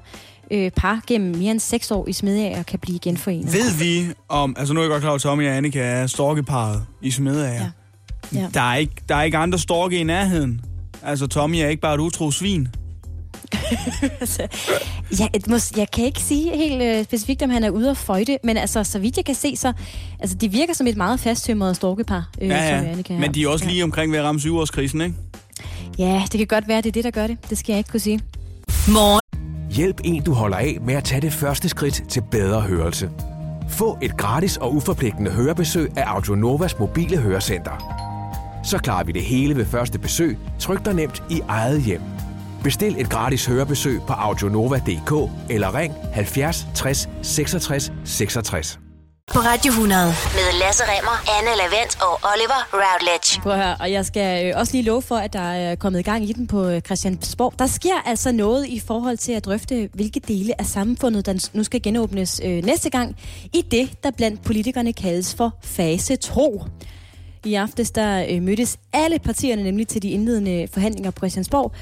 øh, 0.51 0.71
par 0.71 1.03
gennem 1.07 1.37
mere 1.37 1.51
end 1.51 1.61
seks 1.61 1.91
år 1.91 2.09
i 2.09 2.13
Smedager 2.13 2.63
kan 2.63 2.79
blive 2.79 2.99
genforenet. 2.99 3.53
Ved 3.53 3.79
vi 3.79 4.13
om, 4.29 4.57
altså 4.59 4.75
nu 4.75 4.81
er 4.81 4.85
jeg 4.85 4.91
godt 4.91 5.01
klar 5.01 5.11
over, 5.11 5.17
at 5.17 5.23
Tommy 5.23 5.49
og 5.49 5.57
Annika 5.57 5.81
er 5.81 6.07
storkeparet 6.07 6.83
i 7.03 7.11
Smedager. 7.11 7.53
Ja. 7.55 7.71
Ja. 8.41 8.49
Der, 8.55 8.61
er 8.61 8.77
ikke, 8.77 8.95
der 9.09 9.17
er 9.17 9.23
ikke 9.23 9.37
andre 9.37 9.59
storke 9.59 9.97
i 9.99 10.03
nærheden. 10.03 10.61
Altså 11.03 11.27
Tommy 11.27 11.57
er 11.57 11.69
ikke 11.69 11.81
bare 11.81 11.95
et 11.95 12.01
utro 12.01 12.31
svin. 12.31 12.69
altså, 14.21 14.47
jeg, 15.21 15.31
mås, 15.49 15.73
jeg 15.77 15.91
kan 15.91 16.05
ikke 16.05 16.21
sige 16.21 16.57
helt 16.57 16.83
øh, 16.83 17.05
specifikt, 17.05 17.43
om 17.43 17.51
han 17.51 17.65
er 17.65 17.71
ude 17.71 17.91
at 17.91 17.97
føjte, 17.97 18.39
men 18.45 18.57
altså, 18.57 18.85
så 18.85 18.99
vidt 18.99 19.17
jeg 19.17 19.25
kan 19.25 19.35
se, 19.35 19.57
så 19.57 19.73
altså, 20.21 20.37
de 20.37 20.49
virker 20.49 20.75
som 20.75 20.87
et 20.87 20.97
meget 20.97 21.21
fasttømret 21.21 21.77
storkepar. 21.77 22.29
Øh, 22.41 22.49
Ja, 22.49 22.55
ja. 22.55 22.77
Annika 22.77 23.13
her. 23.13 23.21
Men 23.21 23.35
de 23.35 23.43
er 23.45 23.49
også 23.49 23.67
lige 23.67 23.85
omkring 23.85 24.13
ved 24.13 24.19
at 24.19 24.25
ramme 24.25 24.41
syvårskrisen, 24.41 25.01
ikke? 25.01 25.15
Ja, 25.99 26.23
det 26.33 26.39
kan 26.39 26.47
godt 26.47 26.69
være, 26.69 26.77
det 26.77 26.87
er 26.87 26.93
det, 26.93 27.05
der 27.05 27.11
gør 27.11 27.27
det. 27.27 27.51
Det 27.51 27.59
skal 27.59 27.73
jeg 27.73 27.79
ikke 27.79 27.91
kunne 27.91 28.01
sige. 28.01 28.21
Morgen. 28.89 29.21
Hjælp 29.71 30.01
en, 30.05 30.23
du 30.23 30.33
holder 30.33 30.57
af 30.57 30.79
med 30.83 30.95
at 30.95 31.05
tage 31.05 31.21
det 31.21 31.33
første 31.33 31.69
skridt 31.69 32.03
til 32.09 32.23
bedre 32.31 32.61
hørelse. 32.61 33.11
Få 33.69 33.99
et 34.03 34.17
gratis 34.17 34.57
og 34.57 34.75
uforpligtende 34.75 35.31
hørebesøg 35.31 35.91
af 35.97 36.03
Audionovas 36.07 36.79
mobile 36.79 37.17
hørecenter. 37.17 38.01
Så 38.65 38.79
klarer 38.79 39.05
vi 39.05 39.13
det 39.13 39.23
hele 39.23 39.57
ved 39.57 39.67
første 39.67 39.99
besøg, 39.99 40.39
tryk 40.59 40.85
dig 40.85 40.95
nemt 40.95 41.23
i 41.31 41.41
eget 41.49 41.83
hjem. 41.83 42.01
Bestil 42.65 43.01
et 43.01 43.11
gratis 43.11 43.47
hørebesøg 43.47 44.01
på 44.07 44.13
audionova.dk 44.13 45.31
eller 45.51 45.79
ring 45.79 45.95
70 46.13 46.67
60 46.75 47.09
66 47.23 47.93
66. 48.05 48.79
På 49.35 49.39
Radio 49.39 49.71
100 49.71 50.07
med 50.07 50.59
Lasse 50.61 50.85
Remmer, 50.85 51.17
Anne 51.39 51.57
Lavendt 51.57 52.03
og 52.03 52.21
Oliver 52.33 52.61
Routledge. 52.73 53.41
Prøv 53.41 53.53
at 53.53 53.59
høre, 53.59 53.77
og 53.81 53.93
jeg 53.93 54.07
skal 54.07 54.47
øh, 54.47 54.61
også 54.61 54.73
lige 54.73 54.85
love 54.85 55.03
for, 55.03 55.17
at 55.17 55.33
der 55.33 55.41
er 55.41 55.75
kommet 55.75 56.01
i 56.01 56.03
gang 56.03 56.25
i 56.25 56.33
den 56.33 56.47
på 56.47 56.69
øh, 56.69 56.81
Christiansborg. 56.81 57.55
Der 57.59 57.67
sker 57.67 58.03
altså 58.07 58.33
noget 58.33 58.67
i 58.67 58.81
forhold 58.81 59.17
til 59.17 59.33
at 59.33 59.45
drøfte, 59.45 59.89
hvilke 59.95 60.21
dele 60.21 60.61
af 60.61 60.67
samfundet, 60.67 61.27
der 61.27 61.49
nu 61.53 61.65
skal 61.65 61.83
genåbnes 61.83 62.41
øh, 62.45 62.65
næste 62.65 62.91
gang, 62.91 63.17
i 63.53 63.63
det, 63.71 64.05
der 64.05 64.11
blandt 64.11 64.45
politikerne 64.45 64.93
kaldes 64.93 65.35
for 65.35 65.55
fase 65.63 66.17
2. 66.17 66.65
I 67.45 67.55
aftes 67.55 67.91
der 67.91 68.27
øh, 68.31 68.43
mødtes 68.43 68.79
alle 68.93 69.19
partierne 69.19 69.63
nemlig 69.63 69.89
til 69.89 70.03
de 70.03 70.11
indledende 70.11 70.69
forhandlinger 70.73 71.11
på 71.11 71.19
Christiansborg, 71.19 71.73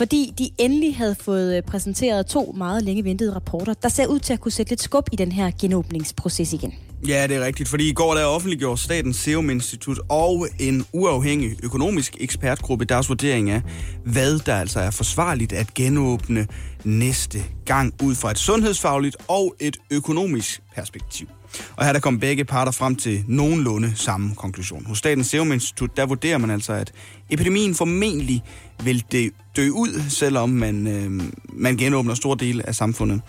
fordi 0.00 0.32
de 0.38 0.50
endelig 0.58 0.96
havde 0.96 1.14
fået 1.14 1.56
øh, 1.56 1.62
præsenteret 1.62 2.26
to 2.26 2.54
meget 2.56 2.82
længe 2.82 3.04
ventede 3.04 3.34
rapporter, 3.34 3.74
der 3.74 3.88
ser 3.88 4.06
ud 4.06 4.18
til 4.18 4.32
at 4.32 4.40
kunne 4.40 4.52
sætte 4.52 4.70
lidt 4.70 4.82
skub 4.82 5.08
i 5.12 5.16
den 5.16 5.32
her 5.32 5.50
genåbningsproces 5.60 6.52
igen. 6.52 6.74
Ja, 7.08 7.26
det 7.26 7.36
er 7.36 7.44
rigtigt, 7.44 7.68
fordi 7.68 7.88
i 7.88 7.92
går 7.92 8.14
der 8.14 8.24
offentliggjorde 8.24 8.80
Statens 8.80 9.16
Serum 9.16 9.50
Institut 9.50 10.00
og 10.08 10.48
en 10.58 10.84
uafhængig 10.92 11.64
økonomisk 11.64 12.16
ekspertgruppe 12.20 12.84
deres 12.84 13.08
vurdering 13.08 13.50
af, 13.50 13.62
hvad 14.04 14.38
der 14.38 14.54
altså 14.54 14.80
er 14.80 14.90
forsvarligt 14.90 15.52
at 15.52 15.74
genåbne 15.74 16.46
næste 16.84 17.38
gang 17.64 17.94
ud 18.02 18.14
fra 18.14 18.30
et 18.30 18.38
sundhedsfagligt 18.38 19.16
og 19.28 19.54
et 19.60 19.76
økonomisk 19.90 20.60
perspektiv. 20.74 21.28
Og 21.76 21.84
her 21.84 21.92
der 21.92 22.00
kom 22.00 22.20
begge 22.20 22.44
parter 22.44 22.72
frem 22.72 22.96
til 22.96 23.24
nogenlunde 23.26 23.92
samme 23.96 24.34
konklusion. 24.34 24.86
Hos 24.86 24.98
Statens 24.98 25.26
Serum 25.26 25.52
Institut, 25.52 25.96
der 25.96 26.06
vurderer 26.06 26.38
man 26.38 26.50
altså, 26.50 26.72
at 26.72 26.92
epidemien 27.30 27.74
formentlig 27.74 28.42
vil 28.84 29.04
dø, 29.12 29.28
dø 29.56 29.70
ud, 29.70 30.02
selvom 30.08 30.48
man, 30.48 30.86
øh, 30.86 31.22
man 31.52 31.76
genåbner 31.76 32.14
store 32.14 32.36
dele 32.40 32.68
af 32.68 32.74
samfundet. 32.74 33.20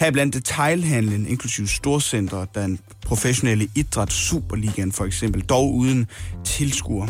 Her 0.00 0.10
blandt 0.10 0.34
detailhandlen, 0.34 1.26
inklusive 1.26 1.68
storcentre, 1.68 2.46
den 2.54 2.78
professionelle 3.06 3.68
idræt, 3.74 4.12
Superligaen 4.12 4.92
for 4.92 5.04
eksempel, 5.04 5.42
dog 5.42 5.74
uden 5.74 6.06
tilskuer. 6.44 7.06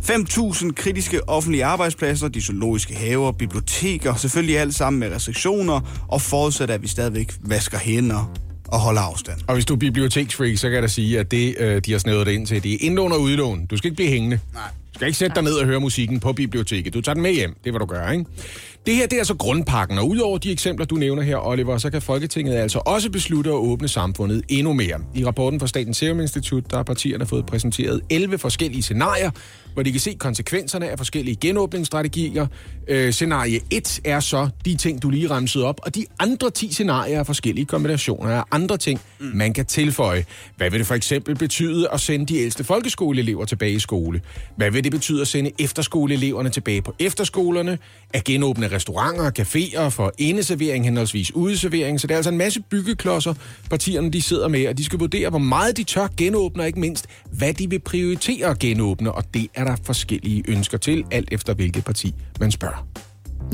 5.000 0.00 0.72
kritiske 0.72 1.28
offentlige 1.28 1.64
arbejdspladser, 1.64 2.28
de 2.28 2.42
zoologiske 2.42 2.94
haver, 2.94 3.32
biblioteker, 3.32 4.14
selvfølgelig 4.14 4.58
alt 4.58 4.74
sammen 4.74 5.00
med 5.00 5.10
restriktioner, 5.14 6.06
og 6.08 6.22
forudsat, 6.22 6.70
at 6.70 6.82
vi 6.82 6.88
stadigvæk 6.88 7.34
vasker 7.40 7.78
hænder 7.78 8.34
og 8.68 8.78
holder 8.78 9.00
afstand. 9.00 9.40
Og 9.46 9.54
hvis 9.54 9.64
du 9.64 9.74
er 9.74 9.78
biblioteksfreak, 9.78 10.58
så 10.58 10.66
kan 10.66 10.74
jeg 10.74 10.82
da 10.82 10.88
sige, 10.88 11.18
at 11.18 11.30
det, 11.30 11.54
øh, 11.58 11.80
de 11.86 11.92
har 11.92 11.98
snævet 11.98 12.26
det 12.26 12.32
ind 12.32 12.46
til, 12.46 12.62
det 12.62 12.72
er 12.72 12.76
indlån 12.80 13.12
og 13.12 13.20
udlån. 13.20 13.66
Du 13.66 13.76
skal 13.76 13.88
ikke 13.88 13.96
blive 13.96 14.10
hængende. 14.10 14.40
Nej. 14.54 14.62
Du 14.94 14.98
skal 14.98 15.06
ikke 15.06 15.18
sætte 15.18 15.34
dig 15.34 15.42
ned 15.42 15.54
og 15.54 15.66
høre 15.66 15.80
musikken 15.80 16.20
på 16.20 16.32
biblioteket. 16.32 16.94
Du 16.94 17.00
tager 17.00 17.14
den 17.14 17.22
med 17.22 17.32
hjem. 17.32 17.56
Det 17.64 17.66
er, 17.66 17.70
hvad 17.70 17.80
du 17.80 17.86
gør, 17.86 18.10
ikke? 18.10 18.24
Det 18.86 18.94
her, 18.94 19.06
det 19.06 19.12
er 19.12 19.20
altså 19.20 19.34
grundpakken, 19.34 19.98
og 19.98 20.08
udover 20.08 20.38
de 20.38 20.52
eksempler, 20.52 20.86
du 20.86 20.94
nævner 20.94 21.22
her, 21.22 21.46
Oliver, 21.46 21.78
så 21.78 21.90
kan 21.90 22.02
Folketinget 22.02 22.54
altså 22.54 22.78
også 22.86 23.10
beslutte 23.10 23.50
at 23.50 23.54
åbne 23.54 23.88
samfundet 23.88 24.42
endnu 24.48 24.72
mere. 24.72 25.00
I 25.14 25.26
rapporten 25.26 25.60
fra 25.60 25.66
Statens 25.66 25.96
Serum 25.96 26.20
Institut, 26.20 26.70
der 26.70 26.76
har 26.76 26.82
partierne 26.82 27.26
fået 27.26 27.46
præsenteret 27.46 28.00
11 28.10 28.38
forskellige 28.38 28.82
scenarier, 28.82 29.30
hvor 29.76 29.82
de 29.82 29.92
kan 29.92 30.00
se 30.00 30.16
konsekvenserne 30.18 30.88
af 30.88 30.98
forskellige 30.98 31.36
genåbningsstrategier. 31.36 32.46
Øh, 32.88 33.12
scenarie 33.12 33.60
1 33.70 34.00
er 34.04 34.20
så 34.20 34.48
de 34.64 34.76
ting, 34.76 35.02
du 35.02 35.10
lige 35.10 35.30
ramsede 35.30 35.64
op, 35.64 35.80
og 35.82 35.94
de 35.94 36.06
andre 36.18 36.50
10 36.50 36.72
scenarier 36.72 37.18
er 37.18 37.24
forskellige 37.24 37.66
kombinationer 37.66 38.30
af 38.30 38.42
andre 38.50 38.76
ting, 38.76 39.00
mm. 39.20 39.30
man 39.34 39.52
kan 39.52 39.66
tilføje. 39.66 40.24
Hvad 40.56 40.70
vil 40.70 40.78
det 40.78 40.86
for 40.86 40.94
eksempel 40.94 41.34
betyde 41.34 41.88
at 41.92 42.00
sende 42.00 42.26
de 42.26 42.38
ældste 42.38 42.64
folkeskoleelever 42.64 43.44
tilbage 43.44 43.72
i 43.72 43.78
skole? 43.78 44.20
Hvad 44.56 44.70
vil 44.70 44.84
det 44.84 44.92
betyde 44.92 45.20
at 45.20 45.28
sende 45.28 45.50
efterskoleeleverne 45.58 46.50
tilbage 46.50 46.82
på 46.82 46.94
efterskolerne? 46.98 47.78
At 48.14 48.24
genåbne 48.24 48.68
restauranter 48.68 49.24
og 49.24 49.32
caféer 49.38 49.88
for 49.88 50.12
indeservering 50.18 50.84
henholdsvis 50.84 51.34
udeservering? 51.34 52.00
Så 52.00 52.06
det 52.06 52.12
er 52.14 52.16
altså 52.16 52.30
en 52.30 52.38
masse 52.38 52.60
byggeklodser, 52.60 53.34
partierne 53.70 54.10
de 54.10 54.22
sidder 54.22 54.48
med, 54.48 54.68
og 54.68 54.78
de 54.78 54.84
skal 54.84 54.98
vurdere, 54.98 55.30
hvor 55.30 55.38
meget 55.38 55.76
de 55.76 55.84
tør 55.84 56.08
genåbne, 56.16 56.62
og 56.62 56.66
ikke 56.66 56.80
mindst, 56.80 57.06
hvad 57.32 57.54
de 57.54 57.70
vil 57.70 57.78
prioritere 57.78 58.46
at 58.46 58.58
genåbne, 58.58 59.12
og 59.12 59.24
det 59.34 59.48
er 59.54 59.64
der 59.66 59.76
forskellige 59.84 60.42
ønsker 60.48 60.78
til, 60.78 61.04
alt 61.10 61.28
efter 61.32 61.54
hvilket 61.54 61.84
parti 61.84 62.14
man 62.40 62.50
spørger. 62.50 62.86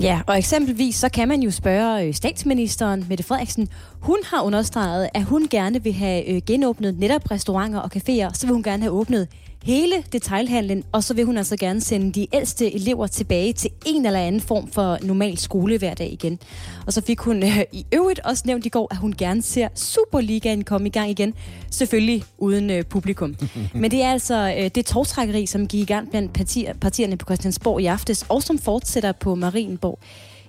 Ja, 0.00 0.20
og 0.26 0.38
eksempelvis 0.38 0.96
så 0.96 1.08
kan 1.08 1.28
man 1.28 1.40
jo 1.40 1.50
spørge 1.50 2.06
øh, 2.06 2.14
statsministeren, 2.14 3.06
Mette 3.08 3.24
Frederiksen. 3.24 3.68
Hun 4.00 4.18
har 4.24 4.42
understreget, 4.42 5.08
at 5.14 5.24
hun 5.24 5.48
gerne 5.50 5.82
vil 5.82 5.92
have 5.92 6.28
øh, 6.28 6.42
genåbnet 6.46 6.98
netop 6.98 7.30
restauranter 7.30 7.80
og 7.80 7.90
caféer. 7.96 8.34
Så 8.34 8.46
vil 8.46 8.52
hun 8.52 8.62
gerne 8.62 8.82
have 8.82 8.92
åbnet 8.92 9.28
hele 9.64 10.04
detailhandlen, 10.12 10.84
og 10.92 11.04
så 11.04 11.14
vil 11.14 11.24
hun 11.24 11.36
altså 11.36 11.56
gerne 11.56 11.80
sende 11.80 12.12
de 12.12 12.26
ældste 12.32 12.74
elever 12.74 13.06
tilbage 13.06 13.52
til 13.52 13.70
en 13.86 14.06
eller 14.06 14.20
anden 14.20 14.40
form 14.40 14.72
for 14.72 14.98
normal 15.02 15.38
skolehverdag 15.38 16.12
igen. 16.12 16.38
Og 16.86 16.92
så 16.92 17.00
fik 17.00 17.20
hun 17.20 17.42
øh, 17.42 17.60
i 17.72 17.86
øvrigt 17.92 18.20
også 18.20 18.42
nævnt 18.46 18.66
i 18.66 18.68
går, 18.68 18.88
at 18.90 18.96
hun 18.96 19.14
gerne 19.18 19.42
ser 19.42 19.68
Superligaen 19.74 20.64
komme 20.64 20.88
i 20.88 20.90
gang 20.90 21.10
igen. 21.10 21.34
Selvfølgelig 21.70 22.24
uden 22.38 22.70
øh, 22.70 22.84
publikum. 22.84 23.34
Men 23.74 23.90
det 23.90 24.02
er 24.02 24.12
altså 24.12 24.54
øh, 24.58 24.70
det 24.74 24.86
togtrækkeri, 24.86 25.46
som 25.46 25.68
gik 25.68 25.80
i 25.80 25.92
gang 25.92 26.10
blandt 26.10 26.32
partier, 26.32 26.74
partierne 26.74 27.16
på 27.16 27.24
Christiansborg 27.24 27.80
i 27.80 27.86
aftes, 27.86 28.26
og 28.28 28.42
som 28.42 28.58
fortsætter 28.58 29.12
på 29.12 29.34
Marienborg 29.34 29.98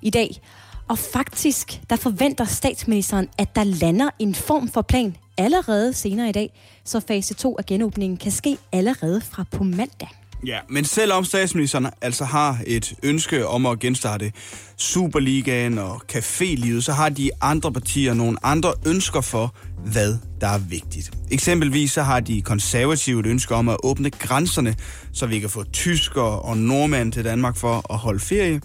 i 0.02 0.10
dag. 0.10 0.42
Og 0.88 0.98
faktisk, 0.98 1.82
der 1.90 1.96
forventer 1.96 2.46
statsministeren, 2.46 3.28
at 3.38 3.56
der 3.56 3.64
lander 3.64 4.10
en 4.20 4.36
form 4.36 4.68
for 4.68 4.82
plan 4.82 5.16
allerede 5.38 5.94
senere 5.94 6.30
i 6.30 6.32
dag, 6.32 6.54
så 6.86 7.00
fase 7.00 7.34
2 7.34 7.58
af 7.58 7.66
genåbningen 7.66 8.18
kan 8.18 8.32
ske 8.32 8.58
allerede 8.72 9.22
fra 9.22 9.46
på 9.52 9.64
mandag. 9.64 10.10
Ja, 10.46 10.60
men 10.70 10.86
selvom 10.86 11.26
statsministeren 11.26 11.88
altså 12.02 12.26
har 12.26 12.60
et 12.68 12.94
ønske 13.04 13.48
om 13.48 13.66
at 13.66 13.80
genstarte 13.80 14.32
Superligaen 14.78 15.78
og 15.78 16.02
cafélivet, 16.14 16.82
så 16.82 16.92
har 16.92 17.10
de 17.10 17.30
andre 17.42 17.72
partier 17.72 18.14
nogle 18.14 18.38
andre 18.44 18.74
ønsker 18.88 19.22
for, 19.22 19.56
hvad 19.86 20.18
der 20.42 20.48
er 20.48 20.58
vigtigt. 20.58 21.12
Eksempelvis 21.32 21.92
så 21.92 22.02
har 22.04 22.20
de 22.20 22.42
konservative 22.42 23.20
et 23.20 23.26
ønske 23.26 23.56
om 23.56 23.70
at 23.70 23.78
åbne 23.84 24.10
grænserne, 24.10 24.76
så 25.14 25.26
vi 25.26 25.40
kan 25.40 25.50
få 25.50 25.64
tyskere 25.64 26.40
og 26.40 26.58
nordmænd 26.58 27.12
til 27.12 27.24
Danmark 27.24 27.58
for 27.58 27.94
at 27.94 27.98
holde 27.98 28.20
ferie. 28.20 28.62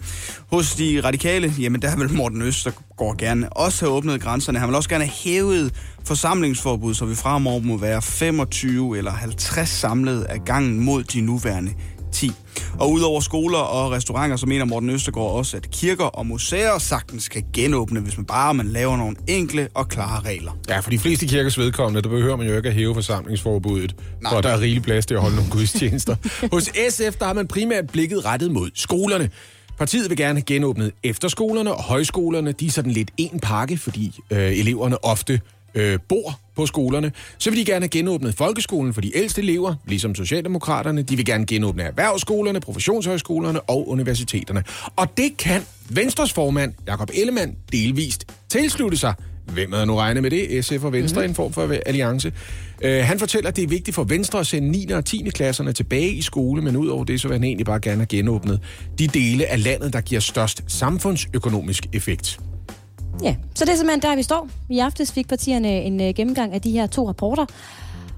Hos 0.51 0.75
de 0.75 1.01
radikale, 1.03 1.53
jamen 1.59 1.81
der 1.81 1.95
vil 1.95 2.13
Morten 2.13 2.41
Østergaard 2.41 3.17
gerne 3.17 3.53
også 3.53 3.85
have 3.85 3.95
åbnet 3.95 4.21
grænserne. 4.21 4.59
Han 4.59 4.67
vil 4.67 4.75
også 4.75 4.89
gerne 4.89 5.03
have 5.03 5.13
hævet 5.23 5.73
forsamlingsforbud, 6.03 6.93
så 6.93 7.05
vi 7.05 7.15
fremover 7.15 7.59
må 7.59 7.77
være 7.77 8.01
25 8.01 8.97
eller 8.97 9.11
50 9.11 9.69
samlet 9.69 10.23
af 10.23 10.45
gangen 10.45 10.79
mod 10.79 11.03
de 11.03 11.21
nuværende 11.21 11.73
10. 12.11 12.31
Og 12.79 12.91
udover 12.91 13.21
skoler 13.21 13.57
og 13.57 13.91
restauranter, 13.91 14.37
så 14.37 14.45
mener 14.45 14.65
Morten 14.65 14.89
Østergaard 14.89 15.31
også, 15.31 15.57
at 15.57 15.71
kirker 15.71 16.05
og 16.05 16.25
museer 16.25 16.77
sagtens 16.77 17.27
kan 17.27 17.43
genåbne, 17.53 17.99
hvis 17.99 18.17
man 18.17 18.25
bare 18.25 18.53
man 18.53 18.67
laver 18.67 18.97
nogle 18.97 19.15
enkle 19.27 19.67
og 19.73 19.89
klare 19.89 20.19
regler. 20.19 20.51
Ja, 20.69 20.79
for 20.79 20.89
de 20.89 20.99
fleste 20.99 21.27
kirkers 21.27 21.57
vedkommende, 21.57 22.01
der 22.01 22.09
behøver 22.09 22.35
man 22.35 22.47
jo 22.47 22.55
ikke 22.55 22.69
at 22.69 22.75
hæve 22.75 22.93
forsamlingsforbuddet, 22.93 23.95
Nej. 24.21 24.33
for 24.33 24.41
der 24.41 24.49
er 24.49 24.59
rigelig 24.59 24.83
plads 24.83 25.05
til 25.05 25.15
at 25.15 25.21
holde 25.21 25.35
nogle 25.35 25.51
gudstjenester. 25.51 26.15
Hos 26.53 26.63
SF, 26.89 27.15
der 27.19 27.25
har 27.25 27.33
man 27.33 27.47
primært 27.47 27.87
blikket 27.87 28.25
rettet 28.25 28.51
mod 28.51 28.69
skolerne. 28.75 29.29
Partiet 29.77 30.09
vil 30.09 30.17
gerne 30.17 30.41
genåbne 30.41 30.91
efterskolerne 31.03 31.73
og 31.73 31.83
højskolerne. 31.83 32.51
De 32.51 32.65
er 32.65 32.71
sådan 32.71 32.91
lidt 32.91 33.11
en 33.17 33.39
pakke, 33.39 33.77
fordi 33.77 34.19
øh, 34.31 34.57
eleverne 34.57 35.05
ofte 35.05 35.41
øh, 35.75 35.99
bor 36.09 36.39
på 36.59 36.65
skolerne. 36.65 37.11
Så 37.37 37.49
vil 37.49 37.59
de 37.59 37.65
gerne 37.65 37.83
have 37.83 37.89
genåbnet 37.89 38.35
folkeskolen 38.35 38.93
for 38.93 39.01
de 39.01 39.17
ældste 39.17 39.41
elever, 39.41 39.75
ligesom 39.87 40.15
Socialdemokraterne. 40.15 41.01
De 41.01 41.15
vil 41.15 41.25
gerne 41.25 41.45
genåbne 41.45 41.83
erhvervsskolerne, 41.83 42.59
professionshøjskolerne 42.59 43.61
og 43.61 43.89
universiteterne. 43.89 44.63
Og 44.95 45.17
det 45.17 45.37
kan 45.37 45.61
Venstres 45.89 46.33
formand, 46.33 46.73
Jakob 46.87 47.09
Ellemann, 47.13 47.55
delvist 47.71 48.25
tilslutte 48.49 48.97
sig. 48.97 49.13
Hvem 49.45 49.71
havde 49.73 49.85
nu 49.85 49.95
regnet 49.95 50.23
med 50.23 50.31
det? 50.31 50.65
SF 50.65 50.83
og 50.83 50.93
Venstre 50.93 51.21
mm-hmm. 51.21 51.29
en 51.31 51.35
form 51.35 51.53
for 51.53 51.75
alliance. 51.85 52.33
Uh, 52.85 52.91
han 52.91 53.19
fortæller, 53.19 53.49
at 53.49 53.55
det 53.55 53.63
er 53.63 53.67
vigtigt 53.67 53.95
for 53.95 54.03
Venstre 54.03 54.39
at 54.39 54.47
sende 54.47 54.69
9. 54.69 54.91
og 54.91 55.05
10. 55.05 55.29
klasserne 55.35 55.73
tilbage 55.73 56.11
i 56.11 56.21
skole, 56.21 56.61
men 56.61 56.75
udover 56.75 57.03
det, 57.03 57.21
så 57.21 57.27
vil 57.27 57.35
han 57.35 57.43
egentlig 57.43 57.65
bare 57.65 57.79
gerne 57.79 57.97
have 57.97 58.07
genåbnet 58.07 58.59
de 58.99 59.07
dele 59.07 59.45
af 59.45 59.63
landet, 59.63 59.93
der 59.93 60.01
giver 60.01 60.21
størst 60.21 60.63
samfundsøkonomisk 60.67 61.85
effekt. 61.93 62.39
Ja, 63.23 63.35
så 63.55 63.65
det 63.65 63.71
er 63.71 63.75
simpelthen 63.77 64.01
der, 64.01 64.15
vi 64.15 64.23
står. 64.23 64.49
I 64.69 64.79
aftes 64.79 65.11
fik 65.11 65.27
partierne 65.27 65.81
en 65.81 65.99
uh, 65.99 66.07
gennemgang 66.15 66.53
af 66.53 66.61
de 66.61 66.71
her 66.71 66.87
to 66.87 67.07
rapporter. 67.07 67.45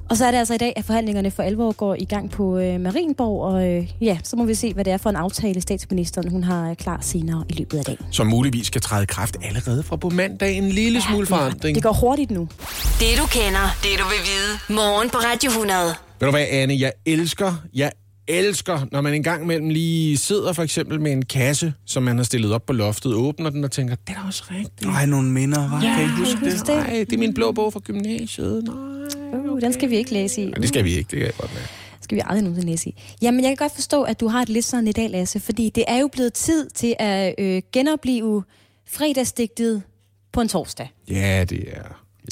Og 0.10 0.18
så 0.18 0.26
er 0.26 0.32
det 0.32 0.38
altså 0.38 0.54
i 0.54 0.58
dag, 0.58 0.74
at 0.76 0.86
forhandlingerne 0.86 1.32
for 1.32 1.43
alvor 1.43 1.72
går 1.72 1.95
i 1.99 2.06
gang 2.06 2.32
på 2.32 2.43
uh, 2.43 2.80
Marienborg. 2.80 3.41
Og 3.41 3.78
uh, 3.78 4.04
ja, 4.04 4.18
så 4.24 4.36
må 4.36 4.45
vi 4.45 4.54
se, 4.54 4.74
hvad 4.74 4.86
det 4.86 4.93
er 4.93 4.97
for 4.97 5.10
en 5.10 5.16
aftale, 5.16 5.62
statsministeren 5.62 6.30
hun 6.30 6.43
har 6.43 6.70
uh, 6.70 6.76
klar 6.76 6.99
senere 7.02 7.43
i 7.49 7.54
løbet 7.54 7.78
af 7.78 7.86
dagen. 7.86 8.06
Som 8.12 8.28
muligvis 8.28 8.68
skal 8.68 8.82
træde 8.82 9.06
kraft 9.06 9.38
allerede 9.43 9.84
fra 9.84 9.95
på 9.95 10.10
mandag. 10.10 10.58
En 10.58 10.70
lille 10.70 10.99
ja, 10.99 11.12
smule 11.12 11.28
forandring. 11.28 11.76
Det 11.76 11.84
går 11.84 11.93
hurtigt 11.93 12.32
nu. 12.32 12.41
Det 12.99 13.18
du 13.18 13.26
kender, 13.28 13.78
det 13.84 13.99
du 13.99 14.06
vil 14.06 14.22
vide. 14.32 14.76
Morgen 14.76 15.10
på 15.10 15.18
Radio 15.18 15.49
100. 15.49 15.80
Ved 16.20 16.28
du 16.28 16.32
hvad, 16.32 16.45
Anne, 16.49 16.80
jeg 16.80 16.91
elsker, 17.06 17.54
jeg 17.74 17.91
elsker, 18.32 18.88
når 18.92 19.02
man 19.02 19.14
en 19.14 19.24
gang 19.24 19.44
imellem 19.44 19.70
lige 19.70 20.18
sidder 20.18 20.54
for 20.54 20.64
eksempel 20.64 21.02
med 21.02 21.12
en 21.12 21.26
kasse, 21.26 21.74
som 21.86 22.04
man 22.04 22.18
har 22.18 22.24
stillet 22.24 22.54
op 22.54 22.66
på 22.66 22.74
loftet, 22.74 23.14
åbner 23.14 23.50
den 23.50 23.64
og 23.64 23.72
tænker, 23.72 23.96
det 23.96 24.16
er 24.16 24.22
da 24.22 24.28
også 24.28 24.44
rigtigt. 24.52 24.86
Ej, 24.86 25.06
nogle 25.06 25.30
minder, 25.32 25.68
hva? 25.68 25.76
Ja, 25.88 25.96
kan 25.96 26.04
I 26.04 26.08
huske 26.08 26.46
det? 26.46 26.60
det? 26.60 26.68
Nej, 26.68 27.06
det 27.10 27.14
er 27.14 27.18
min 27.18 27.34
blå 27.34 27.52
bog 27.52 27.74
fra 27.74 27.80
gymnasiet. 27.80 28.64
Nej. 28.64 29.40
Uh, 29.40 29.62
den 29.62 29.74
skal 29.74 29.90
vi 29.90 29.96
ikke 29.96 30.14
læse 30.14 30.42
i. 30.42 30.46
Nej, 30.46 30.54
det 30.54 30.68
skal 30.68 30.84
vi 30.84 30.90
ikke, 30.90 31.08
det 31.12 31.18
kan 31.20 31.26
jeg 31.26 31.36
godt 31.38 31.54
med. 31.54 31.62
skal 32.02 32.16
vi 32.16 32.22
aldrig 32.26 32.42
nogensinde 32.44 32.72
læse 32.72 32.90
i. 32.90 32.96
Jamen, 33.22 33.42
jeg 33.44 33.50
kan 33.50 33.56
godt 33.56 33.76
forstå, 33.76 34.04
at 34.04 34.20
du 34.20 34.28
har 34.28 34.40
det 34.40 34.50
lidt 34.50 34.66
sådan 34.66 34.88
i 34.88 34.92
dag, 34.92 35.10
Lasse, 35.10 35.40
fordi 35.40 35.70
det 35.70 35.84
er 35.88 35.98
jo 35.98 36.08
blevet 36.08 36.34
tid 36.34 36.70
til 36.70 36.96
at 37.00 37.36
øh, 37.40 37.62
genopleve 37.74 38.44
fredagsdigtet 38.90 39.82
på 40.34 40.42
en 40.42 40.48
torsdag. 40.48 40.90
Ja, 41.10 41.46
det 41.50 41.64
er... 41.72 41.84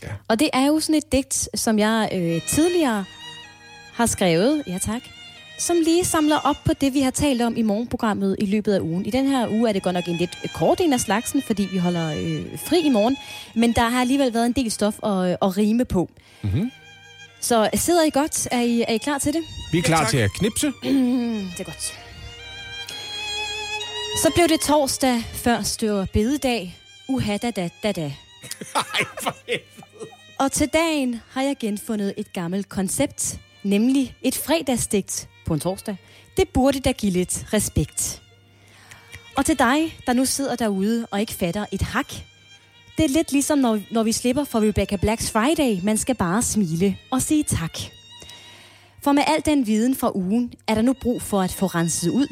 Ja. 0.04 0.10
Og 0.28 0.39
det 0.39 0.50
er 0.54 0.66
jo 0.68 0.80
sådan 0.80 0.95
et 0.95 1.12
digt, 1.12 1.50
som 1.56 1.80
jeg 1.80 2.10
øh, 2.14 2.41
tidligere 2.47 3.06
har 3.93 4.06
skrevet, 4.06 4.64
ja 4.68 4.78
tak, 4.78 5.02
som 5.60 5.78
lige 5.84 6.05
samler 6.05 6.38
op 6.38 6.55
på 6.66 6.74
det, 6.74 6.93
vi 6.93 7.01
har 7.01 7.12
talt 7.12 7.41
om 7.41 7.57
i 7.57 7.62
morgenprogrammet 7.62 8.36
i 8.39 8.45
løbet 8.45 8.74
af 8.74 8.80
ugen. 8.80 9.05
I 9.05 9.10
den 9.10 9.28
her 9.28 9.47
uge 9.47 9.70
er 9.70 9.74
det 9.74 9.84
godt 9.84 9.93
nok 9.93 10.07
en 10.07 10.16
lidt 10.16 10.38
kort 10.53 10.80
en 10.80 10.93
af 10.93 10.99
slagsen, 10.99 11.41
fordi 11.41 11.68
vi 11.72 11.78
holder 11.78 12.12
øh, 12.12 12.60
fri 12.60 12.80
i 12.86 12.89
morgen, 12.89 13.18
men 13.55 13.74
der 13.74 13.89
har 13.89 14.01
alligevel 14.01 14.34
været 14.34 14.45
en 14.45 14.53
del 14.53 14.72
stof 14.72 14.95
at, 15.03 15.38
at 15.41 15.57
rime 15.57 15.86
på. 15.86 16.10
Mm-hmm. 16.41 16.72
Så 17.41 17.70
sidder 17.74 18.03
I 18.03 18.10
godt? 18.10 18.47
Er 18.51 18.62
I, 18.62 18.82
er 18.82 18.93
I 18.93 18.97
klar 18.97 19.18
til 19.18 19.34
det? 19.34 19.41
Vi 19.72 19.78
er 19.78 19.82
klar 19.82 20.10
til 20.10 20.18
at 20.18 20.30
knipse. 20.34 20.68
Det 21.53 21.60
er 21.60 21.64
godt. 21.64 21.93
Så 24.24 24.32
blev 24.36 24.47
det 24.47 24.62
torsdag, 24.62 25.24
før 25.34 25.62
stør 25.62 26.05
bededag. 26.14 26.78
Uha 27.10 27.38
da 27.38 27.51
da 27.51 27.70
da 27.84 27.91
da. 27.91 28.14
Ej, 28.76 28.84
for 29.22 29.36
Og 30.39 30.51
til 30.51 30.68
dagen 30.68 31.22
har 31.32 31.41
jeg 31.41 31.55
genfundet 31.60 32.14
et 32.18 32.34
gammelt 32.34 32.70
koncept, 32.70 33.39
nemlig 33.64 34.16
et 34.22 34.36
fredagsdigt 34.36 35.30
på 35.50 35.54
en 35.54 35.60
torsdag. 35.60 35.95
Det 36.38 36.50
burde 36.54 36.80
da 36.80 36.91
give 36.91 37.12
lidt 37.12 37.45
respekt. 37.54 38.22
Og 39.38 39.45
til 39.45 39.60
dig, 39.60 39.97
der 40.06 40.14
nu 40.14 40.26
sidder 40.26 40.56
derude 40.56 41.08
og 41.12 41.20
ikke 41.20 41.34
fatter 41.34 41.66
et 41.72 41.82
hak. 41.82 42.14
Det 42.97 43.06
er 43.06 43.10
lidt 43.10 43.32
ligesom, 43.32 43.60
når, 43.60 43.80
når 43.91 44.04
vi 44.04 44.12
slipper 44.12 44.43
for 44.43 44.60
Rebecca 44.70 44.95
Blacks 44.95 45.32
Friday. 45.32 45.84
Man 45.84 45.97
skal 45.97 46.16
bare 46.16 46.41
smile 46.41 46.97
og 47.12 47.22
sige 47.22 47.43
tak. 47.43 47.78
For 49.04 49.12
med 49.12 49.24
al 49.28 49.41
den 49.45 49.68
viden 49.68 49.95
fra 49.95 50.12
ugen, 50.16 50.54
er 50.68 50.76
der 50.76 50.82
nu 50.82 50.93
brug 51.02 51.22
for 51.22 51.41
at 51.41 51.52
få 51.52 51.66
renset 51.66 52.12
ud. 52.12 52.28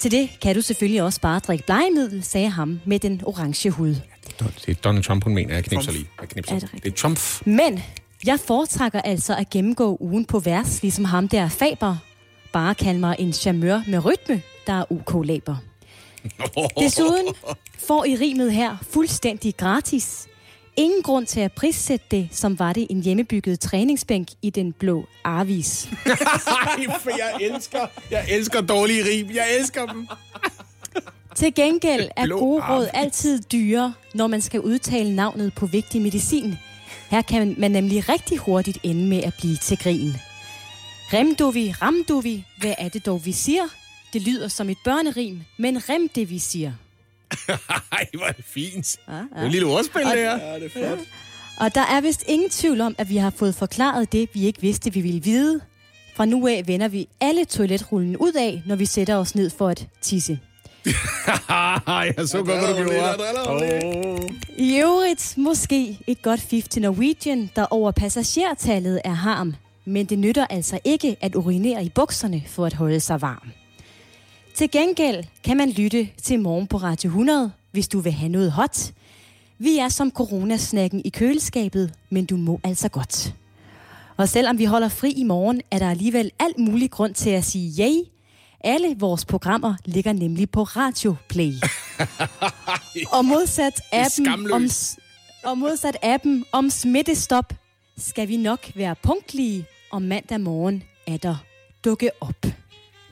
Til 0.00 0.10
det 0.10 0.30
kan 0.42 0.54
du 0.54 0.62
selvfølgelig 0.62 1.02
også 1.02 1.20
bare 1.20 1.38
drikke 1.38 1.64
blegemiddel, 1.64 2.24
sagde 2.24 2.48
ham 2.48 2.80
med 2.84 2.98
den 2.98 3.22
orange 3.24 3.70
hud. 3.70 3.94
Det 4.40 4.68
er 4.68 4.74
Donald 4.74 5.04
Trump, 5.04 5.24
hun 5.24 5.34
mener. 5.34 5.54
Jeg 5.54 5.64
knipser 5.64 5.92
lige. 5.92 6.06
Jeg 6.20 6.28
knipser. 6.28 6.54
Er 6.54 6.58
det 6.58 6.70
det, 6.72 6.92
er 6.92 6.96
Trump. 6.96 7.20
Men 7.46 7.80
jeg 8.26 8.40
foretrækker 8.40 9.00
altså 9.00 9.36
at 9.36 9.50
gennemgå 9.50 9.96
ugen 10.00 10.24
på 10.24 10.38
vers, 10.38 10.82
ligesom 10.82 11.04
ham 11.04 11.28
der 11.28 11.48
Faber. 11.48 11.96
Bare 12.56 12.74
kald 12.74 12.98
mig 12.98 13.16
en 13.18 13.32
charmeur 13.32 13.82
med 13.86 14.04
rytme, 14.04 14.42
der 14.66 14.72
er 14.72 14.84
UK-laber. 14.92 15.56
Desuden 16.80 17.34
får 17.78 18.04
I 18.04 18.16
rimet 18.16 18.52
her 18.52 18.76
fuldstændig 18.90 19.56
gratis. 19.56 20.26
Ingen 20.76 21.02
grund 21.02 21.26
til 21.26 21.40
at 21.40 21.52
prissætte 21.52 22.06
det, 22.10 22.28
som 22.32 22.58
var 22.58 22.72
det 22.72 22.86
en 22.90 23.02
hjemmebygget 23.02 23.60
træningsbænk 23.60 24.28
i 24.42 24.50
den 24.50 24.72
blå 24.72 25.06
Arvis. 25.24 25.88
Ej, 26.06 26.86
for 27.00 27.10
jeg 27.10 27.36
elsker, 27.40 27.86
jeg 28.10 28.24
elsker 28.28 28.60
dårlige 28.60 29.04
rim. 29.04 29.30
Jeg 29.34 29.46
elsker 29.58 29.86
dem. 29.86 30.08
Til 31.34 31.54
gengæld 31.54 32.08
er 32.16 32.26
gode 32.28 32.62
råd 32.68 32.88
altid 32.94 33.42
dyre, 33.42 33.94
når 34.14 34.26
man 34.26 34.40
skal 34.40 34.60
udtale 34.60 35.16
navnet 35.16 35.54
på 35.54 35.66
vigtig 35.66 36.02
medicin. 36.02 36.56
Her 37.10 37.22
kan 37.22 37.54
man 37.58 37.70
nemlig 37.70 38.08
rigtig 38.08 38.38
hurtigt 38.38 38.78
ende 38.82 39.08
med 39.08 39.22
at 39.22 39.34
blive 39.34 39.56
til 39.56 39.78
grin. 39.78 40.12
Remduvi, 41.12 41.72
ramduvi, 41.82 42.44
hvad 42.58 42.74
er 42.78 42.88
det 42.88 43.06
dog, 43.06 43.26
vi 43.26 43.32
siger? 43.32 43.62
Det 44.12 44.22
lyder 44.22 44.48
som 44.48 44.68
et 44.70 44.78
børnerim, 44.84 45.40
men 45.58 45.88
rem 45.88 46.08
det, 46.08 46.30
vi 46.30 46.38
siger. 46.38 46.72
Ej, 47.92 48.06
hvor 48.14 48.24
er 48.26 48.32
det 48.32 48.44
fint. 48.44 48.96
Ja, 49.08 49.12
Det 49.12 49.26
er 49.36 49.42
et 49.44 49.50
lille 49.50 49.66
ordspil, 49.66 50.02
det 50.02 50.10
her. 50.12 50.38
Ja, 50.38 50.54
det 50.54 50.64
er 50.64 50.68
flot. 50.70 50.98
Og 51.60 51.74
der 51.74 51.80
er 51.80 52.00
vist 52.00 52.24
ingen 52.26 52.50
tvivl 52.50 52.80
om, 52.80 52.94
at 52.98 53.08
vi 53.08 53.16
har 53.16 53.30
fået 53.36 53.54
forklaret 53.54 54.12
det, 54.12 54.28
vi 54.32 54.46
ikke 54.46 54.60
vidste, 54.60 54.92
vi 54.92 55.00
ville 55.00 55.22
vide. 55.22 55.60
Fra 56.16 56.24
nu 56.24 56.46
af 56.48 56.62
vender 56.66 56.88
vi 56.88 57.08
alle 57.20 57.44
toiletrullen 57.44 58.16
ud 58.16 58.32
af, 58.32 58.62
når 58.66 58.76
vi 58.76 58.86
sætter 58.86 59.16
os 59.16 59.34
ned 59.34 59.50
for 59.50 59.68
at 59.68 59.86
tisse. 60.02 60.38
Jeg 62.16 62.28
så 62.28 62.42
godt, 62.46 62.60
hvad 62.60 62.84
du 62.84 62.90
gjorde. 62.90 63.48
Oh. 63.48 64.20
I 64.58 64.76
øvrigt 64.80 65.34
måske 65.36 65.98
et 66.06 66.22
godt 66.22 66.40
fif 66.40 66.68
til 66.68 66.82
Norwegian, 66.82 67.50
der 67.56 67.66
over 67.70 67.90
passagertallet 67.90 69.00
er 69.04 69.12
harm. 69.12 69.54
Men 69.86 70.06
det 70.06 70.18
nytter 70.18 70.46
altså 70.46 70.78
ikke 70.84 71.16
at 71.20 71.34
urinere 71.34 71.84
i 71.84 71.88
bukserne 71.88 72.42
for 72.46 72.66
at 72.66 72.74
holde 72.74 73.00
sig 73.00 73.22
varm. 73.22 73.50
Til 74.54 74.70
gengæld 74.70 75.24
kan 75.44 75.56
man 75.56 75.70
lytte 75.70 76.08
til 76.22 76.40
morgen 76.40 76.66
på 76.66 76.76
Radio 76.76 77.08
100, 77.08 77.52
hvis 77.70 77.88
du 77.88 78.00
vil 78.00 78.12
have 78.12 78.28
noget 78.28 78.52
hot. 78.52 78.92
Vi 79.58 79.78
er 79.78 79.88
som 79.88 80.10
coronasnakken 80.10 81.02
i 81.04 81.08
køleskabet, 81.08 81.94
men 82.10 82.24
du 82.24 82.36
må 82.36 82.60
altså 82.64 82.88
godt. 82.88 83.34
Og 84.16 84.28
selvom 84.28 84.58
vi 84.58 84.64
holder 84.64 84.88
fri 84.88 85.10
i 85.10 85.22
morgen, 85.22 85.62
er 85.70 85.78
der 85.78 85.90
alligevel 85.90 86.30
alt 86.38 86.58
mulig 86.58 86.90
grund 86.90 87.14
til 87.14 87.30
at 87.30 87.44
sige 87.44 87.82
yay. 87.82 88.02
Alle 88.60 88.96
vores 88.98 89.24
programmer 89.24 89.74
ligger 89.84 90.12
nemlig 90.12 90.50
på 90.50 90.62
Radio 90.62 91.16
Play. 91.28 91.52
og 93.16 93.24
modsat 93.24 93.80
appen 93.92 94.52
om, 94.52 94.68
og 95.44 95.58
modsat 95.58 95.96
appen 96.02 96.44
om 96.52 96.70
smittestop, 96.70 97.52
skal 97.98 98.28
vi 98.28 98.36
nok 98.36 98.72
være 98.74 98.94
punktlige, 99.02 99.66
og 99.90 100.02
mandag 100.02 100.40
morgen 100.40 100.82
er 101.06 101.16
der 101.16 101.36
dukke 101.84 102.10
op. 102.20 102.46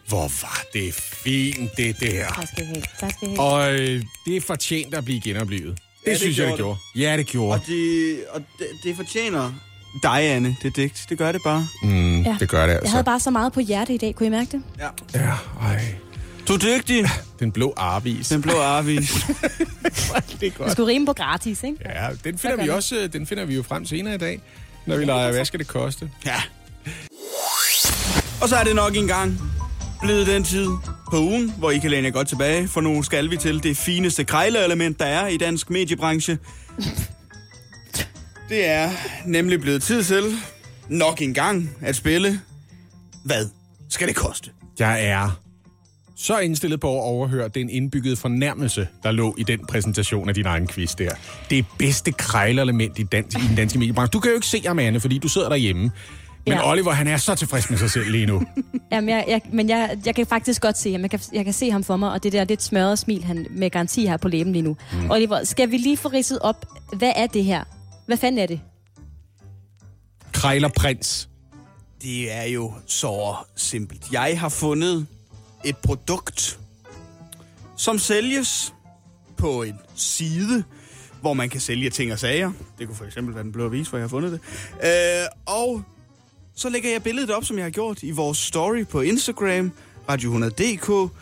Hvor 0.09 0.43
var 0.43 0.63
det 0.73 0.95
fint, 0.95 1.71
det 1.77 2.01
der. 2.01 2.27
Tak 2.29 2.49
skal 2.49 2.63
I 2.65 2.67
have. 2.67 2.83
Tak 3.01 3.11
skal 3.13 3.29
I 3.29 3.31
have. 3.31 3.41
Og 3.41 3.75
øh, 3.81 4.03
det 4.27 4.37
er 4.37 4.41
fortjent 4.41 4.95
at 4.95 5.05
blive 5.05 5.21
genoplevet. 5.21 5.65
Det, 5.77 6.07
Ja, 6.07 6.11
det 6.11 6.19
synes 6.21 6.39
jeg, 6.39 6.47
det 6.47 6.57
gjorde 6.57 6.79
gjorde. 6.95 7.09
Ja, 7.11 7.17
det 7.17 7.27
gjorde. 7.27 7.53
Og, 7.61 7.67
det, 7.67 8.19
og 8.31 8.41
det, 8.59 8.67
det 8.85 8.97
fortjener 8.97 9.53
dig, 10.03 10.21
Anne, 10.23 10.57
det 10.63 10.77
digt. 10.77 11.07
Det 11.09 11.19
gør 11.19 11.33
det 11.33 11.41
bare. 11.45 11.69
Mm, 11.83 12.23
Ja. 12.23 12.37
Det 12.41 12.49
gør 12.49 12.61
det 12.63 12.69
Jeg 12.69 12.77
altså. 12.77 12.91
havde 12.91 13.05
bare 13.05 13.21
så 13.21 13.31
meget 13.31 13.53
på 13.53 13.61
hjerte 13.61 13.95
i 13.95 13.99
dag, 13.99 14.15
kunne 14.15 14.27
I 14.27 14.31
mærke 14.31 14.51
det? 14.53 14.63
Ja. 14.79 14.89
Ja, 15.15 15.33
ej. 15.61 15.95
Du 16.49 16.53
er 16.55 16.59
dygtig. 16.59 17.05
Den 17.41 17.53
blå 17.53 17.75
arvis. 17.77 18.29
Den 18.29 18.43
blå 18.43 18.53
arvis. 18.61 19.11
det 19.13 20.13
er 20.15 20.21
Det 20.41 20.55
godt. 20.55 20.73
skulle 20.73 20.93
rime 20.93 21.07
på 21.07 21.13
gratis, 21.13 21.63
ikke? 21.63 21.79
Ja, 21.85 22.09
den 22.25 22.39
finder, 22.39 22.57
vi 22.57 22.63
det. 22.63 22.71
også, 22.71 22.97
øh, 23.01 23.13
den 23.13 23.27
finder 23.27 23.45
vi 23.45 23.55
jo 23.55 23.63
frem 23.63 23.87
senere 23.87 24.15
i 24.15 24.19
dag, 24.19 24.41
når 24.87 24.97
vi 24.97 25.05
leger, 25.05 25.33
hvad 25.33 25.45
skal 25.45 25.59
det 25.61 25.67
koste? 25.69 26.11
Ja. 26.27 26.43
Og 28.43 28.49
så 28.49 28.57
er 28.57 28.65
det 28.65 28.75
nok 28.75 28.97
engang 28.97 29.41
blevet 30.03 30.27
den 30.27 30.45
tid 30.45 30.69
på 31.11 31.19
ugen, 31.19 31.53
hvor 31.59 31.71
I 31.71 31.79
kan 31.79 31.91
læne 31.91 32.07
jer 32.07 32.13
godt 32.13 32.29
tilbage, 32.29 32.69
for 32.69 32.81
nu 32.81 33.03
skal 33.03 33.31
vi 33.31 33.37
til 33.37 33.63
det 33.63 33.77
fineste 33.77 34.25
krejleelement, 34.25 34.99
der 34.99 35.05
er 35.07 35.27
i 35.27 35.37
dansk 35.37 35.71
mediebranche. 35.71 36.39
Det 38.49 38.67
er 38.67 38.91
nemlig 39.27 39.61
blevet 39.61 39.83
tid 39.83 40.05
til 40.05 40.25
nok 40.89 41.23
engang 41.23 41.71
at 41.81 41.97
spille. 41.97 42.41
Hvad 43.25 43.49
skal 43.91 44.09
det 44.09 44.17
koste? 44.17 44.51
Jeg 44.79 45.07
er 45.07 45.41
så 46.17 46.39
indstillet 46.39 46.81
på 46.81 46.89
at 46.89 47.03
overhøre 47.03 47.49
den 47.49 47.71
indbyggede 47.71 48.17
fornærmelse, 48.17 48.89
der 49.03 49.11
lå 49.11 49.35
i 49.39 49.43
den 49.43 49.67
præsentation 49.67 50.29
af 50.29 50.35
din 50.35 50.47
egen 50.47 50.69
quiz 50.69 50.95
der. 50.95 51.11
Det 51.51 51.67
bedste 51.79 52.13
krejlelement 52.13 52.99
i, 52.99 53.03
dans, 53.03 53.35
i 53.35 53.49
den 53.49 53.57
danske 53.57 53.79
mediebranche. 53.79 54.13
Du 54.13 54.21
kan 54.21 54.31
jo 54.31 54.35
ikke 54.35 54.47
se 54.47 54.63
ham, 54.67 54.79
Anne, 54.79 55.01
fordi 55.01 55.19
du 55.19 55.29
sidder 55.29 55.49
derhjemme. 55.49 55.91
Men 56.47 56.53
Ja. 56.55 56.71
Oliver, 56.71 56.93
han 56.93 57.09
er 57.09 57.17
så 57.17 57.35
tilfreds 57.35 57.71
med 57.71 57.79
sig 57.79 57.91
selv 57.91 58.11
lige 58.11 58.27
nu. 58.27 58.43
Jamen, 58.93 59.11
jeg, 59.11 59.25
jeg, 59.29 59.41
men 59.53 59.69
jeg, 59.69 59.99
jeg 60.07 60.15
kan 60.15 60.27
faktisk 60.27 60.63
godt 60.63 60.79
se 60.79 60.93
ham. 60.93 61.01
Jeg 61.01 61.11
kan, 61.11 61.21
jeg 61.33 61.45
kan 61.45 61.55
se 61.55 61.71
ham 61.71 61.85
for 61.85 61.97
mig, 61.97 62.11
og 62.13 62.23
det 62.23 62.33
der 62.33 62.45
lidt 62.45 62.63
smørrede 62.63 62.97
smil, 62.97 63.25
han 63.25 63.47
med 63.51 63.71
garanti 63.71 64.05
har 64.05 64.17
på 64.17 64.29
læben 64.29 64.53
lige 64.53 64.63
nu. 64.63 64.77
Mm. 64.93 65.11
Oliver, 65.11 65.45
skal 65.45 65.71
vi 65.71 65.77
lige 65.77 65.97
få 65.97 66.09
ridset 66.09 66.39
op, 66.39 66.67
hvad 66.97 67.13
er 67.17 67.27
det 67.27 67.45
her? 67.45 67.65
Hvad 68.07 68.17
fanden 68.17 68.39
er 68.39 68.47
det? 68.47 68.61
Krejlerprins. 70.33 71.29
Det 72.03 72.33
er 72.33 72.43
jo 72.45 72.73
så 72.87 73.35
simpelt. 73.57 74.13
Jeg 74.13 74.41
har 74.41 74.49
fundet 74.49 75.07
et 75.65 75.77
produkt, 75.77 76.59
som 77.77 77.99
sælges 77.99 78.75
på 79.37 79.63
en 79.63 79.75
side, 79.95 80.65
hvor 81.21 81.35
man 81.35 81.49
kan 81.49 81.61
sælge 81.61 81.91
ting 81.91 82.13
og 82.13 82.19
sager. 82.19 82.53
Det 82.79 82.87
kunne 82.87 82.97
for 82.97 83.05
eksempel 83.05 83.35
være 83.35 83.45
den 83.45 83.53
blå 83.53 83.65
avis, 83.65 83.89
hvor 83.89 83.99
jeg 83.99 84.03
har 84.05 84.09
fundet 84.09 84.33
det. 84.33 84.41
Øh, 84.85 85.27
og 85.47 85.83
så 86.57 86.69
lægger 86.69 86.91
jeg 86.91 87.03
billedet 87.03 87.31
op, 87.31 87.45
som 87.45 87.57
jeg 87.57 87.65
har 87.65 87.71
gjort 87.71 88.03
i 88.03 88.11
vores 88.11 88.39
story 88.39 88.87
på 88.87 89.01
Instagram, 89.01 89.73
Radio 90.09 90.39
100.dk, 90.39 91.13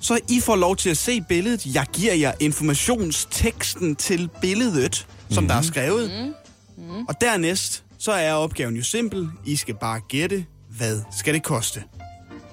Så 0.00 0.18
I 0.30 0.40
får 0.40 0.56
lov 0.56 0.76
til 0.76 0.90
at 0.90 0.96
se 0.96 1.20
billedet. 1.20 1.66
Jeg 1.74 1.86
giver 1.92 2.14
jer 2.14 2.32
informationsteksten 2.40 3.96
til 3.96 4.28
billedet, 4.40 5.06
som 5.30 5.48
der 5.48 5.54
er 5.54 5.62
skrevet. 5.62 6.32
Mm. 6.76 7.06
Og 7.08 7.20
dernæst, 7.20 7.84
så 7.98 8.12
er 8.12 8.32
opgaven 8.32 8.76
jo 8.76 8.82
simpel. 8.82 9.28
I 9.46 9.56
skal 9.56 9.74
bare 9.74 10.00
gætte, 10.08 10.46
hvad 10.68 11.00
skal 11.18 11.34
det 11.34 11.42
koste? 11.42 11.82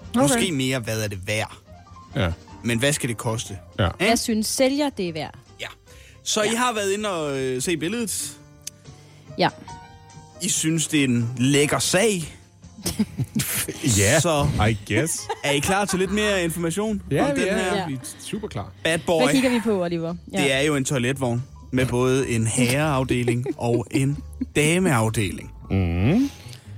Okay. 0.09 0.21
Måske 0.21 0.51
mere, 0.51 0.79
hvad 0.79 1.03
er 1.03 1.07
det 1.07 1.27
værd? 1.27 1.57
Ja. 2.15 2.31
Men 2.63 2.79
hvad 2.79 2.93
skal 2.93 3.09
det 3.09 3.17
koste? 3.17 3.57
Ja. 3.79 3.89
Jeg 3.99 4.19
synes, 4.19 4.47
sælger 4.47 4.89
det 4.89 5.09
er 5.09 5.13
værd. 5.13 5.35
Ja. 5.61 5.67
Så 6.23 6.43
ja. 6.43 6.51
I 6.51 6.55
har 6.55 6.73
været 6.73 6.91
inde 6.91 7.09
og 7.09 7.39
øh, 7.39 7.61
se 7.61 7.77
billedet. 7.77 8.37
Ja. 9.37 9.49
I 10.41 10.49
synes, 10.49 10.87
det 10.87 10.99
er 10.99 11.03
en 11.07 11.29
lækker 11.37 11.79
sag. 11.79 12.23
Ja, 13.97 14.19
Så 14.19 14.47
I 14.69 14.93
guess. 14.93 15.19
er 15.43 15.51
I 15.51 15.59
klar 15.59 15.85
til 15.85 15.99
lidt 15.99 16.11
mere 16.11 16.43
information 16.43 17.01
Ja, 17.11 17.29
om 17.31 17.35
vi 17.35 17.41
den 17.41 17.49
er, 17.49 17.57
her 17.57 17.75
Ja. 17.75 17.87
vi 17.87 17.93
er 17.93 17.97
super 18.19 18.47
klar. 18.47 18.71
bad 18.83 18.99
boy? 19.05 19.21
Hvad 19.23 19.33
kigger 19.33 19.49
vi 19.49 19.59
på, 19.63 19.83
Oliver? 19.83 20.15
Ja. 20.33 20.41
Det 20.43 20.53
er 20.53 20.59
jo 20.61 20.75
en 20.75 20.85
toiletvogn 20.85 21.43
med 21.71 21.85
både 21.85 22.29
en 22.29 22.47
herreafdeling 22.47 23.45
og 23.57 23.87
en 23.91 24.17
dameafdeling. 24.55 25.51
Mm. 25.71 26.29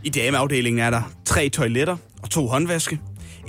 I 0.04 0.10
dameafdelingen 0.10 0.80
er 0.80 0.90
der 0.90 1.02
tre 1.26 1.50
toiletter 1.50 1.98
og 2.22 2.30
to 2.30 2.48
håndvaske. 2.48 3.00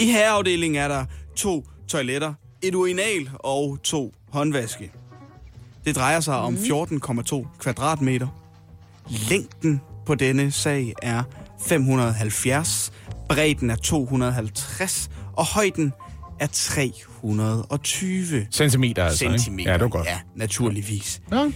I 0.00 0.04
herreafdelingen 0.06 0.82
er 0.82 0.88
der 0.88 1.04
to 1.36 1.64
toiletter, 1.88 2.34
et 2.62 2.74
urinal 2.74 3.30
og 3.34 3.78
to 3.82 4.14
håndvaske. 4.30 4.90
Det 5.84 5.96
drejer 5.96 6.20
sig 6.20 6.36
om 6.36 6.54
14,2 6.56 7.46
kvadratmeter. 7.58 8.26
Længden 9.30 9.80
på 10.06 10.14
denne 10.14 10.50
sag 10.50 10.92
er 11.02 11.22
570, 11.66 12.92
bredden 13.28 13.70
er 13.70 13.76
250, 13.76 15.10
og 15.32 15.46
højden 15.46 15.92
er 16.40 16.46
320 16.52 18.46
Centimeter 18.50 19.04
altså, 19.04 19.24
ikke? 19.24 19.38
centimeter. 19.38 19.70
Ja, 19.70 19.74
det 19.74 19.82
var 19.82 19.88
godt. 19.88 20.06
Ja, 20.06 20.18
naturligvis. 20.36 21.20
Ja. 21.32 21.50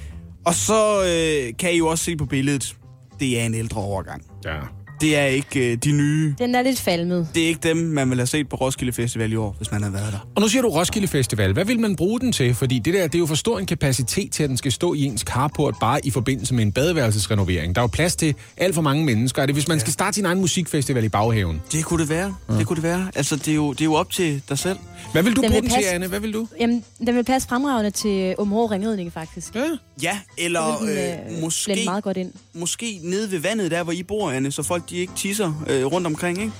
Og 0.46 0.55
så 0.55 1.03
øh, 1.03 1.53
kan 1.59 1.72
I 1.72 1.76
jo 1.78 1.86
også 1.86 2.05
se 2.05 2.16
på 2.16 2.26
billedet, 2.26 2.76
det 3.20 3.40
er 3.40 3.46
en 3.46 3.55
ældre 3.55 3.80
overgang. 3.80 4.22
ja. 4.44 4.59
Det 5.01 5.16
er 5.16 5.24
ikke 5.24 5.72
øh, 5.72 5.76
de 5.76 5.92
nye. 5.92 6.34
Den 6.38 6.55
er 6.55 6.62
lidt 6.62 6.80
falmet. 6.80 7.28
Det 7.34 7.42
er 7.42 7.46
ikke 7.49 7.61
dem, 7.68 7.76
man 7.76 8.11
vil 8.11 8.18
have 8.18 8.26
set 8.26 8.49
på 8.49 8.57
Roskilde 8.57 8.92
Festival 8.92 9.32
i 9.32 9.36
år, 9.36 9.55
hvis 9.59 9.70
man 9.70 9.82
har 9.82 9.90
været 9.90 10.12
der. 10.12 10.18
Og 10.34 10.42
nu 10.42 10.49
siger 10.49 10.62
du 10.62 10.68
Roskilde 10.68 11.09
Festival. 11.09 11.53
Hvad 11.53 11.64
vil 11.64 11.80
man 11.80 11.96
bruge 11.96 12.20
den 12.20 12.32
til? 12.32 12.55
Fordi 12.55 12.78
det 12.78 12.94
der, 12.94 13.03
det 13.07 13.14
er 13.14 13.18
jo 13.18 13.26
for 13.26 13.34
stor 13.34 13.59
en 13.59 13.66
kapacitet 13.66 14.32
til, 14.32 14.42
at 14.42 14.49
den 14.49 14.57
skal 14.57 14.72
stå 14.72 14.94
i 14.94 15.03
ens 15.05 15.20
carport 15.20 15.74
bare 15.80 16.07
i 16.07 16.11
forbindelse 16.11 16.55
med 16.55 16.62
en 16.64 16.72
badeværelsesrenovering. 16.72 17.74
Der 17.74 17.80
er 17.80 17.82
jo 17.82 17.86
plads 17.88 18.16
til 18.16 18.34
alt 18.57 18.74
for 18.74 18.82
mange 18.82 19.05
mennesker. 19.05 19.42
Er 19.42 19.46
det, 19.46 19.55
hvis 19.55 19.68
man 19.68 19.80
skal 19.80 19.92
starte 19.92 20.14
sin 20.14 20.26
egen 20.26 20.40
musikfestival 20.40 21.05
i 21.05 21.09
baghaven? 21.09 21.62
Det 21.72 21.84
kunne 21.84 22.01
det 22.03 22.11
være. 22.11 22.34
Ja. 22.49 22.55
Det 22.55 22.66
kunne 22.66 22.76
det 22.76 22.82
være. 22.82 23.11
Altså, 23.14 23.36
det 23.36 23.49
er, 23.49 23.55
jo, 23.55 23.72
det 23.72 23.80
er 23.80 23.84
jo 23.84 23.94
op 23.94 24.11
til 24.12 24.42
dig 24.49 24.59
selv. 24.59 24.78
Hvad 25.12 25.22
vil 25.22 25.36
du 25.36 25.40
Den 25.42 25.51
bruge 25.51 25.62
vil 25.62 25.70
den 25.70 25.70
til, 25.70 25.76
passe- 25.76 25.90
Anne? 25.94 26.07
Hvad 26.07 26.20
vil 26.20 26.32
du? 26.32 26.49
Jamen, 26.61 26.84
den 27.07 27.14
vil 27.16 27.24
passe 27.24 27.49
fremragende 27.49 27.90
til 27.90 28.34
Områ 28.38 28.66
Ringredning, 28.66 29.12
faktisk. 29.12 29.55
Ja. 29.55 29.61
Ja, 30.03 30.18
eller 30.38 30.76
Den 30.80 30.88
øh, 30.88 31.34
øh, 31.36 31.40
måske, 31.42 31.82
meget 31.84 32.05
godt 32.05 32.16
ind. 32.16 32.32
måske 32.55 33.01
nede 33.03 33.30
ved 33.30 33.38
vandet, 33.38 33.70
der 33.70 33.82
hvor 33.82 33.92
I 33.92 34.03
bor, 34.03 34.30
Anne, 34.30 34.53
så 34.53 34.62
folk 34.62 34.88
de 34.91 34.97
ikke 34.97 35.12
tisser 35.16 35.64
øh, 35.66 35.84
rundt 35.86 36.07
omkring, 36.07 36.39
ikke? 36.41 36.53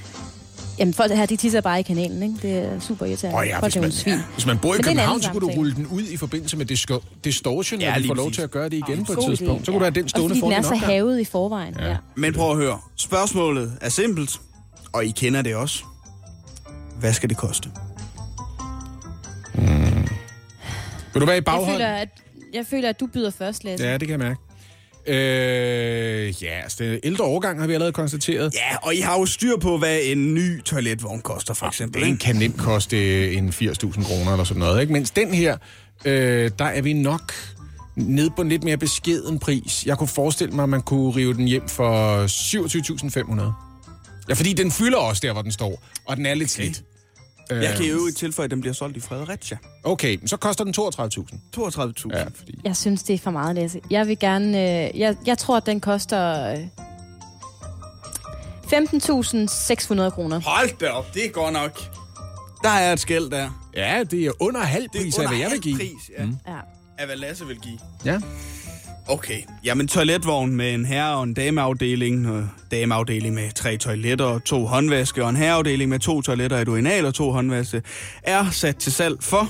Jamen, 0.79 0.95
folk 0.95 1.13
her, 1.13 1.27
de 1.27 1.37
tisser 1.37 1.61
bare 1.61 1.81
i 1.81 1.83
kanalen, 1.83 2.23
ikke? 2.23 2.35
Det 2.43 2.59
er 2.59 2.81
super 2.81 3.07
irriterende. 3.07 3.39
Åh 3.41 3.47
ja, 3.47 3.59
folk 3.59 3.73
hvis 3.73 3.83
man, 3.83 3.93
svin. 3.93 4.19
hvis 4.35 4.47
man 4.47 4.59
bor 4.59 4.75
i 4.75 4.77
Men 4.77 4.85
København, 4.85 5.23
så 5.23 5.31
kunne 5.31 5.41
du 5.41 5.51
rulle 5.57 5.75
den 5.75 5.87
ud 5.87 6.03
i 6.03 6.17
forbindelse 6.17 6.57
med 6.57 6.67
disco, 6.67 7.01
distortion, 7.25 7.81
Ja, 7.81 7.87
ja, 7.89 7.97
og 7.97 8.03
vi 8.03 8.07
får 8.09 8.15
lov 8.15 8.31
til 8.31 8.43
at 8.43 8.51
gøre 8.51 8.65
det 8.65 8.73
igen 8.89 9.05
på 9.05 9.13
et 9.13 9.19
tidspunkt. 9.29 9.63
idé, 9.63 9.65
Så 9.65 9.73
kunne 9.73 9.79
du 9.79 9.85
have 9.85 9.91
den 9.95 10.09
stående 10.09 10.29
fordi 10.29 10.41
for 10.41 10.47
den 10.49 10.59
er 10.59 10.63
så 10.63 10.75
havet 10.75 11.21
i 11.21 11.25
forvejen. 11.25 11.75
Ja. 11.79 11.89
ja. 11.89 11.97
Men 12.17 12.35
prøv 12.35 12.51
at 12.51 12.57
høre. 12.57 12.79
Spørgsmålet 12.97 13.73
er 13.81 13.89
simpelt, 13.89 14.41
og 14.93 15.05
I 15.05 15.11
kender 15.11 15.43
det 15.43 15.55
også. 15.57 15.85
Hvad 17.01 17.13
skal 17.13 17.29
det 17.29 17.37
koste? 17.37 17.71
Vil 21.13 21.21
du 21.21 21.27
være 21.27 21.35
i 21.35 21.37
Jeg, 21.37 21.45
baghold? 21.45 21.73
føler, 21.73 21.89
at, 21.89 22.09
jeg 22.55 22.67
føler, 22.67 22.89
at 22.89 23.01
du 23.01 23.07
byder 23.07 23.31
først, 23.31 23.65
Lasse. 23.65 23.87
Ja, 23.87 23.93
det 23.93 24.01
kan 24.01 24.11
jeg 24.11 24.19
mærke. 24.19 24.41
Øh, 25.09 26.43
ja, 26.43 26.61
altså, 26.63 26.85
det 26.85 27.01
ældre 27.03 27.25
overgang 27.25 27.61
har 27.61 27.67
vi 27.67 27.73
allerede 27.73 27.93
konstateret. 27.93 28.55
Ja, 28.55 28.77
og 28.83 28.95
I 28.95 29.01
har 29.01 29.19
jo 29.19 29.27
styr 29.27 29.57
på, 29.57 29.79
hvad 29.79 29.99
en 30.03 30.35
ny 30.35 30.63
toiletvogn 30.63 31.21
koster, 31.21 31.55
for 31.55 31.67
eksempel. 31.67 32.03
Den 32.03 32.17
kan 32.17 32.37
nemt 32.37 32.59
koste 32.59 33.33
en 33.33 33.49
80.000 33.49 34.05
kroner 34.05 34.33
eller 34.33 34.45
sådan 34.45 34.61
noget. 34.61 34.81
Ikke? 34.81 34.93
Mens 34.93 35.11
den 35.11 35.35
her, 35.35 35.57
øh, 36.05 36.51
der 36.59 36.65
er 36.65 36.83
vi 36.83 36.93
nok 36.93 37.33
ned 37.97 38.31
på 38.37 38.43
en 38.43 38.49
lidt 38.49 38.65
mere 38.65 38.77
beskeden 38.77 39.39
pris. 39.39 39.87
Jeg 39.87 39.99
kunne 39.99 40.09
forestille 40.09 40.55
mig, 40.55 40.63
at 40.63 40.69
man 40.69 40.83
kunne 40.83 41.11
rive 41.11 41.35
den 41.35 41.45
hjem 41.45 41.69
for 41.69 42.27
27.500. 42.27 43.53
Ja, 44.29 44.35
fordi 44.35 44.53
den 44.53 44.71
fylder 44.71 44.99
også 44.99 45.21
der, 45.27 45.33
hvor 45.33 45.43
den 45.43 45.53
står, 45.53 45.83
og 46.05 46.17
den 46.17 46.27
er 46.27 46.35
lidt 46.35 46.51
slidt. 46.51 46.83
Jeg 47.51 47.75
kan 47.77 47.87
jo 47.87 48.11
tilføje, 48.17 48.45
at 48.45 48.51
den 48.51 48.61
bliver 48.61 48.75
solgt 48.75 48.97
i 48.97 49.01
Fredericia. 49.01 49.59
Okay, 49.85 50.19
så 50.27 50.37
koster 50.37 50.65
den 50.65 50.75
32.000. 50.79 50.81
32.000. 51.57 52.19
Ja, 52.19 52.25
fordi... 52.35 52.61
Jeg 52.65 52.77
synes, 52.77 53.03
det 53.03 53.15
er 53.15 53.19
for 53.19 53.31
meget, 53.31 53.57
Lasse. 53.57 53.81
Jeg 53.91 54.07
vil 54.09 54.19
gerne... 54.19 54.49
Øh, 54.49 54.99
jeg, 54.99 55.17
jeg 55.27 55.39
tror, 55.39 55.57
at 55.57 55.67
den 55.67 55.81
koster... 55.81 56.53
Øh, 56.53 56.59
15.600 58.73 60.11
kroner. 60.11 60.41
Hold 60.41 60.79
da 60.81 60.89
op, 60.89 61.15
det 61.15 61.25
er 61.25 61.31
godt 61.31 61.53
nok. 61.53 61.81
Der 62.63 62.69
er 62.69 62.93
et 62.93 63.01
skæld 63.01 63.31
der. 63.31 63.71
Ja, 63.77 64.05
det 64.11 64.27
er 64.27 64.31
under 64.41 64.61
halv 64.61 64.89
Det 64.93 64.99
er 64.99 65.03
pris 65.03 65.19
af, 65.19 65.29
hvad 65.29 65.39
jeg 65.39 65.45
vil 65.45 65.51
halv 65.51 65.63
give. 65.63 65.77
Pris, 65.77 66.11
ja. 66.19 66.25
Mm. 66.25 66.37
Ja. 66.49 66.57
Af 66.99 67.07
hvad 67.07 67.17
Lasse 67.17 67.47
vil 67.47 67.59
give. 67.61 67.79
Ja. 68.05 68.21
Okay, 69.09 69.43
jamen 69.65 69.89
toiletvogn 69.89 70.57
med 70.57 70.75
en 70.75 70.85
herre- 70.87 71.17
og 71.17 71.23
en 71.23 71.35
dameafdeling. 71.35 72.29
Og 72.31 72.49
dameafdeling 72.71 73.35
med 73.35 73.53
tre 73.53 73.77
toiletter 73.77 74.25
og 74.25 74.45
to 74.45 74.67
håndvaske. 74.67 75.25
Og 75.25 75.31
en 75.31 75.37
herreafdeling 75.37 75.91
med 75.91 75.99
to 75.99 76.23
toiletter, 76.23 76.59
et 76.59 76.69
urinal 76.69 77.07
og 77.07 77.15
to 77.15 77.31
håndvaske. 77.33 77.83
Er 78.23 78.51
sat 78.51 78.77
til 78.77 78.93
salg 78.93 79.23
for... 79.23 79.49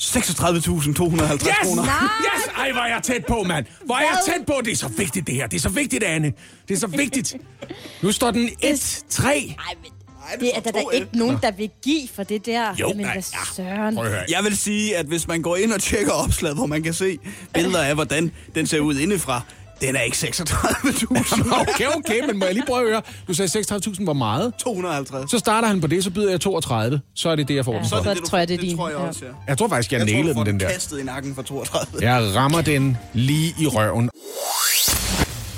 36.250 0.00 0.02
Yes! 0.02 1.54
kroner. 1.62 1.82
Yes! 1.82 2.48
Ej, 2.58 2.72
hvor 2.72 2.80
er 2.80 2.86
jeg 2.94 3.00
tæt 3.02 3.24
på, 3.28 3.42
mand. 3.48 3.66
Hvor 3.84 3.94
er 3.94 4.00
jeg 4.00 4.18
tæt 4.26 4.46
på. 4.46 4.52
Det 4.64 4.72
er 4.72 4.76
så 4.76 4.88
vigtigt, 4.88 5.26
det 5.26 5.34
her. 5.34 5.46
Det 5.46 5.56
er 5.56 5.60
så 5.60 5.68
vigtigt, 5.68 6.04
Anne. 6.04 6.32
Det 6.68 6.74
er 6.74 6.78
så 6.78 6.86
vigtigt. 6.86 7.36
Nu 8.02 8.12
står 8.12 8.30
den 8.30 8.48
1-3. 8.48 9.54
Men 10.30 10.40
det 10.40 10.50
er 10.56 10.60
der, 10.60 10.70
der 10.70 10.90
ikke 10.90 11.08
nogen, 11.12 11.38
der 11.42 11.50
vil 11.50 11.70
give 11.84 12.08
for 12.14 12.22
det 12.22 12.46
der. 12.46 12.74
Jo, 12.80 12.88
Jamen, 12.88 13.04
nej, 13.06 13.14
ja. 13.14 13.20
søren. 13.56 13.98
Jeg 14.28 14.44
vil 14.44 14.56
sige, 14.56 14.96
at 14.96 15.06
hvis 15.06 15.28
man 15.28 15.42
går 15.42 15.56
ind 15.56 15.72
og 15.72 15.80
tjekker 15.82 16.12
opslaget, 16.12 16.56
hvor 16.56 16.66
man 16.66 16.82
kan 16.82 16.94
se 16.94 17.18
billeder 17.54 17.82
af, 17.82 17.94
hvordan 17.94 18.32
den 18.54 18.66
ser 18.66 18.80
ud 18.80 18.98
indefra, 18.98 19.42
den 19.80 19.96
er 19.96 20.00
ikke 20.00 20.16
36.000. 20.16 21.60
Okay, 21.60 21.86
okay, 21.96 22.20
men 22.26 22.38
må 22.38 22.44
jeg 22.44 22.54
lige 22.54 22.64
prøve 22.66 22.80
at 22.82 22.88
høre. 22.88 23.02
Du 23.28 23.34
sagde 23.34 23.74
36.000, 23.74 24.04
hvor 24.04 24.12
meget? 24.12 24.52
250. 24.58 25.30
Så 25.30 25.38
starter 25.38 25.68
han 25.68 25.80
på 25.80 25.86
det, 25.86 26.04
så 26.04 26.10
byder 26.10 26.30
jeg 26.30 26.40
32. 26.40 27.00
Så 27.14 27.28
er 27.28 27.36
det 27.36 27.48
det, 27.48 27.54
jeg 27.54 27.64
får 27.64 27.72
Ja, 27.72 27.78
den 27.78 27.88
så 27.88 28.02
for. 28.02 28.10
er 28.10 28.14
det- 28.14 28.24
tror 28.24 28.38
jeg, 28.38 28.48
det 28.48 28.54
er 28.54 28.58
det 28.58 28.68
din. 28.68 28.76
tror 28.76 28.88
jeg 28.88 28.96
også, 28.98 29.24
ja. 29.24 29.30
Jeg 29.48 29.58
tror 29.58 29.68
faktisk, 29.68 29.92
jeg, 29.92 30.00
Jeg 30.08 30.14
tror, 30.14 30.22
du 30.28 30.34
får 30.34 30.44
den, 30.44 30.52
den 30.54 30.60
der. 30.60 30.70
kastet 30.72 30.98
i 31.00 31.02
nakken 31.02 31.34
for 31.34 31.42
32. 31.42 32.02
Jeg 32.10 32.34
rammer 32.34 32.60
den 32.62 32.96
lige 33.12 33.54
i 33.60 33.66
røven. 33.66 34.10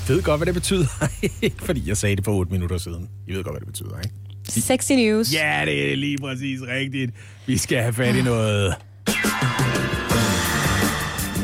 Jeg 0.09 0.17
ved 0.17 0.23
godt, 0.23 0.39
hvad 0.39 0.47
det 0.47 0.55
betyder. 0.55 0.87
Ikke 1.43 1.57
fordi 1.65 1.89
jeg 1.89 1.97
sagde 1.97 2.17
det 2.17 2.25
for 2.25 2.33
8 2.33 2.53
minutter 2.53 2.79
siden. 2.79 3.09
I 3.29 3.33
ved 3.35 3.45
godt, 3.45 3.53
hvad 3.53 3.61
det 3.61 3.69
betyder, 3.69 3.99
ikke? 4.05 4.15
Sexy 4.51 4.93
news. 4.93 5.35
Ja, 5.35 5.63
det 5.65 5.93
er 5.93 5.97
lige 5.97 6.19
præcis 6.19 6.61
rigtigt. 6.69 7.11
Vi 7.47 7.59
skal 7.59 7.79
have 7.79 7.93
fat 7.93 8.17
i 8.17 8.23
noget... 8.23 8.75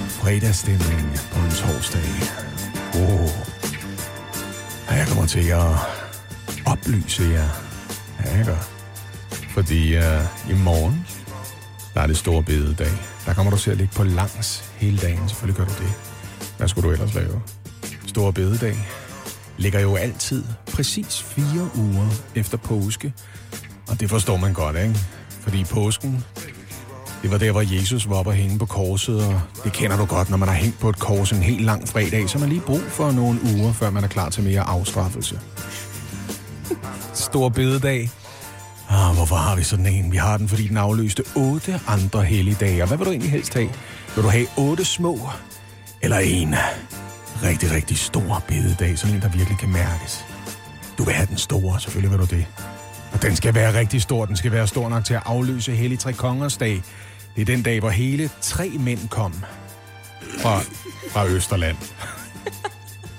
Fredagsstemning 0.08 1.18
på 1.32 1.38
en 1.38 1.50
torsdag. 1.50 2.00
Oh. 2.94 3.28
Jeg 4.90 5.06
kommer 5.08 5.26
til 5.26 5.48
at 5.48 5.72
oplyse 6.66 7.22
jer. 7.22 7.48
Ja, 8.24 8.36
jeg 8.36 8.46
gør. 8.46 8.68
Fordi 9.48 9.96
uh, 9.96 10.50
i 10.50 10.54
morgen, 10.64 11.06
der 11.94 12.00
er 12.00 12.06
det 12.06 12.16
store 12.16 12.42
bededag. 12.42 12.92
Der 13.26 13.34
kommer 13.34 13.52
du 13.52 13.58
til 13.58 13.70
at 13.70 13.76
ligge 13.76 13.94
på 13.96 14.04
langs 14.04 14.72
hele 14.76 14.98
dagen. 14.98 15.28
Selvfølgelig 15.28 15.56
gør 15.56 15.64
du 15.64 15.82
det. 15.84 15.92
Hvad 16.58 16.68
skulle 16.68 16.88
du 16.88 16.92
ellers 16.92 17.14
lave? 17.14 17.42
Store 18.06 18.32
bededag 18.32 18.76
ligger 19.58 19.80
jo 19.80 19.96
altid 19.96 20.44
præcis 20.72 21.22
fire 21.22 21.70
uger 21.74 22.08
efter 22.34 22.56
påske. 22.56 23.12
Og 23.88 24.00
det 24.00 24.10
forstår 24.10 24.36
man 24.36 24.52
godt, 24.52 24.76
ikke? 24.76 24.98
Fordi 25.40 25.64
påsken, 25.64 26.24
det 27.22 27.30
var 27.30 27.38
der, 27.38 27.52
hvor 27.52 27.74
Jesus 27.74 28.08
var 28.08 28.16
oppe 28.16 28.30
og 28.30 28.34
hænge 28.34 28.58
på 28.58 28.66
korset, 28.66 29.24
og 29.26 29.40
det 29.64 29.72
kender 29.72 29.96
du 29.96 30.04
godt, 30.04 30.30
når 30.30 30.36
man 30.36 30.48
har 30.48 30.54
hængt 30.54 30.78
på 30.78 30.88
et 30.88 30.98
kors 30.98 31.32
en 31.32 31.42
helt 31.42 31.64
lang 31.64 31.88
fredag, 31.88 32.28
så 32.28 32.38
har 32.38 32.40
man 32.40 32.48
lige 32.48 32.60
brug 32.60 32.82
for 32.88 33.10
nogle 33.10 33.40
uger, 33.54 33.72
før 33.72 33.90
man 33.90 34.04
er 34.04 34.08
klar 34.08 34.28
til 34.28 34.42
mere 34.42 34.60
afstraffelse. 34.60 35.40
Stor 37.14 37.48
bededag. 37.48 38.10
Ah, 38.88 39.14
hvorfor 39.14 39.36
har 39.36 39.56
vi 39.56 39.62
sådan 39.62 39.86
en? 39.86 40.12
Vi 40.12 40.16
har 40.16 40.36
den, 40.36 40.48
fordi 40.48 40.68
den 40.68 40.76
afløste 40.76 41.22
otte 41.36 41.80
andre 41.86 42.24
helligdage. 42.24 42.82
Og 42.82 42.88
hvad 42.88 42.98
vil 42.98 43.06
du 43.06 43.10
egentlig 43.10 43.30
helst 43.30 43.54
have? 43.54 43.68
Vil 44.14 44.24
du 44.24 44.28
have 44.28 44.46
otte 44.56 44.84
små? 44.84 45.30
Eller 46.02 46.18
en 46.18 46.54
rigtig, 47.42 47.70
rigtig 47.70 47.98
stor 47.98 48.44
bededag? 48.48 48.98
Sådan 48.98 49.16
en, 49.16 49.22
der 49.22 49.28
virkelig 49.28 49.58
kan 49.58 49.68
mærkes. 49.68 50.24
Du 50.98 51.04
vil 51.04 51.14
have 51.14 51.26
den 51.26 51.38
store, 51.38 51.80
selvfølgelig 51.80 52.10
vil 52.10 52.18
du 52.18 52.36
det. 52.36 52.46
Og 53.12 53.22
den 53.22 53.36
skal 53.36 53.54
være 53.54 53.78
rigtig 53.78 54.02
stor. 54.02 54.26
Den 54.26 54.36
skal 54.36 54.52
være 54.52 54.66
stor 54.66 54.88
nok 54.88 55.04
til 55.04 55.14
at 55.14 55.22
afløse 55.24 55.72
Hellig 55.72 55.98
Tre 55.98 56.12
Kongers 56.12 56.56
dag. 56.56 56.82
Det 57.36 57.42
er 57.42 57.44
den 57.44 57.62
dag, 57.62 57.80
hvor 57.80 57.90
hele 57.90 58.30
tre 58.40 58.68
mænd 58.68 59.08
kom 59.08 59.34
fra, 60.38 60.60
fra 61.10 61.26
Østerland. 61.26 61.76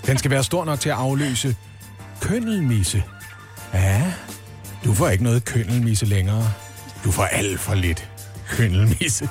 Den 0.05 0.17
skal 0.17 0.31
være 0.31 0.43
stor 0.43 0.65
nok 0.65 0.79
til 0.79 0.89
at 0.89 0.95
afløse 0.95 1.55
køndelmisse. 2.21 3.03
Ja, 3.73 4.13
du 4.83 4.93
får 4.93 5.09
ikke 5.09 5.23
noget 5.23 5.45
køndelmisse 5.45 6.05
længere. 6.05 6.53
Du 7.03 7.11
får 7.11 7.23
alt 7.23 7.59
for 7.59 7.75
lidt 7.75 8.09
køndelmisse. 8.49 9.29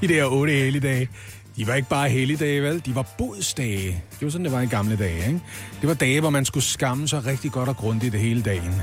De 0.00 0.08
der 0.08 0.24
otte 0.24 0.52
helligdage, 0.52 1.08
de 1.56 1.66
var 1.66 1.74
ikke 1.74 1.88
bare 1.88 2.08
helligdage, 2.08 2.62
vel? 2.62 2.82
De 2.86 2.94
var 2.94 3.06
bodsdage. 3.18 4.02
Det 4.10 4.22
var 4.22 4.30
sådan, 4.30 4.44
det 4.44 4.52
var 4.52 4.60
i 4.60 4.66
gamle 4.66 4.96
dage, 4.96 5.26
ikke? 5.26 5.40
Det 5.80 5.88
var 5.88 5.94
dage, 5.94 6.20
hvor 6.20 6.30
man 6.30 6.44
skulle 6.44 6.64
skamme 6.64 7.08
sig 7.08 7.26
rigtig 7.26 7.52
godt 7.52 7.68
og 7.68 7.76
grundigt 7.76 8.12
det 8.12 8.20
hele 8.20 8.42
dagen. 8.42 8.82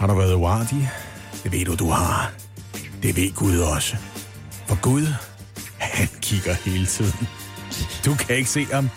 Har 0.00 0.06
du 0.06 0.14
været 0.14 0.34
uartig? 0.34 0.90
Det 1.44 1.52
ved 1.52 1.64
du, 1.64 1.74
du 1.74 1.88
har. 1.88 2.32
Det 3.02 3.16
ved 3.16 3.32
Gud 3.34 3.58
også. 3.58 3.96
For 4.66 4.80
Gud, 4.80 5.06
han 5.78 6.08
kigger 6.20 6.54
hele 6.54 6.86
tiden. 6.86 7.28
Du 8.04 8.14
kan 8.14 8.36
ikke 8.36 8.50
se 8.50 8.64
ham, 8.72 8.90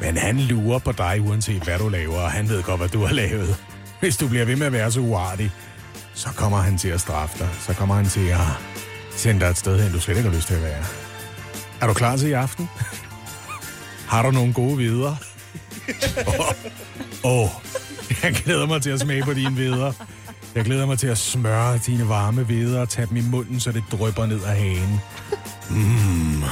men 0.00 0.16
han 0.16 0.38
lurer 0.40 0.78
på 0.78 0.92
dig, 0.92 1.20
uanset 1.20 1.62
hvad 1.62 1.78
du 1.78 1.88
laver, 1.88 2.18
og 2.18 2.30
han 2.30 2.48
ved 2.48 2.62
godt, 2.62 2.80
hvad 2.80 2.88
du 2.88 3.04
har 3.04 3.14
lavet. 3.14 3.56
Hvis 4.00 4.16
du 4.16 4.28
bliver 4.28 4.44
ved 4.44 4.56
med 4.56 4.66
at 4.66 4.72
være 4.72 4.92
så 4.92 5.00
uartig, 5.00 5.50
så 6.14 6.28
kommer 6.28 6.58
han 6.58 6.78
til 6.78 6.88
at 6.88 7.00
straffe 7.00 7.38
dig. 7.38 7.48
Så 7.66 7.74
kommer 7.74 7.94
han 7.94 8.06
til 8.06 8.28
at 8.28 8.38
sende 9.16 9.40
dig 9.40 9.46
et 9.46 9.58
sted 9.58 9.82
hen, 9.82 9.92
du 9.92 10.00
slet 10.00 10.16
ikke 10.16 10.28
har 10.28 10.36
lyst 10.36 10.46
til 10.46 10.54
at 10.54 10.62
være. 10.62 11.07
Er 11.80 11.86
du 11.86 11.94
klar 11.94 12.16
til 12.16 12.28
i 12.28 12.32
aften? 12.32 12.68
Har 14.08 14.22
du 14.22 14.30
nogle 14.30 14.52
gode 14.52 14.76
videre? 14.76 15.16
Åh, 16.26 16.40
oh, 17.24 17.42
oh, 17.42 17.48
jeg 18.22 18.34
glæder 18.34 18.66
mig 18.66 18.82
til 18.82 18.90
at 18.90 19.00
smage 19.00 19.22
på 19.22 19.34
dine 19.34 19.56
videre. 19.56 19.94
Jeg 20.54 20.64
glæder 20.64 20.86
mig 20.86 20.98
til 20.98 21.06
at 21.06 21.18
smøre 21.18 21.78
dine 21.78 22.08
varme 22.08 22.46
videre 22.46 22.82
og 22.82 22.88
tage 22.88 23.06
dem 23.06 23.16
i 23.16 23.20
munden, 23.20 23.60
så 23.60 23.72
det 23.72 23.84
drypper 23.92 24.26
ned 24.26 24.42
af 24.42 24.56
hagen. 24.56 25.00
Mm. 25.70 26.42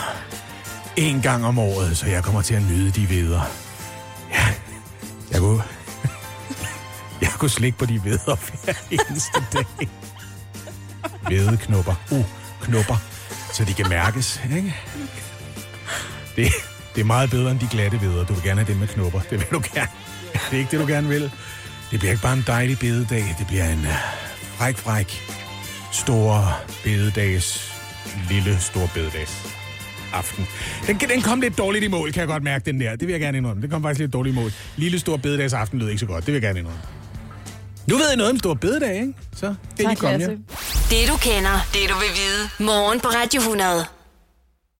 En 0.97 1.23
gang 1.23 1.47
om 1.47 1.59
året, 1.59 1.97
så 1.97 2.07
jeg 2.07 2.25
kommer 2.25 2.43
til 2.43 2.55
at 2.55 2.63
nyde 2.63 2.91
de 2.91 3.07
videre. 3.07 3.45
Ja, 4.33 4.47
jeg 5.33 5.41
kunne... 5.41 5.63
Jeg 7.21 7.31
kunne 7.31 7.51
slikke 7.51 7.79
på 7.79 7.87
de 7.87 8.03
videre 8.03 8.37
hver 8.65 8.75
eneste 8.91 9.43
dag. 9.53 9.89
Vedeknopper. 11.29 11.95
Uh, 12.11 12.25
knupper. 12.63 12.97
Så 13.57 13.65
de 13.65 13.75
kan 13.75 13.89
mærkes, 13.89 14.41
ikke? 14.57 14.75
Det, 16.37 16.53
det 16.95 17.01
er 17.01 17.05
meget 17.05 17.31
bedre 17.31 17.51
end 17.51 17.61
de 17.61 17.69
glatte 17.71 18.01
veder. 18.01 18.25
Du 18.25 18.33
vil 18.33 18.43
gerne 18.43 18.61
have 18.61 18.73
dem 18.73 18.77
med 18.77 18.89
knopper. 18.89 19.21
Det 19.21 19.39
vil 19.41 19.47
du 19.53 19.63
gerne. 19.75 19.91
Det 20.33 20.53
er 20.53 20.59
ikke 20.59 20.71
det, 20.71 20.81
du 20.81 20.87
gerne 20.87 21.09
vil. 21.09 21.23
Det 21.91 21.99
bliver 21.99 22.11
ikke 22.11 22.23
bare 22.23 22.33
en 22.33 22.45
dejlig 22.47 22.79
bededag. 22.79 23.25
Det 23.39 23.47
bliver 23.47 23.65
en 23.65 23.79
øh, 23.79 23.93
fræk, 24.59 24.77
fræk, 24.77 25.21
stor 25.93 26.61
bededags, 26.85 27.73
lille 28.31 28.61
stor 28.61 28.91
bededags 28.95 29.57
aften. 30.13 30.47
Den, 30.87 30.99
den 30.99 31.23
kom 31.23 31.41
lidt 31.41 31.59
dårligt 31.59 31.85
i 31.85 31.89
mål, 31.89 32.13
kan 32.13 32.21
jeg 32.21 32.29
godt 32.29 32.43
mærke, 32.43 32.65
den 32.65 32.81
der. 32.81 32.91
Det 32.91 33.07
vil 33.07 33.13
jeg 33.13 33.21
gerne 33.21 33.39
indrømme. 33.39 33.63
Den 33.63 33.71
kom 33.71 33.83
faktisk 33.83 34.01
lidt 34.01 34.13
dårligt 34.13 34.37
i 34.37 34.39
mål. 34.41 34.53
Lille 34.77 34.99
stor 34.99 35.17
bededags 35.17 35.53
aften 35.53 35.79
lød 35.79 35.89
ikke 35.89 36.01
så 36.01 36.07
godt. 36.07 36.27
Det 36.27 36.35
vil 36.35 36.43
jeg 36.43 36.43
gerne 36.43 36.59
indrømme. 36.59 36.96
Nu 37.89 37.97
ved 37.97 38.09
jeg 38.09 38.17
noget 38.17 38.33
om 38.33 38.39
stor 38.39 38.55
bededag, 38.55 38.95
ikke? 38.95 39.15
Så 39.37 39.55
det 39.77 39.85
er 39.85 39.89
lige 39.89 39.97
kommet, 40.01 40.21
ja. 40.21 40.27
Det 40.97 41.09
du 41.09 41.17
kender, 41.17 41.57
det 41.73 41.81
du 41.91 41.95
vil 41.95 42.09
vide. 42.17 42.67
Morgen 42.67 43.01
på 43.01 43.09
Radio 43.09 43.41
100. 43.41 43.85